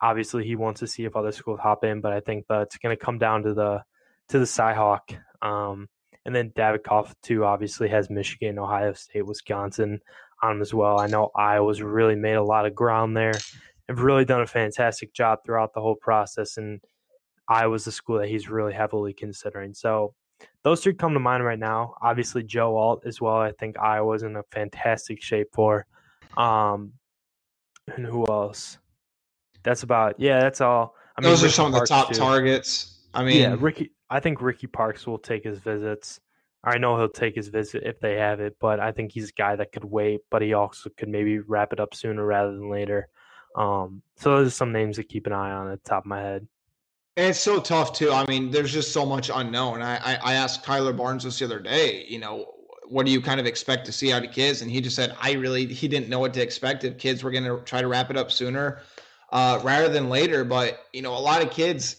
obviously 0.00 0.44
he 0.44 0.56
wants 0.56 0.80
to 0.80 0.86
see 0.86 1.04
if 1.04 1.16
other 1.16 1.32
schools 1.32 1.60
hop 1.60 1.84
in. 1.84 2.00
But 2.00 2.12
I 2.12 2.20
think 2.20 2.46
that's 2.48 2.78
going 2.78 2.96
to 2.96 3.04
come 3.04 3.18
down 3.18 3.42
to 3.44 3.54
the 3.54 3.82
to 4.28 4.38
the 4.38 4.44
Cyhawk. 4.44 5.18
Um, 5.42 5.88
and 6.24 6.34
then 6.34 6.50
Davidoff 6.50 7.14
too 7.22 7.44
obviously 7.44 7.88
has 7.88 8.10
Michigan, 8.10 8.58
Ohio 8.58 8.92
State, 8.94 9.26
Wisconsin 9.26 10.00
on 10.42 10.56
him 10.56 10.62
as 10.62 10.74
well. 10.74 11.00
I 11.00 11.06
know 11.06 11.30
Iowa's 11.36 11.82
really 11.82 12.16
made 12.16 12.34
a 12.34 12.42
lot 12.42 12.66
of 12.66 12.74
ground 12.74 13.16
there 13.16 13.34
have 13.88 14.00
really 14.00 14.24
done 14.24 14.42
a 14.42 14.46
fantastic 14.46 15.12
job 15.12 15.40
throughout 15.44 15.72
the 15.72 15.80
whole 15.80 15.94
process. 15.94 16.56
And 16.56 16.80
Iowa's 17.48 17.84
the 17.84 17.92
school 17.92 18.18
that 18.18 18.28
he's 18.28 18.48
really 18.48 18.72
heavily 18.72 19.12
considering. 19.12 19.74
So 19.74 20.14
those 20.64 20.82
three 20.82 20.94
come 20.94 21.14
to 21.14 21.20
mind 21.20 21.44
right 21.44 21.58
now. 21.58 21.94
Obviously, 22.02 22.42
Joe 22.42 22.76
Alt 22.76 23.02
as 23.06 23.20
well. 23.20 23.36
I 23.36 23.52
think 23.52 23.78
Iowa's 23.78 24.22
in 24.22 24.36
a 24.36 24.42
fantastic 24.50 25.22
shape 25.22 25.48
for. 25.52 25.86
Um, 26.36 26.92
and 27.94 28.04
who 28.04 28.26
else? 28.26 28.78
That's 29.66 29.82
about 29.82 30.14
yeah. 30.18 30.40
That's 30.40 30.60
all. 30.60 30.94
I 31.18 31.20
mean, 31.20 31.30
those 31.30 31.42
are 31.42 31.48
some 31.50 31.74
of 31.74 31.80
the 31.80 31.86
top 31.86 32.12
too. 32.12 32.14
targets. 32.14 33.00
I 33.12 33.24
mean, 33.24 33.42
yeah, 33.42 33.56
Ricky. 33.58 33.90
I 34.08 34.20
think 34.20 34.40
Ricky 34.40 34.68
Parks 34.68 35.06
will 35.06 35.18
take 35.18 35.42
his 35.42 35.58
visits. 35.58 36.20
I 36.62 36.78
know 36.78 36.96
he'll 36.96 37.08
take 37.08 37.34
his 37.34 37.48
visit 37.48 37.82
if 37.84 37.98
they 37.98 38.14
have 38.14 38.40
it, 38.40 38.56
but 38.60 38.78
I 38.78 38.92
think 38.92 39.12
he's 39.12 39.30
a 39.30 39.32
guy 39.32 39.56
that 39.56 39.72
could 39.72 39.84
wait, 39.84 40.20
but 40.30 40.42
he 40.42 40.52
also 40.52 40.90
could 40.96 41.08
maybe 41.08 41.40
wrap 41.40 41.72
it 41.72 41.80
up 41.80 41.94
sooner 41.94 42.24
rather 42.24 42.52
than 42.52 42.70
later. 42.70 43.08
Um, 43.56 44.02
so 44.16 44.36
those 44.36 44.48
are 44.48 44.50
some 44.50 44.72
names 44.72 44.96
to 44.96 45.04
keep 45.04 45.26
an 45.26 45.32
eye 45.32 45.50
on 45.50 45.70
at 45.70 45.82
the 45.82 45.88
top 45.88 46.04
of 46.04 46.08
my 46.08 46.20
head. 46.20 46.46
And 47.16 47.28
it's 47.28 47.40
so 47.40 47.60
tough 47.60 47.92
too. 47.92 48.12
I 48.12 48.26
mean, 48.26 48.50
there's 48.50 48.72
just 48.72 48.92
so 48.92 49.04
much 49.06 49.30
unknown. 49.32 49.82
I, 49.82 49.96
I, 49.96 50.18
I 50.22 50.34
asked 50.34 50.64
Tyler 50.64 50.92
Barnes 50.92 51.24
this 51.24 51.38
the 51.38 51.44
other 51.44 51.60
day, 51.60 52.04
you 52.08 52.18
know, 52.18 52.52
what 52.88 53.06
do 53.06 53.12
you 53.12 53.20
kind 53.20 53.40
of 53.40 53.46
expect 53.46 53.86
to 53.86 53.92
see 53.92 54.12
out 54.12 54.24
of 54.24 54.32
kids? 54.32 54.62
And 54.62 54.70
he 54.70 54.80
just 54.80 54.96
said, 54.96 55.16
I 55.20 55.32
really, 55.32 55.66
he 55.66 55.88
didn't 55.88 56.08
know 56.08 56.18
what 56.18 56.34
to 56.34 56.42
expect 56.42 56.84
if 56.84 56.98
kids 56.98 57.24
were 57.24 57.30
going 57.30 57.44
to 57.44 57.60
try 57.64 57.80
to 57.80 57.88
wrap 57.88 58.10
it 58.10 58.16
up 58.16 58.30
sooner 58.30 58.80
uh, 59.36 59.60
rather 59.62 59.90
than 59.90 60.08
later. 60.08 60.44
But, 60.44 60.86
you 60.94 61.02
know, 61.02 61.12
a 61.12 61.20
lot 61.20 61.42
of 61.42 61.50
kids, 61.50 61.96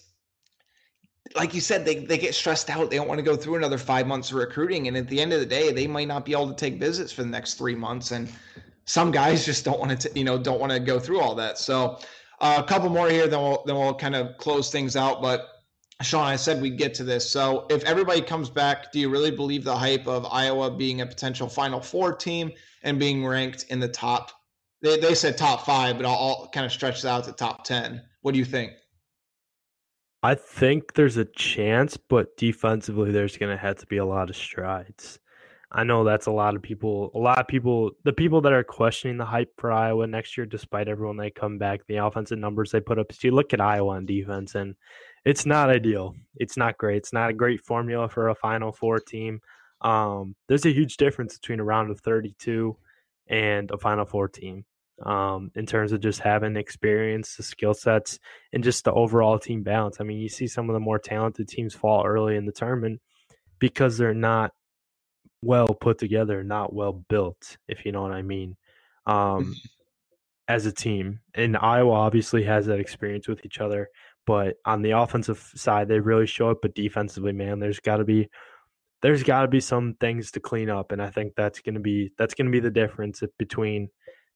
like 1.35 1.53
you 1.53 1.61
said, 1.61 1.85
they, 1.85 2.03
they 2.03 2.17
get 2.17 2.33
stressed 2.33 2.67
out. 2.71 2.89
They 2.89 2.95
don't 2.95 3.07
want 3.07 3.19
to 3.19 3.23
go 3.23 3.35
through 3.35 3.57
another 3.57 3.77
five 3.77 4.07
months 4.07 4.31
of 4.31 4.37
recruiting. 4.37 4.87
And 4.87 4.97
at 4.97 5.07
the 5.07 5.21
end 5.21 5.33
of 5.33 5.39
the 5.39 5.45
day, 5.45 5.71
they 5.71 5.85
might 5.85 6.07
not 6.07 6.25
be 6.25 6.31
able 6.31 6.47
to 6.47 6.55
take 6.55 6.79
visits 6.79 7.11
for 7.11 7.21
the 7.21 7.29
next 7.29 7.53
three 7.53 7.75
months. 7.75 8.11
And 8.11 8.27
some 8.85 9.11
guys 9.11 9.45
just 9.51 9.63
don't 9.63 9.79
want 9.79 10.01
to, 10.01 10.11
you 10.15 10.23
know, 10.23 10.39
don't 10.39 10.59
want 10.59 10.71
to 10.71 10.79
go 10.79 10.99
through 10.99 11.19
all 11.19 11.35
that. 11.35 11.59
So, 11.59 11.99
uh, 12.39 12.61
a 12.63 12.67
couple 12.67 12.89
more 12.89 13.07
here, 13.09 13.27
then 13.27 13.39
we'll 13.39 13.63
then 13.65 13.75
we'll 13.75 13.93
kind 13.95 14.15
of 14.15 14.37
close 14.37 14.71
things 14.71 14.95
out. 14.95 15.21
But 15.21 15.47
Sean, 16.01 16.25
I 16.25 16.35
said 16.35 16.61
we'd 16.61 16.77
get 16.77 16.93
to 16.95 17.03
this. 17.03 17.27
So 17.27 17.65
if 17.69 17.83
everybody 17.83 18.21
comes 18.21 18.49
back, 18.49 18.91
do 18.91 18.99
you 18.99 19.09
really 19.09 19.31
believe 19.31 19.63
the 19.63 19.75
hype 19.75 20.07
of 20.07 20.27
Iowa 20.31 20.69
being 20.69 21.01
a 21.01 21.05
potential 21.07 21.49
Final 21.49 21.81
Four 21.81 22.13
team 22.13 22.51
and 22.83 22.99
being 22.99 23.25
ranked 23.25 23.65
in 23.69 23.79
the 23.79 23.87
top? 23.87 24.31
They, 24.81 24.99
they 24.99 25.15
said 25.15 25.37
top 25.37 25.65
five, 25.65 25.97
but 25.97 26.05
I'll, 26.05 26.15
I'll 26.15 26.49
kind 26.53 26.65
of 26.65 26.71
stretch 26.71 27.01
that 27.01 27.09
out 27.09 27.23
to 27.25 27.31
top 27.31 27.63
ten. 27.63 28.01
What 28.21 28.33
do 28.33 28.39
you 28.39 28.45
think? 28.45 28.73
I 30.23 30.35
think 30.35 30.93
there's 30.93 31.17
a 31.17 31.25
chance, 31.25 31.95
but 31.97 32.35
defensively, 32.37 33.11
there's 33.11 33.37
going 33.37 33.55
to 33.55 33.61
have 33.61 33.77
to 33.77 33.85
be 33.85 33.97
a 33.97 34.05
lot 34.05 34.29
of 34.29 34.35
strides. 34.35 35.19
I 35.71 35.83
know 35.83 36.03
that's 36.03 36.27
a 36.27 36.31
lot 36.31 36.55
of 36.55 36.61
people. 36.61 37.11
A 37.13 37.19
lot 37.19 37.39
of 37.39 37.47
people, 37.47 37.91
the 38.03 38.13
people 38.13 38.41
that 38.41 38.53
are 38.53 38.63
questioning 38.63 39.17
the 39.17 39.25
hype 39.25 39.51
for 39.57 39.71
Iowa 39.71 40.07
next 40.07 40.37
year, 40.37 40.45
despite 40.45 40.87
everyone 40.87 41.17
they 41.17 41.29
come 41.29 41.57
back, 41.57 41.85
the 41.87 41.97
offensive 41.97 42.39
numbers 42.39 42.71
they 42.71 42.79
put 42.79 42.97
up. 42.97 43.11
You 43.21 43.31
look 43.31 43.53
at 43.53 43.61
Iowa 43.61 43.95
on 43.95 44.05
defense, 44.05 44.55
and 44.55 44.75
it's 45.25 45.45
not 45.45 45.69
ideal. 45.69 46.15
It's 46.35 46.57
not 46.57 46.77
great. 46.77 46.97
It's 46.97 47.13
not 47.13 47.29
a 47.29 47.33
great 47.33 47.65
formula 47.65 48.07
for 48.07 48.29
a 48.29 48.35
Final 48.35 48.71
Four 48.71 48.99
team. 48.99 49.41
Um, 49.81 50.35
there's 50.47 50.65
a 50.65 50.73
huge 50.73 50.97
difference 50.97 51.37
between 51.37 51.59
a 51.59 51.65
round 51.65 51.91
of 51.91 51.99
32 51.99 52.75
and 53.29 53.69
a 53.71 53.77
Final 53.77 54.05
Four 54.05 54.27
team 54.27 54.65
um, 55.03 55.51
in 55.55 55.65
terms 55.65 55.91
of 55.91 55.99
just 55.99 56.19
having 56.19 56.55
experience, 56.55 57.35
the 57.35 57.43
skill 57.43 57.73
sets, 57.73 58.19
and 58.53 58.63
just 58.63 58.83
the 58.83 58.93
overall 58.93 59.37
team 59.37 59.63
balance. 59.63 59.97
I 59.99 60.03
mean, 60.03 60.19
you 60.19 60.29
see 60.29 60.47
some 60.47 60.69
of 60.69 60.73
the 60.73 60.79
more 60.79 60.99
talented 60.99 61.47
teams 61.47 61.75
fall 61.75 62.05
early 62.05 62.35
in 62.35 62.45
the 62.45 62.51
tournament 62.51 63.01
because 63.59 63.97
they're 63.97 64.13
not 64.13 64.51
well 65.41 65.67
put 65.67 65.99
together, 65.99 66.43
not 66.43 66.73
well 66.73 66.93
built, 67.09 67.57
if 67.67 67.85
you 67.85 67.91
know 67.91 68.01
what 68.01 68.11
I 68.11 68.21
mean, 68.21 68.55
um, 69.05 69.55
as 70.47 70.65
a 70.65 70.71
team. 70.71 71.19
And 71.35 71.57
Iowa 71.57 71.93
obviously 71.93 72.43
has 72.43 72.65
that 72.65 72.79
experience 72.79 73.27
with 73.27 73.45
each 73.45 73.59
other, 73.59 73.89
but 74.25 74.55
on 74.65 74.81
the 74.81 74.91
offensive 74.91 75.51
side, 75.55 75.87
they 75.87 75.99
really 75.99 76.25
show 76.25 76.49
it. 76.51 76.57
But 76.61 76.75
defensively, 76.75 77.33
man, 77.33 77.59
there's 77.59 77.79
got 77.79 77.97
to 77.97 78.03
be 78.03 78.29
there's 79.01 79.23
got 79.23 79.43
to 79.43 79.47
be 79.47 79.59
some 79.59 79.95
things 79.99 80.31
to 80.31 80.39
clean 80.39 80.69
up, 80.69 80.91
and 80.91 81.01
I 81.01 81.09
think 81.09 81.33
that's 81.35 81.59
gonna 81.59 81.79
be 81.79 82.11
that's 82.17 82.33
gonna 82.33 82.49
be 82.49 82.59
the 82.59 82.71
difference 82.71 83.21
between 83.37 83.89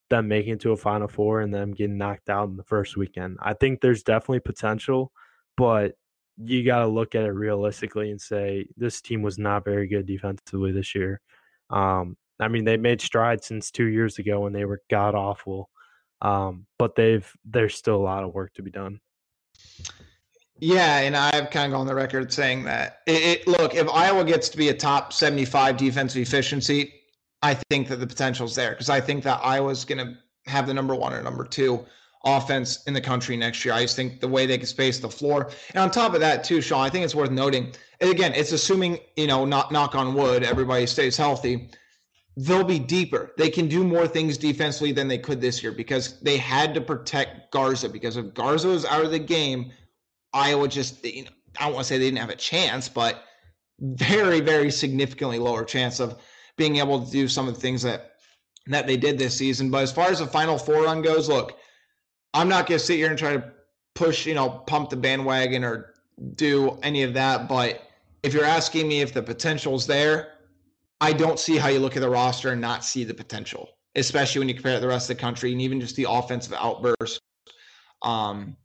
them 0.10 0.28
making 0.28 0.54
it 0.54 0.60
to 0.62 0.74
a 0.74 0.78
Final 0.78 1.08
Four 1.08 1.42
and 1.42 1.54
them 1.54 1.72
getting 1.72 1.98
knocked 1.98 2.30
out 2.30 2.50
in 2.50 2.58
the 2.58 2.64
first 2.64 2.98
weekend. 2.98 3.38
I 3.42 3.54
think 3.54 3.82
there's 3.82 4.04
definitely 4.04 4.42
potential, 4.42 5.12
but 5.58 5.94
you 6.38 6.64
got 6.64 6.80
to 6.80 6.88
look 6.88 7.16
at 7.16 7.24
it 7.24 7.32
realistically 7.32 8.12
and 8.12 8.22
say 8.22 8.68
this 8.78 9.02
team 9.02 9.22
was 9.22 9.38
not 9.38 9.66
very 9.66 9.88
good 9.88 10.06
defensively 10.06 10.72
this 10.72 10.96
year. 10.96 11.22
Um, 11.70 12.18
I 12.40 12.48
mean, 12.48 12.66
they 12.66 12.78
made 12.78 13.02
strides 13.02 13.48
since 13.48 13.72
two 13.72 13.86
years 13.86 14.18
ago 14.18 14.42
when 14.42 14.54
they 14.54 14.66
were 14.66 14.82
god 14.90 15.16
awful, 15.16 15.70
um, 16.22 16.66
but 16.78 16.96
they've 16.96 17.30
there's 17.46 17.76
still 17.76 17.96
a 17.96 17.98
lot 17.98 18.24
of 18.24 18.34
work 18.34 18.54
to 18.56 18.64
be 18.64 18.72
done. 18.72 19.00
Yeah, 20.62 21.00
and 21.00 21.18
I've 21.18 21.50
kind 21.50 21.66
of 21.66 21.72
gone 21.72 21.82
on 21.82 21.88
the 21.88 21.96
record 21.96 22.32
saying 22.32 22.66
that. 22.66 23.00
It, 23.08 23.24
it, 23.24 23.48
look, 23.48 23.74
if 23.74 23.90
Iowa 23.90 24.24
gets 24.24 24.48
to 24.50 24.58
be 24.58 24.70
a 24.70 24.74
top 24.76 25.12
75 25.12 25.76
defensive 25.76 26.22
efficiency, 26.22 26.94
I 27.42 27.56
think 27.56 27.88
that 27.88 27.96
the 27.96 28.06
potential 28.06 28.46
is 28.46 28.54
there 28.54 28.70
because 28.70 28.90
I 28.90 29.02
think 29.02 29.24
that 29.24 29.40
Iowa's 29.44 29.84
going 29.84 29.98
to 29.98 30.16
have 30.46 30.68
the 30.68 30.74
number 30.76 30.94
one 30.94 31.14
or 31.14 31.24
number 31.24 31.46
two 31.46 31.84
offense 32.24 32.84
in 32.84 32.94
the 32.94 33.02
country 33.02 33.36
next 33.36 33.66
year. 33.66 33.74
I 33.74 33.82
just 33.82 33.96
think 33.96 34.22
the 34.22 34.28
way 34.28 34.46
they 34.46 34.60
can 34.60 34.68
space 34.68 35.00
the 35.00 35.10
floor. 35.10 35.50
And 35.70 35.80
on 35.80 35.90
top 35.90 36.14
of 36.14 36.20
that, 36.20 36.44
too, 36.44 36.62
Sean, 36.62 36.86
I 36.86 36.90
think 36.90 37.06
it's 37.06 37.16
worth 37.16 37.32
noting. 37.32 37.74
Again, 38.00 38.34
it's 38.36 38.52
assuming, 38.52 39.00
you 39.16 39.26
know, 39.26 39.46
not 39.46 39.72
knock 39.72 39.96
on 39.96 40.14
wood, 40.14 40.44
everybody 40.44 40.86
stays 40.86 41.18
healthy. 41.18 41.72
They'll 42.38 42.64
be 42.64 42.78
deeper. 42.78 43.32
They 43.38 43.50
can 43.50 43.68
do 43.68 43.84
more 43.84 44.08
things 44.08 44.38
defensively 44.38 44.92
than 44.92 45.08
they 45.08 45.18
could 45.18 45.42
this 45.42 45.64
year 45.64 45.72
because 45.72 46.20
they 46.20 46.38
had 46.38 46.76
to 46.76 46.82
protect 46.82 47.52
Garza. 47.52 47.90
Because 47.90 48.16
if 48.16 48.36
Garza 48.36 48.68
was 48.68 48.86
out 48.86 49.04
of 49.04 49.10
the 49.10 49.20
game, 49.20 49.72
Iowa 50.34 50.68
just, 50.68 51.04
you 51.06 51.26
know, 51.26 51.32
I 51.60 51.66
don't 51.66 51.74
want 51.74 51.86
to 51.86 51.94
say 51.94 51.98
they 51.98 52.06
didn't 52.06 52.20
have 52.20 52.30
a 52.30 52.36
chance, 52.36 52.88
but 52.88 53.24
very, 53.80 54.40
very 54.40 54.72
significantly 54.72 55.40
lower 55.40 55.66
chance 55.66 56.00
of 56.00 56.22
being 56.58 56.78
able 56.78 57.04
to 57.04 57.12
do 57.12 57.28
some 57.28 57.48
of 57.48 57.56
the 57.56 57.60
things 57.60 57.82
that 57.82 58.12
that 58.68 58.86
they 58.86 58.96
did 58.96 59.18
this 59.18 59.36
season. 59.36 59.72
But 59.72 59.84
as 59.84 59.92
far 59.92 60.10
as 60.10 60.20
the 60.20 60.28
Final 60.28 60.58
Four 60.58 60.84
run 60.84 61.02
goes, 61.02 61.28
look, 61.28 61.58
I'm 62.34 62.48
not 62.48 62.68
going 62.68 62.80
to 62.80 62.86
sit 62.86 62.98
here 62.98 63.10
and 63.10 63.18
try 63.18 63.34
to 63.34 63.52
push, 63.96 64.26
you 64.26 64.36
know, 64.36 64.50
pump 64.50 64.90
the 64.92 64.98
bandwagon 64.98 65.64
or 65.64 65.94
do 66.36 66.78
any 66.84 67.04
of 67.04 67.14
that. 67.16 67.50
But 67.50 67.82
if 68.24 68.34
you're 68.34 68.46
asking 68.46 68.88
me 68.88 69.02
if 69.02 69.14
the 69.14 69.24
potential's 69.24 69.88
there, 69.88 70.34
I 71.02 71.14
don't 71.14 71.40
see 71.40 71.58
how 71.58 71.70
you 71.70 71.80
look 71.80 71.96
at 71.96 72.02
the 72.02 72.10
roster 72.10 72.52
and 72.52 72.62
not 72.62 72.86
see 72.86 73.04
the 73.04 73.14
potential, 73.14 73.68
especially 73.96 74.40
when 74.40 74.50
you 74.50 74.54
compare 74.54 74.74
it 74.74 74.76
to 74.76 74.82
the 74.82 74.88
rest 74.88 75.10
of 75.10 75.18
the 75.18 75.22
country 75.22 75.52
and 75.52 75.60
even 75.60 75.82
just 75.82 75.96
the 75.96 76.06
offensive 76.08 76.54
outburst. 76.54 77.20
Um, 78.04 78.56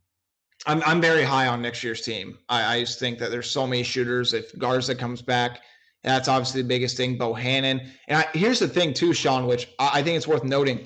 I'm 0.67 0.83
I'm 0.85 1.01
very 1.01 1.23
high 1.23 1.47
on 1.47 1.61
next 1.61 1.83
year's 1.83 2.01
team. 2.01 2.37
I, 2.49 2.75
I 2.75 2.79
just 2.81 2.99
think 2.99 3.17
that 3.19 3.31
there's 3.31 3.49
so 3.49 3.65
many 3.65 3.83
shooters. 3.83 4.33
If 4.33 4.55
Garza 4.59 4.93
comes 4.93 5.21
back, 5.21 5.61
that's 6.03 6.27
obviously 6.27 6.61
the 6.61 6.67
biggest 6.67 6.97
thing. 6.97 7.17
Bohannon, 7.17 7.87
and 8.07 8.19
I, 8.19 8.25
here's 8.33 8.59
the 8.59 8.67
thing 8.67 8.93
too, 8.93 9.13
Sean, 9.13 9.47
which 9.47 9.69
I, 9.79 9.99
I 9.99 10.03
think 10.03 10.17
it's 10.17 10.27
worth 10.27 10.43
noting 10.43 10.85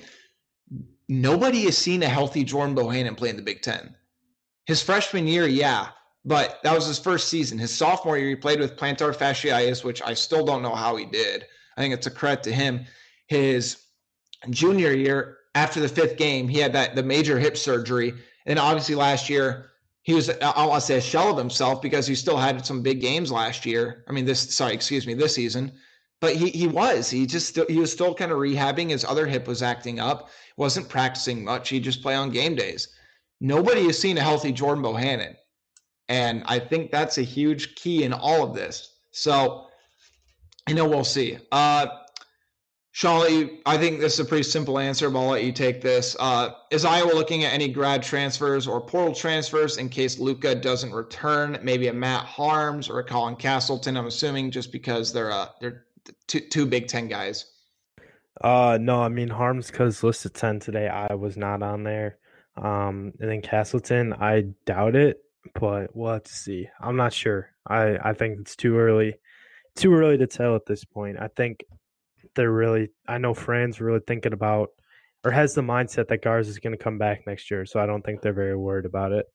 nobody 1.08 1.64
has 1.64 1.76
seen 1.76 2.02
a 2.02 2.08
healthy 2.08 2.44
Jordan 2.44 2.74
Bohannon 2.74 3.16
play 3.16 3.28
in 3.28 3.36
the 3.36 3.42
Big 3.42 3.60
Ten. 3.60 3.94
His 4.66 4.80
freshman 4.80 5.26
year, 5.26 5.46
yeah, 5.48 5.88
but 6.24 6.60
that 6.62 6.74
was 6.74 6.86
his 6.86 6.98
first 6.98 7.28
season. 7.28 7.58
His 7.58 7.74
sophomore 7.74 8.16
year, 8.16 8.28
he 8.28 8.36
played 8.36 8.60
with 8.60 8.76
plantar 8.76 9.14
fasciitis, 9.14 9.82
which 9.82 10.00
I 10.02 10.14
still 10.14 10.46
don't 10.46 10.62
know 10.62 10.74
how 10.74 10.94
he 10.94 11.04
did. 11.04 11.44
I 11.76 11.80
think 11.80 11.92
it's 11.92 12.06
a 12.06 12.10
credit 12.10 12.44
to 12.44 12.52
him. 12.52 12.86
His 13.26 13.78
junior 14.50 14.92
year, 14.92 15.38
after 15.56 15.80
the 15.80 15.88
fifth 15.88 16.16
game, 16.16 16.46
he 16.46 16.58
had 16.58 16.72
that 16.72 16.94
the 16.94 17.02
major 17.02 17.38
hip 17.38 17.56
surgery, 17.56 18.14
and 18.46 18.60
obviously 18.60 18.94
last 18.94 19.28
year 19.28 19.70
he 20.02 20.14
was 20.14 20.28
I 20.28 20.34
don't 20.34 20.68
want 20.68 20.80
to 20.80 20.86
say 20.86 20.96
a 20.96 21.00
shell 21.00 21.30
of 21.30 21.38
himself 21.38 21.80
because 21.80 22.06
he 22.06 22.14
still 22.14 22.36
had 22.36 22.64
some 22.66 22.82
big 22.82 23.00
games 23.00 23.30
last 23.30 23.64
year. 23.64 24.04
I 24.08 24.12
mean, 24.12 24.24
this 24.24 24.54
sorry, 24.54 24.74
excuse 24.74 25.06
me, 25.06 25.14
this 25.14 25.34
season. 25.34 25.72
But 26.20 26.36
he 26.36 26.50
he 26.50 26.66
was 26.66 27.08
he 27.08 27.26
just 27.26 27.58
he 27.68 27.78
was 27.78 27.92
still 27.92 28.14
kind 28.14 28.32
of 28.32 28.38
rehabbing. 28.38 28.90
His 28.90 29.04
other 29.04 29.26
hip 29.26 29.46
was 29.46 29.62
acting 29.62 30.00
up. 30.00 30.30
Wasn't 30.56 30.88
practicing 30.88 31.44
much. 31.44 31.68
He 31.68 31.80
just 31.80 32.02
play 32.02 32.14
on 32.14 32.30
game 32.30 32.54
days. 32.54 32.88
Nobody 33.40 33.84
has 33.84 33.98
seen 33.98 34.18
a 34.18 34.22
healthy 34.22 34.52
jordan 34.52 34.84
bohannon. 34.84 35.34
And 36.08 36.42
i 36.46 36.58
think 36.58 36.90
that's 36.90 37.18
a 37.18 37.22
huge 37.22 37.74
key 37.76 38.04
in 38.04 38.12
all 38.12 38.42
of 38.42 38.54
this. 38.54 38.98
So 39.12 39.66
you 40.68 40.74
know 40.74 40.88
we'll 40.88 41.04
see. 41.04 41.38
Uh 41.50 41.86
Sean, 42.94 43.50
I 43.64 43.78
think 43.78 44.00
this 44.00 44.14
is 44.14 44.20
a 44.20 44.24
pretty 44.26 44.42
simple 44.42 44.78
answer, 44.78 45.08
but 45.08 45.20
I'll 45.20 45.30
let 45.30 45.44
you 45.44 45.52
take 45.52 45.80
this. 45.80 46.14
Uh, 46.20 46.50
is 46.70 46.84
Iowa 46.84 47.14
looking 47.14 47.42
at 47.42 47.52
any 47.54 47.68
grad 47.68 48.02
transfers 48.02 48.66
or 48.66 48.82
portal 48.82 49.14
transfers 49.14 49.78
in 49.78 49.88
case 49.88 50.18
Luka 50.18 50.54
doesn't 50.54 50.92
return? 50.92 51.58
Maybe 51.62 51.88
a 51.88 51.92
Matt 51.92 52.26
Haarms 52.26 52.90
or 52.90 52.98
a 52.98 53.04
Colin 53.04 53.36
Castleton. 53.36 53.96
I'm 53.96 54.06
assuming 54.06 54.50
just 54.50 54.72
because 54.72 55.10
they're 55.10 55.30
uh, 55.32 55.48
they're 55.58 55.86
two 56.26 56.40
two 56.40 56.66
Big 56.66 56.86
Ten 56.86 57.08
guys? 57.08 57.46
Uh, 58.42 58.76
no, 58.78 59.02
I 59.02 59.08
mean 59.08 59.30
Haarms 59.30 59.68
because 59.68 60.02
listed 60.02 60.34
ten 60.34 60.60
today. 60.60 60.88
I 60.88 61.14
was 61.14 61.38
not 61.38 61.62
on 61.62 61.84
there. 61.84 62.18
Um, 62.58 63.14
and 63.20 63.30
then 63.30 63.40
Castleton, 63.40 64.12
I 64.12 64.42
doubt 64.66 64.96
it, 64.96 65.24
but 65.58 65.96
we'll 65.96 66.12
have 66.12 66.24
to 66.24 66.32
see. 66.32 66.68
I'm 66.78 66.96
not 66.96 67.14
sure. 67.14 67.48
I 67.66 67.96
I 68.02 68.12
think 68.12 68.40
it's 68.40 68.54
too 68.54 68.76
early, 68.76 69.14
too 69.76 69.94
early 69.94 70.18
to 70.18 70.26
tell 70.26 70.56
at 70.56 70.66
this 70.66 70.84
point. 70.84 71.16
I 71.18 71.28
think 71.28 71.64
they're 72.34 72.52
really. 72.52 72.90
I 73.06 73.18
know 73.18 73.34
Fran's 73.34 73.80
really 73.80 74.00
thinking 74.06 74.32
about 74.32 74.70
or 75.24 75.30
has 75.30 75.54
the 75.54 75.62
mindset 75.62 76.08
that 76.08 76.22
Garza 76.22 76.50
is 76.50 76.58
going 76.58 76.76
to 76.76 76.82
come 76.82 76.98
back 76.98 77.26
next 77.26 77.50
year. 77.50 77.64
So 77.64 77.80
I 77.80 77.86
don't 77.86 78.04
think 78.04 78.20
they're 78.20 78.32
very 78.32 78.56
worried 78.56 78.86
about 78.86 79.12
it. 79.12 79.26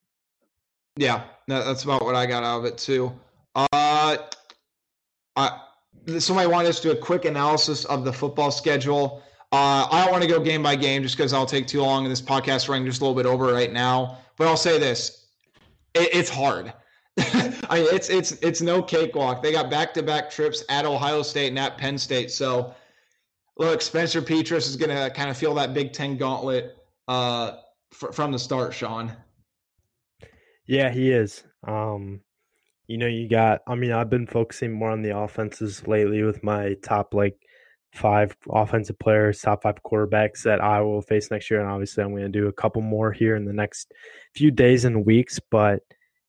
Yeah, 0.98 1.24
that's 1.48 1.84
about 1.84 2.04
what 2.04 2.16
I 2.16 2.26
got 2.26 2.44
out 2.44 2.60
of 2.60 2.66
it 2.66 2.78
too. 2.78 3.12
Uh, 3.56 4.18
I 5.36 5.60
somebody 6.20 6.48
wanted 6.48 6.70
us 6.70 6.80
to 6.80 6.94
do 6.94 6.98
a 6.98 7.02
quick 7.02 7.26
analysis 7.26 7.86
of 7.86 8.04
the 8.04 8.14
football 8.14 8.52
schedule. 8.52 9.22
Uh, 9.52 9.88
I 9.90 10.04
don't 10.04 10.12
want 10.12 10.24
to 10.24 10.30
go 10.30 10.40
game 10.40 10.64
by 10.64 10.76
game 10.76 11.04
just 11.04 11.16
because 11.16 11.34
I'll 11.34 11.46
take 11.46 11.68
too 11.68 11.82
long, 11.82 12.04
and 12.04 12.12
this 12.12 12.22
podcast 12.22 12.68
running 12.68 12.86
just 12.86 13.02
a 13.02 13.04
little 13.04 13.16
bit 13.16 13.26
over 13.26 13.46
right 13.54 13.72
now. 13.72 14.18
But 14.38 14.48
I'll 14.48 14.58
say 14.58 14.80
this: 14.80 15.28
it, 15.94 16.10
it's 16.14 16.30
hard. 16.30 16.74
I 17.20 17.80
mean, 17.80 17.88
it's 17.92 18.10
it's 18.10 18.34
it's 18.42 18.62
no 18.62 18.82
cakewalk. 18.82 19.42
They 19.42 19.52
got 19.52 19.70
back 19.70 19.94
to 19.96 20.04
back 20.04 20.30
trips 20.30 20.64
at 20.70 20.86
Ohio 20.86 21.22
State 21.22 21.50
and 21.50 21.60
at 21.60 21.78
Penn 21.78 21.98
State. 21.98 22.32
So, 22.32 22.74
look, 23.58 23.82
Spencer 23.82 24.22
Petras 24.22 24.68
is 24.68 24.76
going 24.76 24.96
to 24.96 25.10
kind 25.14 25.30
of 25.30 25.38
feel 25.38 25.54
that 25.56 25.74
Big 25.74 25.94
Ten 25.94 26.18
gauntlet 26.18 26.78
uh, 27.08 27.58
fr- 27.92 28.12
from 28.12 28.32
the 28.32 28.40
start. 28.40 28.74
Sean. 28.74 29.12
Yeah, 30.68 30.92
he 30.92 31.12
is. 31.12 31.44
Um, 31.66 32.22
you 32.88 32.98
know, 32.98 33.08
you 33.08 33.28
got. 33.28 33.62
I 33.68 33.76
mean, 33.76 33.92
I've 33.92 34.10
been 34.10 34.28
focusing 34.28 34.72
more 34.72 34.92
on 34.92 35.02
the 35.02 35.18
offenses 35.18 35.88
lately 35.88 36.24
with 36.24 36.44
my 36.44 36.76
top 36.84 37.14
like 37.14 37.38
five 37.94 38.36
offensive 38.50 39.00
players, 39.00 39.42
top 39.42 39.64
five 39.64 39.82
quarterbacks 39.84 40.44
that 40.44 40.62
I 40.62 40.82
will 40.82 41.02
face 41.02 41.32
next 41.32 41.50
year, 41.50 41.62
and 41.62 41.70
obviously 41.70 42.04
I'm 42.04 42.12
going 42.12 42.24
to 42.24 42.30
do 42.30 42.48
a 42.48 42.54
couple 42.54 42.82
more 42.82 43.12
here 43.12 43.36
in 43.36 43.46
the 43.46 43.54
next 43.54 43.94
few 44.36 44.52
days 44.52 44.86
and 44.86 45.06
weeks. 45.06 45.40
But 45.52 45.82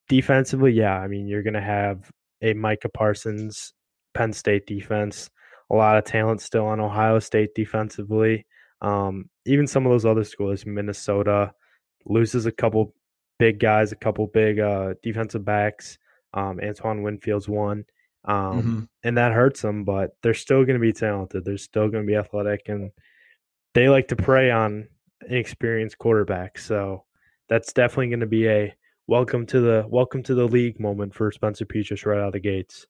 defensively, 0.08 0.72
yeah, 0.72 0.98
I 0.98 1.08
mean, 1.08 1.26
you're 1.26 1.42
going 1.42 1.54
to 1.54 1.60
have 1.60 2.10
a 2.42 2.54
Micah 2.54 2.88
Parsons 2.88 3.74
Penn 4.14 4.32
State 4.32 4.66
defense, 4.66 5.30
a 5.70 5.74
lot 5.74 5.98
of 5.98 6.04
talent 6.04 6.40
still 6.40 6.66
on 6.66 6.80
Ohio 6.80 7.18
State 7.18 7.54
defensively. 7.54 8.46
Um, 8.80 9.28
even 9.44 9.66
some 9.66 9.86
of 9.86 9.92
those 9.92 10.06
other 10.06 10.24
schools, 10.24 10.64
Minnesota 10.64 11.52
loses 12.04 12.46
a 12.46 12.52
couple 12.52 12.94
big 13.38 13.58
guys, 13.58 13.92
a 13.92 13.96
couple 13.96 14.26
big 14.26 14.58
uh, 14.60 14.94
defensive 15.02 15.44
backs. 15.44 15.98
Um, 16.34 16.60
Antoine 16.62 17.02
Winfield's 17.02 17.48
one. 17.48 17.84
Um, 18.24 18.34
mm-hmm. 18.34 18.80
and 19.04 19.16
that 19.16 19.32
hurts 19.32 19.62
them, 19.62 19.84
but 19.84 20.10
they're 20.22 20.34
still 20.34 20.64
going 20.64 20.78
to 20.78 20.80
be 20.80 20.92
talented. 20.92 21.44
They're 21.44 21.56
still 21.56 21.88
going 21.88 22.04
to 22.04 22.06
be 22.06 22.16
athletic, 22.16 22.68
and 22.68 22.90
they 23.74 23.88
like 23.88 24.08
to 24.08 24.16
prey 24.16 24.50
on 24.50 24.88
inexperienced 25.26 25.98
quarterbacks. 25.98 26.60
So 26.60 27.04
that's 27.48 27.72
definitely 27.72 28.08
going 28.08 28.20
to 28.20 28.26
be 28.26 28.48
a 28.48 28.74
welcome 29.06 29.46
to 29.46 29.60
the 29.60 29.86
welcome 29.88 30.22
to 30.24 30.34
the 30.34 30.46
league 30.46 30.78
moment 30.78 31.14
for 31.14 31.32
Spencer 31.32 31.64
Petras 31.64 32.04
right 32.04 32.18
out 32.18 32.28
of 32.28 32.32
the 32.34 32.40
gates. 32.40 32.86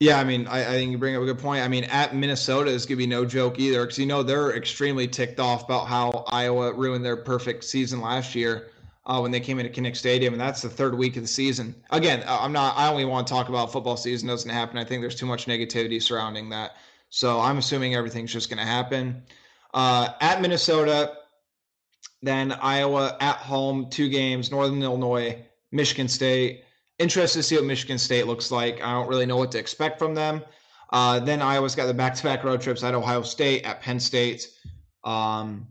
Yeah, 0.00 0.18
I 0.18 0.24
mean, 0.24 0.46
I, 0.48 0.62
I, 0.62 0.72
think 0.72 0.90
you 0.90 0.98
bring 0.98 1.14
up 1.14 1.22
a 1.22 1.24
good 1.24 1.38
point. 1.38 1.62
I 1.62 1.68
mean, 1.68 1.84
at 1.84 2.14
Minnesota 2.14 2.70
is 2.70 2.84
going 2.84 2.96
to 2.96 3.04
be 3.04 3.06
no 3.06 3.24
joke 3.24 3.60
either 3.60 3.82
because 3.82 3.98
you 3.98 4.06
know 4.06 4.22
they're 4.22 4.56
extremely 4.56 5.06
ticked 5.06 5.38
off 5.38 5.64
about 5.64 5.86
how 5.86 6.24
Iowa 6.28 6.72
ruined 6.72 7.04
their 7.04 7.16
perfect 7.16 7.64
season 7.64 8.00
last 8.00 8.34
year 8.34 8.70
uh, 9.06 9.20
when 9.20 9.30
they 9.30 9.40
came 9.40 9.58
into 9.58 9.70
Kinnick 9.70 9.96
Stadium, 9.96 10.34
and 10.34 10.40
that's 10.40 10.62
the 10.62 10.68
third 10.68 10.96
week 10.96 11.16
of 11.16 11.22
the 11.22 11.28
season. 11.28 11.74
Again, 11.90 12.24
I'm 12.26 12.52
not. 12.52 12.76
I 12.76 12.88
only 12.88 13.04
want 13.04 13.26
to 13.26 13.32
talk 13.32 13.48
about 13.48 13.70
football 13.70 13.96
season 13.96 14.28
doesn't 14.28 14.50
happen. 14.50 14.78
I 14.78 14.84
think 14.84 15.00
there's 15.00 15.14
too 15.14 15.26
much 15.26 15.46
negativity 15.46 16.02
surrounding 16.02 16.48
that. 16.50 16.72
So 17.10 17.40
I'm 17.40 17.58
assuming 17.58 17.94
everything's 17.94 18.32
just 18.32 18.48
going 18.48 18.58
to 18.58 18.64
happen. 18.64 19.22
Uh, 19.72 20.08
at 20.20 20.40
Minnesota, 20.40 21.12
then 22.22 22.52
Iowa 22.52 23.16
at 23.20 23.36
home, 23.36 23.88
two 23.90 24.08
games. 24.08 24.50
Northern 24.50 24.82
Illinois, 24.82 25.44
Michigan 25.70 26.08
State. 26.08 26.64
Interested 26.98 27.38
to 27.40 27.42
see 27.42 27.56
what 27.56 27.64
Michigan 27.64 27.98
State 27.98 28.26
looks 28.26 28.50
like. 28.50 28.82
I 28.82 28.92
don't 28.92 29.08
really 29.08 29.26
know 29.26 29.36
what 29.36 29.50
to 29.52 29.58
expect 29.58 29.98
from 29.98 30.14
them. 30.14 30.42
Uh, 30.90 31.18
then 31.18 31.42
Iowa's 31.42 31.74
got 31.74 31.86
the 31.86 31.94
back-to-back 31.94 32.44
road 32.44 32.60
trips 32.60 32.84
at 32.84 32.94
Ohio 32.94 33.22
State, 33.22 33.64
at 33.64 33.80
Penn 33.80 33.98
State. 33.98 34.48
Um, 35.02 35.66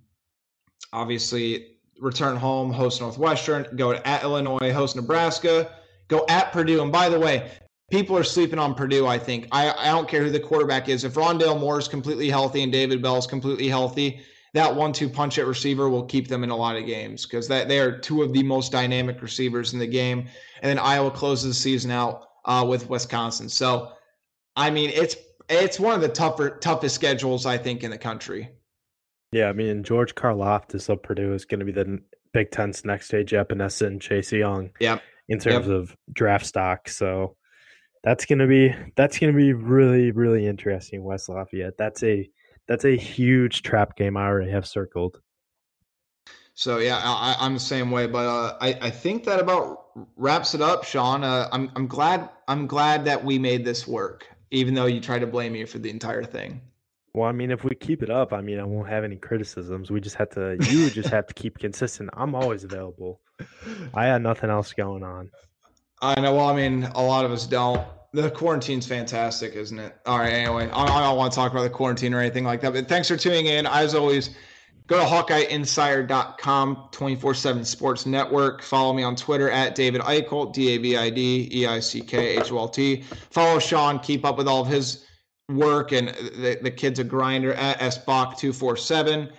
obviously, 0.92 1.78
return 2.00 2.36
home, 2.36 2.74
host 2.74 3.00
Northwestern, 3.00 3.68
go 3.78 3.94
at 3.94 4.24
Illinois, 4.24 4.74
host 4.74 4.98
Nebraska, 4.98 5.72
go 6.10 6.26
at 6.28 6.52
Purdue. 6.52 6.82
And 6.82 6.92
by 6.92 7.08
the 7.08 7.20
way, 7.20 7.52
people 7.90 8.18
are 8.18 8.24
sleeping 8.24 8.60
on 8.60 8.76
Purdue, 8.76 9.08
I 9.08 9.18
think. 9.18 9.48
I, 9.52 9.72
I 9.72 9.86
don't 9.86 10.10
care 10.10 10.24
who 10.24 10.30
the 10.30 10.42
quarterback 10.42 10.90
is. 10.90 11.06
If 11.06 11.14
Rondale 11.14 11.58
Moore 11.58 11.80
is 11.80 11.88
completely 11.88 12.30
healthy 12.30 12.64
and 12.64 12.72
David 12.72 13.02
Bell 13.02 13.18
is 13.18 13.28
completely 13.28 13.70
healthy, 13.70 14.22
that 14.54 14.76
one 14.76 14.94
two 14.94 15.10
punch 15.10 15.40
at 15.40 15.48
receiver 15.48 15.90
will 15.90 16.06
keep 16.06 16.28
them 16.28 16.44
in 16.44 16.50
a 16.50 16.56
lot 16.56 16.76
of 16.76 16.86
games 16.86 17.26
because 17.26 17.48
that 17.48 17.68
they 17.68 17.80
are 17.80 17.98
two 17.98 18.22
of 18.22 18.34
the 18.34 18.44
most 18.44 18.72
dynamic 18.72 19.22
receivers 19.22 19.74
in 19.74 19.80
the 19.80 19.88
game. 19.88 20.28
And 20.62 20.70
then 20.70 20.80
Iowa 20.80 21.12
closes 21.12 21.46
the 21.46 21.54
season 21.54 21.92
out 21.92 22.28
uh, 22.46 22.66
with 22.68 22.90
Wisconsin. 22.90 23.50
So, 23.50 23.94
I 24.56 24.70
mean, 24.70 24.92
it's 24.94 25.16
it's 25.50 25.80
one 25.80 25.96
of 25.96 26.02
the 26.02 26.10
tougher 26.10 26.52
toughest 26.52 26.96
schedules 26.96 27.46
I 27.46 27.58
think 27.58 27.84
in 27.84 27.92
the 27.92 27.98
country. 27.98 28.50
Yeah, 29.32 29.50
I 29.50 29.54
mean 29.54 29.84
George 29.84 30.14
Karlaftis 30.14 30.90
of 30.90 31.02
Purdue 31.02 31.34
is 31.34 31.46
going 31.46 31.60
to 31.60 31.66
be 31.66 31.72
the 31.72 32.00
Big 32.34 32.52
Ten's 32.52 32.86
next 32.86 33.08
stage 33.08 33.32
Epenesa 33.32 33.88
and 33.88 34.02
Chase 34.02 34.32
Young. 34.32 34.72
Yeah. 34.80 35.00
In 35.30 35.40
terms 35.40 35.68
yep. 35.68 35.76
of 35.76 35.96
draft 36.12 36.46
stock, 36.46 36.90
so 36.90 37.38
that's 38.04 38.26
going 38.26 38.40
to 38.40 38.48
be 38.48 38.76
that's 38.96 39.18
going 39.18 39.34
to 39.34 39.38
be 39.38 39.54
really 39.54 40.12
really 40.12 40.46
interesting. 40.46 41.04
West 41.04 41.30
Lafayette. 41.30 41.78
That's 41.78 42.04
a 42.04 42.30
that's 42.68 42.86
a 42.86 42.96
huge 42.96 43.62
trap 43.62 43.96
game. 43.96 44.18
I 44.18 44.28
already 44.28 44.52
have 44.52 44.66
circled. 44.66 45.20
So 46.56 46.78
yeah, 46.78 47.00
I, 47.04 47.46
am 47.46 47.56
the 47.56 47.60
same 47.60 47.90
way, 47.90 48.06
but 48.06 48.28
uh, 48.28 48.58
I 48.62 48.78
I 48.82 48.90
think 48.92 49.24
that 49.26 49.40
about 49.40 49.88
wraps 50.16 50.54
it 50.54 50.62
up, 50.62 50.84
Sean. 50.84 51.24
Uh, 51.24 51.50
I'm 51.52 51.72
I'm 51.76 51.88
glad 51.88 52.30
I'm 52.48 52.68
glad 52.68 53.06
that 53.06 53.24
we 53.24 53.40
made 53.40 53.66
this 53.66 53.88
work, 53.88 54.28
even 54.52 54.76
though 54.76 54.86
you 54.86 55.02
tried 55.02 55.20
to 55.20 55.28
blame 55.28 55.54
me 55.54 55.66
for 55.66 55.80
the 55.80 55.90
entire 55.90 56.24
thing. 56.24 56.62
Well, 57.16 57.30
I 57.30 57.32
mean, 57.32 57.52
if 57.52 57.64
we 57.64 57.76
keep 57.76 58.02
it 58.02 58.10
up, 58.10 58.34
I 58.34 58.42
mean, 58.42 58.60
I 58.60 58.64
won't 58.64 58.90
have 58.90 59.04
any 59.04 59.18
criticisms. 59.18 59.92
We 59.92 60.02
just 60.02 60.16
have 60.16 60.32
to, 60.32 60.58
you 60.68 60.90
just 60.90 61.10
have 61.10 61.28
to 61.28 61.34
keep 61.36 61.60
consistent. 61.60 62.10
I'm 62.14 62.34
always 62.34 62.64
available. 62.64 63.22
I 63.94 64.06
had 64.06 64.24
nothing 64.24 64.50
else 64.50 64.74
going 64.74 65.04
on. 65.04 65.30
I 66.02 66.20
know. 66.20 66.34
Well, 66.36 66.48
I 66.48 66.56
mean, 66.56 66.86
a 66.96 67.04
lot 67.04 67.24
of 67.24 67.32
us 67.32 67.46
don't. 67.46 67.86
The 68.14 68.30
quarantine's 68.30 68.86
fantastic, 68.86 69.54
isn't 69.56 69.80
it? 69.80 69.96
All 70.06 70.20
right. 70.20 70.32
Anyway, 70.32 70.70
I, 70.70 70.84
I 70.84 71.02
don't 71.02 71.18
want 71.18 71.34
to 71.34 71.36
talk 71.36 71.52
about 71.52 71.64
the 71.64 71.70
quarantine 71.72 72.14
or 72.14 72.20
anything 72.20 72.44
like 72.44 72.62
that. 72.62 72.74
But 72.74 72.88
thanks 72.88 73.08
for 73.08 73.18
tuning 73.18 73.48
in. 73.48 73.66
As 73.66 73.96
always, 73.96 74.30
go 74.86 75.00
to 75.00 75.06
HawkeyeInsider.com, 75.06 76.90
24 76.92 77.34
7 77.34 77.66
Sports 77.66 78.06
Network. 78.06 78.62
Follow 78.62 78.94
me 78.94 79.02
on 79.02 79.16
Twitter 79.16 79.50
at 79.50 79.74
David 79.74 80.02
Eickholt, 80.02 80.54
D 80.54 80.76
A 80.76 80.78
V 80.78 80.96
I 80.96 81.10
D 81.10 81.50
E 81.52 81.66
I 81.66 81.80
C 81.80 82.02
K 82.02 82.38
H 82.38 82.52
O 82.52 82.60
L 82.60 82.70
T. 82.70 83.02
Follow 83.32 83.58
Sean. 83.58 83.98
Keep 83.98 84.26
up 84.26 84.38
with 84.38 84.48
all 84.48 84.62
of 84.62 84.68
his 84.68 85.06
work, 85.50 85.92
and 85.92 86.10
the, 86.10 86.60
the 86.62 86.72
kid's 86.72 87.00
a 87.00 87.04
grinder 87.04 87.54
at 87.54 87.80
SBach247. 87.80 89.32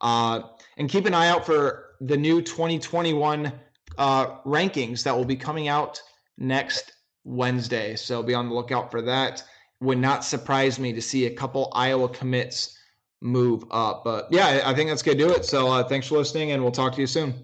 Uh, 0.00 0.40
and 0.78 0.88
keep 0.88 1.04
an 1.04 1.12
eye 1.12 1.28
out 1.28 1.44
for 1.44 1.90
the 2.00 2.16
new 2.16 2.40
2021 2.40 3.52
uh, 3.98 4.26
rankings 4.46 5.02
that 5.04 5.14
will 5.14 5.26
be 5.26 5.36
coming 5.36 5.68
out 5.68 6.00
next 6.38 6.94
Wednesday. 7.24 7.96
So 7.96 8.22
be 8.22 8.34
on 8.34 8.48
the 8.48 8.54
lookout 8.54 8.90
for 8.90 9.02
that. 9.02 9.42
Would 9.80 9.98
not 9.98 10.24
surprise 10.24 10.78
me 10.78 10.92
to 10.92 11.02
see 11.02 11.26
a 11.26 11.34
couple 11.34 11.72
Iowa 11.74 12.08
commits 12.08 12.78
move 13.20 13.64
up. 13.70 14.02
But 14.04 14.28
yeah, 14.30 14.62
I 14.64 14.74
think 14.74 14.90
that's 14.90 15.02
going 15.02 15.18
to 15.18 15.24
do 15.26 15.32
it. 15.32 15.44
So 15.44 15.68
uh, 15.68 15.84
thanks 15.84 16.06
for 16.06 16.18
listening, 16.18 16.52
and 16.52 16.62
we'll 16.62 16.72
talk 16.72 16.94
to 16.94 17.00
you 17.00 17.06
soon. 17.06 17.34